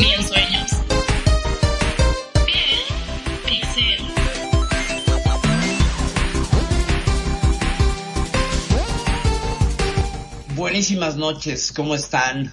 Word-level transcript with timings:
ni 0.00 0.12
en 0.12 0.26
sueños. 0.26 0.72
Bien, 2.44 2.80
Pixel. 3.46 4.04
Buenísimas 10.56 11.16
noches, 11.16 11.70
¿cómo 11.70 11.94
están? 11.94 12.52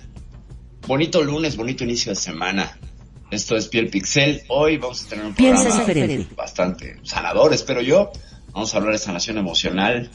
Bonito 0.85 1.23
lunes, 1.23 1.57
bonito 1.57 1.83
inicio 1.83 2.11
de 2.11 2.17
semana. 2.17 2.77
Esto 3.31 3.57
es 3.57 3.67
Piel 3.67 3.89
Pixel. 3.89 4.43
Hoy 4.49 4.77
vamos 4.77 5.05
a 5.05 5.07
tener 5.09 5.25
un 5.25 5.33
programa 5.33 5.63
diferente. 5.63 6.27
bastante 6.35 6.99
sanador, 7.01 7.51
espero 7.51 7.81
yo. 7.81 8.11
Vamos 8.59 8.75
a 8.75 8.79
hablar 8.79 8.91
de 8.91 8.99
sanación 8.99 9.37
emocional, 9.37 10.09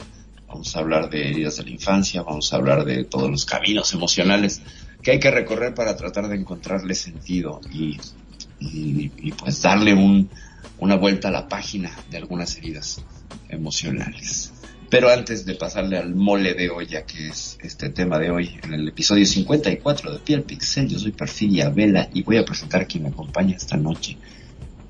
vamos 0.47 0.75
a 0.75 0.79
hablar 0.79 1.09
de 1.09 1.31
heridas 1.31 1.57
de 1.57 1.63
la 1.63 1.71
infancia, 1.71 2.21
vamos 2.21 2.53
a 2.53 2.57
hablar 2.57 2.85
de 2.85 3.03
todos 3.03 3.27
los 3.27 3.43
caminos 3.43 3.91
emocionales 3.95 4.61
que 5.01 5.09
hay 5.09 5.19
que 5.19 5.31
recorrer 5.31 5.73
para 5.73 5.97
tratar 5.97 6.27
de 6.27 6.35
encontrarle 6.35 6.93
sentido 6.93 7.59
y, 7.71 7.97
pues 9.31 9.63
darle 9.63 9.95
un, 9.95 10.29
una 10.77 10.95
vuelta 10.95 11.29
a 11.29 11.31
la 11.31 11.47
página 11.47 11.89
de 12.11 12.17
algunas 12.17 12.55
heridas 12.57 13.03
emocionales. 13.49 14.53
Pero 14.91 15.09
antes 15.09 15.47
de 15.47 15.55
pasarle 15.55 15.97
al 15.97 16.13
mole 16.13 16.53
de 16.53 16.69
olla, 16.69 17.03
que 17.03 17.29
es 17.29 17.57
este 17.63 17.89
tema 17.89 18.19
de 18.19 18.29
hoy, 18.29 18.59
en 18.61 18.75
el 18.75 18.87
episodio 18.87 19.25
54 19.25 20.13
de 20.13 20.19
Piel 20.19 20.43
Pixel, 20.43 20.87
yo 20.87 20.99
soy 20.99 21.13
Perfidia 21.13 21.69
Vela 21.69 22.09
y 22.13 22.21
voy 22.21 22.37
a 22.37 22.45
presentar 22.45 22.83
a 22.83 22.85
quien 22.85 23.05
me 23.05 23.09
acompaña 23.09 23.55
esta 23.55 23.75
noche 23.75 24.19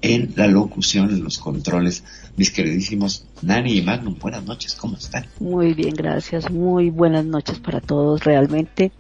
en 0.02 0.34
la 0.36 0.48
locución, 0.48 1.10
en 1.10 1.24
los 1.24 1.38
controles, 1.40 2.04
mis 2.38 2.52
queridísimos 2.52 3.26
Nani 3.42 3.78
y 3.78 3.82
Magnum. 3.82 4.18
Buenas 4.20 4.44
noches, 4.46 4.76
¿cómo 4.76 4.98
están? 4.98 5.26
Muy 5.40 5.74
bien, 5.74 5.94
gracias. 5.94 6.50
Muy 6.52 6.90
buenas 6.90 7.26
noches 7.26 7.60
para 7.60 7.80
todos, 7.82 8.24
realmente. 8.24 8.92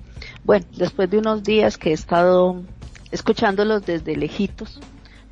Bueno, 0.43 0.65
después 0.77 1.09
de 1.09 1.17
unos 1.17 1.43
días 1.43 1.77
que 1.77 1.89
he 1.89 1.93
estado 1.93 2.61
escuchándolos 3.11 3.85
desde 3.85 4.15
lejitos, 4.15 4.79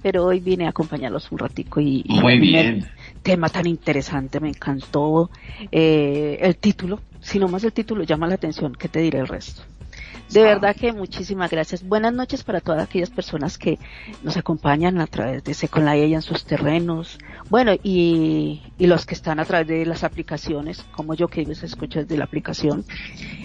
pero 0.01 0.25
hoy 0.25 0.39
vine 0.39 0.65
a 0.65 0.69
acompañarlos 0.69 1.31
un 1.31 1.39
ratico 1.39 1.79
y, 1.79 2.03
y 2.05 2.19
Muy 2.19 2.39
bien. 2.39 2.85
tema 3.21 3.49
tan 3.49 3.67
interesante, 3.67 4.39
me 4.39 4.49
encantó 4.49 5.29
eh, 5.71 6.37
el 6.41 6.57
título. 6.57 6.99
Si 7.21 7.39
nomás 7.39 7.63
el 7.63 7.71
título 7.71 8.03
llama 8.03 8.27
la 8.27 8.35
atención, 8.35 8.73
¿qué 8.77 8.89
te 8.89 8.99
diré 8.99 9.19
el 9.19 9.27
resto? 9.27 9.61
De 10.33 10.41
Ah. 10.41 10.55
verdad 10.55 10.75
que 10.75 10.91
muchísimas 10.91 11.51
gracias. 11.51 11.83
Buenas 11.87 12.13
noches 12.13 12.43
para 12.43 12.59
todas 12.61 12.83
aquellas 12.83 13.09
personas 13.09 13.57
que 13.57 13.77
nos 14.23 14.35
acompañan 14.37 14.99
a 14.99 15.07
través 15.07 15.43
de 15.43 15.53
Second 15.53 15.85
Life 15.87 16.13
en 16.13 16.21
sus 16.21 16.45
terrenos. 16.45 17.17
Bueno, 17.49 17.73
y, 17.83 18.61
y 18.77 18.87
los 18.87 19.05
que 19.05 19.13
están 19.13 19.39
a 19.39 19.45
través 19.45 19.67
de 19.67 19.85
las 19.85 20.03
aplicaciones, 20.03 20.83
como 20.91 21.13
yo 21.13 21.27
que 21.27 21.45
les 21.45 21.63
escucho 21.63 21.99
desde 21.99 22.17
la 22.17 22.25
aplicación, 22.25 22.83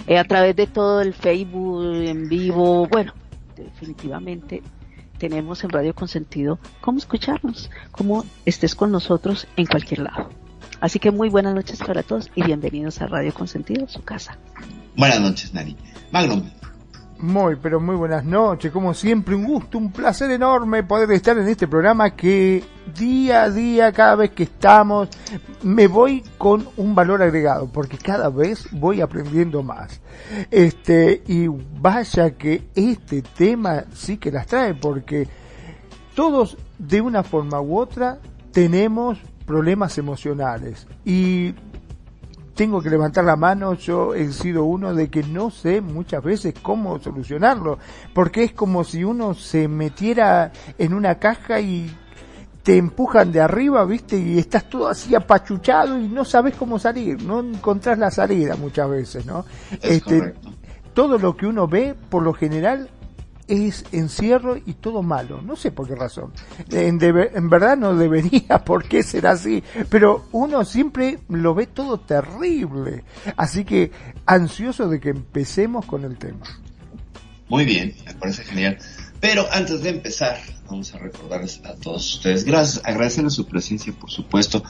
eh, 0.06 0.18
a 0.18 0.24
través 0.24 0.56
de 0.56 0.66
todo 0.66 1.00
el 1.02 1.14
Facebook 1.14 1.84
en 2.06 2.28
vivo. 2.28 2.86
Bueno, 2.88 3.12
definitivamente 3.56 4.62
tenemos 5.18 5.64
en 5.64 5.70
Radio 5.70 5.94
Consentido 5.94 6.58
cómo 6.80 6.98
escucharnos, 6.98 7.70
cómo 7.90 8.24
estés 8.46 8.74
con 8.74 8.90
nosotros 8.92 9.46
en 9.56 9.66
cualquier 9.66 10.00
lado. 10.00 10.30
Así 10.80 11.00
que 11.00 11.10
muy 11.10 11.28
buenas 11.28 11.54
noches 11.54 11.80
para 11.80 12.04
todos 12.04 12.30
y 12.36 12.42
bienvenidos 12.44 13.00
a 13.02 13.08
Radio 13.08 13.34
Consentido, 13.34 13.88
su 13.88 14.02
casa. 14.02 14.38
Buenas 14.96 15.20
noches, 15.20 15.52
Nani. 15.52 15.76
Magnum, 16.12 16.42
Muy, 17.20 17.56
pero 17.56 17.80
muy 17.80 17.96
buenas 17.96 18.24
noches. 18.24 18.70
Como 18.70 18.94
siempre, 18.94 19.34
un 19.34 19.44
gusto, 19.44 19.76
un 19.76 19.90
placer 19.90 20.30
enorme 20.30 20.84
poder 20.84 21.10
estar 21.10 21.36
en 21.36 21.48
este 21.48 21.66
programa 21.66 22.14
que 22.14 22.62
día 22.96 23.42
a 23.42 23.50
día, 23.50 23.92
cada 23.92 24.14
vez 24.14 24.30
que 24.30 24.44
estamos, 24.44 25.08
me 25.64 25.88
voy 25.88 26.22
con 26.38 26.68
un 26.76 26.94
valor 26.94 27.20
agregado, 27.20 27.68
porque 27.72 27.98
cada 27.98 28.28
vez 28.28 28.68
voy 28.70 29.00
aprendiendo 29.00 29.64
más. 29.64 30.00
Este, 30.52 31.24
y 31.26 31.48
vaya 31.48 32.30
que 32.36 32.68
este 32.76 33.22
tema 33.22 33.84
sí 33.92 34.18
que 34.18 34.30
las 34.30 34.46
trae, 34.46 34.74
porque 34.74 35.26
todos 36.14 36.56
de 36.78 37.00
una 37.00 37.24
forma 37.24 37.60
u 37.60 37.78
otra 37.78 38.20
tenemos 38.52 39.18
problemas 39.44 39.98
emocionales 39.98 40.86
y 41.04 41.54
tengo 42.58 42.82
que 42.82 42.90
levantar 42.90 43.24
la 43.24 43.36
mano, 43.36 43.74
yo 43.74 44.16
he 44.16 44.32
sido 44.32 44.64
uno 44.64 44.92
de 44.92 45.08
que 45.08 45.22
no 45.22 45.48
sé 45.48 45.80
muchas 45.80 46.24
veces 46.24 46.54
cómo 46.60 46.98
solucionarlo, 46.98 47.78
porque 48.12 48.42
es 48.42 48.52
como 48.52 48.82
si 48.82 49.04
uno 49.04 49.32
se 49.34 49.68
metiera 49.68 50.50
en 50.76 50.92
una 50.92 51.20
caja 51.20 51.60
y 51.60 51.88
te 52.64 52.76
empujan 52.76 53.30
de 53.30 53.40
arriba, 53.40 53.84
¿viste? 53.84 54.18
Y 54.18 54.38
estás 54.38 54.68
todo 54.68 54.88
así 54.88 55.14
apachuchado 55.14 56.00
y 56.00 56.08
no 56.08 56.24
sabes 56.24 56.56
cómo 56.56 56.80
salir, 56.80 57.22
no 57.22 57.38
encontrás 57.38 57.96
la 57.96 58.10
salida 58.10 58.56
muchas 58.56 58.90
veces, 58.90 59.24
¿no? 59.24 59.44
es 59.80 60.02
correcto. 60.02 60.50
todo 60.94 61.16
lo 61.16 61.36
que 61.36 61.46
uno 61.46 61.68
ve, 61.68 61.94
por 62.10 62.24
lo 62.24 62.32
general, 62.32 62.90
es 63.48 63.84
encierro 63.92 64.56
y 64.56 64.74
todo 64.74 65.02
malo. 65.02 65.42
No 65.42 65.56
sé 65.56 65.72
por 65.72 65.88
qué 65.88 65.94
razón. 65.94 66.32
En, 66.70 67.02
en 67.02 67.50
verdad 67.50 67.76
no 67.76 67.96
debería 67.96 68.58
por 68.64 68.84
qué 68.84 69.02
ser 69.02 69.26
así, 69.26 69.62
pero 69.88 70.26
uno 70.32 70.64
siempre 70.64 71.18
lo 71.28 71.54
ve 71.54 71.66
todo 71.66 71.98
terrible. 71.98 73.04
Así 73.36 73.64
que 73.64 73.90
ansioso 74.26 74.88
de 74.88 75.00
que 75.00 75.10
empecemos 75.10 75.86
con 75.86 76.04
el 76.04 76.16
tema. 76.18 76.46
Muy 77.48 77.64
bien, 77.64 77.94
me 78.04 78.14
parece 78.14 78.44
genial. 78.44 78.78
Pero 79.20 79.46
antes 79.50 79.82
de 79.82 79.90
empezar, 79.90 80.38
vamos 80.68 80.94
a 80.94 80.98
recordarles 80.98 81.60
a 81.64 81.74
todos 81.74 82.14
ustedes, 82.14 82.44
gracias, 82.44 82.84
agradecerles 82.84 83.34
su 83.34 83.46
presencia, 83.46 83.92
por 83.92 84.10
supuesto, 84.10 84.62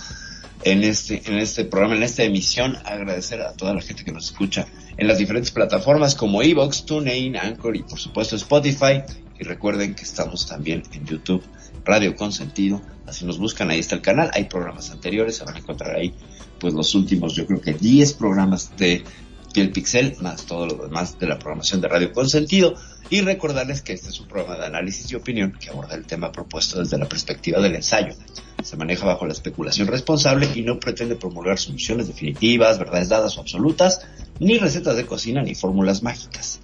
en 0.63 0.83
este, 0.83 1.23
en 1.27 1.39
este 1.39 1.65
programa, 1.65 1.97
en 1.97 2.03
esta 2.03 2.23
emisión, 2.23 2.77
agradecer 2.85 3.43
a 3.43 3.53
toda 3.53 3.75
la 3.75 3.83
gente 3.83 4.05
que 4.05 4.13
nos 4.13 4.27
escucha 4.27 4.67
en 4.99 5.07
las 5.07 5.19
diferentes 5.19 5.53
plataformas 5.53 6.15
como 6.15 6.43
Evox, 6.43 6.85
TuneIn, 6.85 7.37
Anchor 7.37 7.77
y 7.77 7.83
por 7.83 7.99
supuesto 7.99 8.37
Spotify. 8.37 9.03
Y 9.39 9.45
recuerden 9.45 9.95
que 9.95 10.03
estamos 10.03 10.47
también 10.47 10.83
en 10.93 11.07
YouTube, 11.07 11.43
Radio 11.85 12.17
Consentido. 12.17 12.83
Así 13.07 13.25
nos 13.25 13.39
buscan, 13.39 13.71
ahí 13.71 13.79
está 13.79 13.95
el 13.95 14.03
canal. 14.03 14.31
Hay 14.35 14.45
programas 14.45 14.91
anteriores, 14.91 15.37
se 15.37 15.45
van 15.45 15.55
a 15.55 15.59
encontrar 15.61 15.95
ahí, 15.95 16.13
pues 16.59 16.75
los 16.75 16.95
últimos, 16.97 17.35
yo 17.37 17.47
creo 17.47 17.61
que 17.61 17.73
10 17.73 18.15
programas 18.15 18.77
de 18.77 19.05
Piel 19.53 19.71
Pixel, 19.71 20.17
más 20.21 20.47
todo 20.47 20.67
lo 20.67 20.75
demás 20.75 21.19
de 21.19 21.27
la 21.27 21.39
programación 21.39 21.81
de 21.81 21.89
Radio 21.89 22.13
Consentido. 22.13 22.75
Y 23.11 23.23
recordarles 23.23 23.83
que 23.83 23.95
este 23.95 24.11
es 24.11 24.21
un 24.21 24.29
programa 24.29 24.59
de 24.59 24.67
análisis 24.67 25.11
y 25.11 25.15
opinión 25.15 25.57
que 25.59 25.71
aborda 25.71 25.95
el 25.95 26.05
tema 26.07 26.31
propuesto 26.31 26.79
desde 26.79 26.99
la 26.99 27.09
perspectiva 27.09 27.61
del 27.61 27.75
ensayo. 27.75 28.15
Se 28.63 28.77
maneja 28.77 29.07
bajo 29.07 29.27
la 29.27 29.33
especulación 29.33 29.89
responsable 29.89 30.49
y 30.55 30.63
no 30.63 30.79
pretende 30.79 31.17
promulgar 31.17 31.59
soluciones 31.59 32.07
definitivas, 32.07 32.79
verdades 32.79 33.09
dadas 33.09 33.39
o 33.39 33.41
absolutas, 33.41 34.03
ni 34.41 34.59
recetas 34.59 34.97
de 34.97 35.07
cocina 35.07 35.43
ni 35.43 35.55
fórmulas 35.55 36.03
mágicas. 36.03 36.61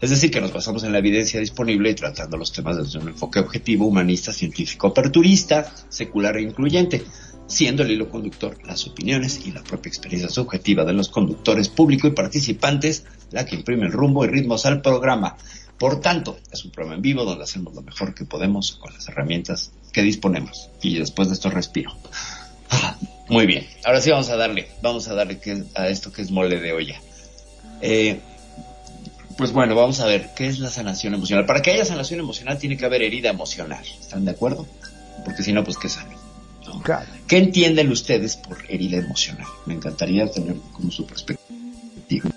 Es 0.00 0.10
decir, 0.10 0.30
que 0.30 0.40
nos 0.40 0.52
basamos 0.52 0.84
en 0.84 0.92
la 0.92 0.98
evidencia 0.98 1.40
disponible 1.40 1.90
y 1.90 1.94
tratando 1.94 2.36
los 2.36 2.52
temas 2.52 2.76
desde 2.76 2.98
un 2.98 3.08
enfoque 3.08 3.38
objetivo, 3.38 3.86
humanista, 3.86 4.32
científico, 4.32 4.88
aperturista, 4.88 5.72
secular 5.88 6.36
e 6.36 6.42
incluyente, 6.42 7.02
siendo 7.46 7.82
el 7.82 7.90
hilo 7.90 8.08
conductor 8.08 8.58
las 8.64 8.86
opiniones 8.86 9.46
y 9.46 9.52
la 9.52 9.62
propia 9.62 9.88
experiencia 9.88 10.28
subjetiva 10.28 10.84
de 10.84 10.92
los 10.92 11.08
conductores, 11.08 11.68
público 11.68 12.06
y 12.06 12.12
participantes 12.12 13.04
la 13.30 13.44
que 13.44 13.56
imprime 13.56 13.86
el 13.86 13.92
rumbo 13.92 14.24
y 14.24 14.28
ritmos 14.28 14.66
al 14.66 14.80
programa. 14.80 15.36
Por 15.78 16.00
tanto, 16.00 16.38
es 16.52 16.64
un 16.64 16.70
programa 16.70 16.96
en 16.96 17.02
vivo 17.02 17.24
donde 17.24 17.44
hacemos 17.44 17.74
lo 17.74 17.82
mejor 17.82 18.14
que 18.14 18.24
podemos 18.24 18.76
con 18.76 18.92
las 18.92 19.08
herramientas 19.08 19.72
que 19.92 20.02
disponemos. 20.02 20.70
Y 20.82 20.98
después 20.98 21.28
de 21.28 21.34
esto 21.34 21.50
respiro. 21.50 21.92
Ah, 22.70 22.96
Muy 23.28 23.46
bien, 23.46 23.66
ahora 23.84 24.00
sí 24.00 24.10
vamos 24.10 24.30
a 24.30 24.36
darle, 24.36 24.68
vamos 24.82 25.08
a 25.08 25.14
darle 25.14 25.38
a 25.74 25.88
esto 25.88 26.12
que 26.12 26.22
es 26.22 26.30
mole 26.30 26.60
de 26.60 26.72
olla. 26.72 27.00
Eh, 27.80 28.20
pues 29.36 29.52
bueno, 29.52 29.74
vamos 29.74 30.00
a 30.00 30.06
ver, 30.06 30.30
¿qué 30.36 30.46
es 30.46 30.60
la 30.60 30.70
sanación 30.70 31.14
emocional? 31.14 31.44
Para 31.44 31.60
que 31.60 31.72
haya 31.72 31.84
sanación 31.84 32.20
emocional 32.20 32.58
tiene 32.58 32.76
que 32.76 32.84
haber 32.84 33.02
herida 33.02 33.30
emocional, 33.30 33.84
¿están 34.00 34.24
de 34.24 34.30
acuerdo? 34.30 34.66
Porque 35.24 35.42
si 35.42 35.52
no, 35.52 35.64
pues 35.64 35.76
¿qué 35.76 35.88
saben? 35.88 36.13
¿No? 36.74 36.82
Claro. 36.82 37.06
¿Qué 37.26 37.38
entienden 37.38 37.90
ustedes 37.90 38.36
por 38.36 38.58
herida 38.68 38.98
emocional? 38.98 39.46
Me 39.66 39.74
encantaría 39.74 40.30
tener 40.30 40.56
como 40.72 40.90
su 40.90 41.06
perspectiva. 41.06 42.30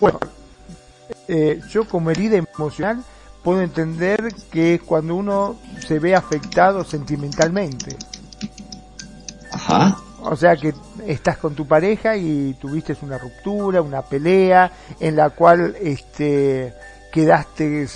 Bueno, 0.00 0.18
eh, 1.28 1.60
yo 1.70 1.84
como 1.86 2.10
herida 2.10 2.36
emocional 2.36 3.04
puedo 3.42 3.62
entender 3.62 4.34
que 4.50 4.74
es 4.74 4.82
cuando 4.82 5.14
uno 5.14 5.56
se 5.86 5.98
ve 5.98 6.14
afectado 6.14 6.84
sentimentalmente. 6.84 7.96
Ajá. 9.52 9.98
O 10.22 10.36
sea 10.36 10.56
que 10.56 10.74
estás 11.06 11.38
con 11.38 11.54
tu 11.54 11.66
pareja 11.66 12.16
y 12.16 12.54
tuviste 12.60 12.96
una 13.02 13.18
ruptura, 13.18 13.80
una 13.80 14.02
pelea 14.02 14.70
en 14.98 15.16
la 15.16 15.30
cual 15.30 15.76
este 15.80 16.74
quedaste 17.12 17.86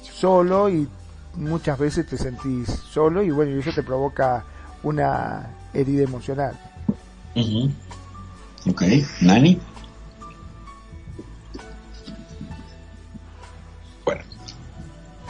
solo 0.00 0.68
y 0.68 0.88
muchas 1.40 1.78
veces 1.78 2.06
te 2.06 2.16
sentís 2.16 2.68
solo 2.68 3.22
y 3.22 3.30
bueno, 3.30 3.56
y 3.56 3.58
eso 3.60 3.72
te 3.72 3.82
provoca 3.82 4.44
una 4.82 5.50
herida 5.72 6.04
emocional. 6.04 6.58
Ok, 8.66 8.82
Nani. 9.22 9.58
Bueno, 14.04 14.22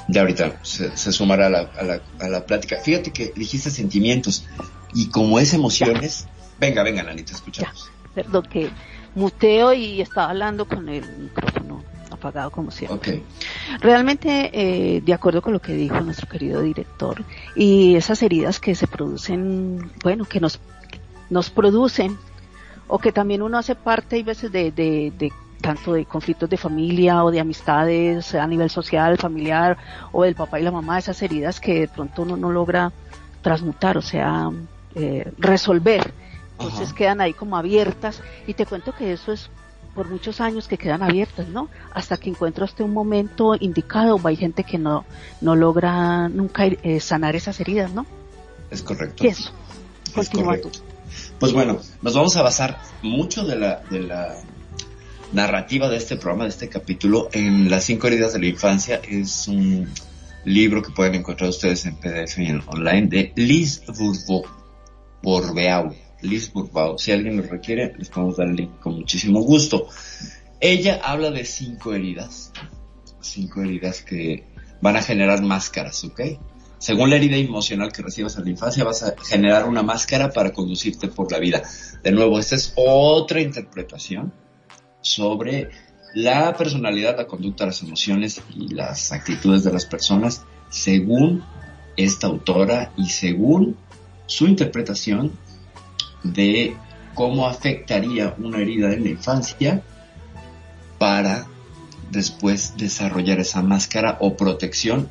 ya 0.09 0.21
ahorita 0.23 0.59
se, 0.62 1.12
sumará 1.12 1.47
a 1.47 1.51
la, 1.51 1.61
a, 1.61 1.83
la, 1.85 2.03
a 2.21 2.29
la, 2.29 2.47
plática. 2.47 2.77
Fíjate 2.83 3.12
que 3.12 3.33
dijiste 3.37 3.71
sentimientos 3.71 4.47
y 4.93 5.09
como 5.11 5.39
es 5.39 5.55
emociones, 5.55 6.27
venga, 6.59 6.83
venga, 6.83 7.03
Nani, 7.03 7.23
te 7.23 7.33
escuchamos. 7.33 7.91
perdón 8.15 8.47
que 8.51 8.71
muteo 9.15 9.73
y 9.73 10.01
estaba 10.01 10.31
hablando 10.31 10.67
con 10.67 10.89
el 10.89 11.05
micrófono 11.19 11.85
apagado 12.20 12.50
como 12.50 12.70
siempre. 12.70 13.22
Realmente, 13.81 14.50
eh, 14.52 15.00
de 15.00 15.12
acuerdo 15.14 15.43
con 15.43 15.52
lo 15.52 15.61
que 15.61 15.72
dijo 15.72 16.00
nuestro 16.00 16.28
querido 16.28 16.61
director, 16.62 17.25
y 17.56 17.96
esas 17.96 18.22
heridas 18.22 18.61
que 18.61 18.75
se 18.75 18.87
producen, 18.87 19.90
bueno, 20.02 20.25
que 20.25 20.40
nos, 20.40 20.61
nos 21.31 21.50
producen, 21.50 22.17
o 22.87 22.99
que 22.99 23.12
también 23.12 23.43
uno 23.43 23.58
hace 23.58 23.75
parte, 23.75 24.17
hay 24.17 24.22
veces, 24.22 24.52
de, 24.52 24.70
de, 24.70 25.12
de 25.17 25.32
tanto 25.61 25.93
de 25.93 26.05
conflictos 26.05 26.49
de 26.49 26.56
familia 26.56 27.25
o 27.25 27.31
de 27.31 27.40
amistades 27.40 28.34
a 28.34 28.46
nivel 28.46 28.70
social, 28.70 29.19
familiar, 29.19 29.76
o 30.12 30.25
del 30.25 30.34
papá 30.34 30.61
y 30.61 30.62
la 30.62 30.70
mamá, 30.70 30.99
esas 30.99 31.20
heridas 31.23 31.61
que 31.61 31.81
de 31.81 31.88
pronto 31.88 32.23
uno 32.23 32.37
no 32.37 32.50
logra 32.50 32.93
transmutar, 33.43 33.96
o 33.96 34.02
sea, 34.02 34.50
eh, 34.94 35.32
resolver. 35.38 36.12
Entonces 36.52 36.93
quedan 36.93 37.20
ahí 37.20 37.32
como 37.32 37.56
abiertas 37.56 38.23
y 38.46 38.52
te 38.52 38.66
cuento 38.66 38.93
que 38.94 39.12
eso 39.12 39.32
es 39.32 39.50
por 39.94 40.08
muchos 40.08 40.40
años 40.40 40.69
que 40.69 40.78
quedan 40.78 41.02
abiertas, 41.02 41.48
¿no? 41.48 41.69
Hasta 41.92 42.16
que 42.16 42.31
encuentraste 42.31 42.82
un 42.82 42.92
momento 42.92 43.56
indicado, 43.58 44.16
o 44.16 44.28
hay 44.28 44.37
gente 44.37 44.64
que 44.64 44.78
no, 44.78 45.04
no 45.40 45.56
logra 45.56 46.28
nunca 46.28 46.66
eh, 46.66 47.00
sanar 47.00 47.37
esas 47.37 47.60
heridas, 47.60 47.92
¿no? 47.92 48.06
Es 48.70 48.82
correcto. 48.82 49.25
Y 49.25 49.28
eso. 49.28 49.50
Continúa 50.14 50.60
tú. 50.60 50.70
Pues 51.38 51.52
bueno, 51.52 51.81
nos 52.02 52.14
vamos 52.14 52.37
a 52.37 52.42
basar 52.42 52.78
mucho 53.02 53.44
de 53.44 53.56
la, 53.56 53.82
de 53.90 54.00
la 54.00 54.37
narrativa 55.32 55.88
de 55.88 55.96
este 55.96 56.16
programa, 56.16 56.44
de 56.44 56.50
este 56.50 56.69
capítulo, 56.69 57.28
en 57.32 57.70
Las 57.70 57.84
cinco 57.84 58.06
heridas 58.06 58.32
de 58.32 58.40
la 58.40 58.46
infancia. 58.46 59.00
Es 59.08 59.48
un 59.48 59.88
libro 60.44 60.82
que 60.82 60.90
pueden 60.92 61.16
encontrar 61.16 61.50
ustedes 61.50 61.84
en 61.87 61.96
PDF 61.96 62.38
y 62.38 62.46
en 62.46 62.62
online 62.66 63.06
de 63.08 63.32
Liz 63.37 63.82
Bourbeau 65.22 65.94
Liz 66.22 66.52
Burbao. 66.52 66.99
Si 66.99 67.12
alguien 67.12 67.37
lo 67.37 67.43
requiere, 67.43 67.94
les 67.96 68.08
podemos 68.08 68.37
dar 68.37 68.49
el 68.49 68.56
link 68.56 68.78
con 68.81 68.94
muchísimo 68.94 69.40
gusto. 69.43 69.88
Ella 70.61 71.00
habla 71.02 71.31
de 71.31 71.44
cinco 71.44 71.94
heridas. 71.94 72.52
Cinco 73.20 73.62
heridas 73.62 74.02
que 74.02 74.44
van 74.81 74.96
a 74.96 75.02
generar 75.02 75.43
máscaras, 75.43 76.05
¿ok? 76.05 76.20
Según 76.78 77.11
la 77.11 77.17
herida 77.17 77.37
emocional 77.37 77.93
que 77.93 78.02
recibas 78.02 78.37
en 78.38 78.44
la 78.44 78.50
infancia, 78.50 78.84
vas 78.84 79.02
a 79.02 79.14
generar 79.22 79.69
una 79.69 79.82
máscara 79.82 80.31
para 80.31 80.52
conducirte 80.52 81.08
por 81.08 81.31
la 81.31 81.38
vida. 81.38 81.62
De 82.02 82.11
nuevo, 82.11 82.38
esta 82.38 82.55
es 82.55 82.73
otra 82.75 83.40
interpretación 83.43 84.32
sobre 85.02 85.69
la 86.14 86.55
personalidad, 86.56 87.16
la 87.16 87.26
conducta, 87.26 87.66
las 87.66 87.82
emociones 87.82 88.40
y 88.56 88.69
las 88.69 89.12
actitudes 89.12 89.62
de 89.62 89.73
las 89.73 89.84
personas 89.84 90.43
según 90.70 91.44
esta 91.96 92.28
autora 92.28 92.93
y 92.96 93.11
según 93.11 93.76
su 94.26 94.46
interpretación 94.46 95.32
de 96.22 96.76
cómo 97.14 97.46
afectaría 97.46 98.34
una 98.38 98.58
herida 98.58 98.93
en 98.93 99.05
la 99.05 99.11
infancia 99.11 99.82
para 100.99 101.46
después 102.11 102.75
desarrollar 102.76 103.40
esa 103.40 103.62
máscara 103.62 104.19
o 104.20 104.37
protección 104.37 105.08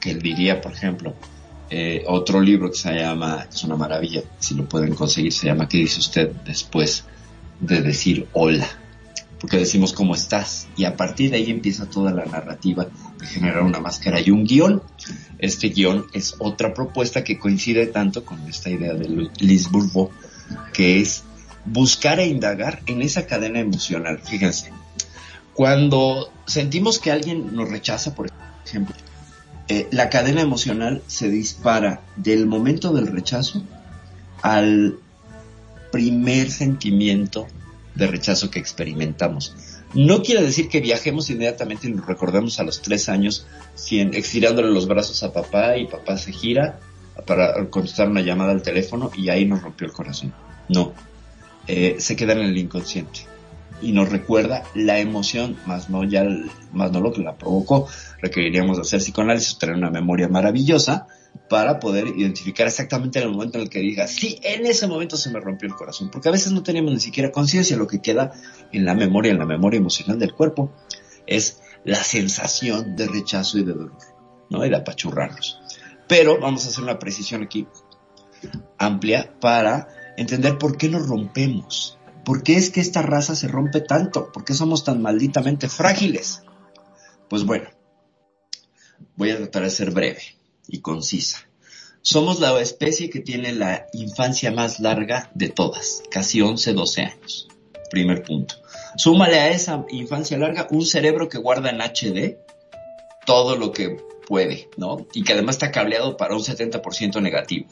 que 0.00 0.10
él 0.10 0.20
diría, 0.20 0.60
por 0.60 0.72
ejemplo, 0.72 1.14
eh, 1.70 2.04
otro 2.06 2.40
libro 2.40 2.70
que 2.70 2.76
se 2.76 2.92
llama, 2.92 3.46
es 3.50 3.64
una 3.64 3.76
maravilla, 3.76 4.22
si 4.38 4.54
lo 4.54 4.68
pueden 4.68 4.94
conseguir, 4.94 5.32
se 5.32 5.46
llama 5.46 5.68
¿Qué 5.68 5.78
dice 5.78 6.00
usted 6.00 6.30
después 6.44 7.04
de 7.60 7.80
decir 7.80 8.28
hola? 8.32 8.68
Porque 9.40 9.56
decimos 9.56 9.92
cómo 9.92 10.14
estás 10.14 10.68
y 10.76 10.84
a 10.84 10.96
partir 10.96 11.30
de 11.30 11.38
ahí 11.38 11.50
empieza 11.50 11.88
toda 11.88 12.12
la 12.12 12.24
narrativa 12.24 12.86
de 13.18 13.26
generar 13.26 13.62
una 13.62 13.80
máscara 13.80 14.20
y 14.20 14.30
un 14.30 14.44
guion. 14.44 14.82
Este 15.38 15.70
guion 15.70 16.06
es 16.12 16.36
otra 16.38 16.74
propuesta 16.74 17.24
que 17.24 17.38
coincide 17.38 17.86
tanto 17.86 18.24
con 18.24 18.46
esta 18.48 18.68
idea 18.68 18.94
de 18.94 19.30
Liz 19.40 19.70
que 20.72 21.00
es 21.00 21.24
buscar 21.64 22.20
e 22.20 22.26
indagar 22.26 22.80
en 22.86 23.02
esa 23.02 23.26
cadena 23.26 23.60
emocional. 23.60 24.20
Fíjense, 24.22 24.72
cuando 25.54 26.32
sentimos 26.46 26.98
que 26.98 27.10
alguien 27.12 27.54
nos 27.54 27.68
rechaza, 27.68 28.14
por 28.14 28.30
ejemplo, 28.64 28.94
eh, 29.68 29.86
la 29.90 30.10
cadena 30.10 30.40
emocional 30.40 31.02
se 31.06 31.28
dispara 31.28 32.00
del 32.16 32.46
momento 32.46 32.92
del 32.92 33.06
rechazo 33.06 33.62
al 34.42 34.98
primer 35.90 36.50
sentimiento 36.50 37.46
de 37.94 38.06
rechazo 38.06 38.50
que 38.50 38.58
experimentamos. 38.58 39.54
No 39.94 40.22
quiere 40.22 40.42
decir 40.42 40.68
que 40.68 40.80
viajemos 40.80 41.28
inmediatamente 41.28 41.86
y 41.86 41.92
nos 41.92 42.06
recordemos 42.06 42.58
a 42.58 42.64
los 42.64 42.80
tres 42.80 43.08
años 43.10 43.46
estirándole 43.90 44.70
los 44.70 44.88
brazos 44.88 45.22
a 45.22 45.32
papá 45.32 45.76
y 45.76 45.86
papá 45.86 46.16
se 46.16 46.32
gira 46.32 46.80
para 47.26 47.68
contestar 47.70 48.08
una 48.08 48.20
llamada 48.20 48.52
al 48.52 48.62
teléfono 48.62 49.10
y 49.16 49.28
ahí 49.28 49.44
nos 49.44 49.62
rompió 49.62 49.86
el 49.86 49.92
corazón. 49.92 50.32
No, 50.68 50.92
eh, 51.66 51.96
se 51.98 52.16
queda 52.16 52.32
en 52.32 52.40
el 52.40 52.56
inconsciente 52.56 53.20
y 53.82 53.92
nos 53.92 54.08
recuerda 54.08 54.62
la 54.74 54.98
emoción, 55.00 55.56
más 55.66 55.90
no 55.90 56.04
ya, 56.04 56.24
más 56.72 56.92
no 56.92 57.00
lo 57.00 57.12
que 57.12 57.22
la 57.22 57.36
provocó. 57.36 57.88
Requeriríamos 58.20 58.78
hacer 58.78 59.00
psicoanálisis, 59.00 59.58
tener 59.58 59.76
una 59.76 59.90
memoria 59.90 60.28
maravillosa 60.28 61.06
para 61.48 61.80
poder 61.80 62.06
identificar 62.08 62.66
exactamente 62.66 63.18
el 63.18 63.30
momento 63.30 63.58
en 63.58 63.64
el 63.64 63.70
que 63.70 63.80
diga, 63.80 64.06
sí, 64.06 64.38
en 64.42 64.66
ese 64.66 64.86
momento 64.86 65.16
se 65.16 65.30
me 65.30 65.40
rompió 65.40 65.68
el 65.68 65.74
corazón, 65.74 66.10
porque 66.10 66.28
a 66.28 66.32
veces 66.32 66.52
no 66.52 66.62
tenemos 66.62 66.92
ni 66.92 67.00
siquiera 67.00 67.32
conciencia, 67.32 67.76
lo 67.76 67.86
que 67.86 68.00
queda 68.00 68.32
en 68.70 68.84
la 68.84 68.94
memoria, 68.94 69.32
en 69.32 69.38
la 69.38 69.46
memoria 69.46 69.78
emocional 69.78 70.18
del 70.18 70.34
cuerpo, 70.34 70.72
es 71.26 71.60
la 71.84 72.02
sensación 72.02 72.96
de 72.96 73.08
rechazo 73.08 73.58
y 73.58 73.64
de 73.64 73.72
dolor, 73.72 73.98
¿no? 74.50 74.64
Y 74.64 74.70
de 74.70 74.76
apachurrarnos. 74.76 75.60
Pero 76.12 76.38
vamos 76.38 76.66
a 76.66 76.68
hacer 76.68 76.84
una 76.84 76.98
precisión 76.98 77.42
aquí 77.42 77.66
amplia 78.76 79.34
para 79.40 79.88
entender 80.18 80.58
por 80.58 80.76
qué 80.76 80.90
nos 80.90 81.08
rompemos. 81.08 81.96
¿Por 82.22 82.42
qué 82.42 82.56
es 82.56 82.68
que 82.68 82.82
esta 82.82 83.00
raza 83.00 83.34
se 83.34 83.48
rompe 83.48 83.80
tanto? 83.80 84.30
¿Por 84.30 84.44
qué 84.44 84.52
somos 84.52 84.84
tan 84.84 85.00
malditamente 85.00 85.70
frágiles? 85.70 86.42
Pues 87.30 87.46
bueno, 87.46 87.70
voy 89.16 89.30
a 89.30 89.38
tratar 89.38 89.62
de 89.62 89.70
ser 89.70 89.90
breve 89.90 90.20
y 90.68 90.80
concisa. 90.80 91.48
Somos 92.02 92.40
la 92.40 92.60
especie 92.60 93.08
que 93.08 93.20
tiene 93.20 93.54
la 93.54 93.86
infancia 93.94 94.52
más 94.52 94.80
larga 94.80 95.30
de 95.34 95.48
todas, 95.48 96.02
casi 96.10 96.42
11, 96.42 96.74
12 96.74 97.00
años. 97.00 97.48
Primer 97.90 98.22
punto. 98.22 98.56
Súmale 98.98 99.40
a 99.40 99.48
esa 99.48 99.86
infancia 99.88 100.36
larga 100.36 100.68
un 100.72 100.84
cerebro 100.84 101.30
que 101.30 101.38
guarda 101.38 101.70
en 101.70 101.80
HD 101.80 102.36
todo 103.24 103.56
lo 103.56 103.72
que 103.72 104.11
puede, 104.32 104.70
¿no? 104.78 105.06
Y 105.12 105.24
que 105.24 105.34
además 105.34 105.56
está 105.56 105.70
cableado 105.70 106.16
para 106.16 106.34
un 106.34 106.40
70% 106.40 107.20
negativo. 107.20 107.66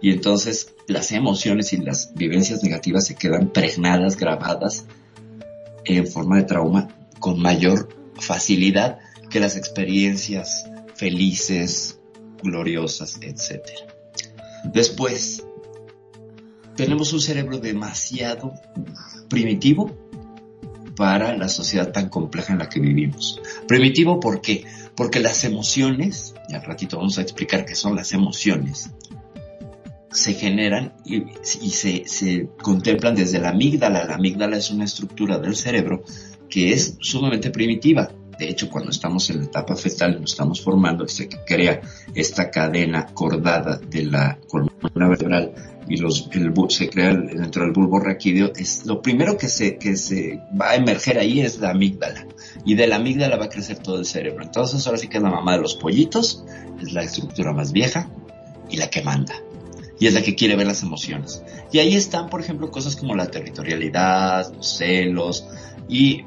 Y 0.00 0.10
entonces 0.10 0.74
las 0.88 1.12
emociones 1.12 1.72
y 1.72 1.76
las 1.76 2.12
vivencias 2.14 2.64
negativas 2.64 3.06
se 3.06 3.14
quedan 3.14 3.50
pregnadas, 3.50 4.16
grabadas 4.16 4.84
en 5.84 6.08
forma 6.08 6.38
de 6.38 6.42
trauma 6.42 6.88
con 7.20 7.40
mayor 7.40 7.88
facilidad 8.18 8.98
que 9.30 9.38
las 9.38 9.56
experiencias 9.56 10.68
felices, 10.96 12.00
gloriosas, 12.42 13.20
etc. 13.22 13.60
Después, 14.64 15.44
tenemos 16.74 17.12
un 17.12 17.20
cerebro 17.20 17.58
demasiado 17.58 18.54
primitivo 19.28 19.96
para 20.96 21.36
la 21.36 21.48
sociedad 21.48 21.92
tan 21.92 22.08
compleja 22.08 22.52
en 22.54 22.58
la 22.58 22.68
que 22.68 22.80
vivimos. 22.80 23.40
Primitivo, 23.68 24.18
¿por 24.18 24.40
qué? 24.40 24.64
Porque 24.96 25.20
las 25.20 25.44
emociones, 25.44 26.34
y 26.48 26.54
al 26.54 26.62
ratito 26.62 26.98
vamos 26.98 27.18
a 27.18 27.22
explicar 27.22 27.64
qué 27.64 27.74
son 27.74 27.96
las 27.96 28.12
emociones, 28.12 28.90
se 30.10 30.34
generan 30.34 30.94
y, 31.04 31.24
se, 31.42 32.06
se, 32.06 32.48
contemplan 32.62 33.14
desde 33.14 33.38
la 33.38 33.50
amígdala. 33.50 34.04
La 34.04 34.14
amígdala 34.16 34.58
es 34.58 34.70
una 34.70 34.84
estructura 34.84 35.38
del 35.38 35.56
cerebro 35.56 36.02
que 36.50 36.72
es 36.72 36.96
sumamente 37.00 37.50
primitiva. 37.50 38.12
De 38.42 38.48
hecho, 38.48 38.68
cuando 38.68 38.90
estamos 38.90 39.30
en 39.30 39.38
la 39.38 39.44
etapa 39.44 39.76
fetal 39.76 40.20
nos 40.20 40.32
estamos 40.32 40.60
formando, 40.60 41.06
se 41.06 41.28
crea 41.28 41.80
esta 42.12 42.50
cadena 42.50 43.06
cordada 43.06 43.76
de 43.78 44.02
la 44.02 44.36
columna 44.48 45.08
vertebral 45.08 45.52
y 45.88 45.96
los, 45.98 46.28
se 46.70 46.90
crea 46.90 47.14
dentro 47.14 47.62
del 47.62 47.70
bulbo 47.70 48.00
raquídeo, 48.00 48.50
es 48.56 48.84
lo 48.84 49.00
primero 49.00 49.36
que 49.36 49.48
se, 49.48 49.76
que 49.76 49.94
se 49.94 50.40
va 50.60 50.70
a 50.70 50.74
emerger 50.74 51.18
ahí 51.18 51.40
es 51.40 51.60
la 51.60 51.70
amígdala. 51.70 52.26
Y 52.64 52.74
de 52.74 52.88
la 52.88 52.96
amígdala 52.96 53.36
va 53.36 53.44
a 53.44 53.48
crecer 53.48 53.78
todo 53.78 54.00
el 54.00 54.06
cerebro. 54.06 54.42
Entonces, 54.42 54.84
ahora 54.88 54.98
sí 54.98 55.06
que 55.06 55.18
es 55.18 55.22
la 55.22 55.30
mamá 55.30 55.54
de 55.54 55.62
los 55.62 55.76
pollitos, 55.76 56.44
es 56.82 56.92
la 56.92 57.04
estructura 57.04 57.52
más 57.52 57.70
vieja 57.70 58.10
y 58.68 58.76
la 58.76 58.90
que 58.90 59.02
manda. 59.02 59.36
y 60.00 60.08
es 60.08 60.14
la 60.14 60.22
que 60.22 60.34
quiere 60.34 60.56
ver 60.56 60.66
las 60.66 60.82
emociones. 60.82 61.44
Y 61.70 61.78
ahí 61.78 61.94
están, 61.94 62.28
por 62.28 62.40
ejemplo, 62.40 62.72
cosas 62.72 62.96
como 62.96 63.14
la 63.14 63.30
territorialidad, 63.30 64.52
los 64.52 64.78
celos 64.78 65.46
y 65.88 66.24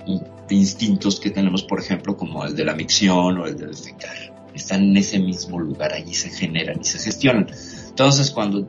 instintos 0.49 1.19
que 1.19 1.31
tenemos, 1.31 1.63
por 1.63 1.79
ejemplo, 1.79 2.15
como 2.15 2.45
el 2.45 2.55
de 2.55 2.65
la 2.65 2.75
micción 2.75 3.37
o 3.37 3.45
el 3.45 3.57
de 3.57 3.67
defecar. 3.67 4.33
Están 4.53 4.83
en 4.83 4.97
ese 4.97 5.19
mismo 5.19 5.59
lugar, 5.59 5.93
allí 5.93 6.13
se 6.13 6.29
generan 6.29 6.79
y 6.79 6.83
se 6.83 6.99
gestionan. 6.99 7.47
Entonces, 7.89 8.31
cuando 8.31 8.67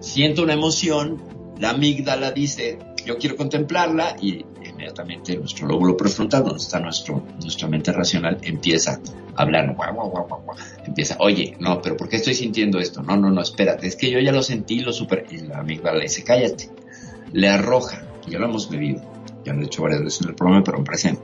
siento 0.00 0.42
una 0.42 0.54
emoción, 0.54 1.20
la 1.58 1.70
amígdala 1.70 2.32
dice, 2.32 2.78
yo 3.04 3.18
quiero 3.18 3.36
contemplarla 3.36 4.16
y 4.20 4.44
inmediatamente 4.64 5.36
nuestro 5.36 5.66
lóbulo 5.66 5.96
prefrontal, 5.96 6.44
donde 6.44 6.58
está 6.58 6.78
nuestro, 6.80 7.22
nuestra 7.40 7.68
mente 7.68 7.92
racional, 7.92 8.38
empieza 8.42 9.00
a 9.34 9.42
hablar, 9.42 9.74
guau, 9.74 9.94
guau, 9.94 10.10
guau, 10.10 10.42
guau, 10.44 10.56
empieza, 10.84 11.16
oye, 11.20 11.56
no, 11.58 11.80
pero 11.80 11.96
¿por 11.96 12.08
qué 12.08 12.16
estoy 12.16 12.34
sintiendo 12.34 12.78
esto? 12.78 13.02
No, 13.02 13.16
no, 13.16 13.30
no, 13.30 13.40
espérate, 13.40 13.86
es 13.86 13.96
que 13.96 14.10
yo 14.10 14.18
ya 14.20 14.32
lo 14.32 14.42
sentí, 14.42 14.80
lo 14.80 14.92
super, 14.92 15.26
y 15.30 15.38
la 15.38 15.58
amígdala 15.60 16.00
dice, 16.00 16.22
cállate, 16.22 16.68
le 17.32 17.48
arroja, 17.48 18.02
ya 18.28 18.38
lo 18.38 18.46
hemos 18.46 18.70
medido, 18.70 19.00
ya 19.44 19.52
lo 19.52 19.62
he 19.62 19.66
hecho 19.66 19.82
varias 19.82 20.02
veces 20.02 20.22
en 20.22 20.28
el 20.28 20.34
programa, 20.34 20.64
pero 20.64 20.78
me 20.78 20.84
parece 20.84 21.18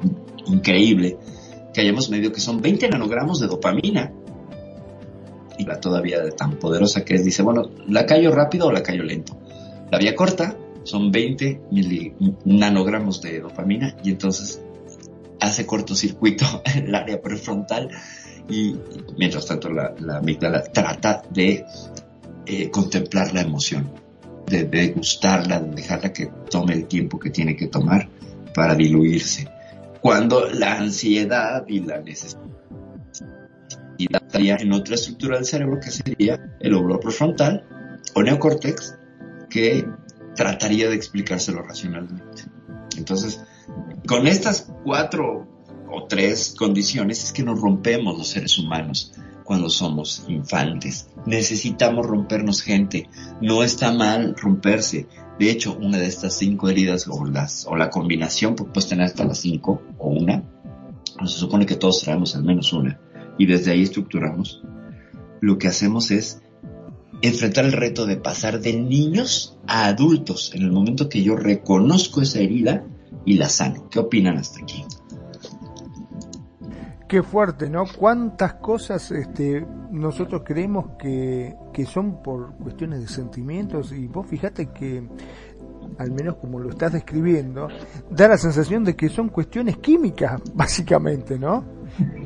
increíble 0.47 1.19
que 1.73 1.81
hayamos 1.81 2.09
medido 2.11 2.33
que 2.33 2.41
son 2.41 2.61
20 2.61 2.89
nanogramos 2.89 3.41
de 3.41 3.49
dopamina. 3.49 4.13
Y 5.57 5.65
la 5.65 5.81
todavía 5.81 6.29
tan 6.31 6.59
poderosa 6.59 7.05
que 7.05 7.15
es, 7.15 7.25
dice, 7.25 7.43
bueno, 7.43 7.71
¿la 7.87 8.07
callo 8.07 8.33
rápido 8.33 8.67
o 8.67 8.73
la 8.73 8.83
callo 8.83 9.05
lento? 9.05 9.39
La 9.91 9.99
vía 9.99 10.15
corta 10.15 10.57
son 10.83 11.11
20 11.13 11.63
nanogramos 12.45 13.23
de 13.23 13.41
dopamina 13.41 13.97
y 14.03 14.11
entonces 14.11 14.61
hace 15.41 15.67
cortocircuito 15.67 16.45
el 16.75 16.95
área 16.95 17.21
prefrontal 17.21 17.91
y 18.49 18.77
mientras 19.17 19.47
tanto 19.47 19.71
la, 19.71 19.95
la 19.99 20.19
amígdala 20.19 20.63
trata 20.65 21.23
de 21.31 21.65
eh, 22.47 22.71
contemplar 22.71 23.33
la 23.33 23.41
emoción, 23.41 23.91
de 24.47 24.65
degustarla, 24.65 25.61
de 25.61 25.75
dejarla 25.75 26.13
que 26.13 26.31
tome 26.51 26.75
el 26.75 26.87
tiempo 26.87 27.19
que 27.19 27.31
tiene 27.31 27.57
que 27.57 27.69
tomar 27.69 28.09
para 28.55 28.75
diluirse. 28.75 29.49
Cuando 30.01 30.49
la 30.51 30.79
ansiedad 30.79 31.65
y 31.67 31.81
la 31.81 32.01
necesidad 32.01 32.41
estaría 33.99 34.57
en 34.57 34.73
otra 34.73 34.97
estructura 34.97 35.37
del 35.37 35.47
cerebro 35.47 35.81
que 35.81 35.91
sería 35.91 36.57
el 36.61 36.73
lóbulo 36.73 37.01
prefrontal 37.01 37.65
o 38.15 38.23
neocórtex 38.23 38.97
que 39.49 39.87
trataría 40.35 40.89
de 40.89 40.97
explicárselo 40.97 41.63
racionalmente. 41.63 42.43
Entonces, 42.97 43.41
con 44.07 44.27
estas 44.27 44.71
cuatro 44.85 45.47
o 45.89 46.07
tres 46.07 46.55
condiciones 46.59 47.25
es 47.25 47.33
que 47.33 47.43
nos 47.43 47.61
rompemos 47.61 48.19
los 48.19 48.29
seres 48.29 48.59
humanos 48.59 49.13
cuando 49.45 49.69
somos 49.69 50.25
infantes. 50.29 51.09
Necesitamos 51.27 52.07
rompernos 52.07 52.63
gente. 52.63 53.09
No 53.41 53.63
está 53.63 53.93
mal 53.93 54.35
romperse. 54.37 55.07
De 55.39 55.51
hecho, 55.51 55.77
una 55.81 55.99
de 55.99 56.07
estas 56.07 56.35
cinco 56.35 56.69
heridas 56.69 57.07
o, 57.09 57.25
las, 57.25 57.67
o 57.67 57.77
la 57.77 57.91
combinación, 57.91 58.55
porque 58.55 58.73
puedes 58.73 58.89
tener 58.89 59.07
hasta 59.07 59.25
las 59.25 59.39
cinco 59.39 59.83
o 59.99 60.09
una, 60.09 60.43
se 61.21 61.39
supone 61.39 61.67
que 61.67 61.77
todos 61.77 62.03
traemos 62.03 62.35
al 62.35 62.45
menos 62.45 62.73
una. 62.73 63.01
Y 63.39 63.47
desde 63.47 63.73
ahí 63.73 63.83
estructuramos. 63.83 64.63
Lo 65.41 65.59
que 65.59 65.69
hacemos 65.69 66.11
es 66.11 66.41
enfrentar 67.23 67.65
el 67.65 67.73
reto 67.73 68.07
de 68.07 68.17
pasar 68.17 68.61
de 68.61 68.75
niños 68.75 69.59
a 69.67 69.87
adultos 69.87 70.53
en 70.55 70.63
el 70.63 70.73
momento 70.73 71.09
que 71.09 71.23
yo 71.23 71.37
reconozco 71.37 72.23
esa 72.23 72.41
herida 72.41 72.85
y 73.25 73.35
la 73.35 73.49
sano. 73.49 73.89
¿Qué 73.91 73.99
opinan 73.99 74.37
hasta 74.37 74.61
aquí? 74.61 74.85
Qué 77.15 77.23
fuerte, 77.23 77.71
¿no? 77.71 77.85
Cuántas 77.97 78.55
cosas 78.55 79.13
este, 79.13 79.65
nosotros 79.93 80.43
creemos 80.45 80.97
que, 80.99 81.55
que 81.73 81.87
son 81.87 82.21
por 82.25 82.57
cuestiones 82.57 83.03
de 83.03 83.07
sentimientos 83.07 83.93
y 83.93 84.09
vos 84.09 84.27
fíjate 84.27 84.71
que, 84.73 85.01
al 85.99 86.11
menos 86.11 86.35
como 86.39 86.59
lo 86.59 86.71
estás 86.71 86.93
describiendo, 86.93 87.69
da 88.11 88.27
la 88.27 88.37
sensación 88.37 88.83
de 88.83 88.97
que 88.97 89.09
son 89.11 89.29
cuestiones 89.29 89.77
químicas, 89.77 90.41
básicamente, 90.55 91.39
¿no? 91.39 91.65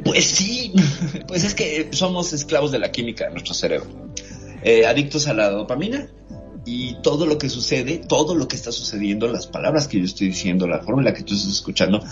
Pues 0.06 0.24
sí, 0.24 0.72
pues 1.28 1.44
es 1.44 1.54
que 1.54 1.90
somos 1.90 2.32
esclavos 2.32 2.72
de 2.72 2.78
la 2.78 2.90
química 2.90 3.26
de 3.26 3.32
nuestro 3.32 3.52
cerebro. 3.52 3.90
Eh, 4.62 4.86
adictos 4.86 5.28
a 5.28 5.34
la 5.34 5.50
dopamina 5.50 6.08
y 6.64 6.94
todo 7.02 7.26
lo 7.26 7.36
que 7.36 7.50
sucede, 7.50 7.98
todo 7.98 8.34
lo 8.34 8.48
que 8.48 8.56
está 8.56 8.72
sucediendo, 8.72 9.28
las 9.28 9.48
palabras 9.48 9.86
que 9.86 9.98
yo 9.98 10.04
estoy 10.04 10.28
diciendo, 10.28 10.66
la 10.66 10.80
forma 10.80 11.02
en 11.02 11.06
la 11.06 11.14
que 11.14 11.24
tú 11.24 11.34
estás 11.34 11.52
escuchando, 11.52 12.02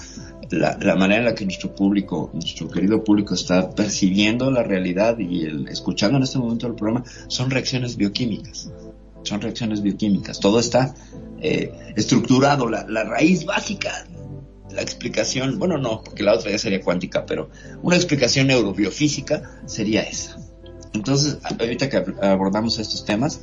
la, 0.51 0.97
manera 0.97 1.21
en 1.21 1.25
la 1.25 1.35
que 1.35 1.45
nuestro 1.45 1.75
público, 1.75 2.31
nuestro 2.33 2.69
querido 2.69 3.03
público 3.03 3.35
está 3.35 3.71
percibiendo 3.71 4.51
la 4.51 4.63
realidad 4.63 5.19
y 5.19 5.47
escuchando 5.69 6.17
en 6.17 6.25
este 6.25 6.39
momento 6.39 6.67
el 6.67 6.75
programa, 6.75 7.05
son 7.29 7.51
reacciones 7.51 7.97
bioquímicas. 7.97 8.71
Son 9.23 9.41
reacciones 9.41 9.83
bioquímicas. 9.83 10.39
Todo 10.39 10.61
está 10.61 10.95
eh, 11.41 11.73
estructurado, 11.97 12.69
la, 12.69 12.87
la 12.89 13.05
raíz 13.05 13.45
básica 13.45 14.07
la 14.77 14.83
explicación, 14.83 15.59
bueno, 15.59 15.79
no, 15.79 16.03
porque 16.05 16.23
la 16.23 16.35
otra 16.35 16.51
ya 16.51 16.59
sería 16.59 16.83
cuántica, 16.83 17.25
pero 17.25 17.49
una 17.83 17.97
explicación 17.97 18.49
neurobiofísica 18.49 19.61
sería 19.65 20.03
esa. 20.03 20.37
Entonces, 20.93 21.39
ahorita 21.43 21.89
que 21.89 22.05
abordamos 22.23 22.79
estos 22.79 23.05
temas, 23.05 23.41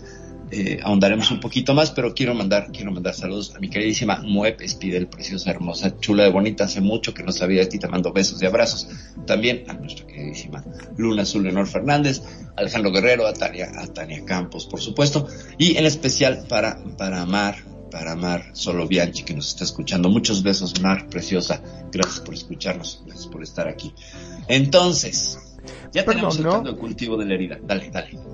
eh, 0.56 0.80
ahondaremos 0.84 1.32
un 1.32 1.40
poquito 1.40 1.74
más, 1.74 1.90
pero 1.90 2.14
quiero 2.14 2.36
mandar, 2.36 2.72
quiero 2.72 2.92
mandar 2.92 3.16
saludos 3.16 3.56
a 3.56 3.60
mi 3.60 3.70
queridísima 3.70 4.22
Muep 4.22 4.62
Espidel, 4.62 5.08
preciosa, 5.08 5.50
hermosa, 5.50 6.00
chula 6.00 6.26
de 6.26 6.30
bonita, 6.30 6.66
hace 6.66 6.80
mucho 6.80 7.12
que 7.12 7.24
no 7.24 7.32
sabía 7.32 7.62
de 7.62 7.66
ti, 7.66 7.80
te 7.80 7.88
mando 7.88 8.14
besos 8.14 8.40
y 8.42 8.46
abrazos. 8.46 8.88
También 9.26 9.64
a 9.68 9.74
nuestra 9.74 10.06
queridísima 10.06 10.64
Luna 10.96 11.24
Azul 11.24 11.44
Leonor 11.44 11.66
Fernández, 11.66 12.22
Alejandro 12.56 12.92
Guerrero, 12.92 13.26
a 13.26 13.34
Tania, 13.34 13.72
a 13.76 13.88
Tania 13.88 14.24
Campos, 14.26 14.68
por 14.68 14.80
supuesto, 14.80 15.28
y 15.58 15.78
en 15.78 15.88
especial 15.88 16.46
para, 16.48 16.84
para 16.98 17.26
Mar, 17.26 17.56
para 17.90 18.16
Mar 18.16 18.52
Solo 18.54 18.88
Bianchi, 18.88 19.24
que 19.24 19.34
nos 19.34 19.48
está 19.48 19.64
escuchando. 19.64 20.10
Muchos 20.10 20.44
besos, 20.44 20.80
Mar, 20.82 21.08
preciosa. 21.08 21.64
Gracias 21.92 22.20
por 22.20 22.36
escucharnos, 22.36 23.02
gracias 23.08 23.26
por 23.28 23.42
estar 23.42 23.68
aquí. 23.68 23.92
Entonces, 24.48 25.40
ya 25.92 26.06
tenemos 26.06 26.38
el 26.38 26.44
¿no? 26.44 26.78
cultivo 26.78 27.18
de 27.18 27.26
la 27.26 27.34
herida. 27.34 27.60
Dale, 27.64 27.90
dale. 27.92 28.33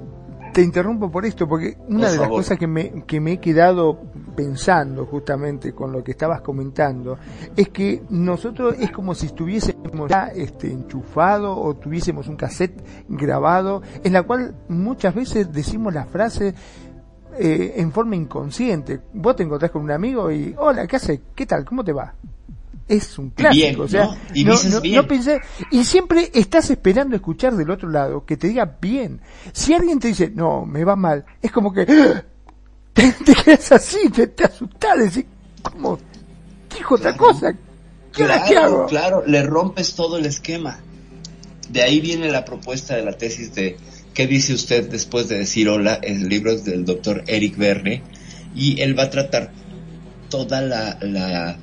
Te 0.53 0.61
interrumpo 0.61 1.11
por 1.11 1.25
esto, 1.25 1.47
porque 1.47 1.77
una 1.87 2.09
de 2.11 2.17
las 2.17 2.27
cosas 2.27 2.57
que 2.57 2.67
me, 2.67 3.03
que 3.05 3.19
me 3.19 3.33
he 3.33 3.37
quedado 3.39 3.99
pensando 4.35 5.05
justamente 5.05 5.73
con 5.73 5.91
lo 5.91 6.03
que 6.03 6.11
estabas 6.11 6.41
comentando, 6.41 7.17
es 7.55 7.69
que 7.69 8.03
nosotros 8.09 8.75
es 8.79 8.91
como 8.91 9.13
si 9.13 9.27
estuviésemos 9.27 10.09
ya 10.09 10.27
este, 10.27 10.71
enchufado 10.71 11.57
o 11.57 11.75
tuviésemos 11.75 12.27
un 12.27 12.35
cassette 12.35 12.81
grabado, 13.07 13.81
en 14.03 14.13
la 14.13 14.23
cual 14.23 14.55
muchas 14.69 15.13
veces 15.13 15.51
decimos 15.51 15.93
la 15.93 16.05
frase 16.05 16.53
eh, 17.37 17.73
en 17.77 17.91
forma 17.91 18.15
inconsciente. 18.15 18.99
Vos 19.13 19.35
te 19.35 19.43
encontrás 19.43 19.71
con 19.71 19.83
un 19.83 19.91
amigo 19.91 20.31
y, 20.31 20.55
hola, 20.57 20.87
¿qué 20.87 20.95
haces? 20.95 21.19
¿Qué 21.35 21.45
tal? 21.45 21.63
¿Cómo 21.63 21.83
te 21.83 21.93
va? 21.93 22.15
Es 22.89 23.17
un 23.17 23.29
clásico. 23.29 23.83
o 23.83 23.87
sea, 23.87 24.09
y 24.33 24.43
no, 24.43 24.55
no, 24.63 25.07
pensé, 25.07 25.39
y 25.71 25.83
siempre 25.85 26.31
estás 26.33 26.69
esperando 26.69 27.15
escuchar 27.15 27.55
del 27.55 27.69
otro 27.69 27.89
lado 27.89 28.25
que 28.25 28.35
te 28.35 28.47
diga 28.47 28.77
bien. 28.81 29.21
Si 29.53 29.73
alguien 29.73 29.99
te 29.99 30.09
dice, 30.09 30.31
no, 30.33 30.65
me 30.65 30.83
va 30.83 30.95
mal, 30.95 31.23
es 31.41 31.51
como 31.51 31.71
que 31.71 31.85
te, 32.93 33.13
quedas 33.45 33.71
así, 33.71 34.09
te, 34.09 34.27
te 34.27 34.43
asustas, 34.43 34.97
decís, 34.97 35.25
¿cómo? 35.61 35.99
Dijo 36.75 36.95
otra 36.95 37.15
cosa. 37.15 37.53
¿Qué, 38.11 38.25
claro, 38.25 38.57
hago? 38.57 38.85
Claro, 38.87 39.23
le 39.25 39.43
rompes 39.43 39.93
todo 39.93 40.17
el 40.17 40.25
esquema. 40.25 40.79
De 41.69 41.83
ahí 41.83 42.01
viene 42.01 42.31
la 42.31 42.43
propuesta 42.43 42.95
de 42.95 43.05
la 43.05 43.13
tesis 43.13 43.53
de 43.53 43.77
¿Qué 44.13 44.27
dice 44.27 44.53
usted 44.53 44.89
después 44.89 45.29
de 45.29 45.37
decir 45.37 45.69
hola? 45.69 45.99
El 46.01 46.27
libro 46.27 46.51
es 46.51 46.65
del 46.65 46.83
doctor 46.83 47.23
Eric 47.27 47.55
Verne 47.55 48.03
y 48.55 48.81
él 48.81 48.97
va 48.97 49.03
a 49.03 49.09
tratar 49.09 49.51
toda 50.29 50.61
la, 50.61 50.97
la 51.01 51.57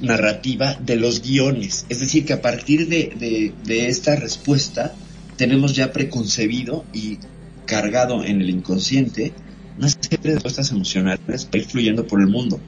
narrativa 0.00 0.74
de 0.74 0.96
los 0.96 1.22
guiones. 1.22 1.86
Es 1.88 2.00
decir, 2.00 2.24
que 2.24 2.32
a 2.32 2.42
partir 2.42 2.88
de, 2.88 3.52
de, 3.64 3.88
esta 3.88 4.16
respuesta 4.16 4.94
tenemos 5.36 5.74
ya 5.74 5.92
preconcebido 5.92 6.84
y 6.92 7.18
cargado 7.66 8.24
en 8.24 8.40
el 8.40 8.50
inconsciente 8.50 9.32
una 9.78 9.88
serie 9.88 10.18
de 10.22 10.34
respuestas 10.34 10.70
emocionales 10.70 11.44
para 11.46 11.58
ir 11.58 11.68
fluyendo 11.68 12.06
por 12.06 12.20
el 12.20 12.28
mundo, 12.28 12.60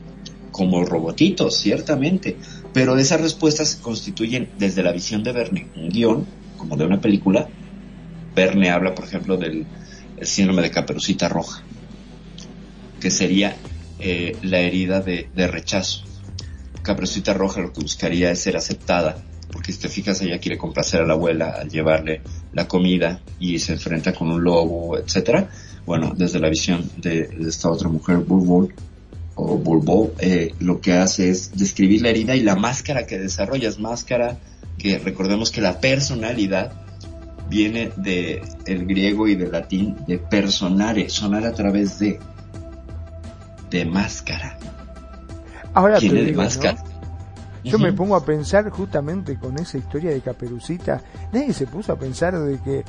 como 0.50 0.84
robotitos, 0.84 1.56
ciertamente, 1.56 2.36
pero 2.72 2.98
esas 2.98 3.20
respuestas 3.20 3.70
se 3.70 3.80
constituyen 3.80 4.48
desde 4.58 4.82
la 4.82 4.92
visión 4.92 5.22
de 5.22 5.32
Verne, 5.32 5.68
un 5.76 5.88
guion, 5.88 6.26
como 6.56 6.76
de 6.76 6.84
una 6.84 7.00
película. 7.00 7.48
Verne 8.34 8.70
habla, 8.70 8.94
por 8.94 9.04
ejemplo, 9.04 9.36
del 9.36 9.66
síndrome 10.22 10.62
de 10.62 10.70
caperucita 10.70 11.28
roja, 11.28 11.62
que 13.00 13.10
sería 13.10 13.56
eh, 14.00 14.36
la 14.42 14.58
herida 14.58 15.00
de 15.00 15.46
rechazo 15.46 16.05
Caperucita 16.86 17.34
Roja 17.34 17.60
lo 17.60 17.72
que 17.72 17.82
buscaría 17.82 18.30
es 18.30 18.40
ser 18.40 18.56
aceptada, 18.56 19.18
porque 19.50 19.72
si 19.72 19.80
te 19.80 19.88
fijas 19.88 20.22
ella 20.22 20.38
quiere 20.38 20.56
complacer 20.56 21.00
a 21.00 21.06
la 21.06 21.14
abuela 21.14 21.50
al 21.50 21.68
llevarle 21.68 22.22
la 22.52 22.68
comida 22.68 23.20
y 23.40 23.58
se 23.58 23.72
enfrenta 23.72 24.12
con 24.12 24.30
un 24.30 24.44
lobo, 24.44 24.96
etcétera. 24.96 25.50
Bueno, 25.84 26.14
desde 26.16 26.38
la 26.38 26.48
visión 26.48 26.88
de, 26.98 27.28
esta 27.40 27.70
otra 27.70 27.88
mujer, 27.88 28.18
Bulbul, 28.18 28.72
o 29.34 29.58
Bulbo, 29.58 30.12
eh, 30.20 30.54
lo 30.60 30.80
que 30.80 30.92
hace 30.92 31.28
es 31.28 31.56
describir 31.56 32.02
la 32.02 32.10
herida 32.10 32.36
y 32.36 32.42
la 32.42 32.54
máscara 32.54 33.04
que 33.04 33.18
desarrollas, 33.18 33.80
máscara 33.80 34.38
que 34.78 34.98
recordemos 34.98 35.50
que 35.50 35.60
la 35.60 35.80
personalidad 35.80 36.72
viene 37.50 37.90
de 37.96 38.42
griego 38.64 39.26
y 39.26 39.34
del 39.34 39.50
latín 39.50 39.96
de 40.06 40.18
personare, 40.18 41.08
sonar 41.08 41.44
a 41.44 41.52
través 41.52 41.98
de 41.98 42.20
de 43.70 43.84
máscara. 43.84 44.56
Ahora 45.76 46.00
te 46.00 46.08
digo, 46.08 46.42
máscara? 46.42 46.82
Yo 47.62 47.78
me 47.78 47.92
pongo 47.92 48.16
a 48.16 48.24
pensar 48.24 48.70
justamente 48.70 49.36
con 49.38 49.58
esa 49.58 49.76
historia 49.76 50.10
de 50.10 50.22
Caperucita, 50.22 51.02
nadie 51.32 51.52
se 51.52 51.66
puso 51.66 51.92
a 51.92 51.96
pensar 51.96 52.38
de 52.38 52.58
que 52.60 52.82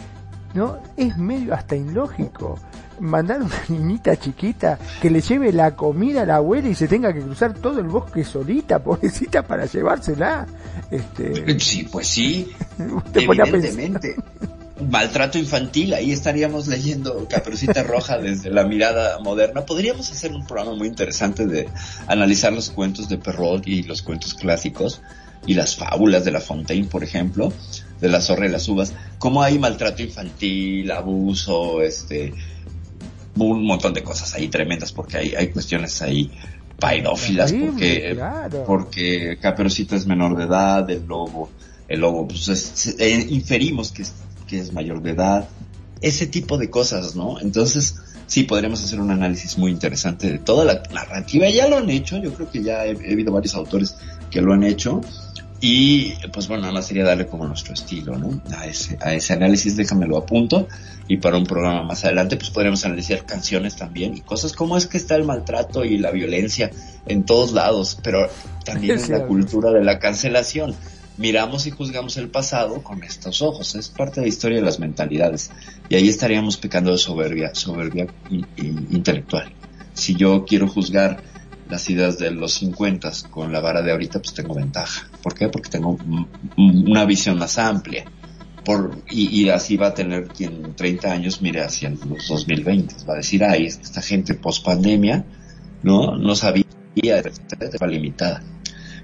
no 0.54 0.78
es 0.96 1.18
medio 1.18 1.54
hasta 1.54 1.76
ilógico 1.76 2.58
mandar 3.00 3.42
una 3.42 3.56
niñita 3.68 4.16
chiquita 4.16 4.80
que 5.02 5.10
le 5.10 5.22
lleve 5.22 5.52
la 5.52 5.76
comida 5.76 6.22
a 6.22 6.26
la 6.26 6.38
abuela 6.38 6.70
y 6.70 6.76
se 6.76 6.88
tenga 6.88 7.14
que 7.14 7.22
cruzar 7.22 7.54
todo 7.54 7.80
el 7.80 7.88
bosque 7.88 8.24
solita, 8.24 8.80
pobrecita, 8.84 9.46
para 9.46 9.66
llevársela. 9.66 10.48
Este... 10.90 11.60
Sí, 11.60 11.90
pues 11.92 12.08
sí, 12.08 12.52
evidentemente. 13.14 14.16
Maltrato 14.80 15.38
infantil, 15.38 15.94
ahí 15.94 16.12
estaríamos 16.12 16.68
leyendo 16.68 17.28
Caperucita 17.28 17.84
Roja 17.88 18.18
desde 18.18 18.50
la 18.52 18.64
mirada 18.64 19.20
moderna. 19.20 19.66
Podríamos 19.66 20.12
hacer 20.12 20.32
un 20.32 20.46
programa 20.46 20.76
muy 20.76 20.88
interesante 20.88 21.46
de 21.46 21.68
analizar 22.08 22.54
los 22.54 22.70
cuentos 22.70 23.10
de 23.10 23.18
Perrault 23.18 23.68
y 23.68 23.84
los 23.84 24.02
cuentos 24.02 24.34
clásicos 24.34 25.02
y 25.46 25.54
las 25.54 25.76
fábulas 25.76 26.26
de 26.26 26.32
La 26.32 26.42
Fontaine, 26.42 26.88
por 26.88 27.04
ejemplo, 27.04 27.54
de 28.02 28.10
la 28.10 28.22
zorra 28.22 28.46
y 28.46 28.50
las 28.50 28.68
uvas, 28.68 28.94
cómo 29.18 29.42
hay 29.42 29.58
maltrato 29.58 30.04
infantil, 30.04 30.92
abuso, 30.92 31.82
este, 31.82 32.34
un 33.36 33.66
montón 33.66 33.94
de 33.94 34.04
cosas 34.04 34.34
ahí 34.36 34.48
tremendas 34.48 34.92
porque 34.92 35.18
hay, 35.18 35.36
hay 35.36 35.48
cuestiones 35.50 36.02
ahí 36.02 36.32
paidófilas 36.80 37.54
porque, 37.54 38.18
porque 38.66 39.38
Caperucita 39.42 39.96
es 39.96 40.06
menor 40.06 40.38
de 40.38 40.44
edad, 40.44 40.90
el 40.90 41.06
lobo, 41.08 41.50
el 41.88 42.02
lobo, 42.02 42.28
pues 42.28 42.96
eh, 43.00 43.28
inferimos 43.30 43.92
que 43.92 44.04
que 44.48 44.60
es 44.60 44.74
mayor 44.74 45.02
de 45.02 45.12
edad, 45.12 45.48
ese 46.02 46.28
tipo 46.28 46.58
de 46.58 46.70
cosas, 46.70 47.16
¿no? 47.16 47.40
Entonces, 47.40 47.96
sí, 48.28 48.44
podríamos 48.44 48.84
hacer 48.84 49.00
un 49.00 49.12
análisis 49.12 49.58
muy 49.58 49.72
interesante 49.72 50.32
de 50.32 50.40
toda 50.40 50.66
la 50.66 50.84
narrativa, 50.92 51.50
ya 51.50 51.68
lo 51.68 51.78
han 51.78 51.90
hecho, 51.90 52.18
yo 52.18 52.34
creo 52.34 52.50
que 52.50 52.64
ya 52.64 52.86
he, 52.86 52.92
he 52.92 53.14
habido 53.14 53.32
varios 53.32 53.56
autores 53.56 53.96
que 54.32 54.42
lo 54.42 54.54
han 54.54 54.64
hecho, 54.64 55.02
y 55.60 56.14
pues 56.32 56.48
bueno, 56.48 56.62
nada 56.62 56.74
más 56.74 56.86
sería 56.86 57.04
darle 57.04 57.26
como 57.26 57.48
nuestro 57.48 57.74
estilo, 57.74 58.16
¿no? 58.16 58.42
A 58.56 58.68
ese, 58.68 58.98
a 59.02 59.14
ese 59.14 59.34
análisis, 59.34 59.76
déjamelo 59.76 60.18
a 60.18 60.26
punto. 60.26 60.68
Y 61.08 61.18
para 61.18 61.38
un 61.38 61.46
programa 61.46 61.84
más 61.84 62.06
adelante, 62.06 62.38
pues 62.38 62.52
podríamos 62.52 62.86
analizar 62.86 63.26
canciones 63.26 63.76
también 63.76 64.16
y 64.16 64.22
cosas 64.22 64.54
como 64.54 64.78
es 64.78 64.86
que 64.86 64.98
está 64.98 65.16
el 65.16 65.24
maltrato 65.24 65.84
y 65.84 65.98
la 65.98 66.12
violencia 66.12 66.70
en 67.08 67.24
todos 67.24 67.54
lados, 67.54 67.98
pero 68.04 68.30
también 68.66 69.00
en 69.04 69.12
la 69.12 69.26
cultura 69.26 69.72
de 69.72 69.84
la 69.84 69.98
cancelación. 69.98 70.76
Miramos 71.18 71.66
y 71.66 71.72
juzgamos 71.72 72.16
el 72.18 72.30
pasado 72.30 72.84
con 72.84 73.04
estos 73.04 73.42
ojos, 73.42 73.74
es 73.74 73.90
parte 73.90 74.20
de 74.20 74.28
la 74.28 74.30
historia 74.30 74.60
de 74.60 74.64
las 74.64 74.80
mentalidades. 74.80 75.50
Y 75.90 75.96
ahí 75.96 76.08
estaríamos 76.08 76.58
pecando 76.58 76.92
de 76.92 77.00
soberbia, 77.00 77.56
soberbia 77.56 78.08
intelectual. 78.60 79.52
Si 79.94 80.16
yo 80.16 80.46
quiero 80.46 80.68
juzgar 80.68 81.24
las 81.70 81.90
ideas 81.90 82.20
de 82.20 82.30
los 82.30 82.54
50 82.54 83.12
con 83.32 83.52
la 83.52 83.60
vara 83.60 83.82
de 83.82 83.92
ahorita, 83.92 84.20
pues 84.20 84.36
tengo 84.36 84.54
ventaja. 84.54 85.10
¿Por 85.24 85.34
qué? 85.34 85.50
Porque 85.50 85.70
tengo 85.70 85.98
una 86.56 87.06
visión 87.06 87.40
más 87.40 87.58
amplia. 87.58 88.06
Por, 88.64 89.02
y, 89.10 89.50
así 89.50 89.78
va 89.78 89.88
a 89.88 89.94
tener 89.94 90.28
quien 90.28 90.76
30 90.76 91.12
años 91.12 91.42
mire 91.42 91.64
hacia 91.64 91.90
los 91.90 92.28
2020. 92.28 92.96
Va 93.10 93.14
a 93.14 93.18
decir, 93.18 93.44
ay, 93.44 93.66
esta 93.66 94.02
gente 94.02 94.36
post 94.36 94.64
pandemia, 94.64 95.26
¿no? 95.82 96.16
No 96.16 96.36
sabía, 96.36 96.66
estaba 96.96 97.88
limitada. 97.88 98.44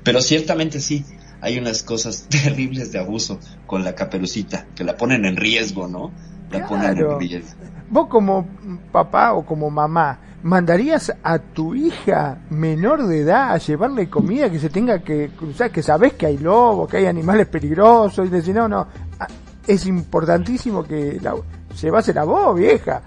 Pero 0.03 0.21
ciertamente 0.21 0.81
sí, 0.81 1.05
hay 1.43 1.59
unas 1.59 1.83
cosas 1.83 2.25
terribles 2.29 2.91
de 2.91 2.99
abuso 2.99 3.37
con 3.67 3.83
la 3.83 3.93
caperucita, 3.93 4.65
que 4.73 4.83
la 4.83 4.95
ponen 4.95 5.25
en 5.25 5.35
riesgo, 5.35 5.87
¿no? 5.87 6.11
La 6.49 6.65
ponen 6.67 6.97
en 6.97 7.19
riesgo. 7.19 7.59
Vos 7.89 8.07
como 8.07 8.47
papá 8.91 9.33
o 9.33 9.45
como 9.45 9.69
mamá, 9.69 10.19
¿mandarías 10.41 11.13
a 11.21 11.39
tu 11.39 11.75
hija 11.75 12.39
menor 12.49 13.05
de 13.07 13.19
edad 13.19 13.51
a 13.51 13.57
llevarle 13.57 14.09
comida 14.09 14.49
que 14.49 14.59
se 14.59 14.69
tenga 14.69 15.03
que 15.03 15.31
cruzar, 15.37 15.69
que 15.69 15.83
sabes 15.83 16.13
que 16.13 16.27
hay 16.27 16.37
lobos, 16.37 16.89
que 16.89 16.97
hay 16.97 17.07
animales 17.07 17.47
peligrosos, 17.47 18.25
y 18.25 18.29
decir, 18.29 18.55
no, 18.55 18.69
no, 18.69 18.87
ah, 19.19 19.27
es 19.67 19.85
importantísimo 19.85 20.83
que 20.83 21.19
la, 21.21 21.35
llevásela 21.81 22.23
vos, 22.23 22.55
vieja. 22.57 23.01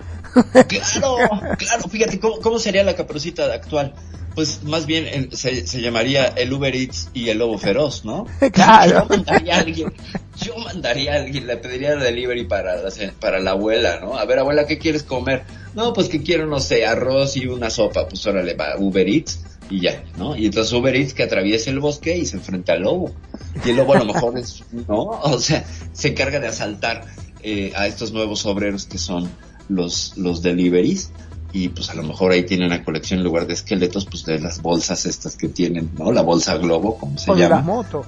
Claro, 0.69 1.17
claro, 1.59 1.89
fíjate, 1.89 2.21
¿cómo, 2.21 2.41
cómo 2.41 2.59
sería 2.59 2.85
la 2.85 2.95
caperucita 2.95 3.53
actual? 3.53 3.95
pues 4.37 4.63
más 4.65 4.85
bien 4.85 5.35
se, 5.35 5.67
se, 5.67 5.81
llamaría 5.81 6.27
el 6.27 6.53
Uber 6.53 6.77
Eats 6.77 7.09
y 7.15 7.31
el 7.31 7.39
Lobo 7.39 7.57
Feroz, 7.57 8.05
¿no? 8.05 8.27
Claro. 8.53 9.01
Yo 9.01 9.17
mandaría 9.17 9.57
a 9.57 9.61
alguien, 9.61 9.93
yo 10.39 10.59
mandaría 10.59 11.15
a 11.15 11.17
alguien, 11.17 11.47
le 11.47 11.57
pediría 11.57 11.97
delivery 11.97 12.45
para 12.45 12.77
la, 12.77 12.91
para 13.19 13.41
la 13.41 13.53
abuela, 13.53 13.99
¿no? 13.99 14.19
A 14.19 14.27
ver, 14.27 14.39
abuela, 14.39 14.67
¿qué 14.67 14.77
quieres 14.77 15.05
comer? 15.05 15.45
No, 15.75 15.95
pues 15.95 16.09
que 16.09 16.23
quiero, 16.23 16.45
no 16.47 16.61
sé, 16.61 16.85
arroz 16.85 17.39
y 17.39 17.47
una 17.47 17.71
sopa, 17.71 18.07
pues 18.07 18.27
órale, 18.27 18.53
va, 18.53 18.77
Uber 18.79 19.09
Eats 19.09 19.41
y 19.71 19.81
ya, 19.81 20.05
¿no? 20.19 20.37
Y 20.37 20.45
entonces 20.45 20.71
Uber 20.75 20.95
Eats 20.95 21.15
que 21.15 21.23
atraviesa 21.23 21.71
el 21.71 21.81
bosque 21.81 22.15
y 22.15 22.27
se 22.27 22.37
enfrenta 22.37 22.75
al 22.75 22.83
lobo. 22.83 23.15
Y 23.65 23.71
el 23.71 23.77
lobo 23.77 23.95
a 23.95 24.01
lo 24.01 24.05
mejor 24.05 24.39
es, 24.39 24.63
¿no? 24.87 24.99
O 24.99 25.39
sea, 25.41 25.65
se 25.95 26.09
encarga 26.09 26.41
de 26.41 26.49
asaltar 26.49 27.07
eh, 27.43 27.73
a 27.75 27.87
estos 27.87 28.13
nuevos 28.13 28.45
obreros 28.45 28.85
que 28.85 28.99
son 28.99 29.31
los, 29.69 30.17
los 30.17 30.43
deliveries 30.43 31.11
y 31.53 31.71
pues 31.71 31.89
a 31.89 31.95
lo 31.95 32.03
mejor 32.03 32.33
ahí 32.33 32.45
tienen 32.45 32.67
una 32.67 32.85
colección 32.85 33.21
en 33.21 33.25
lugar 33.25 33.47
de 33.47 33.55
esqueletos, 33.55 34.05
pues 34.05 34.25
de 34.27 34.39
las 34.39 34.61
bolsas 34.61 35.07
estas 35.07 35.37
que 35.37 35.49
tienen, 35.49 35.91
¿no? 35.97 36.13
La 36.13 36.21
bolsa 36.21 36.57
globo, 36.59 36.99
como 36.99 37.17
se 37.17 37.35
llama. 37.35 37.37
O 37.37 37.39
de 37.39 37.49
las 37.49 37.65
motos. 37.65 38.07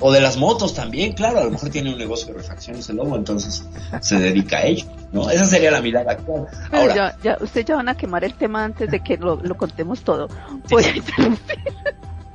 O 0.00 0.12
de 0.12 0.20
las 0.20 0.36
motos 0.36 0.74
también, 0.74 1.12
claro, 1.12 1.38
a 1.38 1.44
lo 1.44 1.50
mejor 1.50 1.68
tiene 1.70 1.92
un 1.92 1.98
negocio 1.98 2.28
de 2.28 2.40
refacciones 2.40 2.88
el 2.90 2.96
lobo, 2.96 3.14
entonces 3.14 3.64
se 4.00 4.18
dedica 4.18 4.58
a 4.58 4.64
ello, 4.64 4.86
¿no? 5.12 5.30
Esa 5.30 5.44
sería 5.44 5.70
la 5.70 5.80
mirada 5.80 6.12
actual. 6.12 6.48
Ahora, 6.72 6.94
ya, 6.94 7.16
ya, 7.22 7.38
ustedes 7.40 7.66
ya 7.66 7.76
van 7.76 7.88
a 7.88 7.96
quemar 7.96 8.24
el 8.24 8.34
tema 8.34 8.64
antes 8.64 8.90
de 8.90 9.00
que 9.00 9.16
lo, 9.16 9.36
lo 9.36 9.56
contemos 9.56 10.00
todo. 10.02 10.28
Voy 10.68 10.82
a 10.82 10.96
interrumpir. 10.96 11.58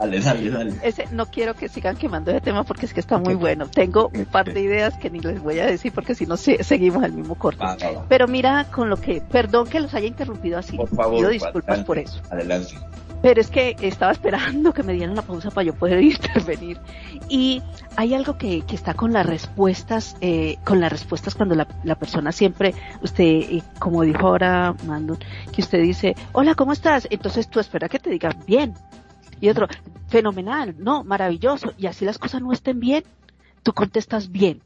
Dale, 0.01 0.19
dale, 0.19 0.49
dale. 0.49 0.73
Ese, 0.81 1.05
no 1.11 1.27
quiero 1.27 1.53
que 1.53 1.69
sigan 1.69 1.95
quemando 1.95 2.31
ese 2.31 2.41
tema 2.41 2.63
porque 2.63 2.87
es 2.87 2.93
que 2.93 2.99
está 2.99 3.19
muy 3.19 3.35
bueno. 3.35 3.67
Tengo 3.67 4.09
un 4.11 4.25
par 4.25 4.51
de 4.51 4.59
ideas 4.59 4.95
que 4.95 5.11
ni 5.11 5.19
les 5.19 5.39
voy 5.39 5.59
a 5.59 5.67
decir 5.67 5.91
porque 5.91 6.15
si 6.15 6.25
no 6.25 6.37
seguimos 6.37 7.03
el 7.03 7.13
mismo 7.13 7.35
corte. 7.35 7.63
Pero 8.09 8.27
mira 8.27 8.65
con 8.71 8.89
lo 8.89 8.97
que, 8.97 9.21
perdón 9.21 9.67
que 9.67 9.79
los 9.79 9.93
haya 9.93 10.07
interrumpido 10.07 10.57
así. 10.57 10.75
Por 10.75 10.89
favor. 10.89 11.17
Pido 11.17 11.29
disculpas 11.29 11.83
por 11.83 11.99
eso. 11.99 12.19
Adelante. 12.31 12.73
Pero 13.21 13.39
es 13.39 13.51
que 13.51 13.75
estaba 13.81 14.11
esperando 14.11 14.73
que 14.73 14.81
me 14.81 14.93
dieran 14.93 15.15
la 15.15 15.21
pausa 15.21 15.51
para 15.51 15.65
yo 15.65 15.75
poder 15.75 16.01
intervenir. 16.03 16.79
Y 17.29 17.61
hay 17.95 18.15
algo 18.15 18.39
que, 18.39 18.63
que 18.63 18.75
está 18.75 18.95
con 18.95 19.13
las 19.13 19.27
respuestas, 19.27 20.17
eh, 20.21 20.57
con 20.65 20.79
las 20.79 20.91
respuestas 20.91 21.35
cuando 21.35 21.53
la, 21.53 21.67
la 21.83 21.93
persona 21.93 22.31
siempre, 22.31 22.73
usted, 23.03 23.61
como 23.77 24.01
dijo 24.01 24.27
ahora 24.27 24.73
Mando, 24.87 25.19
que 25.53 25.61
usted 25.61 25.79
dice, 25.83 26.15
hola, 26.31 26.55
¿cómo 26.55 26.73
estás? 26.73 27.07
Entonces 27.11 27.47
tú 27.47 27.59
espera 27.59 27.87
que 27.87 27.99
te 27.99 28.09
digan 28.09 28.35
bien 28.47 28.73
y 29.41 29.49
otro, 29.49 29.67
fenomenal, 30.07 30.75
no, 30.77 31.03
maravilloso. 31.03 31.73
Y 31.77 31.87
así 31.87 32.05
las 32.05 32.19
cosas 32.19 32.41
no 32.41 32.53
estén 32.53 32.79
bien, 32.79 33.03
tú 33.63 33.73
contestas 33.73 34.31
bien. 34.31 34.61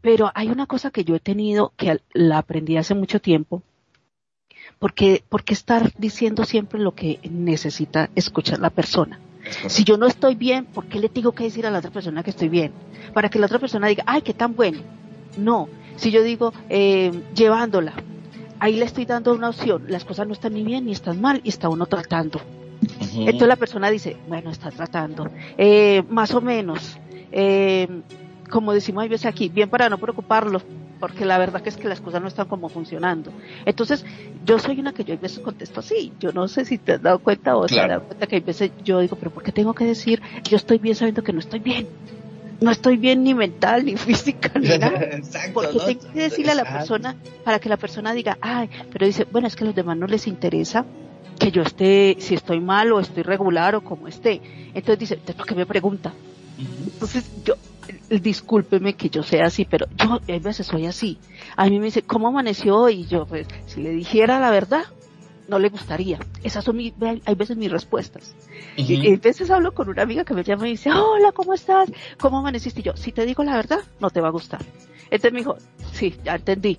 Pero 0.00 0.30
hay 0.34 0.48
una 0.48 0.66
cosa 0.66 0.90
que 0.90 1.04
yo 1.04 1.14
he 1.14 1.20
tenido, 1.20 1.72
que 1.76 2.00
la 2.12 2.38
aprendí 2.38 2.76
hace 2.76 2.94
mucho 2.94 3.20
tiempo, 3.20 3.62
porque, 4.78 5.24
porque 5.28 5.54
estar 5.54 5.92
diciendo 5.96 6.44
siempre 6.44 6.80
lo 6.80 6.94
que 6.94 7.20
necesita 7.30 8.10
escuchar 8.14 8.58
la 8.58 8.70
persona. 8.70 9.20
Si 9.68 9.84
yo 9.84 9.96
no 9.96 10.06
estoy 10.06 10.34
bien, 10.34 10.64
¿por 10.64 10.86
qué 10.86 10.98
le 10.98 11.08
tengo 11.08 11.32
que 11.32 11.44
decir 11.44 11.66
a 11.66 11.70
la 11.70 11.78
otra 11.78 11.92
persona 11.92 12.24
que 12.24 12.30
estoy 12.30 12.48
bien? 12.48 12.72
Para 13.14 13.28
que 13.28 13.38
la 13.38 13.46
otra 13.46 13.60
persona 13.60 13.86
diga, 13.86 14.02
ay, 14.06 14.22
qué 14.22 14.34
tan 14.34 14.56
bueno. 14.56 14.80
No, 15.38 15.68
si 15.96 16.10
yo 16.10 16.22
digo, 16.22 16.52
eh, 16.68 17.12
llevándola, 17.34 17.94
ahí 18.58 18.74
le 18.76 18.84
estoy 18.84 19.04
dando 19.04 19.32
una 19.32 19.50
opción, 19.50 19.84
las 19.88 20.04
cosas 20.04 20.26
no 20.26 20.32
están 20.32 20.54
ni 20.54 20.64
bien 20.64 20.86
ni 20.86 20.92
están 20.92 21.20
mal 21.20 21.40
y 21.44 21.48
está 21.48 21.68
uno 21.68 21.86
tratando. 21.86 22.40
Entonces 23.18 23.48
la 23.48 23.56
persona 23.56 23.90
dice, 23.90 24.16
bueno, 24.28 24.50
está 24.50 24.70
tratando, 24.70 25.28
eh, 25.56 26.02
más 26.08 26.34
o 26.34 26.40
menos, 26.40 26.98
eh, 27.32 27.88
como 28.50 28.72
decimos 28.72 29.04
a 29.04 29.08
veces 29.08 29.26
aquí, 29.26 29.48
bien 29.48 29.68
para 29.68 29.88
no 29.88 29.98
preocuparlo, 29.98 30.62
porque 31.00 31.24
la 31.24 31.38
verdad 31.38 31.62
que 31.62 31.68
es 31.68 31.76
que 31.76 31.88
las 31.88 32.00
cosas 32.00 32.22
no 32.22 32.28
están 32.28 32.46
como 32.46 32.68
funcionando. 32.68 33.32
Entonces, 33.64 34.04
yo 34.44 34.58
soy 34.58 34.80
una 34.80 34.92
que 34.92 35.04
yo 35.04 35.14
a 35.14 35.16
veces 35.16 35.40
contesto 35.40 35.80
así, 35.80 36.12
yo 36.20 36.32
no 36.32 36.48
sé 36.48 36.64
si 36.64 36.78
te 36.78 36.92
has 36.92 37.02
dado 37.02 37.18
cuenta 37.18 37.56
o 37.56 37.66
te 37.66 37.80
has 37.80 37.88
dado 37.88 38.02
cuenta 38.04 38.26
que 38.26 38.36
a 38.36 38.40
veces 38.40 38.70
yo 38.84 39.00
digo, 39.00 39.16
pero 39.16 39.30
¿por 39.30 39.42
qué 39.42 39.52
tengo 39.52 39.74
que 39.74 39.84
decir, 39.84 40.22
yo 40.44 40.56
estoy 40.56 40.78
bien 40.78 40.94
sabiendo 40.94 41.22
que 41.22 41.32
no 41.32 41.40
estoy 41.40 41.60
bien? 41.60 41.86
No 42.58 42.70
estoy 42.70 42.96
bien 42.96 43.22
ni 43.22 43.34
mental, 43.34 43.84
ni 43.84 43.96
física, 43.96 44.50
ni 44.58 44.68
nada. 44.78 44.98
porque 45.52 45.78
tengo 45.78 46.12
que 46.12 46.20
decirle 46.20 46.52
a 46.52 46.54
la 46.54 46.64
persona 46.64 47.16
para 47.44 47.58
que 47.58 47.68
la 47.68 47.76
persona 47.76 48.14
diga, 48.14 48.38
ay, 48.40 48.70
pero 48.92 49.06
dice, 49.06 49.26
bueno, 49.30 49.46
es 49.46 49.56
que 49.56 49.64
a 49.64 49.66
los 49.66 49.76
demás 49.76 49.96
no 49.98 50.06
les 50.06 50.26
interesa 50.26 50.86
que 51.38 51.50
yo 51.50 51.62
esté, 51.62 52.16
si 52.18 52.34
estoy 52.34 52.60
mal 52.60 52.92
o 52.92 53.00
estoy 53.00 53.22
regular 53.22 53.74
o 53.74 53.82
como 53.82 54.08
esté. 54.08 54.40
Entonces 54.74 54.98
dice, 54.98 55.16
¿por 55.34 55.46
qué 55.46 55.54
me 55.54 55.66
pregunta? 55.66 56.12
Entonces 56.58 57.30
yo, 57.44 57.54
discúlpeme 58.08 58.94
que 58.94 59.10
yo 59.10 59.22
sea 59.22 59.46
así, 59.46 59.64
pero 59.64 59.86
yo 59.96 60.14
a 60.14 60.38
veces 60.38 60.66
soy 60.66 60.86
así. 60.86 61.18
A 61.56 61.66
mí 61.66 61.78
me 61.78 61.86
dice, 61.86 62.02
¿cómo 62.02 62.28
amaneció? 62.28 62.88
Y 62.88 63.06
yo, 63.06 63.26
pues, 63.26 63.46
si 63.66 63.82
le 63.82 63.90
dijera 63.90 64.40
la 64.40 64.50
verdad, 64.50 64.84
no 65.48 65.58
le 65.58 65.68
gustaría. 65.68 66.18
Esas 66.42 66.64
son 66.64 66.76
mi, 66.76 66.92
hay 67.24 67.34
veces 67.34 67.56
mis 67.56 67.70
respuestas. 67.70 68.34
y, 68.76 69.12
a 69.12 69.16
veces 69.18 69.50
hablo 69.50 69.72
con 69.72 69.88
una 69.88 70.02
amiga 70.02 70.24
que 70.24 70.34
me 70.34 70.42
llama 70.42 70.66
y 70.68 70.72
dice, 70.72 70.90
hola, 70.92 71.32
¿cómo 71.32 71.54
estás? 71.54 71.90
¿Cómo 72.18 72.38
amaneciste? 72.38 72.80
Y 72.80 72.84
yo, 72.84 72.96
si 72.96 73.12
te 73.12 73.26
digo 73.26 73.44
la 73.44 73.56
verdad, 73.56 73.80
no 74.00 74.10
te 74.10 74.20
va 74.20 74.28
a 74.28 74.32
gustar. 74.32 74.64
Entonces 75.04 75.32
me 75.32 75.38
dijo, 75.38 75.56
sí, 75.92 76.16
ya 76.24 76.34
entendí 76.36 76.78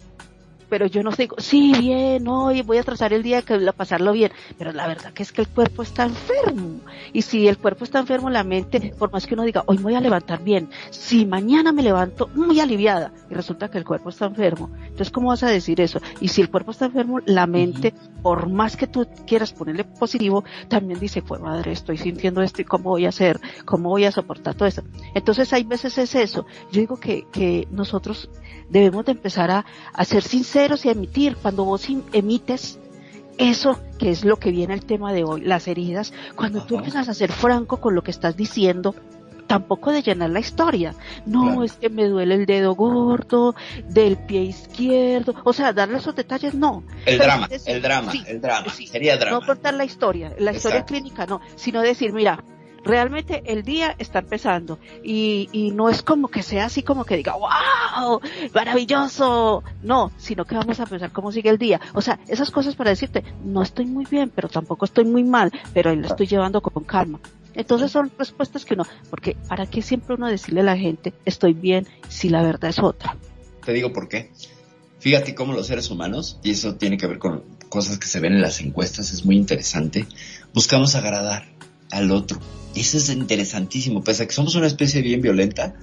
pero 0.69 0.85
yo 0.85 1.03
no 1.03 1.11
digo, 1.11 1.35
sí, 1.39 1.73
bien, 1.79 2.27
hoy 2.27 2.61
voy 2.61 2.77
a 2.77 2.83
trazar 2.83 3.13
el 3.13 3.23
día 3.23 3.41
que 3.41 3.57
pasarlo 3.75 4.11
bien, 4.11 4.31
pero 4.57 4.71
la 4.71 4.87
verdad 4.87 5.13
que 5.13 5.23
es 5.23 5.31
que 5.31 5.41
el 5.41 5.47
cuerpo 5.47 5.83
está 5.83 6.03
enfermo. 6.03 6.79
Y 7.13 7.21
si 7.21 7.47
el 7.47 7.57
cuerpo 7.57 7.83
está 7.83 7.99
enfermo, 7.99 8.29
la 8.29 8.43
mente, 8.43 8.93
por 8.97 9.11
más 9.11 9.25
que 9.25 9.33
uno 9.33 9.43
diga, 9.43 9.63
hoy 9.65 9.77
voy 9.77 9.95
a 9.95 10.01
levantar 10.01 10.43
bien, 10.43 10.69
si 10.89 11.25
mañana 11.25 11.71
me 11.71 11.83
levanto 11.83 12.29
muy 12.35 12.59
aliviada 12.59 13.11
y 13.29 13.33
resulta 13.33 13.69
que 13.69 13.77
el 13.77 13.85
cuerpo 13.85 14.09
está 14.09 14.25
enfermo, 14.25 14.69
entonces 14.83 15.11
¿cómo 15.11 15.29
vas 15.29 15.43
a 15.43 15.49
decir 15.49 15.79
eso? 15.81 16.01
Y 16.19 16.29
si 16.29 16.41
el 16.41 16.49
cuerpo 16.49 16.71
está 16.71 16.85
enfermo, 16.85 17.19
la 17.25 17.47
mente, 17.47 17.93
por 18.21 18.49
más 18.49 18.75
que 18.75 18.87
tú 18.87 19.07
quieras 19.25 19.53
ponerle 19.53 19.83
positivo, 19.83 20.43
también 20.67 20.99
dice, 20.99 21.21
pues 21.21 21.41
madre, 21.41 21.71
estoy 21.71 21.97
sintiendo 21.97 22.41
esto 22.41 22.61
y 22.61 22.65
cómo 22.65 22.91
voy 22.91 23.05
a 23.05 23.09
hacer, 23.09 23.39
cómo 23.65 23.89
voy 23.89 24.05
a 24.05 24.11
soportar 24.11 24.55
todo 24.55 24.67
eso. 24.67 24.83
Entonces 25.13 25.51
hay 25.53 25.63
veces 25.63 25.97
es 25.97 26.15
eso. 26.15 26.45
Yo 26.71 26.81
digo 26.81 26.97
que, 26.97 27.25
que 27.31 27.67
nosotros 27.71 28.29
debemos 28.69 29.05
de 29.05 29.13
empezar 29.13 29.51
a, 29.51 29.65
a 29.93 30.05
ser 30.05 30.23
sinceros 30.23 30.85
y 30.85 30.89
emitir. 30.89 31.35
Cuando 31.37 31.65
vos 31.65 31.87
emites 32.13 32.79
eso 33.37 33.79
que 33.99 34.09
es 34.09 34.25
lo 34.25 34.37
que 34.37 34.51
viene 34.51 34.73
el 34.73 34.85
tema 34.85 35.13
de 35.13 35.23
hoy, 35.23 35.41
las 35.41 35.67
heridas, 35.67 36.13
cuando 36.35 36.63
tú 36.65 36.77
empiezas 36.77 37.09
a 37.09 37.13
ser 37.13 37.31
franco 37.31 37.77
con 37.77 37.95
lo 37.95 38.03
que 38.03 38.11
estás 38.11 38.35
diciendo, 38.35 38.95
tampoco 39.47 39.91
de 39.91 40.03
llenar 40.03 40.29
la 40.29 40.39
historia. 40.39 40.93
No, 41.25 41.63
es 41.63 41.73
que 41.73 41.89
me 41.89 42.07
duele 42.07 42.35
el 42.35 42.45
dedo 42.45 42.75
gordo, 42.75 43.55
del 43.87 44.17
pie 44.17 44.43
izquierdo, 44.43 45.33
o 45.43 45.53
sea, 45.53 45.73
darle 45.73 45.97
esos 45.97 46.15
detalles, 46.15 46.53
no. 46.53 46.83
El 47.05 47.17
drama, 47.17 47.47
el 47.65 47.81
drama, 47.81 48.11
el 48.27 48.41
drama, 48.41 48.73
sería 48.73 49.17
drama. 49.17 49.39
No 49.39 49.45
contar 49.45 49.73
la 49.73 49.85
historia, 49.85 50.33
la 50.37 50.51
historia 50.51 50.85
clínica 50.85 51.25
no, 51.25 51.41
sino 51.55 51.81
decir, 51.81 52.13
mira, 52.13 52.43
realmente 52.87 53.43
el 53.45 53.63
día 53.63 53.95
está 53.99 54.19
empezando 54.19 54.79
y, 55.03 55.71
no 55.75 55.89
es 55.89 56.01
como 56.01 56.29
que 56.29 56.41
sea 56.41 56.65
así 56.65 56.81
como 56.81 57.05
que 57.05 57.17
diga, 57.17 57.33
wow, 57.35 58.19
maravilloso, 58.53 59.63
no, 59.83 60.11
sino 60.17 60.45
que 60.45 60.55
vamos 60.55 60.79
a 60.79 60.85
pensar 60.85 61.11
cómo 61.11 61.31
sigue 61.31 61.49
el 61.49 61.57
día. 61.57 61.79
O 61.93 62.01
sea, 62.01 62.19
esas 62.27 62.51
cosas 62.51 62.75
para 62.75 62.89
decirte, 62.89 63.23
no 63.43 63.61
estoy 63.61 63.85
muy 63.85 64.05
bien, 64.05 64.31
pero 64.33 64.47
tampoco 64.47 64.85
estoy 64.85 65.05
muy 65.05 65.23
mal, 65.23 65.51
pero 65.73 65.93
lo 65.93 66.07
estoy 66.07 66.25
llevando 66.25 66.61
con 66.61 66.83
calma. 66.83 67.19
Entonces 67.53 67.91
son 67.91 68.11
respuestas 68.17 68.65
que 68.65 68.75
uno, 68.75 68.85
porque 69.09 69.35
¿para 69.47 69.65
qué 69.65 69.81
siempre 69.81 70.15
uno 70.15 70.27
decirle 70.27 70.61
a 70.61 70.63
la 70.63 70.77
gente, 70.77 71.13
estoy 71.25 71.53
bien, 71.53 71.87
si 72.07 72.29
la 72.29 72.43
verdad 72.43 72.69
es 72.69 72.79
otra? 72.79 73.17
Te 73.65 73.73
digo 73.73 73.91
por 73.91 74.07
qué. 74.07 74.31
Fíjate 74.99 75.35
cómo 75.35 75.53
los 75.53 75.67
seres 75.67 75.89
humanos, 75.89 76.39
y 76.43 76.51
eso 76.51 76.75
tiene 76.75 76.97
que 76.97 77.07
ver 77.07 77.19
con 77.19 77.43
cosas 77.69 77.97
que 77.97 78.07
se 78.07 78.19
ven 78.19 78.33
en 78.33 78.41
las 78.41 78.61
encuestas, 78.61 79.11
es 79.11 79.25
muy 79.25 79.35
interesante, 79.35 80.05
buscamos 80.53 80.95
agradar 80.95 81.45
al 81.91 82.11
otro. 82.11 82.39
Eso 82.79 82.97
es 82.97 83.09
interesantísimo, 83.09 84.03
pese 84.03 84.23
a 84.23 84.27
que 84.27 84.33
somos 84.33 84.55
una 84.55 84.67
especie 84.67 85.01
bien 85.01 85.21
violenta. 85.21 85.73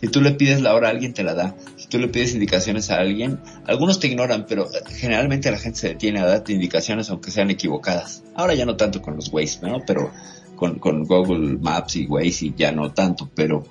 Si 0.00 0.08
tú 0.08 0.20
le 0.20 0.32
pides 0.32 0.60
la 0.60 0.74
hora 0.74 0.90
alguien, 0.90 1.14
te 1.14 1.22
la 1.22 1.32
da. 1.32 1.56
Si 1.76 1.86
tú 1.86 1.98
le 1.98 2.08
pides 2.08 2.34
indicaciones 2.34 2.90
a 2.90 2.96
alguien, 2.96 3.40
algunos 3.66 4.00
te 4.00 4.08
ignoran, 4.08 4.44
pero 4.46 4.68
generalmente 4.96 5.50
la 5.50 5.58
gente 5.58 5.78
se 5.78 5.88
detiene 5.88 6.20
a 6.20 6.26
darte 6.26 6.52
indicaciones 6.52 7.08
aunque 7.08 7.30
sean 7.30 7.50
equivocadas. 7.50 8.22
Ahora 8.34 8.54
ya 8.54 8.66
no 8.66 8.76
tanto 8.76 9.00
con 9.00 9.16
los 9.16 9.32
Waze, 9.32 9.60
¿no? 9.62 9.82
Pero 9.86 10.12
con, 10.56 10.78
con 10.78 11.04
Google 11.04 11.56
Maps 11.58 11.96
y 11.96 12.06
Waze 12.06 12.46
y 12.46 12.54
ya 12.56 12.72
no 12.72 12.92
tanto, 12.92 13.30
pero 13.34 13.64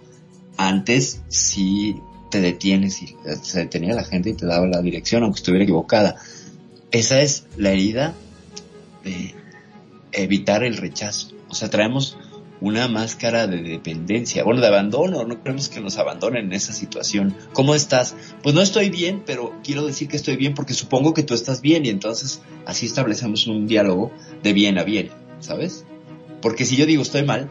antes 0.58 1.22
sí 1.28 1.96
te 2.32 2.42
detienes 2.42 3.04
y 3.04 3.16
se 3.44 3.60
detenía 3.60 3.94
la 3.94 4.04
gente 4.04 4.32
y 4.32 4.34
te 4.34 4.48
daba 4.48 4.66
la 4.66 4.82
dirección 4.82 5.22
aunque 5.22 5.38
estuviera 5.38 5.66
equivocada. 5.66 6.16
Esa 6.90 7.22
es 7.22 7.46
la 7.58 7.70
herida 7.70 8.16
de 9.04 9.36
evitar 10.12 10.64
el 10.64 10.78
rechazo. 10.78 11.32
O 11.50 11.54
sea, 11.54 11.70
traemos 11.70 12.18
una 12.64 12.88
máscara 12.88 13.46
de 13.46 13.62
dependencia, 13.62 14.46
bueno, 14.46 14.62
de 14.62 14.68
abandono, 14.68 15.26
no 15.26 15.44
queremos 15.44 15.68
que 15.68 15.82
nos 15.82 15.98
abandonen 15.98 16.46
en 16.46 16.54
esa 16.54 16.72
situación. 16.72 17.36
¿Cómo 17.52 17.76
estás? 17.76 18.16
Pues 18.42 18.56
no 18.56 18.62
estoy 18.62 18.90
bien, 18.90 19.22
pero 19.26 19.54
quiero 19.66 19.86
decir 19.86 20.08
que 20.08 20.16
estoy 20.16 20.38
bien 20.38 20.54
porque 20.54 20.74
supongo 20.74 21.14
que 21.14 21.24
tú 21.24 21.34
estás 21.34 21.60
bien 21.60 21.86
y 21.86 21.90
entonces 21.90 22.42
así 22.66 22.86
establecemos 22.86 23.48
un 23.48 23.68
diálogo 23.68 24.14
de 24.44 24.54
bien 24.54 24.78
a 24.78 24.84
bien, 24.84 25.10
¿sabes? 25.42 25.84
Porque 26.42 26.64
si 26.64 26.78
yo 26.78 26.86
digo 26.86 27.02
estoy 27.02 27.24
mal, 27.26 27.50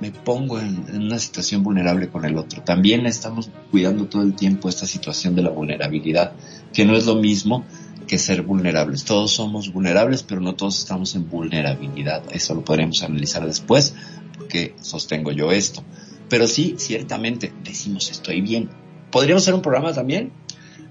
me 0.00 0.10
pongo 0.10 0.58
en, 0.58 0.84
en, 0.88 1.02
una 1.02 1.20
situación 1.20 1.62
vulnerable 1.62 2.08
con 2.08 2.24
el 2.24 2.36
otro. 2.36 2.62
También 2.62 3.06
estamos 3.06 3.50
cuidando 3.70 4.06
todo 4.06 4.22
el 4.22 4.34
tiempo 4.34 4.68
esta 4.68 4.86
situación 4.86 5.36
de 5.36 5.42
la 5.42 5.50
vulnerabilidad, 5.50 6.32
que 6.72 6.84
no 6.84 6.96
es 6.96 7.06
lo 7.06 7.14
mismo 7.14 7.64
que 8.10 8.18
ser 8.18 8.42
vulnerables. 8.42 9.04
Todos 9.04 9.30
somos 9.30 9.72
vulnerables, 9.72 10.24
pero 10.24 10.40
no 10.40 10.56
todos 10.56 10.80
estamos 10.80 11.14
en 11.14 11.30
vulnerabilidad. 11.30 12.24
Eso 12.32 12.56
lo 12.56 12.64
podremos 12.64 13.04
analizar 13.04 13.46
después, 13.46 13.94
porque 14.40 14.74
sostengo 14.80 15.32
yo 15.32 15.52
esto. 15.52 15.84
Pero 16.28 16.46
sí, 16.46 16.76
ciertamente, 16.78 17.52
decimos 17.62 18.10
estoy 18.10 18.40
bien. 18.40 18.70
Podríamos 19.10 19.42
hacer 19.42 19.54
un 19.54 19.62
programa 19.62 19.92
también 19.92 20.32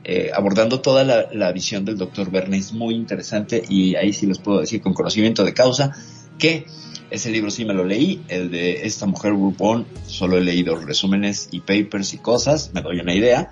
eh, 0.04 0.32
abordando 0.34 0.80
toda 0.80 1.04
la, 1.04 1.52
visión 1.52 1.84
del 1.84 1.98
doctor 1.98 2.32
Bernays, 2.32 2.74
muy 2.74 2.96
interesante, 2.96 3.62
y 3.68 3.96
ahí 3.96 4.14
sí 4.14 4.28
les 4.28 4.40
puedo 4.40 4.60
decir 4.60 4.82
con 4.82 4.94
conocimiento 4.94 5.44
de 5.44 5.54
causa 5.54 5.92
que 6.38 6.66
ese 7.12 7.30
libro 7.32 7.52
sí 7.52 7.66
me 7.66 7.74
lo 7.74 7.84
leí, 7.84 8.22
el 8.30 8.50
de 8.50 8.88
esta 8.88 9.06
mujer 9.06 9.34
Groupon, 9.34 9.86
solo 10.08 10.38
he 10.38 10.42
leído 10.42 10.76
resúmenes 10.78 11.50
y 11.52 11.60
papers 11.60 12.14
y 12.14 12.18
cosas, 12.20 12.72
me 12.74 12.82
doy 12.82 13.00
una 13.00 13.14
idea, 13.14 13.52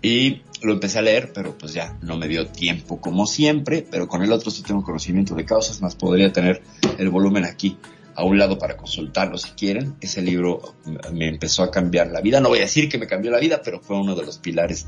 y 0.00 0.42
lo 0.62 0.74
empecé 0.74 1.00
a 1.00 1.02
leer, 1.02 1.32
pero 1.34 1.58
pues 1.58 1.74
ya 1.74 1.98
no 2.02 2.16
me 2.16 2.28
dio 2.28 2.46
tiempo 2.46 3.00
como 3.00 3.26
siempre, 3.26 3.84
pero 3.90 4.06
con 4.06 4.22
el 4.22 4.32
otro 4.32 4.50
sí 4.50 4.62
tengo 4.62 4.82
conocimiento 4.82 5.34
de 5.34 5.44
causas, 5.44 5.82
más 5.82 5.96
podría 5.96 6.32
tener 6.32 6.62
el 6.98 7.10
volumen 7.10 7.44
aquí 7.44 7.76
a 8.20 8.24
un 8.24 8.38
lado 8.38 8.58
para 8.58 8.76
consultarlo 8.76 9.38
si 9.38 9.50
quieren. 9.50 9.96
Ese 10.00 10.20
libro 10.20 10.74
me 11.12 11.28
empezó 11.28 11.62
a 11.62 11.70
cambiar 11.70 12.08
la 12.08 12.20
vida, 12.20 12.40
no 12.40 12.50
voy 12.50 12.58
a 12.58 12.62
decir 12.62 12.88
que 12.88 12.98
me 12.98 13.06
cambió 13.06 13.30
la 13.30 13.38
vida, 13.38 13.62
pero 13.64 13.80
fue 13.80 13.98
uno 13.98 14.14
de 14.14 14.24
los 14.24 14.38
pilares. 14.38 14.86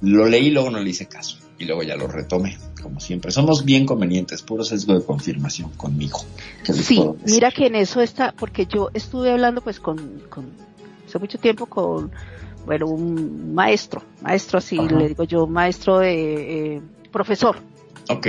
Lo 0.00 0.26
leí, 0.26 0.50
luego 0.50 0.70
no 0.70 0.78
le 0.78 0.90
hice 0.90 1.06
caso 1.06 1.38
y 1.58 1.64
luego 1.64 1.82
ya 1.82 1.96
lo 1.96 2.06
retomé, 2.06 2.56
como 2.80 3.00
siempre. 3.00 3.32
Somos 3.32 3.64
bien 3.64 3.84
convenientes, 3.84 4.42
puro 4.42 4.62
sesgo 4.62 4.94
de 4.94 5.04
confirmación 5.04 5.70
conmigo. 5.70 6.20
Sí, 6.62 7.04
mira 7.26 7.50
que 7.50 7.66
en 7.66 7.74
eso 7.74 8.00
está, 8.00 8.32
porque 8.32 8.66
yo 8.66 8.90
estuve 8.94 9.32
hablando 9.32 9.60
pues 9.60 9.80
con, 9.80 10.22
con 10.30 10.46
hace 11.04 11.18
mucho 11.18 11.38
tiempo 11.38 11.66
con 11.66 12.12
bueno, 12.64 12.86
un 12.86 13.54
maestro, 13.54 14.04
maestro 14.20 14.58
así 14.58 14.76
le 14.76 15.08
digo 15.08 15.24
yo, 15.24 15.48
maestro 15.48 15.98
de 15.98 16.76
eh, 16.76 16.82
profesor. 17.10 17.56
Ok. 18.08 18.28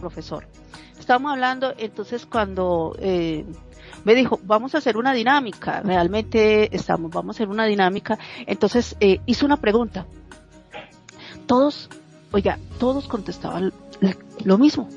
Profesor. 0.00 0.46
Estábamos 0.98 1.32
hablando, 1.32 1.72
entonces 1.78 2.26
cuando 2.26 2.96
eh, 3.00 3.44
me 4.06 4.14
dijo, 4.14 4.38
vamos 4.44 4.76
a 4.76 4.78
hacer 4.78 4.96
una 4.96 5.12
dinámica, 5.12 5.80
realmente 5.80 6.74
estamos, 6.74 7.10
vamos 7.10 7.34
a 7.34 7.38
hacer 7.38 7.48
una 7.48 7.64
dinámica, 7.66 8.16
entonces 8.46 8.94
eh, 9.00 9.18
hizo 9.26 9.44
una 9.44 9.56
pregunta. 9.56 10.06
Todos, 11.46 11.90
oiga, 12.30 12.56
todos 12.78 13.08
contestaban 13.08 13.72
lo 14.44 14.58
mismo. 14.58 14.88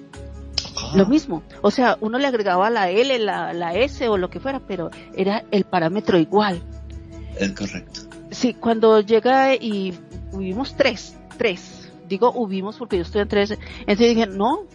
Lo 0.96 1.08
mismo, 1.08 1.42
o 1.62 1.72
sea, 1.72 1.98
uno 2.02 2.20
le 2.20 2.28
agregaba 2.28 2.70
la 2.70 2.92
L, 2.92 3.18
la, 3.18 3.52
la 3.52 3.74
S 3.74 4.08
o 4.08 4.16
lo 4.16 4.30
que 4.30 4.40
fuera, 4.40 4.60
pero 4.60 4.92
era 5.16 5.44
el 5.50 5.64
parámetro 5.64 6.20
igual. 6.20 6.62
Es 7.36 7.52
correcto. 7.54 8.02
Sí, 8.30 8.54
cuando 8.54 9.02
llega 9.02 9.56
y 9.56 9.98
hubimos 10.32 10.76
tres, 10.76 11.18
tres. 11.38 11.90
Digo 12.08 12.32
hubimos 12.32 12.78
porque 12.78 12.98
yo 12.98 13.04
estoy 13.04 13.22
en 13.22 13.28
tres. 13.28 13.52
Entonces 13.80 14.16
dije, 14.16 14.28
no, 14.28 14.66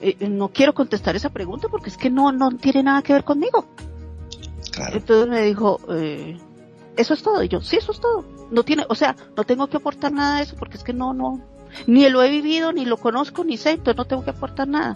eh, 0.00 0.28
no 0.28 0.48
quiero 0.48 0.74
contestar 0.74 1.16
esa 1.16 1.30
pregunta 1.30 1.68
porque 1.68 1.90
es 1.90 1.96
que 1.96 2.10
no, 2.10 2.32
no 2.32 2.50
tiene 2.50 2.82
nada 2.82 3.02
que 3.02 3.12
ver 3.12 3.24
conmigo. 3.24 3.66
Entonces 4.92 5.28
me 5.28 5.42
dijo, 5.42 5.80
eh, 5.90 6.38
eso 6.96 7.14
es 7.14 7.22
todo. 7.22 7.42
Y 7.42 7.48
yo, 7.48 7.60
sí, 7.60 7.76
eso 7.76 7.92
es 7.92 8.00
todo. 8.00 8.24
No 8.50 8.62
tiene, 8.62 8.84
o 8.88 8.94
sea, 8.94 9.16
no 9.36 9.44
tengo 9.44 9.66
que 9.66 9.76
aportar 9.76 10.12
nada 10.12 10.36
de 10.36 10.42
eso 10.44 10.56
porque 10.56 10.76
es 10.76 10.84
que 10.84 10.92
no, 10.92 11.12
no, 11.14 11.40
ni 11.86 12.08
lo 12.08 12.22
he 12.22 12.30
vivido, 12.30 12.72
ni 12.72 12.84
lo 12.84 12.96
conozco, 12.96 13.44
ni 13.44 13.56
sé, 13.56 13.70
entonces 13.70 13.96
no 13.96 14.04
tengo 14.04 14.24
que 14.24 14.30
aportar 14.30 14.68
nada. 14.68 14.94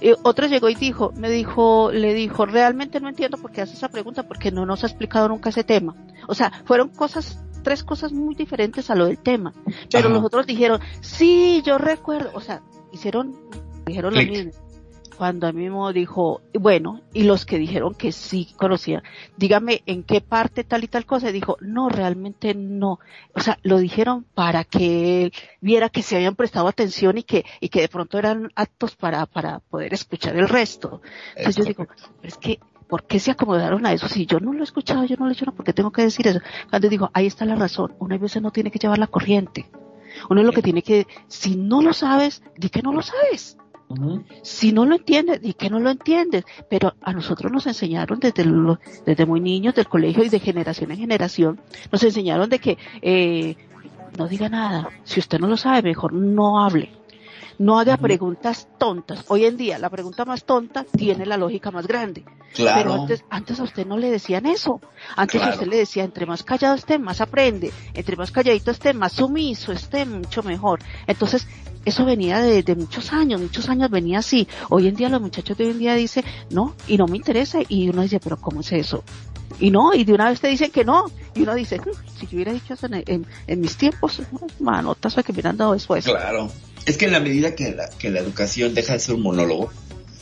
Y 0.00 0.12
otro 0.22 0.46
llegó 0.46 0.68
y 0.68 0.74
dijo, 0.74 1.12
me 1.16 1.30
dijo, 1.30 1.90
le 1.92 2.14
dijo, 2.14 2.46
realmente 2.46 3.00
no 3.00 3.08
entiendo 3.08 3.36
por 3.36 3.52
qué 3.52 3.60
hace 3.60 3.74
esa 3.74 3.88
pregunta 3.88 4.22
porque 4.22 4.50
no 4.50 4.64
nos 4.64 4.82
ha 4.82 4.86
explicado 4.86 5.28
nunca 5.28 5.50
ese 5.50 5.64
tema. 5.64 5.94
O 6.26 6.34
sea, 6.34 6.50
fueron 6.64 6.88
cosas, 6.88 7.38
tres 7.62 7.84
cosas 7.84 8.12
muy 8.12 8.34
diferentes 8.34 8.88
a 8.90 8.94
lo 8.94 9.06
del 9.06 9.18
tema. 9.18 9.52
Pero 9.90 10.08
los 10.08 10.24
otros 10.24 10.46
dijeron, 10.46 10.80
sí, 11.00 11.62
yo 11.64 11.76
recuerdo, 11.76 12.30
o 12.34 12.40
sea, 12.40 12.62
hicieron, 12.92 13.36
dijeron 13.88 14.14
lo 14.14 14.22
mismo 14.22 14.52
cuando 15.18 15.48
a 15.48 15.52
mí 15.52 15.62
mismo 15.62 15.92
dijo, 15.92 16.42
bueno, 16.54 17.00
y 17.12 17.24
los 17.24 17.44
que 17.44 17.58
dijeron 17.58 17.92
que 17.92 18.12
sí 18.12 18.54
conocían, 18.56 19.02
dígame 19.36 19.82
en 19.84 20.04
qué 20.04 20.20
parte 20.20 20.62
tal 20.62 20.84
y 20.84 20.86
tal 20.86 21.06
cosa, 21.06 21.28
y 21.28 21.32
dijo, 21.32 21.56
no, 21.60 21.88
realmente 21.88 22.54
no. 22.54 23.00
O 23.34 23.40
sea, 23.40 23.58
lo 23.64 23.78
dijeron 23.78 24.24
para 24.32 24.62
que 24.62 25.24
él 25.24 25.32
viera 25.60 25.88
que 25.88 26.02
se 26.02 26.14
habían 26.14 26.36
prestado 26.36 26.68
atención 26.68 27.18
y 27.18 27.24
que, 27.24 27.44
y 27.60 27.68
que 27.68 27.80
de 27.80 27.88
pronto 27.88 28.16
eran 28.16 28.52
actos 28.54 28.94
para, 28.94 29.26
para 29.26 29.58
poder 29.58 29.92
escuchar 29.92 30.36
el 30.36 30.48
resto. 30.48 31.02
Entonces 31.34 31.56
yo 31.56 31.64
digo, 31.64 31.88
es 32.22 32.36
que, 32.36 32.60
¿por 32.88 33.04
qué 33.04 33.18
se 33.18 33.32
acomodaron 33.32 33.86
a 33.86 33.92
eso? 33.92 34.08
Si 34.08 34.24
yo 34.24 34.38
no 34.38 34.52
lo 34.52 34.60
he 34.60 34.64
escuchado, 34.64 35.04
yo 35.04 35.16
no 35.16 35.24
lo 35.24 35.32
he 35.32 35.34
hecho, 35.34 35.46
no, 35.46 35.54
¿por 35.54 35.64
qué 35.64 35.72
tengo 35.72 35.90
que 35.90 36.02
decir 36.02 36.28
eso? 36.28 36.38
Cuando 36.70 36.88
digo, 36.88 37.10
ahí 37.12 37.26
está 37.26 37.44
la 37.44 37.56
razón, 37.56 37.96
una 37.98 38.16
vez 38.18 38.40
no 38.40 38.52
tiene 38.52 38.70
que 38.70 38.78
llevar 38.78 38.98
la 38.98 39.08
corriente. 39.08 39.68
Uno 40.30 40.40
es 40.40 40.46
lo 40.46 40.52
que 40.52 40.62
tiene 40.62 40.82
que, 40.82 41.08
si 41.26 41.56
no 41.56 41.82
lo 41.82 41.92
sabes, 41.92 42.40
di 42.56 42.70
que 42.70 42.82
no 42.82 42.92
lo 42.92 43.02
sabes 43.02 43.58
Si 44.42 44.72
no 44.72 44.84
lo 44.84 44.96
entiendes, 44.96 45.40
¿y 45.42 45.54
que 45.54 45.70
no 45.70 45.80
lo 45.80 45.90
entiendes? 45.90 46.44
Pero 46.68 46.94
a 47.00 47.12
nosotros 47.12 47.50
nos 47.50 47.66
enseñaron 47.66 48.20
desde, 48.20 48.44
desde 49.06 49.26
muy 49.26 49.40
niños 49.40 49.74
del 49.74 49.88
colegio 49.88 50.24
y 50.24 50.28
de 50.28 50.40
generación 50.40 50.90
en 50.90 50.98
generación, 50.98 51.60
nos 51.90 52.02
enseñaron 52.02 52.50
de 52.50 52.58
que 52.58 52.78
eh, 53.00 53.56
no 54.16 54.28
diga 54.28 54.48
nada. 54.48 54.88
Si 55.04 55.20
usted 55.20 55.38
no 55.38 55.48
lo 55.48 55.56
sabe, 55.56 55.82
mejor 55.82 56.12
no 56.12 56.60
hable. 56.60 56.92
No 57.58 57.78
haga 57.80 57.96
preguntas 57.96 58.68
tontas. 58.78 59.24
Hoy 59.28 59.44
en 59.44 59.56
día 59.56 59.78
la 59.78 59.90
pregunta 59.90 60.24
más 60.24 60.44
tonta 60.44 60.84
tiene 60.84 61.26
la 61.26 61.36
lógica 61.36 61.72
más 61.72 61.88
grande. 61.88 62.24
Claro. 62.54 62.78
Pero 62.78 63.02
antes, 63.02 63.24
antes 63.30 63.58
a 63.58 63.64
usted 63.64 63.84
no 63.84 63.98
le 63.98 64.10
decían 64.10 64.46
eso. 64.46 64.80
Antes 65.16 65.42
a 65.42 65.50
usted 65.50 65.66
le 65.66 65.78
decía, 65.78 66.04
entre 66.04 66.24
más 66.24 66.44
callado 66.44 66.76
esté, 66.76 66.98
más 67.00 67.20
aprende. 67.20 67.72
Entre 67.94 68.16
más 68.16 68.30
calladito 68.30 68.70
esté, 68.70 68.92
más 68.94 69.12
sumiso 69.12 69.72
esté, 69.72 70.06
mucho 70.06 70.44
mejor. 70.44 70.78
Entonces, 71.08 71.48
eso 71.88 72.04
venía 72.04 72.40
de, 72.40 72.74
muchos 72.74 73.12
años, 73.12 73.40
muchos 73.40 73.68
años 73.68 73.90
venía 73.90 74.20
así. 74.20 74.46
Hoy 74.68 74.88
en 74.88 74.94
día 74.94 75.08
los 75.08 75.20
muchachos 75.20 75.56
de 75.56 75.64
hoy 75.64 75.70
en 75.72 75.78
día 75.78 75.94
dicen, 75.94 76.24
no, 76.50 76.74
y 76.86 76.96
no 76.96 77.06
me 77.06 77.16
interesa. 77.16 77.58
Y 77.68 77.88
uno 77.88 78.02
dice, 78.02 78.20
pero 78.20 78.36
¿cómo 78.36 78.60
es 78.60 78.72
eso? 78.72 79.02
Y 79.60 79.70
no, 79.70 79.94
y 79.94 80.04
de 80.04 80.12
una 80.12 80.30
vez 80.30 80.40
te 80.40 80.48
dicen 80.48 80.70
que 80.70 80.84
no. 80.84 81.06
Y 81.34 81.42
uno 81.42 81.54
dice, 81.54 81.78
mm, 81.78 82.18
si 82.18 82.26
yo 82.26 82.34
hubiera 82.34 82.52
dicho 82.52 82.74
eso 82.74 82.86
en, 82.90 83.26
mis 83.60 83.76
tiempos, 83.76 84.22
manotas 84.60 85.16
que 85.24 85.32
me 85.32 85.48
han 85.48 85.56
dado 85.56 85.72
después. 85.72 86.04
Claro. 86.04 86.50
Es 86.86 86.96
que 86.96 87.06
en 87.06 87.12
la 87.12 87.20
medida 87.20 87.54
que 87.54 87.74
la, 87.74 88.20
educación 88.20 88.74
deja 88.74 88.94
de 88.94 89.00
ser 89.00 89.14
un 89.14 89.22
monólogo 89.22 89.70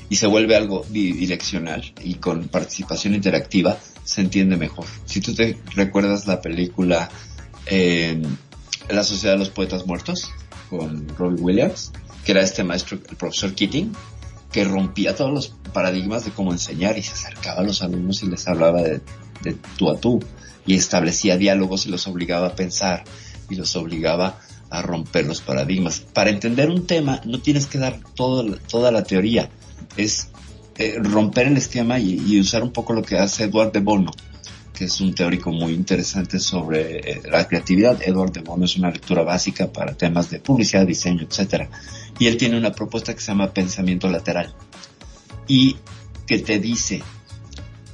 y 0.08 0.16
se 0.16 0.26
vuelve 0.26 0.56
algo 0.56 0.84
direccional 0.88 1.92
y 2.02 2.14
con 2.14 2.48
participación 2.48 3.14
interactiva, 3.14 3.76
se 4.04 4.20
entiende 4.20 4.56
mejor. 4.56 4.86
Si 5.04 5.20
tú 5.20 5.34
te 5.34 5.58
recuerdas 5.74 6.26
la 6.26 6.40
película 6.40 7.08
eh, 7.66 8.20
La 8.88 9.04
Sociedad 9.04 9.34
de 9.34 9.40
los 9.40 9.50
Poetas 9.50 9.86
Muertos 9.86 10.30
con 10.68 11.08
Robbie 11.16 11.40
Williams, 11.40 11.92
que 12.24 12.32
era 12.32 12.42
este 12.42 12.64
maestro, 12.64 12.98
el 13.08 13.16
profesor 13.16 13.54
Keating, 13.54 13.92
que 14.52 14.64
rompía 14.64 15.14
todos 15.14 15.32
los 15.32 15.48
paradigmas 15.72 16.24
de 16.24 16.30
cómo 16.30 16.52
enseñar 16.52 16.96
y 16.98 17.02
se 17.02 17.12
acercaba 17.12 17.60
a 17.60 17.64
los 17.64 17.82
alumnos 17.82 18.22
y 18.22 18.26
les 18.26 18.46
hablaba 18.48 18.82
de, 18.82 19.00
de 19.42 19.56
tú 19.76 19.90
a 19.90 19.98
tú 19.98 20.20
y 20.66 20.74
establecía 20.74 21.36
diálogos 21.36 21.86
y 21.86 21.90
los 21.90 22.06
obligaba 22.06 22.48
a 22.48 22.54
pensar 22.54 23.04
y 23.48 23.56
los 23.56 23.76
obligaba 23.76 24.38
a 24.70 24.82
romper 24.82 25.26
los 25.26 25.40
paradigmas. 25.40 26.00
Para 26.00 26.30
entender 26.30 26.70
un 26.70 26.86
tema 26.86 27.20
no 27.24 27.40
tienes 27.40 27.66
que 27.66 27.78
dar 27.78 28.00
toda 28.14 28.90
la 28.90 29.02
teoría, 29.04 29.50
es 29.96 30.28
eh, 30.78 30.96
romper 30.98 31.46
el 31.46 31.56
esquema 31.56 31.98
y, 31.98 32.38
usar 32.38 32.62
un 32.62 32.72
poco 32.72 32.92
lo 32.92 33.02
que 33.02 33.18
hace 33.18 33.44
Edward 33.44 33.72
de 33.72 33.80
Bono, 33.80 34.10
que 34.76 34.84
es 34.84 35.00
un 35.00 35.14
teórico 35.14 35.50
muy 35.50 35.72
interesante 35.72 36.38
sobre 36.38 36.98
eh, 36.98 37.22
la 37.30 37.48
creatividad. 37.48 38.00
Edward 38.02 38.32
de 38.32 38.42
Bono 38.42 38.66
es 38.66 38.76
una 38.76 38.90
lectura 38.90 39.22
básica 39.22 39.72
para 39.72 39.94
temas 39.94 40.28
de 40.30 40.38
publicidad, 40.38 40.86
diseño, 40.86 41.26
etcétera. 41.28 41.70
Y 42.18 42.26
él 42.26 42.36
tiene 42.36 42.58
una 42.58 42.72
propuesta 42.72 43.14
que 43.14 43.20
se 43.20 43.28
llama 43.28 43.52
pensamiento 43.52 44.08
lateral 44.08 44.54
y 45.48 45.76
que 46.26 46.38
te 46.40 46.58
dice, 46.58 47.02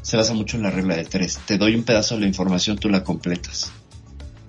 se 0.03 0.17
basa 0.17 0.35
mucho 0.35 0.57
en 0.57 0.65
la 0.65 0.71
regla 0.71 0.97
de 0.97 1.05
tres, 1.05 1.39
te 1.47 1.57
doy 1.57 1.77
un 1.77 1.85
pedazo 1.85 2.17
de 2.17 2.23
la 2.23 2.27
información, 2.27 2.77
tú 2.77 2.89
la 2.89 3.05
completas 3.05 3.73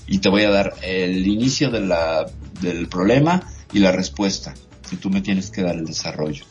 y 0.08 0.18
te 0.18 0.30
voy 0.30 0.44
a 0.44 0.50
dar 0.50 0.74
el 0.82 1.28
inicio 1.28 1.70
de 1.70 1.82
la, 1.82 2.26
del 2.62 2.88
problema 2.88 3.48
y 3.72 3.80
la 3.80 3.92
respuesta. 3.92 4.54
Y 4.92 4.98
tú 4.98 5.10
me 5.10 5.22
tienes 5.22 5.50
que 5.50 5.62
dar 5.62 5.76
el 5.76 5.86
desarrollo. 5.86 6.46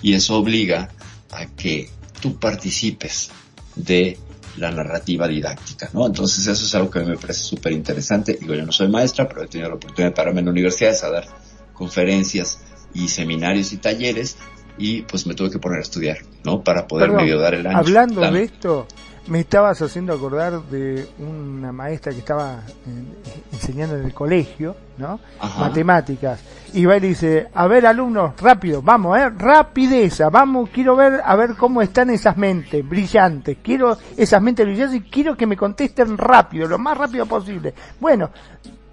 Y 0.00 0.14
eso 0.14 0.36
obliga 0.36 0.90
a 1.30 1.46
que 1.46 1.90
tú 2.20 2.38
participes 2.38 3.30
de 3.74 4.18
la 4.56 4.70
narrativa 4.70 5.28
didáctica, 5.28 5.90
¿no? 5.92 6.06
Entonces 6.06 6.46
eso 6.46 6.64
es 6.64 6.74
algo 6.74 6.90
que 6.90 7.00
a 7.00 7.02
mí 7.02 7.10
me 7.10 7.16
parece 7.16 7.40
súper 7.40 7.72
interesante. 7.72 8.38
Digo, 8.40 8.54
yo 8.54 8.64
no 8.64 8.72
soy 8.72 8.88
maestra, 8.88 9.28
pero 9.28 9.42
he 9.42 9.46
tenido 9.46 9.68
la 9.70 9.76
oportunidad 9.76 10.10
de 10.10 10.16
pararme 10.16 10.40
en 10.40 10.48
universidades 10.48 11.04
a 11.04 11.10
dar 11.10 11.26
conferencias 11.72 12.60
y 12.94 13.08
seminarios 13.08 13.72
y 13.72 13.76
talleres 13.76 14.36
y 14.78 15.02
pues 15.02 15.26
me 15.26 15.34
tuve 15.34 15.50
que 15.50 15.58
poner 15.58 15.78
a 15.78 15.82
estudiar, 15.82 16.18
¿no? 16.44 16.62
Para 16.62 16.86
poder 16.86 17.10
medio 17.10 17.38
dar 17.38 17.54
el 17.54 17.66
año. 17.66 17.78
Hablando 17.78 18.20
de 18.20 18.42
esto, 18.42 18.86
me 19.28 19.40
estabas 19.40 19.80
haciendo 19.82 20.12
acordar 20.12 20.62
de 20.62 21.06
una 21.18 21.70
maestra 21.72 22.12
que 22.12 22.18
estaba 22.18 22.62
enseñando 23.52 23.96
en 23.96 24.04
el 24.06 24.14
colegio, 24.14 24.74
¿no? 24.96 25.20
Matemáticas. 25.58 26.40
Y 26.72 26.84
va 26.84 26.96
y 26.96 27.00
dice, 27.00 27.48
a 27.54 27.66
ver 27.66 27.86
alumnos, 27.86 28.34
rápido, 28.40 28.82
vamos, 28.82 29.18
eh, 29.18 29.28
rapideza, 29.30 30.28
vamos, 30.30 30.70
quiero 30.70 30.96
ver, 30.96 31.20
a 31.24 31.36
ver 31.36 31.54
cómo 31.56 31.82
están 31.82 32.10
esas 32.10 32.36
mentes 32.36 32.86
brillantes, 32.86 33.58
quiero 33.62 33.96
esas 34.16 34.42
mentes 34.42 34.66
brillantes 34.66 34.96
y 34.96 35.00
quiero 35.02 35.36
que 35.36 35.46
me 35.46 35.56
contesten 35.56 36.16
rápido, 36.16 36.66
lo 36.66 36.78
más 36.78 36.96
rápido 36.96 37.26
posible. 37.26 37.74
Bueno, 38.00 38.30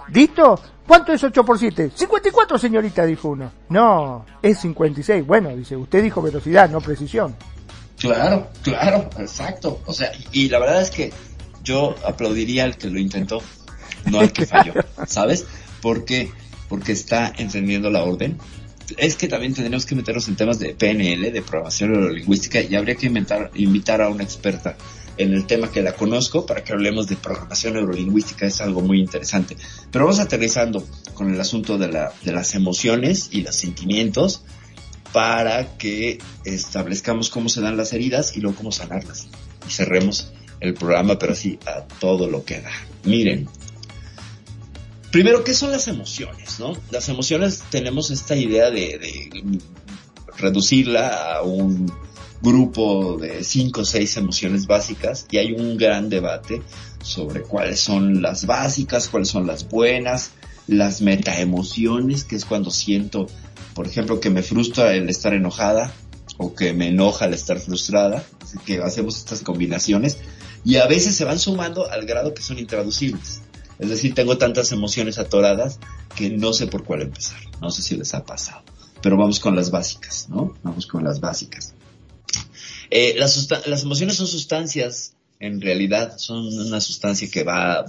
¿listo? 0.10 0.60
¿Cuánto 0.86 1.14
es 1.14 1.24
8 1.24 1.44
por 1.44 1.58
7? 1.58 1.92
54, 1.96 2.58
señorita, 2.60 3.06
dijo 3.06 3.30
uno. 3.30 3.52
No, 3.70 4.26
es 4.42 4.60
56. 4.60 5.26
Bueno, 5.26 5.50
dice, 5.50 5.76
usted 5.76 6.04
dijo 6.04 6.22
velocidad, 6.22 6.70
no 6.70 6.80
precisión. 6.80 7.36
Claro, 8.00 8.50
claro, 8.62 9.10
exacto. 9.18 9.82
O 9.86 9.94
sea, 9.94 10.12
y 10.32 10.50
la 10.50 10.60
verdad 10.60 10.82
es 10.82 10.92
que 10.92 11.14
yo 11.64 11.96
aplaudiría 12.06 12.64
al 12.64 12.78
que 12.78 12.90
lo 12.90 13.00
intentó, 13.00 13.42
no 14.06 14.20
al 14.20 14.32
que 14.32 14.46
falló, 14.48 14.74
¿sabes? 15.08 15.46
Porque 15.82 16.32
porque 16.68 16.92
está 16.92 17.34
entendiendo 17.38 17.90
la 17.90 18.04
orden. 18.04 18.38
Es 18.98 19.16
que 19.16 19.28
también 19.28 19.54
tendríamos 19.54 19.86
que 19.86 19.96
meternos 19.96 20.28
en 20.28 20.36
temas 20.36 20.60
de 20.60 20.76
PNL, 20.76 21.32
de 21.32 21.42
programación 21.42 21.94
neurolingüística, 21.94 22.62
y 22.62 22.76
habría 22.76 22.96
que 22.96 23.08
inventar, 23.08 23.50
invitar 23.56 24.02
a 24.02 24.10
una 24.10 24.24
experta 24.24 24.78
en 25.18 25.34
el 25.34 25.46
tema 25.48 25.72
que 25.72 25.82
la 25.82 25.94
conozco 25.94 26.46
para 26.46 26.64
que 26.64 26.74
hablemos 26.74 27.08
de 27.08 27.16
programación 27.16 27.74
neurolingüística, 27.74 28.46
es 28.46 28.62
algo 28.62 28.82
muy 28.82 29.00
interesante. 29.00 29.58
Pero 29.92 30.06
vamos 30.06 30.20
aterrizando 30.20 30.86
con 31.14 31.34
el 31.34 31.40
asunto 31.40 31.78
de, 31.78 31.88
la, 31.88 32.14
de 32.24 32.32
las 32.32 32.54
emociones 32.54 33.30
y 33.32 33.42
los 33.42 33.56
sentimientos 33.56 34.44
para 35.16 35.78
que 35.78 36.20
establezcamos 36.44 37.30
cómo 37.30 37.48
se 37.48 37.62
dan 37.62 37.78
las 37.78 37.94
heridas 37.94 38.36
y 38.36 38.42
luego 38.42 38.58
cómo 38.58 38.74
sanarlas. 38.74 39.28
Y 39.66 39.72
cerremos 39.72 40.34
el 40.60 40.74
programa, 40.74 41.18
pero 41.18 41.32
así 41.32 41.58
a 41.66 41.84
todo 42.02 42.30
lo 42.30 42.44
que 42.44 42.60
da. 42.60 42.72
Miren, 43.06 43.48
primero, 45.14 45.46
¿qué 45.46 45.54
son 45.54 45.72
las 45.72 45.88
emociones? 45.88 46.60
No? 46.60 46.74
Las 46.92 47.08
emociones 47.08 47.64
tenemos 47.70 48.12
esta 48.12 48.36
idea 48.36 48.70
de, 48.70 49.00
de 49.00 49.60
reducirla 50.38 51.36
a 51.38 51.44
un 51.44 51.90
grupo 52.42 53.18
de 53.18 53.46
cinco 53.46 53.82
o 53.82 53.86
seis 53.86 54.18
emociones 54.18 54.68
básicas 54.68 55.28
y 55.32 55.38
hay 55.38 55.54
un 55.54 55.78
gran 55.78 56.10
debate 56.10 56.62
sobre 57.02 57.42
cuáles 57.44 57.80
son 57.80 58.22
las 58.22 58.46
básicas, 58.46 59.08
cuáles 59.08 59.30
son 59.30 59.48
las 59.48 59.70
buenas, 59.70 60.32
las 60.68 61.00
metaemociones, 61.00 62.26
que 62.26 62.36
es 62.36 62.44
cuando 62.44 62.70
siento 62.70 63.28
por 63.76 63.86
ejemplo, 63.86 64.20
que 64.20 64.30
me 64.30 64.42
frustra 64.42 64.96
el 64.96 65.10
estar 65.10 65.34
enojada 65.34 65.94
o 66.38 66.56
que 66.56 66.74
me 66.74 66.88
enoja 66.88 67.26
el 67.26 67.34
estar 67.34 67.60
frustrada, 67.60 68.26
que 68.66 68.82
hacemos 68.82 69.18
estas 69.18 69.42
combinaciones 69.42 70.18
y 70.64 70.78
a 70.78 70.88
veces 70.88 71.16
se 71.16 71.26
van 71.26 71.38
sumando 71.38 71.90
al 71.92 72.06
grado 72.06 72.34
que 72.34 72.42
son 72.42 72.58
intraducibles. 72.58 73.42
Es 73.78 73.90
decir, 73.90 74.16
tengo 74.16 74.38
tantas 74.38 74.72
emociones 74.72 75.20
atoradas 75.20 75.80
que 76.16 76.30
no 76.30 76.54
sé 76.54 76.68
por 76.68 76.86
cuál 76.86 77.02
empezar. 77.02 77.38
No 77.62 77.70
sé 77.70 77.82
si 77.82 77.98
les 77.98 78.14
ha 78.14 78.24
pasado. 78.24 78.64
Pero 79.02 79.18
vamos 79.18 79.42
con 79.42 79.56
las 79.56 79.70
básicas, 79.70 80.30
¿no? 80.30 80.56
Vamos 80.64 80.88
con 80.88 81.04
las 81.04 81.20
básicas. 81.20 81.74
Eh, 82.90 83.16
las 83.18 83.84
emociones 83.84 84.16
son 84.16 84.28
sustancias, 84.28 85.14
en 85.40 85.60
realidad 85.60 86.18
son 86.18 86.48
una 86.48 86.80
sustancia 86.80 87.30
que 87.30 87.44
va 87.44 87.86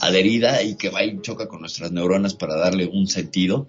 adherida 0.00 0.62
y 0.62 0.76
que 0.76 0.88
va 0.88 1.04
y 1.04 1.20
choca 1.20 1.46
con 1.46 1.60
nuestras 1.60 1.92
neuronas 1.92 2.34
para 2.34 2.56
darle 2.56 2.86
un 2.86 3.06
sentido. 3.06 3.66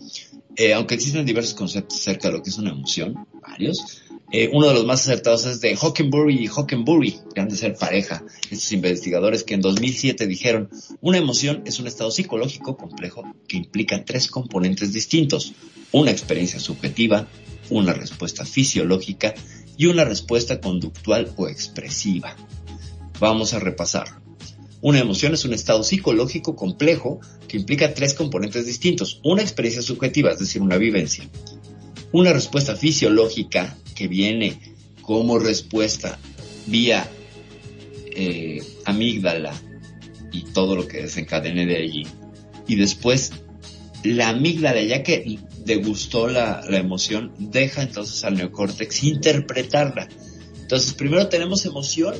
Eh, 0.57 0.73
aunque 0.73 0.95
existen 0.95 1.23
diversos 1.23 1.53
conceptos 1.53 1.99
acerca 1.99 2.29
de 2.29 2.37
lo 2.37 2.43
que 2.43 2.49
es 2.49 2.57
una 2.57 2.71
emoción, 2.71 3.27
varios, 3.41 4.01
eh, 4.31 4.49
uno 4.51 4.67
de 4.67 4.73
los 4.73 4.85
más 4.85 5.01
acertados 5.01 5.45
es 5.45 5.61
de 5.61 5.75
Hockenbury 5.75 6.43
y 6.43 6.47
Hockenbury, 6.47 7.19
que 7.33 7.39
han 7.39 7.47
de 7.47 7.55
ser 7.55 7.75
pareja, 7.75 8.23
estos 8.49 8.71
investigadores 8.71 9.43
que 9.43 9.53
en 9.53 9.61
2007 9.61 10.25
dijeron, 10.25 10.69
una 10.99 11.19
emoción 11.19 11.61
es 11.65 11.79
un 11.79 11.85
estado 11.85 12.09
psicológico 12.09 12.75
complejo 12.75 13.23
que 13.47 13.55
implica 13.55 14.03
tres 14.03 14.27
componentes 14.29 14.91
distintos, 14.93 15.53
una 15.91 16.09
experiencia 16.09 16.59
subjetiva, 16.59 17.27
una 17.69 17.93
respuesta 17.93 18.43
fisiológica 18.43 19.35
y 19.77 19.85
una 19.85 20.05
respuesta 20.05 20.59
conductual 20.59 21.31
o 21.37 21.47
expresiva. 21.47 22.35
Vamos 23.19 23.53
a 23.53 23.59
repasar. 23.59 24.07
Una 24.81 24.99
emoción 24.99 25.33
es 25.35 25.45
un 25.45 25.53
estado 25.53 25.83
psicológico 25.83 26.55
complejo 26.55 27.19
que 27.47 27.57
implica 27.57 27.93
tres 27.93 28.13
componentes 28.13 28.65
distintos. 28.65 29.19
Una 29.23 29.41
experiencia 29.41 29.81
subjetiva, 29.81 30.31
es 30.31 30.39
decir, 30.39 30.61
una 30.61 30.77
vivencia. 30.77 31.27
Una 32.11 32.33
respuesta 32.33 32.75
fisiológica 32.75 33.77
que 33.95 34.07
viene 34.07 34.59
como 35.01 35.39
respuesta 35.39 36.19
vía 36.65 37.09
eh, 38.11 38.61
amígdala 38.85 39.53
y 40.31 40.43
todo 40.43 40.75
lo 40.75 40.87
que 40.87 41.03
desencadene 41.03 41.65
de 41.65 41.77
allí. 41.77 42.03
Y 42.67 42.75
después 42.75 43.31
la 44.03 44.29
amígdala, 44.29 44.81
ya 44.81 45.03
que 45.03 45.39
degustó 45.65 46.27
la, 46.27 46.63
la 46.69 46.77
emoción, 46.77 47.33
deja 47.37 47.81
entonces 47.81 48.23
al 48.23 48.35
neocórtex 48.35 49.03
interpretarla. 49.03 50.07
Entonces 50.61 50.93
primero 50.93 51.27
tenemos 51.29 51.65
emoción 51.65 52.15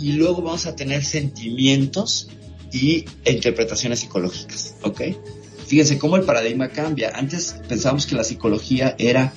y 0.00 0.12
luego 0.12 0.42
vamos 0.42 0.66
a 0.66 0.76
tener 0.76 1.04
sentimientos 1.04 2.28
y 2.72 3.04
interpretaciones 3.26 4.00
psicológicas, 4.00 4.74
¿ok? 4.82 5.02
Fíjense 5.66 5.98
cómo 5.98 6.16
el 6.16 6.24
paradigma 6.24 6.68
cambia. 6.70 7.12
Antes 7.14 7.56
pensábamos 7.68 8.06
que 8.06 8.14
la 8.14 8.24
psicología 8.24 8.96
era 8.98 9.32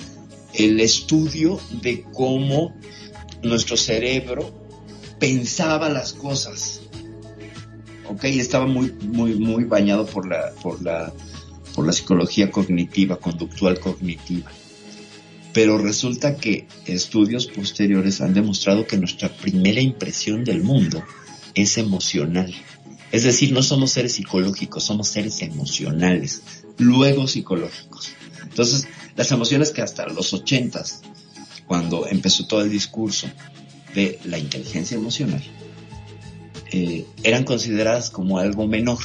el 0.54 0.80
estudio 0.80 1.60
de 1.82 2.04
cómo 2.14 2.74
nuestro 3.44 3.78
cerebro 3.78 4.54
pensaba 5.20 5.90
las 5.90 6.14
cosas. 6.14 6.82
Ok, 8.08 8.26
estaba 8.26 8.68
muy, 8.68 8.92
muy, 9.02 9.36
muy 9.36 9.64
bañado 9.66 10.06
por 10.06 10.28
la, 10.28 10.52
por 10.62 10.82
la, 10.82 11.12
por 11.74 11.86
la 11.86 11.94
psicología 11.94 12.52
cognitiva, 12.52 13.18
conductual 13.18 13.80
cognitiva. 13.80 14.52
Pero 15.54 15.78
resulta 15.78 16.36
que 16.36 16.68
estudios 16.86 17.48
posteriores 17.48 18.22
han 18.22 18.34
demostrado 18.34 18.86
que 18.86 18.98
nuestra 18.98 19.30
primera 19.30 19.82
impresión 19.82 20.44
del 20.44 20.62
mundo 20.62 21.04
es 21.54 21.78
emocional. 21.78 22.54
Es 23.16 23.24
decir, 23.24 23.54
no 23.54 23.64
somos 23.64 23.92
seres 23.92 24.12
psicológicos, 24.12 24.84
somos 24.84 25.08
seres 25.08 25.42
emocionales, 25.42 26.42
luego 26.78 27.30
psicológicos. 27.30 28.10
Entonces, 28.44 28.90
las 29.16 29.32
emociones 29.32 29.72
que 29.72 29.82
hasta 29.82 30.06
los 30.08 30.34
ochentas, 30.34 31.02
cuando 31.66 32.08
empezó 32.08 32.46
todo 32.46 32.62
el 32.62 32.70
discurso 32.70 33.28
de 33.94 34.20
la 34.26 34.38
inteligencia 34.38 34.98
emocional, 34.98 35.42
eh, 36.74 37.06
eran 37.24 37.46
consideradas 37.46 38.10
como 38.10 38.38
algo 38.38 38.68
menor, 38.68 39.00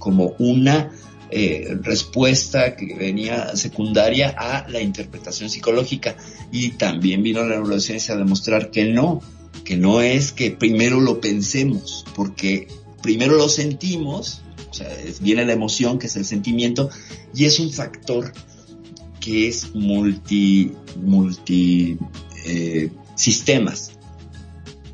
como 0.00 0.34
una 0.40 0.90
eh, 1.30 1.78
respuesta 1.80 2.74
que 2.74 2.96
venía 2.96 3.54
secundaria 3.54 4.34
a 4.36 4.68
la 4.68 4.80
interpretación 4.80 5.48
psicológica. 5.48 6.16
Y 6.50 6.70
también 6.70 7.22
vino 7.22 7.44
la 7.44 7.54
neurociencia 7.54 8.14
a 8.14 8.18
demostrar 8.18 8.72
que 8.72 8.86
no, 8.86 9.22
que 9.64 9.76
no 9.76 10.00
es 10.00 10.32
que 10.32 10.50
primero 10.50 10.98
lo 10.98 11.20
pensemos, 11.20 12.04
porque 12.16 12.66
primero 13.04 13.36
lo 13.36 13.50
sentimos, 13.50 14.40
o 14.70 14.72
sea, 14.72 14.88
viene 15.20 15.44
la 15.44 15.52
emoción, 15.52 15.98
que 15.98 16.06
es 16.06 16.16
el 16.16 16.24
sentimiento, 16.24 16.88
y 17.34 17.44
es 17.44 17.60
un 17.60 17.70
factor 17.70 18.32
que 19.20 19.46
es 19.46 19.74
multi, 19.74 20.72
eh, 22.46 22.90
sistemas. 23.14 23.92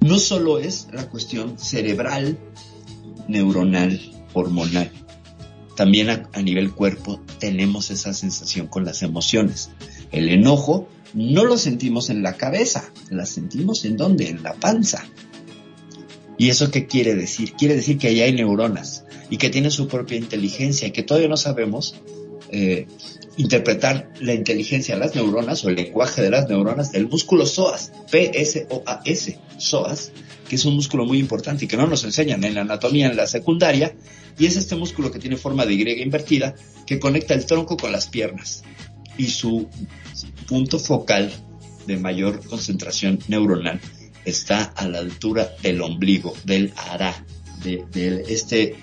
No 0.01 0.19
solo 0.19 0.59
es 0.59 0.89
la 0.93 1.09
cuestión 1.09 1.57
cerebral, 1.57 2.37
neuronal, 3.29 4.01
hormonal. 4.33 4.91
También 5.77 6.11
a, 6.11 6.29
a 6.33 6.43
nivel 6.43 6.73
cuerpo 6.73 7.21
tenemos 7.39 7.93
esa 7.93 8.13
sensación 8.13 8.67
con 8.67 8.85
las 8.85 9.03
emociones. 9.03 9.71
El 10.11 10.31
enojo 10.31 10.89
no 11.15 11.45
lo 11.45 11.57
sentimos 11.57 12.11
en 12.11 12.25
la 12.25 12.37
cabeza, 12.37 12.91
la 13.09 13.25
sentimos 13.25 13.85
en 13.85 13.97
dónde? 13.97 14.31
En 14.31 14.43
la 14.43 14.55
panza. 14.55 15.05
¿Y 16.41 16.49
eso 16.49 16.71
qué 16.71 16.87
quiere 16.87 17.15
decir? 17.15 17.53
Quiere 17.53 17.77
decir 17.77 17.99
que 17.99 18.09
ahí 18.09 18.23
hay 18.23 18.33
neuronas 18.33 19.05
y 19.29 19.37
que 19.37 19.51
tienen 19.51 19.71
su 19.71 19.89
propia 19.89 20.17
inteligencia 20.17 20.89
y 20.89 20.91
que 20.91 21.03
todavía 21.03 21.29
no 21.29 21.37
sabemos 21.37 21.97
eh, 22.51 22.87
interpretar 23.37 24.11
la 24.21 24.33
inteligencia 24.33 24.95
de 24.95 25.01
las 25.01 25.15
neuronas 25.15 25.63
o 25.67 25.69
el 25.69 25.75
lenguaje 25.75 26.23
de 26.23 26.31
las 26.31 26.49
neuronas 26.49 26.93
del 26.93 27.09
músculo 27.09 27.45
psoas, 27.45 27.93
P-S-O-A-S, 28.11 29.39
psoas, 29.59 30.13
que 30.49 30.57
es 30.57 30.65
un 30.65 30.77
músculo 30.77 31.05
muy 31.05 31.19
importante 31.19 31.67
y 31.67 31.69
que 31.69 31.77
no 31.77 31.87
nos 31.87 32.05
enseñan 32.05 32.43
en 32.43 32.55
la 32.55 32.63
anatomía 32.63 33.11
en 33.11 33.19
la 33.19 33.27
secundaria, 33.27 33.95
y 34.39 34.47
es 34.47 34.57
este 34.57 34.77
músculo 34.77 35.11
que 35.11 35.19
tiene 35.19 35.37
forma 35.37 35.67
de 35.67 35.75
Y 35.75 36.03
invertida 36.03 36.55
que 36.87 36.99
conecta 36.99 37.35
el 37.35 37.45
tronco 37.45 37.77
con 37.77 37.93
las 37.93 38.07
piernas 38.07 38.63
y 39.19 39.27
su 39.27 39.69
punto 40.49 40.79
focal 40.79 41.31
de 41.87 41.99
mayor 41.99 42.43
concentración 42.47 43.19
neuronal 43.29 43.79
está 44.25 44.63
a 44.63 44.89
la 44.89 44.99
altura 44.99 45.51
del 45.63 45.81
ombligo, 45.83 46.35
del 46.45 46.73
ara, 46.77 47.25
de, 47.63 48.25
este 48.29 48.77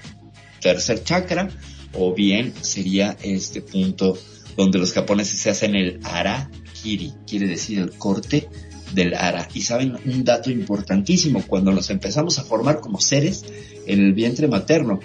tercer 0.61 1.03
chakra, 1.03 1.49
o 1.93 2.13
bien 2.13 2.53
sería 2.61 3.17
este 3.21 3.61
punto 3.61 4.17
donde 4.55 4.79
los 4.79 4.93
japoneses 4.93 5.39
se 5.39 5.49
hacen 5.49 5.75
el 5.75 5.99
ara 6.03 6.49
kiri, 6.81 7.13
quiere 7.27 7.47
decir 7.47 7.79
el 7.79 7.91
corte 7.91 8.49
del 8.93 9.13
ara. 9.13 9.47
Y 9.53 9.61
saben 9.61 9.97
un 10.05 10.23
dato 10.23 10.49
importantísimo, 10.49 11.43
cuando 11.45 11.71
nos 11.71 11.89
empezamos 11.89 12.39
a 12.39 12.43
formar 12.43 12.79
como 12.79 12.99
seres 12.99 13.45
en 13.85 13.99
el 13.99 14.13
vientre 14.13 14.47
materno, 14.47 14.99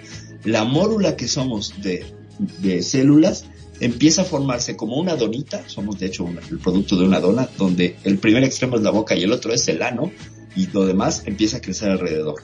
la 0.44 0.64
mórula 0.64 1.16
que 1.16 1.28
somos 1.28 1.74
de 1.80 2.82
células 2.82 3.44
empieza 3.80 4.22
a 4.22 4.24
formarse 4.24 4.76
como 4.76 4.96
una 4.96 5.16
donita, 5.16 5.68
somos 5.68 5.98
de 5.98 6.06
hecho 6.06 6.28
el 6.28 6.58
producto 6.58 6.96
de 6.96 7.04
una 7.04 7.20
dona, 7.20 7.48
donde 7.58 7.96
el 8.04 8.18
primer 8.18 8.44
extremo 8.44 8.76
es 8.76 8.82
la 8.82 8.90
boca 8.90 9.14
y 9.14 9.22
el 9.22 9.32
otro 9.32 9.52
es 9.52 9.66
el 9.68 9.82
ano, 9.82 10.10
y 10.54 10.66
lo 10.68 10.84
demás 10.84 11.22
empieza 11.26 11.58
a 11.58 11.60
crecer 11.60 11.90
alrededor. 11.90 12.42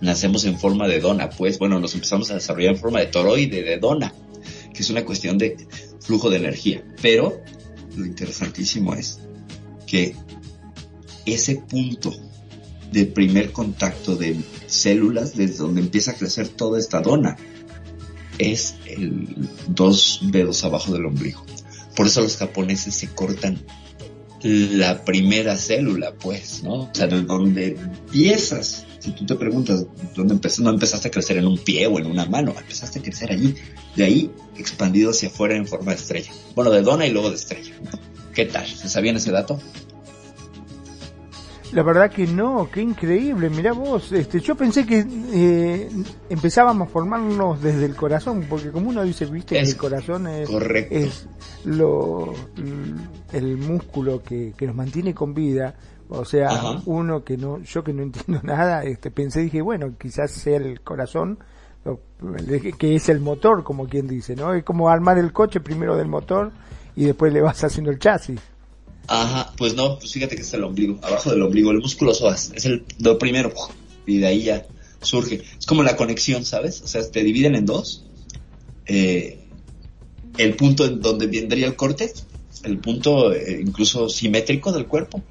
Nacemos 0.00 0.44
en 0.44 0.58
forma 0.58 0.88
de 0.88 1.00
dona, 1.00 1.30
pues 1.30 1.58
bueno, 1.58 1.78
nos 1.78 1.94
empezamos 1.94 2.30
a 2.30 2.34
desarrollar 2.34 2.74
en 2.74 2.80
forma 2.80 3.00
de 3.00 3.06
toroide, 3.06 3.62
de 3.62 3.78
dona, 3.78 4.12
que 4.74 4.82
es 4.82 4.90
una 4.90 5.04
cuestión 5.04 5.38
de 5.38 5.56
flujo 6.00 6.28
de 6.28 6.38
energía. 6.38 6.84
Pero 7.00 7.40
lo 7.96 8.04
interesantísimo 8.04 8.94
es 8.94 9.20
que 9.86 10.16
ese 11.24 11.56
punto 11.56 12.12
de 12.90 13.06
primer 13.06 13.52
contacto 13.52 14.16
de 14.16 14.36
células, 14.66 15.36
desde 15.36 15.58
donde 15.58 15.80
empieza 15.80 16.10
a 16.10 16.14
crecer 16.14 16.48
toda 16.48 16.78
esta 16.78 17.00
dona, 17.00 17.36
es 18.38 18.76
el 18.86 19.48
dos 19.68 20.20
dedos 20.22 20.64
abajo 20.64 20.92
del 20.92 21.06
ombligo. 21.06 21.44
Por 21.94 22.06
eso 22.06 22.22
los 22.22 22.36
japoneses 22.36 22.94
se 22.94 23.08
cortan 23.08 23.62
la 24.42 25.04
primera 25.04 25.56
célula, 25.56 26.14
pues, 26.14 26.62
¿no? 26.62 26.74
O 26.82 26.90
sea, 26.92 27.06
de 27.06 27.22
donde 27.22 27.68
empiezas. 27.68 28.86
Si 28.98 29.12
tú 29.12 29.26
te 29.26 29.34
preguntas 29.34 29.86
dónde 30.14 30.34
empezaste, 30.34 30.62
no 30.62 30.70
empezaste 30.70 31.08
a 31.08 31.10
crecer 31.10 31.36
en 31.36 31.46
un 31.46 31.58
pie 31.58 31.86
o 31.86 31.98
en 31.98 32.06
una 32.06 32.24
mano, 32.26 32.54
empezaste 32.56 33.00
a 33.00 33.02
crecer 33.02 33.32
allí, 33.32 33.54
de 33.96 34.04
ahí 34.04 34.30
expandido 34.56 35.10
hacia 35.10 35.28
afuera 35.28 35.56
en 35.56 35.66
forma 35.66 35.92
de 35.92 35.98
estrella. 35.98 36.32
Bueno, 36.54 36.70
de 36.70 36.82
dona 36.82 37.06
y 37.06 37.10
luego 37.10 37.30
de 37.30 37.36
estrella. 37.36 37.72
¿Qué 38.34 38.46
tal? 38.46 38.66
¿Se 38.66 38.88
sabían 38.88 39.16
ese 39.16 39.30
dato? 39.30 39.60
La 41.72 41.82
verdad 41.82 42.10
que 42.10 42.26
no, 42.26 42.68
qué 42.70 42.82
increíble. 42.82 43.48
Mirá 43.48 43.72
vos, 43.72 44.12
este, 44.12 44.40
yo 44.40 44.54
pensé 44.54 44.84
que 44.84 45.06
eh, 45.32 45.88
empezábamos 46.28 46.88
a 46.88 46.90
formarnos 46.90 47.62
desde 47.62 47.86
el 47.86 47.96
corazón, 47.96 48.44
porque 48.48 48.70
como 48.70 48.90
uno 48.90 49.02
dice, 49.02 49.24
viste, 49.24 49.58
Es 49.58 49.70
el 49.70 49.76
corazón 49.78 50.26
es, 50.26 50.48
correcto. 50.50 50.94
es 50.94 51.26
lo, 51.64 52.34
el 53.32 53.56
músculo 53.56 54.22
que, 54.22 54.52
que 54.56 54.66
nos 54.66 54.76
mantiene 54.76 55.14
con 55.14 55.32
vida. 55.32 55.74
O 56.10 56.26
sea, 56.26 56.48
Ajá. 56.50 56.82
uno 56.84 57.24
que 57.24 57.38
no, 57.38 57.58
yo 57.62 57.82
que 57.82 57.94
no 57.94 58.02
entiendo 58.04 58.42
nada, 58.42 58.84
este, 58.84 59.10
pensé, 59.10 59.40
dije, 59.40 59.62
bueno, 59.62 59.94
quizás 59.98 60.30
sea 60.30 60.58
el 60.58 60.82
corazón, 60.82 61.38
que 62.78 62.94
es 62.94 63.08
el 63.08 63.20
motor, 63.20 63.64
como 63.64 63.88
quien 63.88 64.06
dice, 64.06 64.36
¿no? 64.36 64.52
Es 64.52 64.62
como 64.62 64.90
armar 64.90 65.16
el 65.18 65.32
coche 65.32 65.60
primero 65.60 65.96
del 65.96 66.06
motor 66.08 66.52
y 66.94 67.06
después 67.06 67.32
le 67.32 67.40
vas 67.40 67.64
haciendo 67.64 67.90
el 67.90 67.98
chasis. 67.98 68.40
Ajá, 69.08 69.52
pues 69.56 69.74
no, 69.74 69.98
pues 69.98 70.12
fíjate 70.12 70.36
que 70.36 70.42
es 70.42 70.54
el 70.54 70.64
ombligo, 70.64 70.98
abajo 71.02 71.30
del 71.30 71.42
ombligo, 71.42 71.70
el 71.70 71.80
músculo 71.80 72.14
psoas, 72.14 72.52
es 72.54 72.64
el 72.64 72.84
lo 72.98 73.18
primero, 73.18 73.52
y 74.06 74.18
de 74.18 74.26
ahí 74.26 74.44
ya 74.44 74.66
surge. 75.00 75.42
Es 75.58 75.66
como 75.66 75.82
la 75.82 75.96
conexión, 75.96 76.44
¿sabes? 76.44 76.80
O 76.82 76.86
sea, 76.86 77.08
te 77.10 77.22
dividen 77.22 77.54
en 77.54 77.66
dos. 77.66 78.04
Eh, 78.86 79.38
el 80.38 80.54
punto 80.54 80.86
en 80.86 81.00
donde 81.00 81.26
vendría 81.26 81.66
el 81.66 81.76
corte, 81.76 82.12
el 82.64 82.78
punto 82.78 83.32
eh, 83.32 83.60
incluso 83.60 84.08
simétrico 84.08 84.72
del 84.72 84.86
cuerpo, 84.86 85.22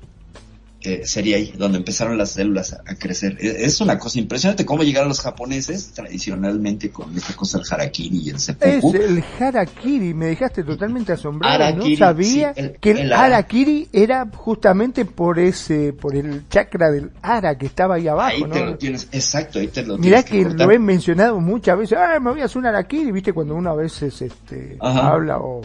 eh, 0.82 1.02
sería 1.06 1.38
ahí, 1.38 1.54
donde 1.58 1.78
empezaron 1.78 2.18
las 2.18 2.32
células 2.32 2.74
a, 2.74 2.82
a 2.86 2.96
crecer. 2.96 3.38
E- 3.40 3.66
Es 3.66 3.82
una 3.82 3.98
cosa 4.00 4.20
impresionante 4.20 4.66
cómo 4.66 4.84
llegaron 4.84 5.10
los 5.10 5.20
japoneses 5.22 5.92
tradicionalmente 5.94 6.90
con 6.92 7.16
esta 7.18 7.34
cosa 7.36 7.58
del 7.60 7.68
harakiri 7.70 8.18
y 8.18 8.30
el 8.30 8.36
Es 8.38 8.44
seppuku. 8.44 8.94
el 8.96 9.24
harakiri, 9.40 10.14
me 10.14 10.28
dejaste 10.28 10.64
totalmente 10.64 11.12
asombrado, 11.14 11.56
Harakiri, 11.56 11.92
no 11.92 11.98
sabía 11.98 12.54
sí, 12.54 12.60
el- 12.62 12.72
que 12.80 12.92
el, 12.92 12.98
el 13.00 13.14
ara. 13.14 13.26
harakiri 13.26 13.90
era 13.94 14.28
justamente 14.36 15.06
por 15.06 15.40
ese, 15.40 15.94
por 15.94 16.16
el 16.16 16.48
chakra 16.50 16.90
del 16.92 17.12
ara 17.22 17.58
que 17.58 17.66
estaba 17.66 17.96
ahí 17.96 18.08
abajo, 18.08 18.32
Ahí 18.32 18.42
¿no? 18.44 18.50
te 18.50 18.66
lo 18.66 18.78
tienes, 18.78 19.08
exacto, 19.12 19.60
ahí 19.60 19.68
te 19.68 19.84
lo 19.84 19.98
Mirá 19.98 20.24
tienes 20.24 20.26
que 20.44 20.50
cortar. 20.50 20.68
lo 20.68 20.74
he 20.74 20.80
mencionado 20.80 21.40
muchas 21.40 21.78
veces, 21.78 21.98
ah, 21.98 22.20
me 22.20 22.32
voy 22.32 22.42
a 22.42 22.46
hacer 22.46 22.58
un 22.58 22.66
harakiri, 22.68 23.12
viste, 23.12 23.34
cuando 23.34 23.56
uno 23.56 23.70
a 23.72 23.76
veces 23.76 24.22
este, 24.22 24.78
Ajá. 24.80 25.12
habla 25.12 25.38
o 25.40 25.62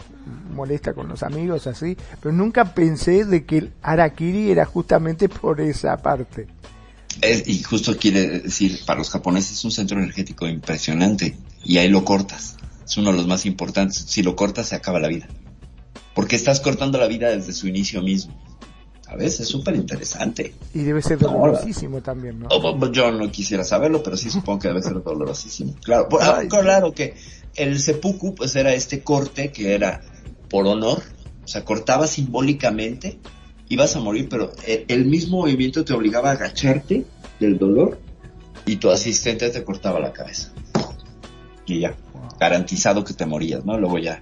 molesta 0.53 0.93
con 0.93 1.07
los 1.07 1.21
amigos 1.23 1.67
así, 1.67 1.95
pero 2.21 2.33
nunca 2.33 2.65
pensé 2.73 3.25
de 3.25 3.45
que 3.45 3.57
el 3.59 3.71
harakiri 3.81 4.51
era 4.51 4.65
justamente 4.65 5.06
por 5.15 5.61
esa 5.61 5.97
parte. 5.97 6.47
Es- 7.21 7.47
y 7.47 7.63
justo 7.63 7.95
quiere 7.97 8.39
decir, 8.41 8.79
para 8.85 8.99
los 8.99 9.09
japoneses 9.09 9.53
es 9.53 9.65
un 9.65 9.71
centro 9.71 9.97
energético 9.97 10.47
impresionante 10.47 11.37
y 11.63 11.77
ahí 11.77 11.89
lo 11.89 12.05
cortas. 12.05 12.57
Es 12.85 12.95
uno 12.97 13.11
de 13.11 13.17
los 13.17 13.27
más 13.27 13.45
importantes. 13.45 14.05
Si 14.07 14.21
lo 14.23 14.35
cortas 14.35 14.67
se 14.69 14.75
acaba 14.75 14.99
la 14.99 15.07
vida. 15.07 15.27
Porque 16.13 16.35
estás 16.35 16.59
cortando 16.61 16.97
la 16.97 17.07
vida 17.07 17.29
desde 17.29 17.53
su 17.53 17.67
inicio 17.67 18.01
mismo. 18.01 18.39
¿Sabes? 19.05 19.39
Es 19.39 19.47
súper 19.47 19.75
interesante. 19.75 20.53
Y 20.73 20.79
debe 20.79 21.01
ser 21.01 21.17
dolorosísimo 21.17 22.01
también, 22.01 22.39
¿no? 22.39 22.47
O- 22.49 22.75
o- 22.77 22.91
Yo 22.91 23.09
no 23.11 23.31
quisiera 23.31 23.63
saberlo, 23.63 24.03
pero 24.03 24.17
sí 24.17 24.29
supongo 24.29 24.59
que 24.59 24.67
debe 24.67 24.81
ser 24.81 25.01
dolorosísimo. 25.01 25.75
Claro, 25.81 26.09
por- 26.09 26.21
Ay. 26.21 26.47
claro 26.49 26.91
que 26.93 27.15
el 27.55 27.79
seppuku 27.79 28.35
pues 28.35 28.55
era 28.57 28.73
este 28.73 29.01
corte 29.03 29.51
que 29.53 29.73
era 29.75 30.01
por 30.49 30.67
honor, 30.67 31.01
o 31.43 31.47
sea, 31.47 31.63
cortaba 31.63 32.05
simbólicamente, 32.07 33.17
ibas 33.69 33.95
a 33.95 33.99
morir, 33.99 34.27
pero 34.29 34.51
el, 34.65 34.85
el 34.87 35.05
mismo 35.05 35.39
movimiento 35.39 35.83
te 35.83 35.93
obligaba 35.93 36.29
a 36.29 36.33
agacharte 36.33 37.05
del 37.39 37.57
dolor 37.57 37.99
y 38.65 38.77
tu 38.77 38.89
asistente 38.89 39.49
te 39.49 39.63
cortaba 39.63 39.99
la 39.99 40.13
cabeza. 40.13 40.51
Y 41.65 41.79
ya, 41.81 41.95
garantizado 42.39 43.03
que 43.03 43.13
te 43.13 43.25
morías, 43.25 43.65
¿no? 43.65 43.77
Luego 43.77 43.97
ya 43.97 44.21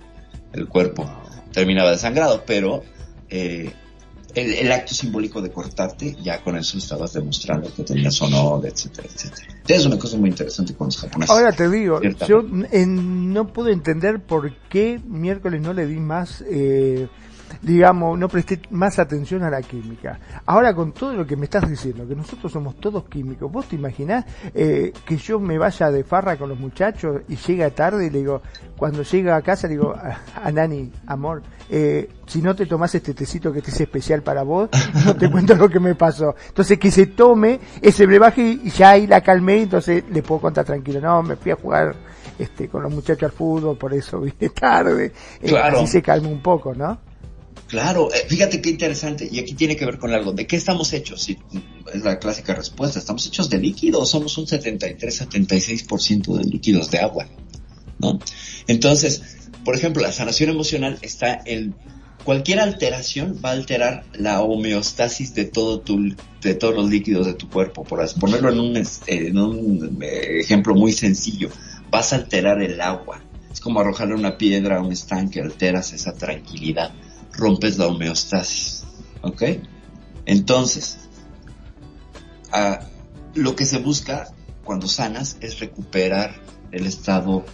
el 0.53 0.67
cuerpo 0.67 1.09
terminaba 1.51 1.91
desangrado, 1.91 2.43
pero 2.45 2.83
eh, 3.29 3.71
el, 4.35 4.71
acto 4.71 4.93
simbólico 4.93 5.41
de 5.41 5.51
cortarte, 5.51 6.15
ya 6.21 6.41
con 6.43 6.57
eso 6.57 6.77
estabas 6.77 7.13
demostrando 7.13 7.73
que 7.73 7.83
tenías 7.83 8.21
honor, 8.21 8.65
etcétera, 8.65 9.07
etcétera. 9.13 9.47
Es 9.67 9.85
una 9.85 9.97
cosa 9.97 10.17
muy 10.17 10.29
interesante 10.29 10.73
con 10.75 10.87
los 10.87 10.97
japoneses. 10.97 11.35
Ahora 11.35 11.51
te 11.51 11.69
digo, 11.69 12.01
yo 12.27 12.41
no 12.43 13.47
puedo 13.47 13.69
entender 13.69 14.21
por 14.21 14.53
qué 14.69 14.99
miércoles 15.07 15.61
no 15.61 15.73
le 15.73 15.87
di 15.87 15.99
más... 15.99 16.43
Eh, 16.49 17.07
digamos, 17.61 18.17
no 18.17 18.27
presté 18.29 18.61
más 18.71 18.99
atención 18.99 19.43
a 19.43 19.49
la 19.49 19.61
química. 19.61 20.19
Ahora 20.45 20.73
con 20.73 20.91
todo 20.91 21.13
lo 21.13 21.25
que 21.25 21.35
me 21.35 21.45
estás 21.45 21.69
diciendo, 21.69 22.07
que 22.07 22.15
nosotros 22.15 22.51
somos 22.51 22.75
todos 22.75 23.05
químicos, 23.05 23.51
¿vos 23.51 23.67
te 23.67 23.75
imaginás 23.75 24.25
eh, 24.53 24.93
que 25.05 25.17
yo 25.17 25.39
me 25.39 25.57
vaya 25.57 25.91
de 25.91 26.03
farra 26.03 26.37
con 26.37 26.49
los 26.49 26.59
muchachos 26.59 27.21
y 27.27 27.35
llega 27.35 27.69
tarde 27.71 28.07
y 28.07 28.09
le 28.09 28.19
digo, 28.19 28.41
cuando 28.77 29.03
llega 29.03 29.35
a 29.35 29.41
casa 29.41 29.67
le 29.67 29.73
digo 29.73 29.93
a, 29.93 30.51
Nani, 30.51 30.91
amor, 31.07 31.41
eh, 31.69 32.09
si 32.25 32.41
no 32.41 32.55
te 32.55 32.65
tomás 32.65 32.93
este 32.95 33.13
tecito 33.13 33.51
que 33.51 33.59
este 33.59 33.71
es 33.71 33.81
especial 33.81 34.21
para 34.21 34.43
vos, 34.43 34.69
no 35.05 35.15
te 35.15 35.29
cuento 35.29 35.55
lo 35.55 35.69
que 35.69 35.79
me 35.79 35.95
pasó. 35.95 36.35
Entonces 36.47 36.79
que 36.79 36.91
se 36.91 37.07
tome 37.07 37.59
ese 37.81 38.05
brebaje 38.05 38.41
y 38.41 38.69
ya 38.69 38.91
ahí 38.91 39.07
la 39.07 39.21
calmé, 39.21 39.61
entonces 39.61 40.03
le 40.09 40.21
puedo 40.23 40.41
contar 40.41 40.65
tranquilo, 40.65 41.01
no, 41.01 41.23
me 41.23 41.35
fui 41.35 41.51
a 41.51 41.55
jugar 41.55 41.95
este 42.37 42.67
con 42.67 42.83
los 42.83 42.93
muchachos 42.93 43.23
al 43.23 43.31
fútbol, 43.31 43.77
por 43.77 43.93
eso 43.93 44.19
vine 44.19 44.49
tarde. 44.55 45.11
Eh, 45.41 45.47
claro. 45.47 45.77
así 45.77 45.87
se 45.87 46.01
calma 46.01 46.29
un 46.29 46.41
poco, 46.41 46.73
¿no? 46.73 46.99
Claro, 47.67 48.13
eh, 48.13 48.25
fíjate 48.27 48.61
qué 48.61 48.69
interesante, 48.69 49.27
y 49.31 49.39
aquí 49.39 49.53
tiene 49.53 49.75
que 49.75 49.85
ver 49.85 49.97
con 49.97 50.13
algo, 50.13 50.33
¿de 50.33 50.45
qué 50.45 50.55
estamos 50.55 50.93
hechos? 50.93 51.27
es 51.29 52.03
la 52.03 52.19
clásica 52.19 52.53
respuesta, 52.53 52.99
estamos 52.99 53.25
hechos 53.25 53.49
de 53.49 53.57
líquidos, 53.57 54.09
somos 54.09 54.37
un 54.37 54.45
73-76% 54.45 56.37
de 56.37 56.43
líquidos 56.43 56.91
de 56.91 56.99
agua, 56.99 57.27
¿no? 57.99 58.19
Entonces, 58.67 59.49
por 59.63 59.75
ejemplo, 59.75 60.03
la 60.03 60.11
sanación 60.11 60.51
emocional 60.51 60.99
está 61.01 61.41
en 61.45 61.73
cualquier 62.23 62.59
alteración 62.59 63.39
va 63.43 63.49
a 63.49 63.53
alterar 63.53 64.03
la 64.13 64.41
homeostasis 64.41 65.33
de 65.33 65.45
todo 65.45 65.79
tu, 65.79 66.15
de 66.41 66.55
todos 66.55 66.75
los 66.75 66.89
líquidos 66.89 67.25
de 67.25 67.33
tu 67.33 67.49
cuerpo, 67.49 67.83
por 67.83 68.03
ponerlo 68.19 68.51
en 68.51 68.59
un, 68.59 68.83
en 69.07 69.37
un 69.37 70.03
eh, 70.03 70.39
ejemplo 70.39 70.75
muy 70.75 70.91
sencillo, 70.91 71.49
vas 71.89 72.13
a 72.13 72.17
alterar 72.17 72.61
el 72.61 72.79
agua, 72.79 73.23
es 73.51 73.59
como 73.59 73.79
arrojarle 73.79 74.13
una 74.13 74.37
piedra 74.37 74.77
a 74.77 74.81
un 74.81 74.91
estanque, 74.91 75.41
alteras 75.41 75.93
esa 75.93 76.13
tranquilidad 76.13 76.93
rompes 77.37 77.77
la 77.77 77.87
homeostasis. 77.87 78.83
¿Ok? 79.21 79.43
Entonces, 80.25 80.97
lo 83.33 83.55
que 83.55 83.65
se 83.65 83.79
busca 83.79 84.33
cuando 84.63 84.87
sanas 84.87 85.37
es 85.41 85.59
recuperar 85.59 86.41
el 86.71 86.85
estado 86.85 87.45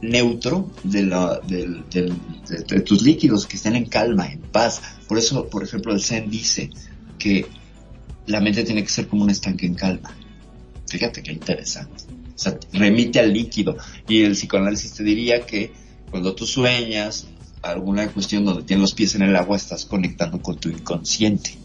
neutro 0.00 0.70
de, 0.82 1.04
de, 1.44 2.80
tus 2.80 3.02
líquidos, 3.02 3.46
que 3.46 3.56
estén 3.56 3.76
en 3.76 3.86
calma, 3.86 4.26
en 4.26 4.40
paz. 4.40 4.80
Por 5.08 5.18
eso, 5.18 5.48
por 5.48 5.62
ejemplo, 5.62 5.92
el 5.92 6.02
Zen 6.02 6.30
dice 6.30 6.70
que 7.18 7.46
la 8.26 8.40
mente 8.40 8.64
tiene 8.64 8.82
que 8.82 8.88
ser 8.88 9.08
como 9.08 9.24
un 9.24 9.30
estanque 9.30 9.66
en 9.66 9.74
calma. 9.74 10.14
Fíjate 10.88 11.22
qué 11.22 11.32
interesante. 11.32 12.04
O 12.34 12.38
sea, 12.38 12.58
remite 12.72 13.20
al 13.20 13.32
líquido. 13.32 13.76
Y 14.08 14.22
el 14.22 14.32
psicoanálisis 14.32 14.92
te 14.92 15.04
diría 15.04 15.46
que 15.46 15.72
cuando 16.10 16.34
tú 16.34 16.46
sueñas 16.46 17.26
alguna 17.62 18.08
cuestión 18.08 18.44
donde 18.44 18.64
tienes 18.64 18.82
los 18.82 18.94
pies 18.94 19.14
en 19.14 19.22
el 19.22 19.36
agua, 19.36 19.56
estás 19.56 19.84
conectando 19.84 20.42
con 20.42 20.58
tu 20.58 20.68
inconsciente, 20.68 21.56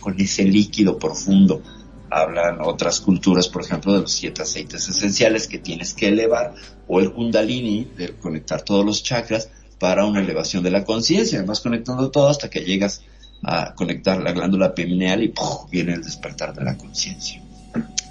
con 0.00 0.20
ese 0.20 0.44
líquido 0.44 0.98
profundo. 0.98 1.62
Hablan 2.10 2.60
otras 2.60 3.00
culturas, 3.00 3.48
por 3.48 3.62
ejemplo, 3.62 3.92
de 3.92 4.00
los 4.00 4.12
siete 4.12 4.42
aceites 4.42 4.88
esenciales 4.88 5.48
que 5.48 5.58
tienes 5.58 5.94
que 5.94 6.08
elevar, 6.08 6.54
o 6.86 7.00
el 7.00 7.12
kundalini, 7.12 7.88
de 7.96 8.14
conectar 8.14 8.62
todos 8.62 8.84
los 8.84 9.02
chakras 9.02 9.48
para 9.78 10.04
una 10.04 10.20
elevación 10.20 10.62
de 10.62 10.70
la 10.70 10.84
conciencia. 10.84 11.42
Vas 11.42 11.60
conectando 11.60 12.10
todo 12.10 12.28
hasta 12.28 12.50
que 12.50 12.60
llegas 12.60 13.02
a 13.42 13.74
conectar 13.74 14.20
la 14.22 14.32
glándula 14.32 14.74
pineal 14.74 15.22
y 15.22 15.32
viene 15.70 15.94
el 15.94 16.02
despertar 16.02 16.54
de 16.54 16.64
la 16.64 16.76
conciencia. 16.76 17.42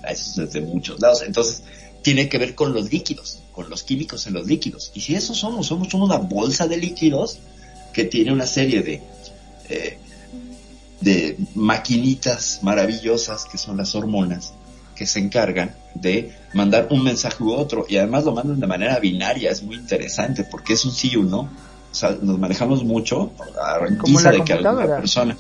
Eso 0.10 0.44
es 0.44 0.54
desde 0.54 0.62
muchos 0.62 1.00
lados. 1.00 1.24
Entonces, 1.26 1.64
tiene 2.02 2.28
que 2.28 2.38
ver 2.38 2.56
con 2.56 2.74
los 2.74 2.92
líquidos 2.92 3.43
con 3.54 3.70
los 3.70 3.84
químicos 3.84 4.28
en 4.28 4.34
los 4.34 4.46
líquidos. 4.46 4.92
Y 4.94 5.00
si 5.00 5.16
eso 5.16 5.34
somos, 5.34 5.68
somos 5.68 5.94
una 5.94 6.18
bolsa 6.18 6.68
de 6.68 6.78
líquidos 6.78 7.40
que 7.94 8.04
tiene 8.04 8.34
una 8.34 8.48
serie 8.48 8.82
de, 8.82 9.02
eh, 9.70 9.98
de 11.00 11.38
maquinitas 11.56 12.60
maravillosas 12.64 13.46
que 13.46 13.58
son 13.58 13.78
las 13.78 13.96
hormonas 13.96 14.54
que 14.96 15.06
se 15.06 15.20
encargan 15.20 15.76
de 15.96 16.34
mandar 16.54 16.88
un 16.92 17.04
mensaje 17.04 17.44
u 17.44 17.52
otro 17.52 17.86
y 17.88 17.98
además 17.98 18.26
lo 18.26 18.34
mandan 18.34 18.60
de 18.60 18.68
manera 18.68 19.00
binaria, 19.00 19.52
es 19.52 19.64
muy 19.64 19.76
interesante 19.76 20.44
porque 20.44 20.74
es 20.74 20.86
un 20.86 20.92
sí 20.92 21.16
o 21.16 21.24
no. 21.24 21.50
O 21.92 21.96
sea, 21.96 22.18
nos 22.22 22.40
manejamos 22.40 22.84
mucho 22.84 23.32
a 23.62 23.86
guisa 24.04 24.32
de 24.32 24.44
que 24.44 24.54
alguna 24.54 24.88
persona, 24.88 25.38